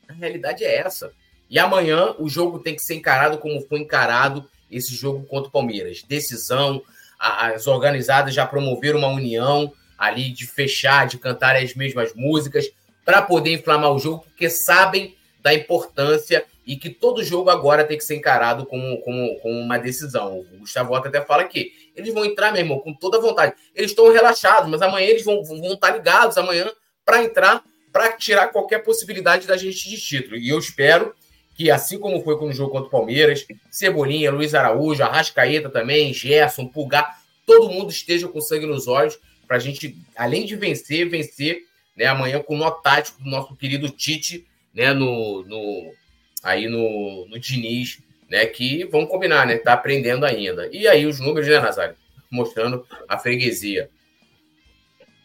A 0.09 0.13
realidade 0.13 0.63
é 0.63 0.77
essa. 0.77 1.13
E 1.51 1.59
amanhã 1.59 2.15
o 2.17 2.29
jogo 2.29 2.59
tem 2.59 2.73
que 2.73 2.81
ser 2.81 2.95
encarado 2.95 3.37
como 3.37 3.59
foi 3.67 3.81
encarado 3.81 4.49
esse 4.71 4.95
jogo 4.95 5.25
contra 5.25 5.49
o 5.49 5.51
Palmeiras. 5.51 6.01
Decisão, 6.01 6.81
as 7.19 7.67
organizadas 7.67 8.33
já 8.33 8.45
promoveram 8.45 8.99
uma 8.99 9.09
união 9.09 9.73
ali 9.97 10.29
de 10.29 10.47
fechar, 10.47 11.05
de 11.05 11.17
cantar 11.17 11.57
as 11.57 11.75
mesmas 11.75 12.13
músicas 12.15 12.71
para 13.03 13.21
poder 13.21 13.51
inflamar 13.51 13.91
o 13.91 13.99
jogo, 13.99 14.23
porque 14.23 14.49
sabem 14.49 15.13
da 15.41 15.53
importância 15.53 16.45
e 16.65 16.77
que 16.77 16.89
todo 16.89 17.21
jogo 17.21 17.49
agora 17.49 17.83
tem 17.83 17.97
que 17.97 18.05
ser 18.05 18.15
encarado 18.15 18.65
como, 18.65 19.01
como, 19.01 19.37
como 19.39 19.59
uma 19.59 19.77
decisão. 19.77 20.39
O 20.39 20.59
Gustavo 20.59 20.93
Otto 20.93 21.09
até 21.09 21.19
fala 21.19 21.43
que 21.43 21.73
eles 21.97 22.13
vão 22.13 22.23
entrar, 22.23 22.53
meu 22.53 22.61
irmão, 22.61 22.79
com 22.79 22.93
toda 22.93 23.19
vontade. 23.19 23.55
Eles 23.75 23.91
estão 23.91 24.09
relaxados, 24.09 24.69
mas 24.69 24.81
amanhã 24.81 25.07
eles 25.07 25.25
vão, 25.25 25.43
vão 25.43 25.73
estar 25.73 25.91
ligados 25.91 26.37
amanhã 26.37 26.71
para 27.03 27.21
entrar, 27.21 27.61
para 27.91 28.13
tirar 28.13 28.47
qualquer 28.47 28.79
possibilidade 28.85 29.45
da 29.45 29.57
gente 29.57 29.89
de 29.89 29.99
título. 29.99 30.37
E 30.37 30.47
eu 30.47 30.57
espero 30.57 31.13
que, 31.61 31.69
assim 31.69 31.99
como 31.99 32.23
foi 32.23 32.39
com 32.39 32.45
o 32.45 32.53
jogo 32.53 32.71
contra 32.71 32.87
o 32.87 32.89
Palmeiras, 32.89 33.45
Cebolinha, 33.69 34.31
Luiz 34.31 34.55
Araújo, 34.55 35.03
Arrascaeta 35.03 35.69
também, 35.69 36.11
Gerson, 36.11 36.65
Pulgar, 36.65 37.21
todo 37.45 37.69
mundo 37.69 37.91
esteja 37.91 38.27
com 38.27 38.41
sangue 38.41 38.65
nos 38.65 38.87
olhos 38.87 39.19
para 39.47 39.57
a 39.57 39.59
gente, 39.59 39.95
além 40.15 40.43
de 40.43 40.55
vencer, 40.55 41.07
vencer 41.07 41.61
né, 41.95 42.05
amanhã 42.05 42.41
com 42.41 42.55
o 42.55 42.57
nó 42.57 42.71
tático 42.71 43.21
do 43.21 43.29
nosso 43.29 43.55
querido 43.55 43.89
Tite, 43.89 44.47
né, 44.73 44.91
no, 44.91 45.43
no, 45.43 45.93
aí 46.41 46.67
no, 46.67 47.27
no 47.27 47.37
Diniz, 47.37 47.99
né, 48.27 48.43
que 48.47 48.83
vamos 48.85 49.07
combinar, 49.07 49.45
né, 49.45 49.57
tá 49.57 49.73
aprendendo 49.73 50.25
ainda. 50.25 50.67
E 50.71 50.87
aí 50.87 51.05
os 51.05 51.19
números, 51.19 51.47
né, 51.47 51.59
Nazário, 51.59 51.95
mostrando 52.31 52.83
a 53.07 53.19
freguesia. 53.19 53.87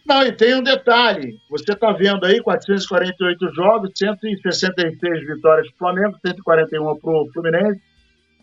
Não, 0.06 0.22
e 0.22 0.30
tem 0.30 0.54
um 0.54 0.62
detalhe. 0.62 1.36
Você 1.50 1.72
está 1.72 1.90
vendo 1.92 2.24
aí 2.24 2.40
448 2.40 3.52
jogos, 3.52 3.90
166 3.96 5.26
vitórias 5.26 5.66
para 5.72 5.74
o 5.74 5.78
Flamengo, 5.78 6.16
141 6.24 6.96
para 7.00 7.10
o 7.10 7.28
Fluminense, 7.32 7.82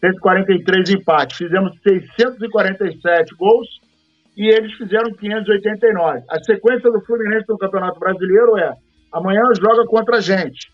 143 0.02 0.90
empates. 0.90 1.38
Fizemos 1.38 1.72
647 1.81 3.34
gols 3.35 3.68
e 4.35 4.49
eles 4.49 4.73
fizeram 4.73 5.14
589. 5.14 6.23
A 6.30 6.44
sequência 6.44 6.91
do 6.91 6.99
Fluminense 7.06 7.45
no 7.48 7.57
Campeonato 7.57 7.98
Brasileiro 7.98 8.57
é 8.57 8.73
amanhã 9.14 9.44
joga 9.57 9.85
contra 9.85 10.18
a 10.18 10.22
gente. 10.22 10.69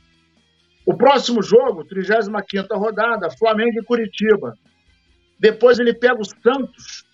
O 0.88 0.98
próximo 0.98 1.44
jogo, 1.44 1.86
35ª 1.86 2.76
rodada, 2.76 3.30
Flamengo 3.38 3.80
e 3.80 3.86
Curitiba. 3.86 4.56
Depois 5.40 5.78
ele 5.78 5.94
pega 5.94 6.20
o 6.20 6.26
Santos. 6.26 7.06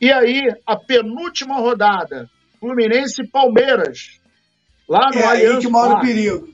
E 0.00 0.12
aí, 0.12 0.48
a 0.64 0.76
penúltima 0.76 1.56
rodada, 1.56 2.30
Fluminense 2.60 3.22
e 3.22 3.28
Palmeiras. 3.28 4.20
Lá 4.88 5.10
no 5.12 5.18
é 5.18 5.24
Allianz 5.24 5.56
aí 5.56 5.60
que 5.60 5.68
mora 5.68 5.94
o 5.94 6.00
perigo. 6.00 6.48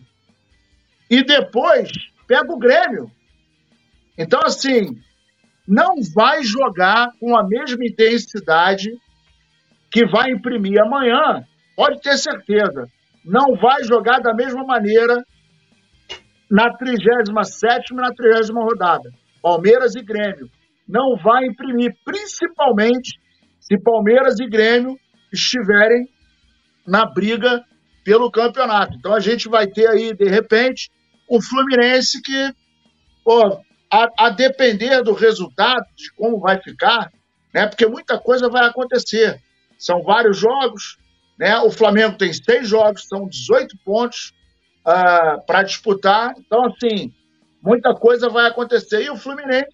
E 1.10 1.24
depois 1.24 1.90
pega 2.26 2.52
o 2.52 2.59
Grêmio. 2.59 3.10
Então, 4.18 4.40
assim, 4.44 5.01
não 5.66 5.94
vai 6.14 6.43
jogar 6.43 7.10
com 7.18 7.36
a 7.36 7.47
mesma 7.47 7.85
intensidade 7.85 8.90
que 9.90 10.06
vai 10.06 10.31
imprimir 10.31 10.81
amanhã, 10.81 11.44
pode 11.76 12.01
ter 12.01 12.16
certeza. 12.16 12.89
Não 13.24 13.56
vai 13.56 13.85
jogar 13.85 14.20
da 14.20 14.35
mesma 14.35 14.64
maneira 14.64 15.24
na 16.51 16.76
37 16.76 17.93
e 17.93 17.94
na 17.94 18.12
30 18.12 18.52
rodada. 18.52 19.10
Palmeiras 19.40 19.94
e 19.94 20.02
Grêmio. 20.02 20.51
Não 20.86 21.16
vai 21.16 21.47
imprimir, 21.47 21.94
principalmente 22.05 23.18
se 23.60 23.78
Palmeiras 23.78 24.39
e 24.40 24.47
Grêmio 24.47 24.98
estiverem 25.35 26.09
na 26.86 27.06
briga 27.06 27.65
pelo 28.05 28.31
campeonato. 28.31 28.94
Então 28.97 29.15
a 29.15 29.20
gente 29.20 29.48
vai 29.48 29.66
ter 29.66 29.89
aí, 29.89 30.15
de 30.15 30.28
repente, 30.28 30.90
um 31.31 31.40
Fluminense 31.40 32.20
que, 32.20 32.55
pô, 33.24 33.61
a, 33.90 34.27
a 34.27 34.31
depender 34.31 35.02
do 35.02 35.12
resultado, 35.12 35.85
de 35.97 36.12
como 36.12 36.39
vai 36.39 36.61
ficar, 36.61 37.11
né? 37.52 37.66
Porque 37.66 37.86
muita 37.86 38.19
coisa 38.19 38.48
vai 38.48 38.66
acontecer. 38.66 39.40
São 39.78 40.02
vários 40.02 40.36
jogos, 40.36 40.98
né? 41.39 41.59
O 41.61 41.70
Flamengo 41.70 42.19
tem 42.19 42.32
seis 42.32 42.69
jogos, 42.69 43.06
são 43.09 43.27
18 43.27 43.77
pontos 43.85 44.32
uh, 44.86 44.90
ah, 44.90 45.39
para 45.47 45.62
disputar. 45.62 46.35
Então, 46.39 46.66
assim, 46.66 47.12
muita 47.62 47.94
coisa 47.94 48.28
vai 48.28 48.47
acontecer. 48.47 49.05
E 49.05 49.11
o 49.11 49.16
Fluminense, 49.16 49.70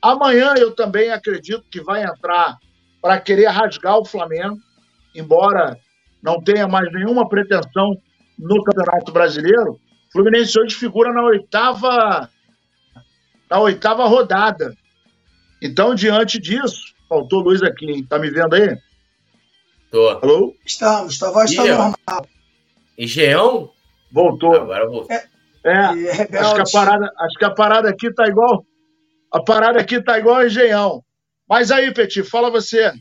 amanhã 0.00 0.54
eu 0.56 0.74
também 0.74 1.10
acredito 1.10 1.64
que 1.70 1.80
vai 1.82 2.04
entrar 2.04 2.56
para 3.02 3.20
querer 3.20 3.48
rasgar 3.48 3.98
o 3.98 4.04
Flamengo 4.04 4.58
embora 5.14 5.78
não 6.22 6.42
tenha 6.42 6.66
mais 6.66 6.90
nenhuma 6.92 7.28
pretensão 7.28 7.96
no 8.38 8.62
Campeonato 8.62 9.12
Brasileiro, 9.12 9.72
o 9.72 10.12
Fluminense 10.12 10.58
hoje 10.58 10.74
figura 10.74 11.12
na 11.12 11.22
oitava, 11.22 12.30
na 13.50 13.60
oitava 13.60 14.06
rodada. 14.06 14.74
Então, 15.60 15.94
diante 15.94 16.38
disso, 16.38 16.94
faltou 17.08 17.40
luz 17.40 17.62
aqui, 17.62 17.90
hein? 17.90 18.06
Tá 18.08 18.18
me 18.18 18.30
vendo 18.30 18.54
aí? 18.54 18.76
Tô. 19.90 20.08
Alô? 20.08 20.54
Estamos, 20.64 21.18
tua 21.18 21.30
voz 21.30 21.50
está 21.50 21.64
normal. 21.64 22.26
Engenhão? 22.96 23.70
Voltou. 24.12 24.54
Agora 24.54 24.86
voltou. 24.86 25.16
É, 25.16 25.24
é 25.64 26.38
acho, 26.38 26.54
que 26.54 26.60
a 26.60 26.64
parada, 26.72 27.12
acho 27.18 27.38
que 27.38 27.44
a 27.44 27.50
parada 27.50 27.88
aqui 27.88 28.12
tá 28.12 28.26
igual. 28.26 28.64
A 29.32 29.42
parada 29.42 29.80
aqui 29.80 30.00
tá 30.00 30.18
igual 30.18 30.46
Engenhão. 30.46 31.02
Mas 31.48 31.70
aí, 31.70 31.92
Petit, 31.92 32.22
fala 32.22 32.50
você. 32.50 32.92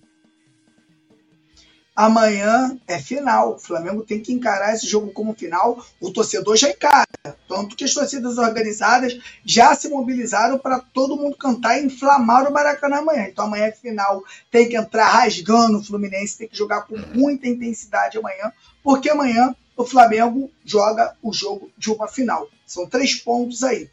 Amanhã 1.97 2.77
é 2.87 2.99
final. 2.99 3.55
O 3.55 3.57
Flamengo 3.57 4.03
tem 4.03 4.21
que 4.21 4.31
encarar 4.31 4.71
esse 4.75 4.85
jogo 4.85 5.11
como 5.11 5.33
final. 5.33 5.83
O 5.99 6.11
torcedor 6.13 6.55
já 6.55 6.69
encara. 6.69 7.07
Tanto 7.49 7.75
que 7.75 7.83
as 7.83 7.91
torcidas 7.91 8.37
organizadas 8.37 9.19
já 9.43 9.73
se 9.73 9.89
mobilizaram 9.89 10.59
para 10.59 10.77
todo 10.77 11.17
mundo 11.17 11.35
cantar 11.35 11.81
e 11.81 11.87
inflamar 11.87 12.47
o 12.47 12.53
Maracanã 12.53 12.97
amanhã. 12.97 13.23
Então 13.27 13.45
amanhã 13.45 13.65
é 13.65 13.71
final. 13.71 14.23
Tem 14.51 14.69
que 14.69 14.77
entrar 14.77 15.07
rasgando 15.07 15.79
o 15.79 15.83
Fluminense. 15.83 16.37
Tem 16.37 16.47
que 16.47 16.55
jogar 16.55 16.81
com 16.83 16.95
muita 17.15 17.47
intensidade 17.47 18.19
amanhã. 18.19 18.53
Porque 18.83 19.09
amanhã 19.09 19.55
o 19.75 19.83
Flamengo 19.83 20.51
joga 20.63 21.15
o 21.23 21.33
jogo 21.33 21.71
de 21.75 21.91
uma 21.91 22.07
final. 22.07 22.47
São 22.63 22.87
três 22.87 23.15
pontos 23.15 23.63
aí. 23.63 23.89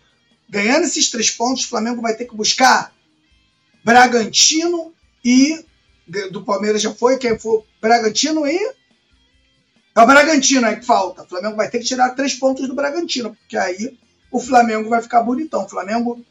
Ganhando 0.47 0.85
esses 0.85 1.11
três 1.11 1.31
pontos, 1.31 1.65
o 1.65 1.69
Flamengo 1.71 2.03
vai 2.03 2.13
ter 2.13 2.27
que 2.27 2.37
buscar 2.37 2.93
Bragantino 3.83 4.93
e 5.25 5.65
do 6.31 6.45
Palmeiras 6.45 6.83
já 6.83 6.93
foi, 6.93 7.19
quem 7.19 7.39
foi 7.39 7.63
Bragantino 7.81 8.47
e. 8.47 8.59
É 9.97 10.01
o 10.01 10.07
Bragantino 10.07 10.67
aí 10.67 10.77
que 10.77 10.87
falta. 10.87 11.23
O 11.23 11.29
Flamengo 11.29 11.57
vai 11.57 11.71
ter 11.71 11.79
que 11.79 11.85
tirar 11.85 12.11
três 12.11 12.35
pontos 12.35 12.67
do 12.67 12.75
Bragantino, 12.75 13.35
porque 13.35 13.57
aí 13.57 13.97
o 14.31 14.41
Flamengo 14.41 14.89
vai 14.89 15.01
ficar 15.01 15.23
bonitão. 15.23 15.65
O 15.65 15.69
Flamengo 15.69 16.25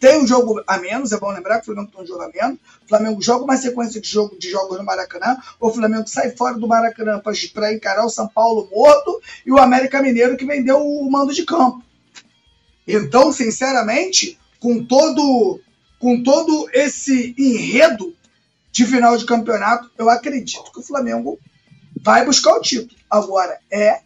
tem 0.00 0.18
um 0.20 0.26
jogo 0.26 0.62
a 0.66 0.78
menos, 0.78 1.12
é 1.12 1.18
bom 1.18 1.30
lembrar 1.30 1.56
que 1.56 1.62
o 1.62 1.64
Flamengo 1.66 1.92
tem 1.92 2.02
um 2.02 2.06
jogo 2.06 2.22
a 2.22 2.28
menos. 2.28 2.58
O 2.84 2.88
Flamengo 2.88 3.22
joga 3.22 3.44
uma 3.44 3.56
sequência 3.56 4.00
de, 4.00 4.08
jogo, 4.08 4.36
de 4.38 4.50
jogos 4.50 4.76
no 4.76 4.84
Maracanã. 4.84 5.36
O 5.60 5.70
Flamengo 5.70 6.08
sai 6.08 6.30
fora 6.30 6.58
do 6.58 6.66
Maracanã 6.66 7.20
para 7.20 7.72
encarar 7.72 8.04
o 8.04 8.10
São 8.10 8.26
Paulo 8.26 8.68
morto 8.72 9.20
e 9.46 9.52
o 9.52 9.58
América 9.58 10.02
Mineiro 10.02 10.36
que 10.36 10.44
vendeu 10.44 10.84
o 10.84 11.10
mando 11.10 11.32
de 11.32 11.44
campo. 11.44 11.82
Então, 12.86 13.32
sinceramente, 13.32 14.38
com 14.58 14.84
todo, 14.84 15.60
com 15.98 16.22
todo 16.22 16.68
esse 16.72 17.34
enredo 17.38 18.14
de 18.74 18.84
final 18.84 19.16
de 19.16 19.24
campeonato, 19.24 19.88
eu 19.96 20.10
acredito 20.10 20.72
que 20.72 20.80
o 20.80 20.82
Flamengo 20.82 21.38
vai 22.02 22.24
buscar 22.24 22.56
o 22.56 22.60
título. 22.60 23.00
Agora, 23.08 23.56
é. 23.70 24.00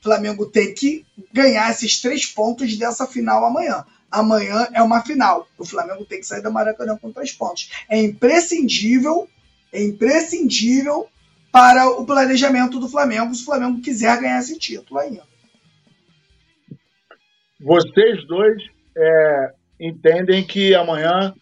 O 0.00 0.04
Flamengo 0.04 0.46
tem 0.46 0.72
que 0.72 1.04
ganhar 1.30 1.70
esses 1.70 2.00
três 2.00 2.24
pontos 2.24 2.74
dessa 2.78 3.06
final 3.06 3.44
amanhã. 3.44 3.84
Amanhã 4.10 4.66
é 4.72 4.82
uma 4.82 5.02
final. 5.02 5.46
O 5.58 5.64
Flamengo 5.66 6.06
tem 6.06 6.20
que 6.20 6.26
sair 6.26 6.40
da 6.40 6.50
Maracanã 6.50 6.96
com 6.96 7.12
três 7.12 7.32
pontos. 7.32 7.70
É 7.86 8.00
imprescindível, 8.00 9.28
é 9.70 9.84
imprescindível 9.84 11.06
para 11.52 11.90
o 11.90 12.06
planejamento 12.06 12.80
do 12.80 12.88
Flamengo 12.88 13.34
se 13.34 13.42
o 13.42 13.44
Flamengo 13.44 13.82
quiser 13.82 14.18
ganhar 14.18 14.38
esse 14.38 14.58
título 14.58 15.00
ainda. 15.00 15.22
Vocês 17.60 18.26
dois 18.26 18.62
é, 18.96 19.52
entendem 19.78 20.46
que 20.46 20.74
amanhã 20.74 21.34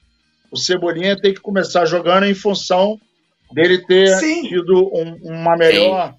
o 0.57 0.59
Cebolinha 0.59 1.21
tem 1.21 1.35
que 1.35 1.41
começar 1.41 1.85
jogando 1.85 2.25
em 2.25 2.35
função 2.35 2.99
dele 3.53 3.85
ter 3.87 4.09
Sim. 4.19 4.43
tido 4.43 4.91
um, 4.93 5.19
uma 5.23 5.55
melhor, 5.55 6.15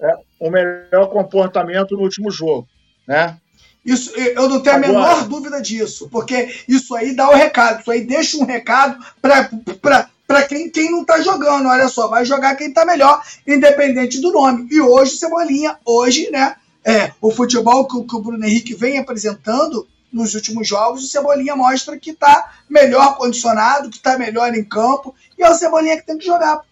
é, 0.00 0.14
um 0.40 0.50
melhor 0.50 1.08
comportamento 1.08 1.96
no 1.96 2.02
último 2.02 2.30
jogo, 2.30 2.68
né? 3.06 3.38
Isso, 3.84 4.10
eu 4.18 4.48
não 4.48 4.60
tenho 4.60 4.76
Agora, 4.76 4.88
a 4.88 4.92
menor 4.92 5.28
dúvida 5.28 5.62
disso, 5.62 6.08
porque 6.10 6.52
isso 6.66 6.92
aí 6.96 7.14
dá 7.14 7.30
o 7.30 7.34
recado, 7.34 7.80
isso 7.80 7.90
aí 7.92 8.04
deixa 8.04 8.36
um 8.36 8.44
recado 8.44 8.98
para 9.22 10.42
quem, 10.48 10.68
quem 10.68 10.90
não 10.90 11.02
está 11.02 11.20
jogando. 11.20 11.68
Olha 11.68 11.88
só, 11.88 12.08
vai 12.08 12.24
jogar 12.24 12.56
quem 12.56 12.70
está 12.70 12.84
melhor, 12.84 13.22
independente 13.46 14.20
do 14.20 14.32
nome. 14.32 14.66
E 14.72 14.80
hoje, 14.80 15.12
Cebolinha, 15.12 15.78
hoje, 15.84 16.28
né? 16.32 16.56
É, 16.84 17.12
o 17.20 17.30
futebol 17.30 17.86
que, 17.86 18.02
que 18.02 18.16
o 18.16 18.20
Bruno 18.20 18.44
Henrique 18.44 18.74
vem 18.74 18.98
apresentando 18.98 19.86
nos 20.16 20.34
últimos 20.34 20.66
jogos, 20.66 21.04
o 21.04 21.08
Cebolinha 21.08 21.54
mostra 21.54 21.98
que 21.98 22.12
está 22.12 22.54
melhor 22.70 23.18
condicionado, 23.18 23.90
que 23.90 23.98
está 23.98 24.18
melhor 24.18 24.54
em 24.54 24.64
campo, 24.64 25.14
e 25.38 25.42
é 25.42 25.50
o 25.50 25.54
Cebolinha 25.54 25.98
que 25.98 26.06
tem 26.06 26.16
que 26.16 26.24
jogar. 26.24 26.62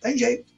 Tem 0.00 0.16
jeito. 0.16 0.50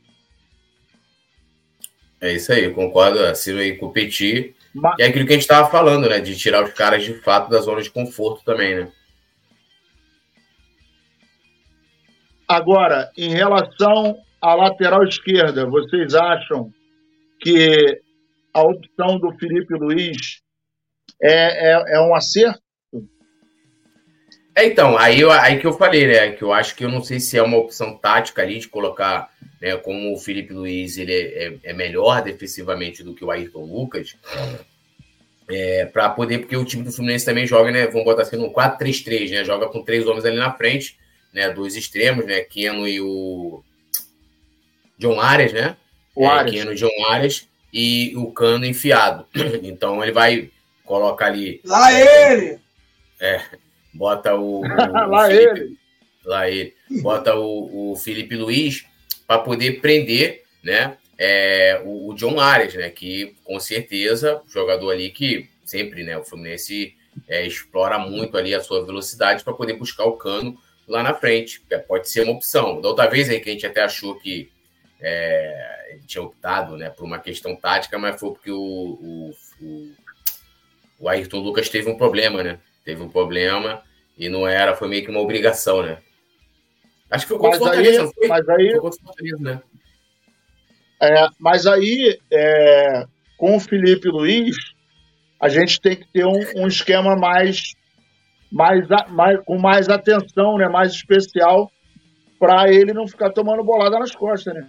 É 2.20 2.32
isso 2.32 2.52
aí, 2.52 2.72
concordo 2.72 3.18
assim 3.26 3.58
aí 3.58 3.76
com 3.76 3.86
o 3.86 3.92
Petit. 3.92 4.54
Mas... 4.72 4.94
é 5.00 5.06
aquilo 5.06 5.26
que 5.26 5.32
a 5.32 5.34
gente 5.34 5.42
estava 5.42 5.68
falando, 5.68 6.08
né? 6.08 6.20
De 6.20 6.38
tirar 6.38 6.62
os 6.62 6.72
caras 6.72 7.02
de 7.02 7.14
fato 7.14 7.50
da 7.50 7.60
zona 7.60 7.82
de 7.82 7.90
conforto 7.90 8.44
também, 8.44 8.76
né? 8.76 8.92
Agora, 12.46 13.10
em 13.16 13.30
relação 13.30 14.16
à 14.40 14.54
lateral 14.54 15.02
esquerda, 15.02 15.66
vocês 15.66 16.14
acham 16.14 16.72
que 17.40 18.00
a 18.54 18.62
opção 18.62 19.18
do 19.18 19.32
Felipe 19.38 19.74
Luiz 19.74 20.41
é, 21.22 21.72
é, 21.72 21.96
é 21.96 22.00
um 22.00 22.14
acerto? 22.14 22.60
É, 24.54 24.66
então, 24.66 24.98
aí, 24.98 25.22
aí 25.24 25.58
que 25.58 25.66
eu 25.66 25.72
falei, 25.72 26.06
né? 26.06 26.32
Que 26.32 26.42
eu 26.42 26.52
acho 26.52 26.74
que 26.74 26.84
eu 26.84 26.90
não 26.90 27.02
sei 27.02 27.18
se 27.18 27.38
é 27.38 27.42
uma 27.42 27.56
opção 27.56 27.96
tática 27.96 28.42
ali 28.42 28.58
de 28.58 28.68
colocar, 28.68 29.30
né? 29.60 29.76
Como 29.76 30.12
o 30.12 30.18
Felipe 30.18 30.52
Luiz 30.52 30.98
ele 30.98 31.12
é, 31.12 31.46
é, 31.46 31.58
é 31.64 31.72
melhor 31.72 32.22
defensivamente 32.22 33.02
do 33.02 33.14
que 33.14 33.24
o 33.24 33.30
Ayrton 33.30 33.64
Lucas, 33.64 34.14
é, 35.48 35.86
para 35.86 36.10
poder, 36.10 36.38
porque 36.38 36.56
o 36.56 36.64
time 36.64 36.82
do 36.82 36.92
Fluminense 36.92 37.24
também 37.24 37.46
joga, 37.46 37.70
né? 37.70 37.86
Vamos 37.86 38.04
botar 38.04 38.22
assim 38.22 38.36
no 38.36 38.52
4-3-3, 38.52 39.30
né? 39.30 39.44
Joga 39.44 39.68
com 39.68 39.82
três 39.82 40.06
homens 40.06 40.24
ali 40.26 40.36
na 40.36 40.52
frente, 40.52 40.98
né? 41.32 41.48
Dois 41.50 41.74
extremos, 41.74 42.26
né? 42.26 42.40
Keno 42.40 42.86
e 42.86 43.00
o 43.00 43.62
John 44.98 45.18
Arias, 45.18 45.52
né? 45.54 45.76
O 46.14 46.26
é, 46.26 46.44
Keno 46.44 46.72
e 46.72 46.76
John 46.76 47.06
Arias 47.08 47.48
e 47.72 48.12
o 48.16 48.30
Cano 48.32 48.66
enfiado. 48.66 49.26
Então 49.62 50.02
ele 50.02 50.12
vai 50.12 50.50
colocar 50.92 51.26
ali. 51.26 51.62
Lá 51.64 51.90
ele! 51.90 52.58
É, 53.18 53.40
bota 53.94 54.34
o. 54.34 54.60
o 54.60 54.68
lá 55.08 55.26
Felipe, 55.26 55.60
ele! 55.60 55.76
Lá 56.24 56.50
ele. 56.50 56.74
Bota 57.00 57.34
o, 57.34 57.92
o 57.92 57.96
Felipe 57.96 58.36
Luiz 58.36 58.84
para 59.26 59.38
poder 59.38 59.80
prender, 59.80 60.42
né? 60.62 60.98
É, 61.16 61.80
o, 61.82 62.10
o, 62.10 62.14
John 62.14 62.38
Arias, 62.38 62.74
né? 62.74 62.90
Que 62.90 63.34
com 63.42 63.58
certeza, 63.58 64.42
jogador 64.46 64.90
ali 64.90 65.10
que 65.10 65.48
sempre, 65.64 66.02
né? 66.04 66.18
O 66.18 66.24
Fluminense 66.24 66.94
é, 67.26 67.46
explora 67.46 67.98
muito 67.98 68.36
ali 68.36 68.54
a 68.54 68.60
sua 68.60 68.84
velocidade 68.84 69.42
para 69.42 69.54
poder 69.54 69.74
buscar 69.74 70.04
o 70.04 70.16
cano 70.16 70.58
lá 70.86 71.02
na 71.02 71.14
frente. 71.14 71.62
É, 71.70 71.78
pode 71.78 72.10
ser 72.10 72.24
uma 72.24 72.32
opção. 72.32 72.82
Da 72.82 72.88
outra 72.88 73.08
vez 73.08 73.30
aí 73.30 73.40
que 73.40 73.48
a 73.48 73.52
gente 73.52 73.66
até 73.66 73.82
achou 73.82 74.14
que 74.16 74.50
é, 75.00 75.92
ele 75.92 76.02
tinha 76.06 76.22
optado 76.22 76.76
né, 76.76 76.90
por 76.90 77.04
uma 77.04 77.18
questão 77.18 77.56
tática, 77.56 77.98
mas 77.98 78.20
foi 78.20 78.30
porque 78.30 78.50
o, 78.50 78.58
o, 78.58 79.34
o, 79.60 79.92
o 81.02 81.08
Ayrton 81.08 81.40
Lucas 81.40 81.68
teve 81.68 81.90
um 81.90 81.96
problema, 81.96 82.44
né? 82.44 82.60
Teve 82.84 83.02
um 83.02 83.08
problema 83.08 83.82
e 84.16 84.28
não 84.28 84.46
era, 84.46 84.76
foi 84.76 84.88
meio 84.88 85.04
que 85.04 85.10
uma 85.10 85.20
obrigação, 85.20 85.82
né? 85.82 85.98
Acho 87.10 87.24
que 87.24 87.30
foi 87.30 87.38
contra 87.38 87.58
o 87.58 87.64
Fortaleza, 87.64 88.12
aí, 88.22 88.28
Mas 88.28 88.48
aí, 88.48 88.70
foi 88.70 88.80
contra 88.80 89.00
o 89.00 89.04
Fortaleza, 89.04 89.38
né? 89.40 89.62
É, 91.02 91.26
mas 91.40 91.66
aí, 91.66 92.16
é, 92.32 93.04
com 93.36 93.56
o 93.56 93.60
Felipe 93.60 94.08
Luiz, 94.08 94.54
a 95.40 95.48
gente 95.48 95.80
tem 95.80 95.96
que 95.96 96.06
ter 96.12 96.24
um, 96.24 96.62
um 96.62 96.68
esquema 96.68 97.16
mais, 97.16 97.74
mais, 98.50 98.86
mais, 99.08 99.40
com 99.44 99.58
mais 99.58 99.88
atenção, 99.88 100.56
né, 100.56 100.68
mais 100.68 100.92
especial, 100.92 101.68
para 102.38 102.72
ele 102.72 102.92
não 102.92 103.08
ficar 103.08 103.30
tomando 103.30 103.64
bolada 103.64 103.98
nas 103.98 104.14
costas, 104.14 104.54
né? 104.54 104.68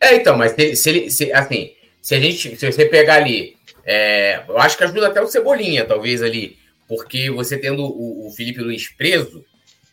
É, 0.00 0.16
então, 0.16 0.38
mas 0.38 0.52
se, 0.52 0.74
se 0.74 0.88
ele, 0.88 1.10
se, 1.10 1.30
assim, 1.34 1.74
se 2.00 2.14
a 2.14 2.20
gente, 2.20 2.56
se 2.56 2.72
você 2.72 2.86
pegar 2.86 3.16
ali, 3.16 3.56
é, 3.84 4.44
eu 4.48 4.58
acho 4.58 4.76
que 4.76 4.84
ajuda 4.84 5.08
até 5.08 5.20
o 5.20 5.26
Cebolinha, 5.26 5.84
talvez 5.84 6.22
ali, 6.22 6.58
porque 6.88 7.30
você 7.30 7.58
tendo 7.58 7.84
o, 7.84 8.26
o 8.26 8.30
Felipe 8.30 8.60
Luiz 8.60 8.88
preso, 8.88 9.44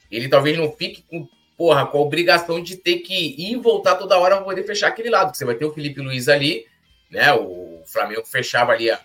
ele 0.10 0.28
talvez 0.28 0.58
não 0.58 0.72
fique 0.72 1.04
com, 1.04 1.28
porra, 1.58 1.86
com 1.86 1.98
a 1.98 2.02
obrigação 2.02 2.62
de 2.62 2.76
ter 2.76 3.00
que 3.00 3.14
ir 3.14 3.54
e 3.54 3.56
voltar 3.56 3.96
toda 3.96 4.18
hora 4.18 4.36
para 4.38 4.46
poder 4.46 4.64
fechar 4.64 4.88
aquele 4.88 5.10
lado. 5.10 5.36
Você 5.36 5.46
vai 5.46 5.56
ter 5.56 5.66
o 5.66 5.74
Felipe 5.74 6.02
Luiz 6.02 6.28
ali, 6.28 6.66
né? 7.10 7.34
O 7.34 7.84
Flamengo 7.86 8.26
fechava 8.26 8.72
ali 8.72 8.90
a, 8.90 9.00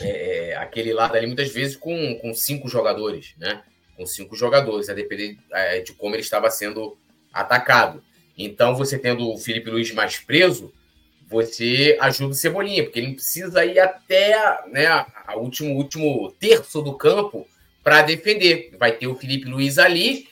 é, 0.00 0.56
aquele 0.56 0.92
lado 0.92 1.16
ali 1.16 1.26
muitas 1.26 1.50
vezes 1.50 1.76
com, 1.76 2.18
com 2.20 2.32
cinco 2.32 2.68
jogadores, 2.68 3.34
né? 3.38 3.62
Com 3.96 4.06
cinco 4.06 4.34
jogadores, 4.34 4.88
a 4.88 4.94
depender 4.94 5.36
é, 5.52 5.80
de 5.80 5.92
como 5.92 6.14
ele 6.14 6.22
estava 6.22 6.50
sendo 6.50 6.96
atacado. 7.32 8.02
Então, 8.36 8.74
você 8.74 8.98
tendo 8.98 9.28
o 9.28 9.36
Felipe 9.36 9.70
Luiz 9.70 9.92
mais 9.92 10.18
preso, 10.18 10.72
você 11.30 11.96
ajuda 12.00 12.32
o 12.32 12.34
Cebolinha, 12.34 12.82
porque 12.82 12.98
ele 12.98 13.14
precisa 13.14 13.64
ir 13.64 13.78
até 13.78 14.34
né, 14.66 15.06
o 15.36 15.38
último, 15.38 15.76
último 15.76 16.32
terço 16.32 16.82
do 16.82 16.94
campo 16.94 17.46
para 17.84 18.02
defender. 18.02 18.72
Vai 18.76 18.90
ter 18.92 19.06
o 19.06 19.14
Felipe 19.14 19.48
Luiz 19.48 19.78
ali, 19.78 20.28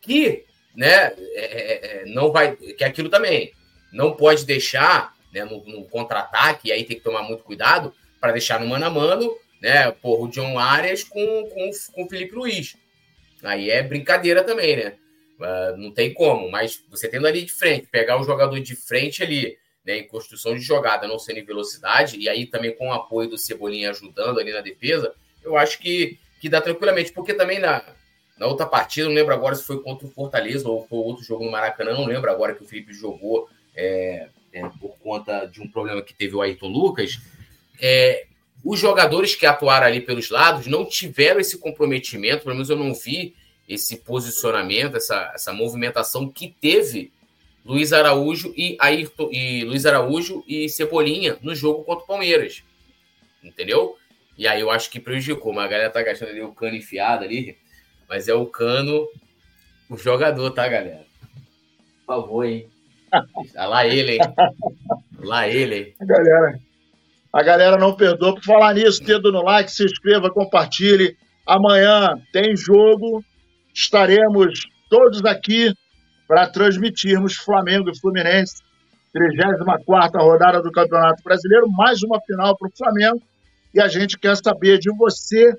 que 0.00 0.44
né, 0.76 0.94
é, 0.96 1.12
é, 1.34 2.02
é, 2.02 2.04
não 2.06 2.30
vai. 2.30 2.54
Que 2.54 2.84
é 2.84 2.86
aquilo 2.86 3.08
também. 3.08 3.52
Não 3.92 4.12
pode 4.12 4.46
deixar 4.46 5.12
né, 5.34 5.44
no, 5.44 5.64
no 5.64 5.84
contra-ataque, 5.86 6.68
e 6.68 6.72
aí 6.72 6.84
tem 6.84 6.96
que 6.96 7.02
tomar 7.02 7.22
muito 7.22 7.42
cuidado 7.42 7.92
para 8.20 8.30
deixar 8.30 8.60
no 8.60 8.66
mano 8.68 8.86
a 8.86 8.90
mano, 8.90 9.36
né? 9.60 9.90
Porra, 9.90 10.22
o 10.22 10.28
John 10.28 10.56
Arias 10.56 11.02
com, 11.02 11.48
com, 11.48 11.70
com 11.94 12.04
o 12.04 12.08
Felipe 12.08 12.36
Luiz. 12.36 12.76
Aí 13.42 13.70
é 13.70 13.82
brincadeira 13.82 14.44
também, 14.44 14.76
né? 14.76 14.94
Uh, 15.40 15.76
não 15.76 15.90
tem 15.90 16.14
como, 16.14 16.48
mas 16.48 16.82
você 16.88 17.08
tendo 17.08 17.26
ali 17.26 17.44
de 17.44 17.52
frente, 17.52 17.88
pegar 17.90 18.20
o 18.20 18.24
jogador 18.24 18.58
de 18.60 18.74
frente 18.74 19.22
ali, 19.22 19.56
né, 19.88 20.00
em 20.00 20.06
construção 20.06 20.54
de 20.54 20.60
jogada, 20.60 21.08
não 21.08 21.18
sendo 21.18 21.38
em 21.38 21.44
velocidade, 21.44 22.18
e 22.18 22.28
aí 22.28 22.44
também 22.44 22.76
com 22.76 22.88
o 22.88 22.92
apoio 22.92 23.30
do 23.30 23.38
Cebolinha 23.38 23.88
ajudando 23.88 24.38
ali 24.38 24.52
na 24.52 24.60
defesa, 24.60 25.14
eu 25.42 25.56
acho 25.56 25.78
que, 25.78 26.18
que 26.38 26.46
dá 26.46 26.60
tranquilamente, 26.60 27.10
porque 27.10 27.32
também 27.32 27.58
na, 27.58 27.82
na 28.36 28.46
outra 28.46 28.66
partida, 28.66 29.08
não 29.08 29.14
lembro 29.14 29.32
agora 29.32 29.54
se 29.54 29.64
foi 29.64 29.80
contra 29.82 30.06
o 30.06 30.10
Fortaleza 30.10 30.68
ou 30.68 30.86
foi 30.86 30.98
outro 30.98 31.24
jogo 31.24 31.42
no 31.42 31.50
Maracanã, 31.50 31.94
não 31.94 32.04
lembro 32.04 32.30
agora 32.30 32.54
que 32.54 32.62
o 32.62 32.66
Felipe 32.66 32.92
jogou 32.92 33.48
é, 33.74 34.28
é, 34.52 34.68
por 34.78 34.94
conta 34.98 35.46
de 35.46 35.62
um 35.62 35.66
problema 35.66 36.02
que 36.02 36.12
teve 36.12 36.36
o 36.36 36.42
Ayrton 36.42 36.68
Lucas, 36.68 37.18
é, 37.80 38.26
os 38.62 38.78
jogadores 38.78 39.34
que 39.34 39.46
atuaram 39.46 39.86
ali 39.86 40.02
pelos 40.02 40.28
lados 40.28 40.66
não 40.66 40.84
tiveram 40.84 41.40
esse 41.40 41.56
comprometimento, 41.56 42.42
pelo 42.42 42.56
menos 42.56 42.68
eu 42.68 42.76
não 42.76 42.92
vi 42.92 43.34
esse 43.66 43.96
posicionamento, 43.96 44.98
essa, 44.98 45.32
essa 45.34 45.50
movimentação 45.50 46.28
que 46.28 46.54
teve 46.60 47.10
Luiz 47.68 47.92
Araújo 47.92 48.54
e 48.56 48.78
Ayrton, 48.80 49.28
e 49.30 49.62
Luiz 49.62 49.84
Araújo 49.84 50.42
e 50.48 50.68
Cebolinha 50.70 51.36
no 51.42 51.54
jogo 51.54 51.84
contra 51.84 52.02
o 52.02 52.06
Palmeiras. 52.06 52.64
Entendeu? 53.44 53.96
E 54.38 54.48
aí 54.48 54.62
eu 54.62 54.70
acho 54.70 54.90
que 54.90 54.98
prejudicou. 54.98 55.52
Mas 55.52 55.66
a 55.66 55.68
galera 55.68 55.90
tá 55.90 56.02
gastando 56.02 56.30
ali 56.30 56.40
o 56.40 56.54
cano 56.54 56.76
enfiado 56.76 57.24
ali. 57.24 57.58
Mas 58.08 58.26
é 58.26 58.32
o 58.32 58.46
cano, 58.46 59.06
o 59.90 59.98
jogador, 59.98 60.50
tá, 60.50 60.66
galera? 60.66 61.04
Por 62.06 62.14
favor, 62.14 62.44
hein? 62.44 62.70
Tá 63.52 63.66
lá 63.66 63.86
ele, 63.86 64.12
hein? 64.12 64.20
Lá 65.18 65.46
ele, 65.46 65.76
hein? 65.76 65.94
A 66.00 66.04
galera, 66.06 66.60
a 67.32 67.42
galera 67.42 67.76
não 67.76 67.94
perdoa. 67.94 68.34
Por 68.34 68.44
falar 68.44 68.74
nisso, 68.74 69.04
dedo 69.04 69.30
no 69.30 69.42
like, 69.42 69.70
se 69.70 69.84
inscreva, 69.84 70.30
compartilhe. 70.30 71.18
Amanhã 71.46 72.18
tem 72.32 72.56
jogo 72.56 73.22
estaremos 73.74 74.66
todos 74.90 75.24
aqui 75.24 75.72
para 76.28 76.46
transmitirmos 76.46 77.36
Flamengo 77.36 77.90
e 77.90 77.98
Fluminense, 77.98 78.62
34 79.14 80.20
rodada 80.22 80.62
do 80.62 80.70
Campeonato 80.70 81.22
Brasileiro, 81.24 81.66
mais 81.70 82.02
uma 82.02 82.20
final 82.20 82.54
para 82.56 82.68
o 82.68 82.76
Flamengo. 82.76 83.22
E 83.72 83.80
a 83.80 83.88
gente 83.88 84.18
quer 84.18 84.36
saber 84.36 84.78
de 84.78 84.94
você 84.94 85.56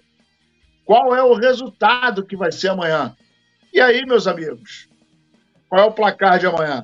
qual 0.86 1.16
é 1.16 1.24
o 1.24 1.34
resultado 1.34 2.24
que 2.24 2.38
vai 2.38 2.52
ser 2.52 2.70
amanhã. 2.70 3.16
E 3.74 3.82
aí, 3.82 4.06
meus 4.06 4.28
amigos, 4.28 4.88
qual 5.68 5.82
é 5.82 5.86
o 5.86 5.92
placar 5.92 6.40
de 6.40 6.46
amanhã? 6.46 6.84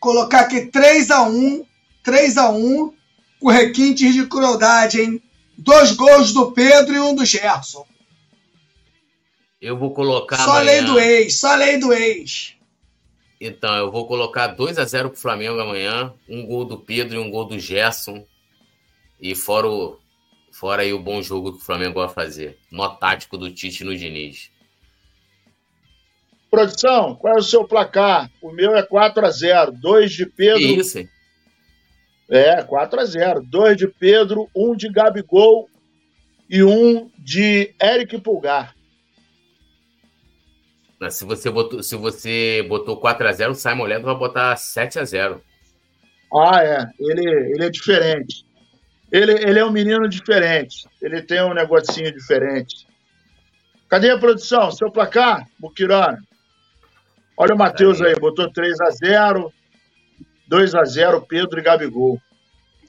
Colocar 0.00 0.40
aqui 0.40 0.66
3 0.66 1.10
a 1.10 1.22
1 1.22 1.64
3 2.02 2.38
a 2.38 2.50
1 2.50 2.94
com 3.40 3.48
requintes 3.48 4.14
de 4.14 4.26
crueldade, 4.26 5.00
hein? 5.00 5.22
Dois 5.58 5.92
gols 5.92 6.32
do 6.32 6.52
Pedro 6.52 6.94
e 6.94 7.00
um 7.00 7.14
do 7.14 7.24
Gerson. 7.24 7.84
Eu 9.60 9.76
vou 9.76 9.92
colocar. 9.92 10.36
Só 10.36 10.58
amanhã... 10.58 10.64
lei 10.64 10.82
do 10.82 10.98
ex, 10.98 11.38
só 11.38 11.54
lei 11.56 11.78
do 11.78 11.92
ex. 11.92 12.54
Então, 13.40 13.76
eu 13.76 13.90
vou 13.90 14.06
colocar 14.06 14.48
2 14.48 14.78
a 14.78 14.84
0 14.84 15.10
pro 15.10 15.18
Flamengo 15.18 15.60
amanhã. 15.60 16.12
Um 16.28 16.44
gol 16.44 16.64
do 16.64 16.78
Pedro 16.78 17.16
e 17.16 17.18
um 17.18 17.30
gol 17.30 17.44
do 17.44 17.58
Gerson. 17.58 18.24
E 19.20 19.34
fora, 19.34 19.68
o, 19.68 19.98
fora 20.50 20.82
aí 20.82 20.92
o 20.92 20.98
bom 20.98 21.22
jogo 21.22 21.52
que 21.52 21.58
o 21.58 21.64
Flamengo 21.64 22.00
vai 22.00 22.08
fazer. 22.08 22.58
Nó 22.70 22.88
tático 22.88 23.38
do 23.38 23.50
Tite 23.52 23.84
no 23.84 23.96
Diniz. 23.96 24.50
Produção, 26.50 27.14
qual 27.14 27.34
é 27.34 27.38
o 27.38 27.42
seu 27.42 27.64
placar? 27.64 28.30
O 28.40 28.50
meu 28.50 28.74
é 28.74 28.82
4 28.82 29.24
a 29.24 29.30
0 29.30 29.72
Dois 29.72 30.12
de 30.12 30.24
Pedro. 30.26 30.60
Que 30.60 30.80
isso, 30.80 30.98
hein? 30.98 31.08
É, 32.28 32.62
4 32.62 33.00
a 33.00 33.04
0 33.04 33.42
Dois 33.42 33.76
de 33.76 33.86
Pedro, 33.86 34.48
um 34.54 34.74
de 34.74 34.88
Gabigol 34.88 35.68
e 36.48 36.62
um 36.62 37.10
de 37.18 37.74
Eric 37.80 38.18
Pulgar. 38.20 38.74
Se 41.10 41.24
você 41.24 41.48
botou, 41.48 41.82
se 41.82 41.94
você 41.94 42.66
botou 42.68 43.00
4x0, 43.00 43.50
o 43.50 43.54
Simon 43.54 43.84
Leandro 43.84 44.06
vai 44.06 44.16
botar 44.16 44.56
7x0. 44.56 45.40
Ah, 46.34 46.62
é. 46.62 46.86
Ele, 46.98 47.52
ele 47.54 47.64
é 47.64 47.70
diferente. 47.70 48.44
Ele, 49.10 49.32
ele 49.32 49.58
é 49.58 49.64
um 49.64 49.70
menino 49.70 50.08
diferente. 50.08 50.88
Ele 51.00 51.22
tem 51.22 51.40
um 51.42 51.54
negocinho 51.54 52.12
diferente. 52.12 52.86
Cadê 53.88 54.10
a 54.10 54.18
produção? 54.18 54.70
Seu 54.70 54.90
placar, 54.90 55.48
Bukirana? 55.58 56.18
Olha 57.36 57.54
o 57.54 57.58
Matheus 57.58 58.02
aí. 58.02 58.14
botou 58.16 58.50
3x0, 58.50 59.50
2x0, 60.50 61.26
Pedro 61.26 61.60
e 61.60 61.62
Gabigol. 61.62 62.20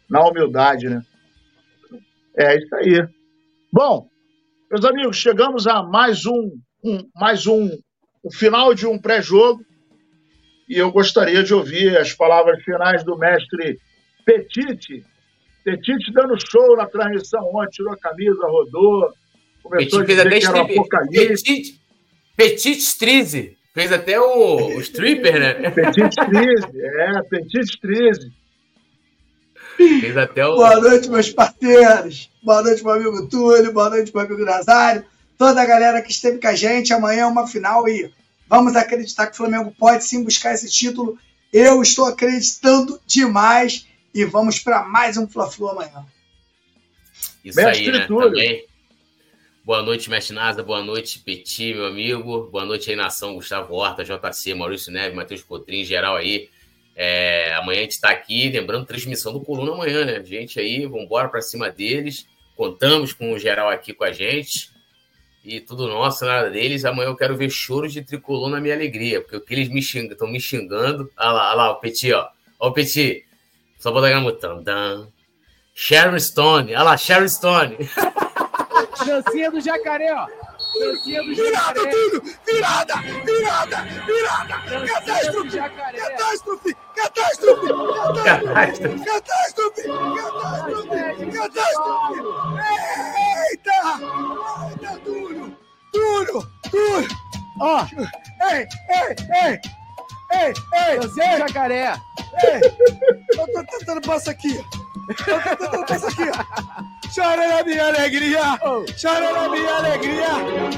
Na 0.10 0.28
humildade, 0.28 0.90
né? 0.90 1.04
É 2.36 2.58
isso 2.58 2.76
aí. 2.76 3.08
Bom, 3.72 4.10
meus 4.72 4.84
amigos, 4.84 5.18
chegamos 5.18 5.68
a 5.68 5.84
mais 5.84 6.26
um, 6.26 6.58
um 6.84 7.08
mais 7.16 7.46
um 7.46 7.70
o 8.24 8.32
final 8.32 8.74
de 8.74 8.86
um 8.86 8.98
pré-jogo 8.98 9.66
e 10.68 10.78
eu 10.78 10.92
gostaria 10.92 11.44
de 11.44 11.54
ouvir 11.54 11.98
as 11.98 12.14
palavras 12.14 12.64
finais 12.64 13.04
do 13.04 13.18
mestre 13.18 13.80
Petit 14.26 15.04
Petite 15.64 16.12
dando 16.14 16.36
show 16.50 16.76
na 16.76 16.86
transmissão 16.86 17.44
ontem, 17.54 17.72
tirou 17.72 17.94
a 17.94 17.98
camisa, 17.98 18.48
rodou. 18.48 19.12
Começou 19.62 20.00
Petit 20.04 20.20
a 20.20 20.24
dizer 20.24 20.40
que 20.40 20.46
era 20.46 20.58
um 20.58 20.62
apocalipse. 20.62 21.44
Petit, 21.44 21.80
Petit 22.36 22.82
Strize. 22.82 23.58
Fez 23.74 23.92
até 23.92 24.20
o, 24.20 24.76
o 24.76 24.82
stripper, 24.82 25.40
né? 25.40 25.70
Petit 25.70 26.10
Strize, 26.10 26.82
é, 26.82 27.22
Petit 27.24 27.60
Strize. 27.62 28.32
Fez 29.78 30.18
até 30.18 30.46
o... 30.46 30.56
Boa 30.56 30.80
noite, 30.80 31.10
meus 31.10 31.30
parceiros. 31.30 32.30
Boa 32.44 32.64
noite, 32.64 32.84
meu 32.84 32.94
amigo 32.94 33.30
Túlio. 33.30 33.72
Boa 33.72 33.90
noite, 33.90 34.12
meu 34.14 34.26
amigo 34.26 34.44
Nazário. 34.44 35.06
Toda 35.40 35.62
a 35.62 35.66
galera 35.66 36.02
que 36.02 36.12
esteve 36.12 36.38
com 36.38 36.48
a 36.50 36.54
gente. 36.54 36.92
Amanhã 36.92 37.22
é 37.22 37.26
uma 37.26 37.48
final 37.48 37.88
e 37.88 38.12
vamos 38.46 38.76
acreditar 38.76 39.26
que 39.26 39.32
o 39.32 39.38
Flamengo 39.38 39.74
pode 39.80 40.04
sim 40.04 40.22
buscar 40.22 40.54
esse 40.54 40.70
título. 40.70 41.18
Eu 41.54 41.82
estou 41.82 42.08
acreditando 42.08 43.00
demais 43.08 43.88
e 44.14 44.26
vamos 44.26 44.60
para 44.60 44.84
mais 44.84 45.16
um 45.16 45.26
Fla-Flu 45.26 45.70
amanhã. 45.70 46.06
Isso 47.42 47.56
Mestre 47.56 47.86
aí, 47.86 47.92
né? 48.00 48.06
Túlio. 48.06 48.32
Também. 48.32 48.66
Boa 49.64 49.82
noite, 49.82 50.10
Mestre 50.10 50.36
Nasa. 50.36 50.62
Boa 50.62 50.84
noite, 50.84 51.20
Petit, 51.20 51.74
meu 51.74 51.86
amigo. 51.86 52.50
Boa 52.52 52.66
noite 52.66 52.90
aí, 52.90 52.98
Nação, 52.98 53.36
Gustavo 53.36 53.74
Horta, 53.76 54.04
JC, 54.04 54.54
Maurício 54.54 54.92
Neves, 54.92 55.16
Matheus 55.16 55.42
Cotrim, 55.42 55.86
geral 55.86 56.18
aí. 56.18 56.50
É, 56.98 57.54
amanhã 57.54 57.80
a 57.80 57.84
gente 57.84 57.92
está 57.92 58.10
aqui, 58.10 58.50
lembrando, 58.50 58.86
transmissão 58.86 59.32
do 59.32 59.40
Coluna 59.40 59.72
amanhã, 59.72 60.04
né? 60.04 60.22
Gente 60.22 60.60
aí, 60.60 60.86
vamos 60.86 61.06
embora 61.06 61.30
para 61.30 61.42
cima 61.42 61.72
deles. 61.72 62.28
Contamos 62.58 63.14
com 63.14 63.32
o 63.32 63.40
geral 63.40 63.70
aqui 63.70 63.94
com 63.94 64.04
a 64.04 64.12
gente. 64.12 64.78
E 65.44 65.60
tudo 65.60 65.88
nosso, 65.88 66.26
nada 66.26 66.50
deles. 66.50 66.86
Amanhã 66.86 67.08
eu 67.08 67.16
quero 67.16 67.38
ver 67.38 67.50
choros 67.50 67.94
de 67.94 68.04
tricolor 68.04 68.50
na 68.50 68.60
minha 68.60 68.76
alegria, 68.76 69.22
porque 69.22 69.38
o 69.38 69.42
que 69.42 69.54
eles 69.54 69.70
me 69.70 69.82
xingam, 69.82 70.12
estão 70.12 70.28
me 70.28 70.40
xingando. 70.40 71.10
Olha 71.18 71.32
lá, 71.32 71.48
olha 71.50 71.56
lá, 71.56 71.72
o 71.72 71.76
Petit, 71.76 72.14
ó. 72.14 72.28
Ó 72.60 72.70
o 72.70 72.74
Petit. 72.74 73.26
Só 73.80 73.92
vou 73.92 74.02
dar 74.02 74.12
uma 74.12 74.22
mutanda. 74.22 75.08
Sharon 75.74 76.20
Stone. 76.20 76.76
Olha 76.76 76.84
lá, 76.84 76.98
Sharon 76.98 77.28
Stone. 77.28 77.78
Dancinha 79.06 79.50
do 79.50 79.62
jacaré, 79.62 80.14
ó. 80.14 80.28
Dancinha 80.80 81.24
do 81.24 81.36
virada, 81.36 81.80
jacaré. 81.80 81.92
Tudo. 81.92 82.22
Virada, 82.46 82.96
virada, 83.26 83.78
virada. 84.06 84.56
Catástrofe, 84.88 85.58
catástrofe, 85.58 86.76
catástrofe, 86.96 87.68
catástrofe, 88.36 89.04
catástrofe, 89.06 89.84
catástrofe, 90.16 91.26
catástrofe. 91.32 92.20
Eita, 93.50 93.78
eita, 94.70 94.92
duro, 95.06 95.19
duro, 96.26 96.52
duro. 96.72 97.08
Ó, 97.62 97.86
ei, 98.52 98.68
ei, 98.90 99.16
ei. 99.44 99.60
Ei, 100.32 100.54
ei, 100.74 101.00
Dancinha 101.00 101.38
do 101.40 101.48
jacaré. 101.48 101.94
Ei, 102.44 102.62
eu 103.34 103.48
tô 103.52 103.64
tentando 103.64 104.02
passar 104.02 104.32
aqui. 104.32 104.56
Eu 104.58 105.16
tô 105.16 105.58
tentando 105.58 105.86
passar 105.88 106.08
aqui. 106.08 106.30
Chora 107.16 107.48
na 107.48 107.64
minha 107.64 107.88
alegria, 107.88 108.60
chora 109.02 109.34
na 109.34 109.50
minha 109.50 109.76
alegria, 109.76 110.28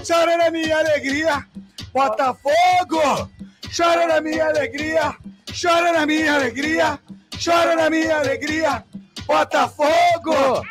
chora 0.08 0.38
na 0.38 0.50
minha 0.50 0.78
alegria. 0.80 1.46
Botafogo, 1.94 3.30
chora 3.76 4.08
na 4.08 4.22
minha 4.22 4.48
alegria, 4.48 5.14
chora 5.62 5.92
na 5.92 6.06
minha 6.06 6.36
alegria, 6.36 7.00
chora 7.44 7.76
na 7.76 7.90
minha 7.90 8.20
alegria. 8.20 8.86
Botafogo! 9.28 10.64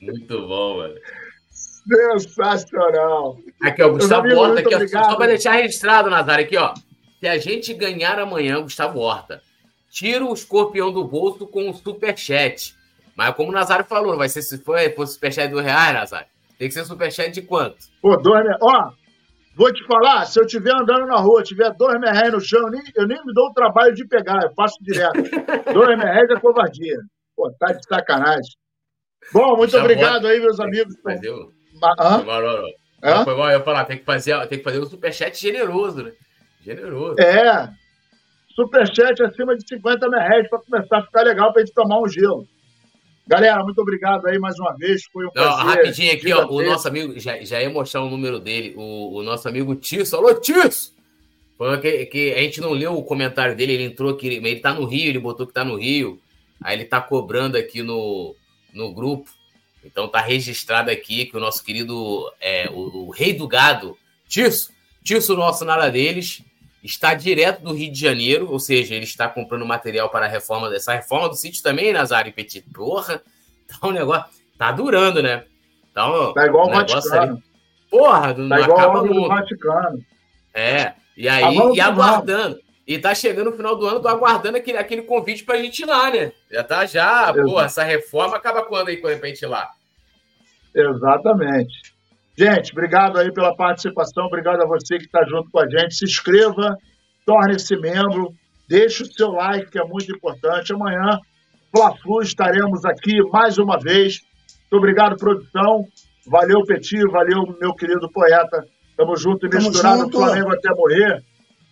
Muito 0.00 0.46
bom, 0.46 0.76
mano. 0.76 0.94
Sensacional. 1.86 3.38
Aqui, 3.60 3.82
ó, 3.82 3.90
Gustavo 3.90 4.28
Horta, 4.36 4.60
aqui, 4.60 4.74
ó, 4.74 4.88
só 4.88 5.16
para 5.16 5.26
deixar 5.26 5.52
registrado, 5.52 6.08
Nazário, 6.08 6.44
aqui, 6.44 6.56
ó. 6.56 6.74
Se 7.20 7.28
a 7.28 7.38
gente 7.38 7.74
ganhar 7.74 8.18
amanhã, 8.18 8.60
Gustavo 8.60 9.00
Horta, 9.00 9.42
tira 9.90 10.24
o 10.24 10.32
escorpião 10.32 10.92
do 10.92 11.04
bolso 11.04 11.46
com 11.46 11.70
o 11.70 11.74
superchat. 11.74 12.76
Mas 13.16 13.34
como 13.34 13.50
o 13.50 13.52
Nazário 13.52 13.84
falou, 13.84 14.16
vai 14.16 14.28
ser 14.28 14.42
se 14.42 14.58
for, 14.58 14.78
for 14.94 15.06
superchat 15.06 15.48
de 15.48 15.54
dois 15.54 15.66
reais, 15.66 15.94
Nazário. 15.94 16.26
Tem 16.58 16.68
que 16.68 16.74
ser 16.74 16.84
superchat 16.84 17.30
de 17.32 17.42
quanto? 17.42 17.76
Pô, 18.00 18.16
dois. 18.16 18.44
Ó, 18.60 18.90
vou 19.56 19.72
te 19.72 19.84
falar, 19.86 20.24
se 20.26 20.38
eu 20.38 20.44
estiver 20.44 20.74
andando 20.74 21.06
na 21.06 21.16
rua, 21.16 21.42
tiver 21.42 21.72
dois 21.74 22.00
reais 22.00 22.32
no 22.32 22.40
chão, 22.40 22.60
eu 22.62 22.70
nem, 22.70 22.82
eu 22.96 23.06
nem 23.06 23.24
me 23.24 23.32
dou 23.34 23.48
o 23.48 23.52
trabalho 23.52 23.94
de 23.94 24.06
pegar, 24.06 24.42
eu 24.42 24.54
passo 24.54 24.76
direto. 24.80 25.14
dois 25.74 25.98
reais 25.98 26.30
é 26.30 26.40
covardia. 26.40 26.98
Pô, 27.36 27.52
tá 27.58 27.72
de 27.72 27.84
sacanagem. 27.86 28.56
Bom, 29.32 29.56
muito 29.56 29.72
Já 29.72 29.80
obrigado 29.80 30.26
aí, 30.26 30.40
meus 30.40 30.58
amigos. 30.58 30.94
Hã? 31.82 32.18
Não, 33.02 33.24
foi 33.24 33.36
mal, 33.36 33.50
eu 33.50 33.58
ia 33.58 33.64
falar, 33.64 33.84
tem 33.84 33.98
que 33.98 34.04
fazer, 34.04 34.38
tem 34.46 34.58
que 34.58 34.64
fazer 34.64 34.78
um 34.78 34.86
superchat 34.86 35.40
generoso, 35.40 36.04
né? 36.04 36.12
Generoso. 36.64 37.20
É. 37.20 37.68
Superchat 38.54 39.22
acima 39.22 39.56
de 39.56 39.66
50 39.66 40.08
reais 40.08 40.48
para 40.48 40.60
começar 40.60 40.98
a 40.98 41.02
ficar 41.02 41.22
legal 41.22 41.52
para 41.52 41.62
gente 41.62 41.74
tomar 41.74 42.00
um 42.00 42.08
gelo. 42.08 42.46
Galera, 43.26 43.62
muito 43.64 43.80
obrigado 43.80 44.26
aí 44.26 44.38
mais 44.38 44.58
uma 44.58 44.76
vez. 44.76 45.04
Foi 45.12 45.24
um 45.24 45.30
Não, 45.34 45.42
prazer. 45.42 45.64
Rapidinho 45.64 46.12
aqui, 46.12 46.32
ó, 46.32 46.46
o 46.46 46.62
nosso 46.62 46.86
amigo, 46.86 47.18
já, 47.18 47.42
já 47.42 47.60
ia 47.62 47.70
mostrar 47.70 48.02
o 48.02 48.10
número 48.10 48.38
dele, 48.38 48.74
o, 48.76 49.16
o 49.18 49.22
nosso 49.22 49.48
amigo 49.48 49.74
Tisso. 49.74 50.16
Alô, 50.16 50.34
Tisso! 50.34 50.94
Foi 51.56 51.78
que, 51.78 52.06
que 52.06 52.34
a 52.34 52.38
gente 52.38 52.60
não 52.60 52.72
leu 52.72 52.96
o 52.96 53.04
comentário 53.04 53.56
dele, 53.56 53.74
ele 53.74 53.84
entrou 53.84 54.10
aqui, 54.10 54.26
ele 54.26 54.60
tá 54.60 54.74
no 54.74 54.84
Rio, 54.84 55.08
ele 55.08 55.18
botou 55.18 55.46
que 55.46 55.52
tá 55.52 55.64
no 55.64 55.76
Rio. 55.76 56.20
Aí 56.62 56.76
ele 56.76 56.84
tá 56.84 57.00
cobrando 57.00 57.56
aqui 57.56 57.82
no, 57.82 58.34
no 58.72 58.92
grupo. 58.92 59.30
Então 59.84 60.08
tá 60.08 60.20
registrado 60.20 60.90
aqui 60.90 61.26
que 61.26 61.36
o 61.36 61.40
nosso 61.40 61.62
querido 61.64 62.30
é, 62.40 62.68
o, 62.70 63.06
o 63.06 63.10
rei 63.10 63.32
do 63.32 63.48
gado, 63.48 63.96
Tisso, 64.28 64.72
Tisso 65.02 65.36
nosso 65.36 65.64
nada 65.64 65.90
deles, 65.90 66.42
está 66.82 67.14
direto 67.14 67.62
do 67.62 67.72
Rio 67.72 67.92
de 67.92 67.98
Janeiro, 67.98 68.50
ou 68.50 68.58
seja, 68.58 68.94
ele 68.94 69.04
está 69.04 69.28
comprando 69.28 69.64
material 69.64 70.08
para 70.10 70.26
a 70.26 70.28
reforma 70.28 70.68
dessa 70.68 70.92
reforma 70.92 71.28
do 71.28 71.36
sítio 71.36 71.62
também, 71.62 71.92
Nazário 71.92 72.32
Petit. 72.32 72.64
Porra, 72.72 73.22
então 73.64 73.90
o 73.90 73.92
negócio 73.92 74.26
tá 74.58 74.72
durando, 74.72 75.22
né? 75.22 75.44
Então, 75.90 76.32
tá 76.32 76.46
igual 76.46 76.68
o 76.68 76.70
Vaticano. 76.70 77.32
Ali, 77.32 77.42
porra, 77.90 78.34
não 78.34 78.48
tá 78.48 78.60
igual 78.60 78.78
acaba 78.78 79.02
o 79.02 79.28
Vaticano. 79.28 80.04
É, 80.54 80.92
e 81.16 81.28
aí, 81.28 81.56
tá 81.56 81.70
e 81.74 81.80
aguardando. 81.80 82.60
E 82.86 82.98
tá 82.98 83.14
chegando 83.14 83.50
no 83.50 83.56
final 83.56 83.76
do 83.76 83.86
ano, 83.86 84.00
tô 84.00 84.08
aguardando 84.08 84.56
aquele, 84.56 84.76
aquele 84.76 85.02
convite 85.02 85.44
pra 85.44 85.56
gente 85.56 85.80
ir 85.80 85.86
lá, 85.86 86.10
né? 86.10 86.32
Já 86.50 86.64
tá 86.64 86.84
já, 86.84 87.32
pô, 87.32 87.60
essa 87.60 87.84
reforma 87.84 88.36
acaba 88.36 88.64
quando 88.64 88.88
aí 88.88 88.96
pra 88.96 89.28
gente 89.28 89.42
ir 89.42 89.46
lá? 89.46 89.70
Exatamente. 90.74 91.92
Gente, 92.36 92.72
obrigado 92.72 93.18
aí 93.18 93.30
pela 93.32 93.54
participação, 93.54 94.26
obrigado 94.26 94.62
a 94.62 94.66
você 94.66 94.98
que 94.98 95.04
está 95.04 95.24
junto 95.24 95.50
com 95.50 95.60
a 95.60 95.68
gente. 95.68 95.94
Se 95.94 96.04
inscreva, 96.04 96.76
torne-se 97.24 97.76
membro, 97.76 98.34
deixe 98.66 99.02
o 99.02 99.12
seu 99.12 99.30
like, 99.32 99.70
que 99.70 99.78
é 99.78 99.84
muito 99.84 100.10
importante. 100.10 100.72
Amanhã, 100.72 101.20
Fla-Flu, 101.70 102.22
estaremos 102.22 102.84
aqui 102.84 103.22
mais 103.30 103.58
uma 103.58 103.78
vez. 103.78 104.22
Muito 104.62 104.76
obrigado, 104.76 105.16
produção. 105.16 105.86
Valeu, 106.26 106.64
Petit, 106.64 107.02
valeu, 107.08 107.56
meu 107.60 107.74
querido 107.74 108.10
poeta. 108.10 108.66
Tamo 108.96 109.16
junto 109.16 109.46
e 109.46 109.50
Tamo 109.50 109.68
misturado, 109.68 110.02
junto. 110.02 110.18
Flamengo 110.18 110.52
até 110.52 110.70
morrer. 110.74 111.22